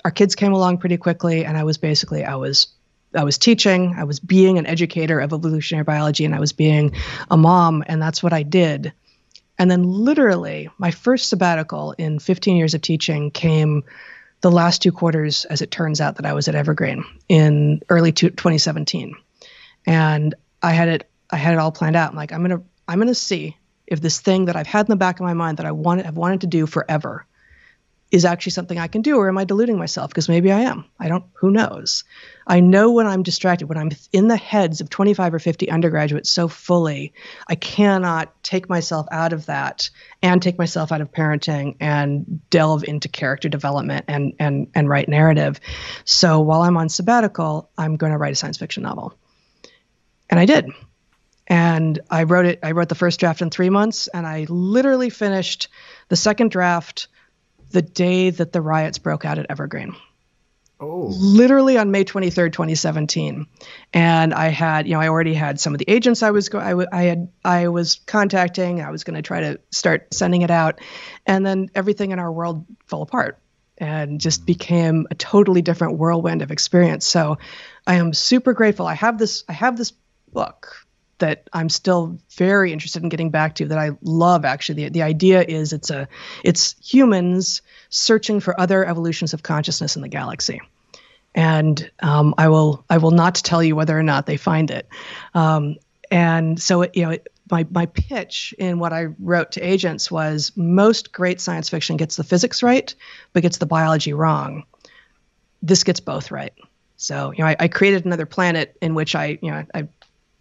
our 0.04 0.10
kids 0.10 0.34
came 0.34 0.52
along 0.52 0.78
pretty 0.78 0.96
quickly, 0.96 1.44
and 1.44 1.56
I 1.56 1.64
was 1.64 1.78
basically, 1.78 2.24
I 2.24 2.36
was. 2.36 2.68
I 3.14 3.24
was 3.24 3.38
teaching, 3.38 3.94
I 3.96 4.04
was 4.04 4.20
being 4.20 4.58
an 4.58 4.66
educator 4.66 5.18
of 5.18 5.32
evolutionary 5.32 5.82
biology, 5.82 6.26
and 6.26 6.34
I 6.34 6.40
was 6.40 6.52
being 6.52 6.94
a 7.30 7.38
mom, 7.38 7.82
and 7.86 8.02
that's 8.02 8.22
what 8.22 8.34
I 8.34 8.42
did. 8.42 8.92
And 9.58 9.70
then, 9.70 9.82
literally, 9.82 10.68
my 10.76 10.90
first 10.90 11.30
sabbatical 11.30 11.92
in 11.92 12.18
15 12.18 12.56
years 12.58 12.74
of 12.74 12.82
teaching 12.82 13.30
came 13.30 13.84
the 14.40 14.50
last 14.50 14.82
two 14.82 14.92
quarters, 14.92 15.44
as 15.44 15.62
it 15.62 15.70
turns 15.70 16.00
out, 16.00 16.16
that 16.16 16.26
I 16.26 16.32
was 16.32 16.48
at 16.48 16.54
Evergreen 16.54 17.04
in 17.28 17.82
early 17.88 18.12
2017, 18.12 19.14
and 19.86 20.34
I 20.62 20.72
had 20.72 20.88
it 20.88 21.10
I 21.30 21.36
had 21.36 21.54
it 21.54 21.58
all 21.58 21.72
planned 21.72 21.96
out. 21.96 22.10
I'm 22.10 22.16
like, 22.16 22.32
I'm 22.32 22.42
gonna 22.42 22.62
I'm 22.86 22.98
gonna 22.98 23.14
see 23.14 23.56
if 23.86 24.00
this 24.00 24.20
thing 24.20 24.46
that 24.46 24.56
I've 24.56 24.66
had 24.66 24.86
in 24.86 24.90
the 24.90 24.96
back 24.96 25.20
of 25.20 25.24
my 25.24 25.34
mind 25.34 25.58
that 25.58 25.66
I 25.66 25.72
wanted 25.72 26.06
have 26.06 26.16
wanted 26.16 26.42
to 26.42 26.46
do 26.46 26.66
forever 26.66 27.26
is 28.10 28.24
actually 28.24 28.52
something 28.52 28.78
I 28.78 28.86
can 28.86 29.02
do, 29.02 29.16
or 29.16 29.28
am 29.28 29.36
I 29.36 29.44
deluding 29.44 29.78
myself? 29.78 30.10
Because 30.10 30.28
maybe 30.30 30.50
I 30.50 30.60
am. 30.60 30.86
I 30.98 31.08
don't, 31.08 31.24
who 31.34 31.50
knows? 31.50 32.04
I 32.46 32.60
know 32.60 32.92
when 32.92 33.06
I'm 33.06 33.22
distracted, 33.22 33.68
when 33.68 33.76
I'm 33.76 33.90
in 34.12 34.28
the 34.28 34.36
heads 34.36 34.80
of 34.80 34.88
25 34.88 35.34
or 35.34 35.38
50 35.38 35.70
undergraduates 35.70 36.30
so 36.30 36.48
fully, 36.48 37.12
I 37.46 37.54
cannot 37.54 38.42
take 38.42 38.70
myself 38.70 39.06
out 39.10 39.34
of 39.34 39.46
that 39.46 39.90
and 40.22 40.40
take 40.40 40.58
myself 40.58 40.90
out 40.90 41.02
of 41.02 41.12
parenting 41.12 41.76
and 41.80 42.40
delve 42.48 42.84
into 42.84 43.08
character 43.08 43.50
development 43.50 44.06
and, 44.08 44.32
and, 44.38 44.68
and 44.74 44.88
write 44.88 45.10
narrative. 45.10 45.60
So 46.04 46.40
while 46.40 46.62
I'm 46.62 46.78
on 46.78 46.88
sabbatical, 46.88 47.70
I'm 47.76 47.96
going 47.96 48.12
to 48.12 48.18
write 48.18 48.32
a 48.32 48.36
science 48.36 48.56
fiction 48.56 48.84
novel. 48.84 49.18
And 50.30 50.40
I 50.40 50.46
did. 50.46 50.70
And 51.46 51.98
I 52.10 52.22
wrote 52.22 52.46
it, 52.46 52.60
I 52.62 52.72
wrote 52.72 52.88
the 52.88 52.94
first 52.94 53.20
draft 53.20 53.42
in 53.42 53.50
three 53.50 53.70
months, 53.70 54.08
and 54.08 54.26
I 54.26 54.46
literally 54.48 55.10
finished 55.10 55.68
the 56.08 56.16
second 56.16 56.50
draft 56.50 57.08
the 57.70 57.82
day 57.82 58.30
that 58.30 58.52
the 58.52 58.60
riots 58.60 58.98
broke 58.98 59.24
out 59.24 59.38
at 59.38 59.46
Evergreen. 59.50 59.94
Oh. 60.80 61.08
Literally 61.10 61.76
on 61.76 61.90
May 61.90 62.04
23rd, 62.04 62.52
2017. 62.52 63.46
And 63.92 64.32
I 64.32 64.48
had, 64.48 64.86
you 64.86 64.94
know, 64.94 65.00
I 65.00 65.08
already 65.08 65.34
had 65.34 65.58
some 65.58 65.74
of 65.74 65.78
the 65.78 65.90
agents 65.90 66.22
I 66.22 66.30
was 66.30 66.48
go- 66.48 66.60
I, 66.60 66.70
w- 66.70 66.88
I 66.92 67.02
had 67.04 67.28
I 67.44 67.68
was 67.68 67.96
contacting. 68.06 68.80
I 68.80 68.90
was 68.90 69.02
going 69.02 69.16
to 69.16 69.22
try 69.22 69.40
to 69.40 69.60
start 69.72 70.14
sending 70.14 70.42
it 70.42 70.52
out. 70.52 70.80
And 71.26 71.44
then 71.44 71.70
everything 71.74 72.12
in 72.12 72.20
our 72.20 72.30
world 72.30 72.64
fell 72.86 73.02
apart 73.02 73.40
and 73.76 74.20
just 74.20 74.42
mm. 74.42 74.46
became 74.46 75.06
a 75.10 75.16
totally 75.16 75.62
different 75.62 75.98
whirlwind 75.98 76.42
of 76.42 76.52
experience. 76.52 77.06
So 77.06 77.38
I 77.84 77.96
am 77.96 78.12
super 78.12 78.52
grateful. 78.52 78.86
I 78.86 78.94
have 78.94 79.18
this 79.18 79.42
I 79.48 79.54
have 79.54 79.76
this 79.76 79.92
book 80.32 80.86
that 81.18 81.48
I'm 81.52 81.68
still 81.68 82.18
very 82.36 82.72
interested 82.72 83.02
in 83.02 83.08
getting 83.08 83.30
back 83.30 83.56
to 83.56 83.66
that 83.68 83.78
I 83.78 83.90
love 84.02 84.44
actually. 84.44 84.84
The, 84.84 84.90
the 84.90 85.02
idea 85.02 85.42
is 85.42 85.72
it's 85.72 85.90
a 85.90 86.08
it's 86.44 86.74
humans 86.82 87.62
searching 87.88 88.40
for 88.40 88.58
other 88.58 88.84
evolutions 88.84 89.34
of 89.34 89.42
consciousness 89.42 89.96
in 89.96 90.02
the 90.02 90.08
galaxy. 90.08 90.60
And 91.34 91.90
um, 92.00 92.34
I 92.38 92.48
will 92.48 92.84
I 92.88 92.98
will 92.98 93.10
not 93.10 93.36
tell 93.36 93.62
you 93.62 93.76
whether 93.76 93.98
or 93.98 94.02
not 94.02 94.26
they 94.26 94.36
find 94.36 94.70
it. 94.70 94.88
Um, 95.34 95.76
and 96.10 96.60
so 96.60 96.82
it, 96.82 96.96
you 96.96 97.02
know 97.04 97.10
it, 97.10 97.28
my 97.50 97.66
my 97.70 97.86
pitch 97.86 98.54
in 98.58 98.78
what 98.78 98.92
I 98.92 99.06
wrote 99.18 99.52
to 99.52 99.60
agents 99.60 100.10
was 100.10 100.52
most 100.56 101.12
great 101.12 101.40
science 101.40 101.68
fiction 101.68 101.96
gets 101.96 102.16
the 102.16 102.24
physics 102.24 102.62
right 102.62 102.94
but 103.32 103.42
gets 103.42 103.58
the 103.58 103.66
biology 103.66 104.12
wrong. 104.12 104.64
This 105.62 105.84
gets 105.84 106.00
both 106.00 106.30
right. 106.30 106.54
So, 107.00 107.32
you 107.32 107.44
know, 107.44 107.46
I, 107.46 107.56
I, 107.60 107.68
created 107.68 108.04
another 108.04 108.26
planet 108.26 108.76
in 108.82 108.92
which 108.92 109.14
I, 109.14 109.38
you 109.40 109.52
know, 109.52 109.64
I 109.72 109.86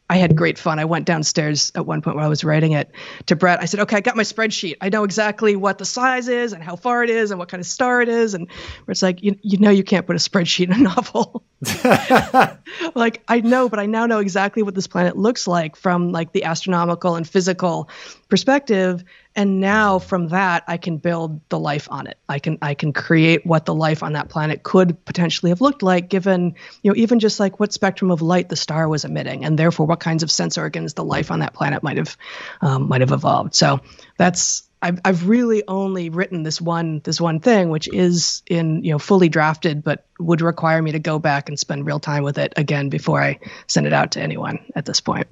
I 0.09 0.17
had 0.17 0.37
great 0.37 0.57
fun. 0.57 0.79
I 0.79 0.85
went 0.85 1.05
downstairs 1.05 1.71
at 1.75 1.85
one 1.85 2.01
point 2.01 2.15
while 2.15 2.25
I 2.25 2.29
was 2.29 2.43
writing 2.43 2.71
it 2.71 2.91
to 3.25 3.35
Brett. 3.35 3.61
I 3.61 3.65
said, 3.65 3.81
"Okay, 3.81 3.97
I 3.97 4.01
got 4.01 4.15
my 4.15 4.23
spreadsheet. 4.23 4.75
I 4.79 4.87
know 4.87 5.03
exactly 5.03 5.55
what 5.57 5.79
the 5.79 5.85
size 5.85 6.29
is 6.29 6.53
and 6.53 6.63
how 6.63 6.77
far 6.77 7.03
it 7.03 7.09
is 7.09 7.31
and 7.31 7.39
what 7.39 7.49
kind 7.49 7.59
of 7.59 7.67
star 7.67 8.01
it 8.01 8.07
is." 8.07 8.33
And 8.33 8.47
it's 8.87 9.03
like, 9.03 9.21
you, 9.21 9.37
you 9.41 9.57
know, 9.57 9.69
you 9.69 9.83
can't 9.83 10.07
put 10.07 10.15
a 10.15 10.19
spreadsheet 10.19 10.67
in 10.67 10.73
a 10.73 10.77
novel. 10.95 11.43
like 12.95 13.23
I 13.27 13.41
know, 13.41 13.67
but 13.67 13.79
I 13.79 13.85
now 13.85 14.05
know 14.05 14.19
exactly 14.19 14.63
what 14.63 14.75
this 14.75 14.87
planet 14.87 15.17
looks 15.17 15.47
like 15.47 15.75
from 15.75 16.11
like 16.11 16.31
the 16.31 16.45
astronomical 16.45 17.15
and 17.15 17.27
physical 17.27 17.89
perspective, 18.29 19.03
and 19.37 19.61
now 19.61 19.99
from 19.99 20.29
that 20.29 20.63
i 20.67 20.75
can 20.75 20.97
build 20.97 21.39
the 21.49 21.59
life 21.59 21.87
on 21.89 22.07
it. 22.07 22.17
I 22.27 22.39
can 22.39 22.57
i 22.61 22.73
can 22.73 22.91
create 22.91 23.45
what 23.45 23.65
the 23.65 23.73
life 23.73 24.03
on 24.03 24.13
that 24.13 24.27
planet 24.27 24.63
could 24.63 25.05
potentially 25.05 25.51
have 25.51 25.61
looked 25.61 25.81
like 25.81 26.09
given 26.09 26.55
you 26.81 26.91
know 26.91 26.95
even 26.97 27.19
just 27.19 27.39
like 27.39 27.59
what 27.59 27.71
spectrum 27.71 28.11
of 28.11 28.21
light 28.21 28.49
the 28.49 28.55
star 28.55 28.89
was 28.89 29.05
emitting 29.05 29.45
and 29.45 29.57
therefore 29.57 29.85
what 29.85 30.01
kinds 30.01 30.23
of 30.23 30.31
sense 30.31 30.57
organs 30.57 30.93
the 30.95 31.03
life 31.03 31.31
on 31.31 31.39
that 31.39 31.53
planet 31.53 31.83
might 31.83 31.97
have 31.97 32.17
um, 32.61 32.87
might 32.87 33.01
have 33.01 33.11
evolved. 33.11 33.55
So 33.55 33.81
that's 34.17 34.63
I've, 34.81 34.99
I've 35.03 35.27
really 35.27 35.63
only 35.67 36.09
written 36.09 36.43
this 36.43 36.61
one 36.61 37.01
this 37.03 37.19
one 37.19 37.39
thing 37.39 37.69
which 37.69 37.87
is 37.91 38.43
in 38.47 38.83
you 38.83 38.91
know 38.91 38.99
fully 38.99 39.29
drafted 39.29 39.83
but 39.83 40.05
would 40.19 40.41
require 40.41 40.81
me 40.81 40.91
to 40.91 40.99
go 40.99 41.17
back 41.17 41.49
and 41.49 41.57
spend 41.59 41.85
real 41.85 41.99
time 41.99 42.23
with 42.23 42.37
it 42.37 42.53
again 42.57 42.89
before 42.89 43.21
i 43.21 43.39
send 43.65 43.87
it 43.87 43.93
out 43.93 44.11
to 44.11 44.21
anyone 44.21 44.59
at 44.75 44.85
this 44.85 45.01
point. 45.01 45.27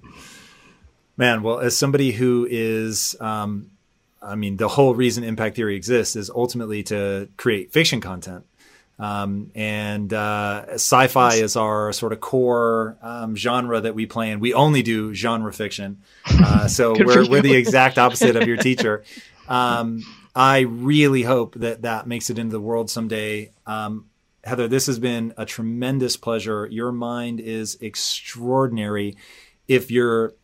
Man 1.18 1.44
well 1.44 1.60
as 1.60 1.77
somebody 1.77 2.11
who 2.11 2.48
is 2.49 3.15
um, 3.19 3.69
I 4.26 4.35
mean, 4.35 4.57
the 4.57 4.68
whole 4.68 4.95
reason 4.95 5.23
impact 5.23 5.56
theory 5.56 5.76
exists 5.76 6.15
is 6.15 6.30
ultimately 6.30 6.84
to 6.84 7.30
create 7.38 7.72
fiction 7.72 8.02
content. 8.02 8.45
Um, 8.97 9.52
and 9.56 10.14
uh, 10.14 10.65
sci-fi 10.73 11.35
is 11.35 11.57
our 11.57 11.91
sort 11.91 12.14
of 12.14 12.22
core 12.22 12.97
um, 13.02 13.35
genre 13.35 13.81
that 13.81 13.93
we 13.93 14.06
play 14.06 14.31
in. 14.31 14.39
We 14.39 14.53
only 14.53 14.84
do 14.84 15.14
genre 15.14 15.52
fiction, 15.52 16.02
uh, 16.26 16.68
so 16.69 16.95
we're 16.97 17.30
we're 17.30 17.41
the 17.41 17.56
exact 17.56 17.97
opposite 17.97 18.38
of 18.38 18.47
your 18.47 18.57
teacher. 18.69 19.03
Um, 19.49 20.02
I 20.34 20.60
really 20.60 21.23
hope 21.23 21.56
that 21.56 21.81
that 21.81 22.07
makes 22.07 22.30
it 22.30 22.39
into 22.39 22.53
the 22.53 22.61
world 22.61 22.89
someday. 22.89 23.52
Um, 23.65 24.06
Heather, 24.45 24.68
this 24.68 24.85
has 24.85 24.99
been 24.99 25.34
a 25.38 25.45
tremendous 25.45 26.15
pleasure. 26.15 26.68
Your 26.68 26.91
mind 26.91 27.39
is 27.41 27.77
extraordinary. 27.81 29.18
If 29.68 29.91
you're 29.91 30.35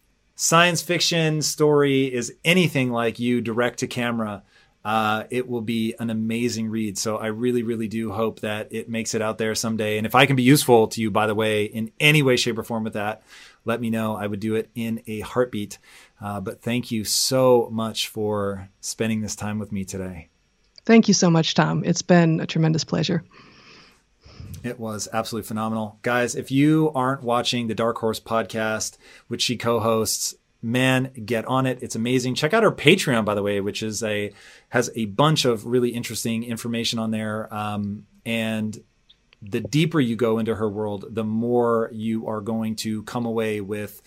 science 0.41 0.81
fiction 0.81 1.39
story 1.39 2.11
is 2.11 2.34
anything 2.43 2.91
like 2.91 3.19
you 3.19 3.41
direct 3.41 3.77
to 3.77 3.85
camera, 3.85 4.41
uh, 4.84 5.23
it 5.30 5.47
will 5.47 5.61
be 5.61 5.93
an 5.99 6.09
amazing 6.09 6.68
read. 6.68 6.97
So 6.97 7.18
I 7.18 7.27
really, 7.27 7.61
really 7.61 7.88
do 7.88 8.11
hope 8.11 8.39
that 8.39 8.73
it 8.73 8.89
makes 8.89 9.13
it 9.13 9.22
out 9.22 9.38
there 9.38 9.53
someday. 9.53 9.97
And 9.97 10.07
if 10.07 10.15
I 10.15 10.26
can 10.26 10.35
be 10.35 10.41
useful 10.41 10.88
to 10.88 10.99
you, 10.99 11.11
by 11.11 11.27
the 11.27 11.35
way, 11.35 11.65
in 11.65 11.91
any 11.99 12.23
way, 12.23 12.38
shape, 12.38 12.57
or 12.57 12.63
form 12.63 12.84
with 12.84 12.93
that, 12.93 13.22
let 13.65 13.80
me 13.80 13.91
know. 13.91 14.15
I 14.15 14.26
would 14.26 14.39
do 14.39 14.55
it 14.55 14.72
in 14.73 15.03
a 15.05 15.19
heartbeat. 15.19 15.77
Uh, 16.19 16.41
but 16.41 16.63
thank 16.63 16.89
you 16.89 17.03
so 17.03 17.69
much 17.72 18.07
for 18.07 18.68
spending 18.80 19.22
this 19.22 19.35
time 19.35 19.59
with 19.59 19.72
me 19.72 19.85
today. 19.85 20.30
Thank 20.85 21.07
you 21.07 21.13
so 21.13 21.30
much, 21.30 21.53
Tom. 21.53 21.84
It's 21.85 22.01
been 22.01 22.39
a 22.39 22.47
tremendous 22.47 22.84
pleasure. 22.84 23.23
It 24.64 24.80
was 24.80 25.08
absolutely 25.12 25.48
phenomenal. 25.48 26.00
Guys, 26.02 26.36
if 26.36 26.52
you 26.52 26.92
aren't 26.94 27.24
watching 27.24 27.68
the 27.68 27.76
Dark 27.76 27.98
Horse 27.98 28.20
podcast, 28.20 28.98
which 29.28 29.42
she 29.42 29.58
co-hosts, 29.58 30.36
man, 30.62 31.12
get 31.26 31.46
on 31.46 31.66
it. 31.66 31.80
It's 31.82 31.96
amazing. 31.96 32.36
Check 32.36 32.54
out 32.54 32.64
her 32.64 32.72
Patreon, 32.72 33.26
by 33.26 33.34
the 33.34 33.44
way, 33.44 33.62
which 33.62 33.82
is 33.82 34.04
a 34.04 34.32
has 34.70 34.92
a 34.96 35.06
bunch 35.06 35.46
of 35.46 35.66
really 35.66 35.90
interesting 35.90 36.44
information 36.44 37.00
on 37.00 37.12
there. 37.12 37.52
Um, 37.54 38.06
and 38.26 38.82
the 39.42 39.60
deeper 39.60 40.00
you 40.00 40.16
go 40.16 40.38
into 40.38 40.56
her 40.56 40.70
world, 40.70 41.06
the 41.10 41.24
more 41.24 41.90
you 41.92 42.28
are 42.28 42.42
going 42.42 42.76
to 42.78 43.04
come 43.04 43.26
away 43.26 43.60
with 43.60 44.02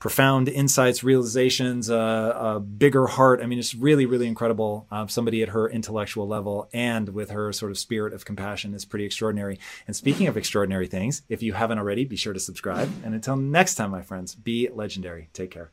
profound 0.00 0.48
insights, 0.48 1.04
realizations, 1.04 1.88
uh, 1.90 2.32
a 2.56 2.58
bigger 2.58 3.06
heart. 3.06 3.40
I 3.40 3.46
mean, 3.46 3.58
it's 3.58 3.74
really, 3.74 4.06
really 4.06 4.26
incredible. 4.26 4.86
Uh, 4.90 5.06
somebody 5.06 5.42
at 5.42 5.50
her 5.50 5.68
intellectual 5.68 6.26
level 6.26 6.68
and 6.72 7.10
with 7.10 7.30
her 7.30 7.52
sort 7.52 7.70
of 7.70 7.78
spirit 7.78 8.12
of 8.12 8.24
compassion 8.24 8.74
is 8.74 8.84
pretty 8.84 9.04
extraordinary. 9.04 9.60
And 9.86 9.94
speaking 9.94 10.26
of 10.26 10.36
extraordinary 10.36 10.88
things, 10.88 11.22
if 11.28 11.42
you 11.42 11.52
haven't 11.52 11.78
already, 11.78 12.04
be 12.06 12.16
sure 12.16 12.32
to 12.32 12.40
subscribe. 12.40 12.90
And 13.04 13.14
until 13.14 13.36
next 13.36 13.74
time, 13.76 13.90
my 13.90 14.02
friends, 14.02 14.34
be 14.34 14.68
legendary. 14.72 15.28
Take 15.34 15.50
care. 15.50 15.70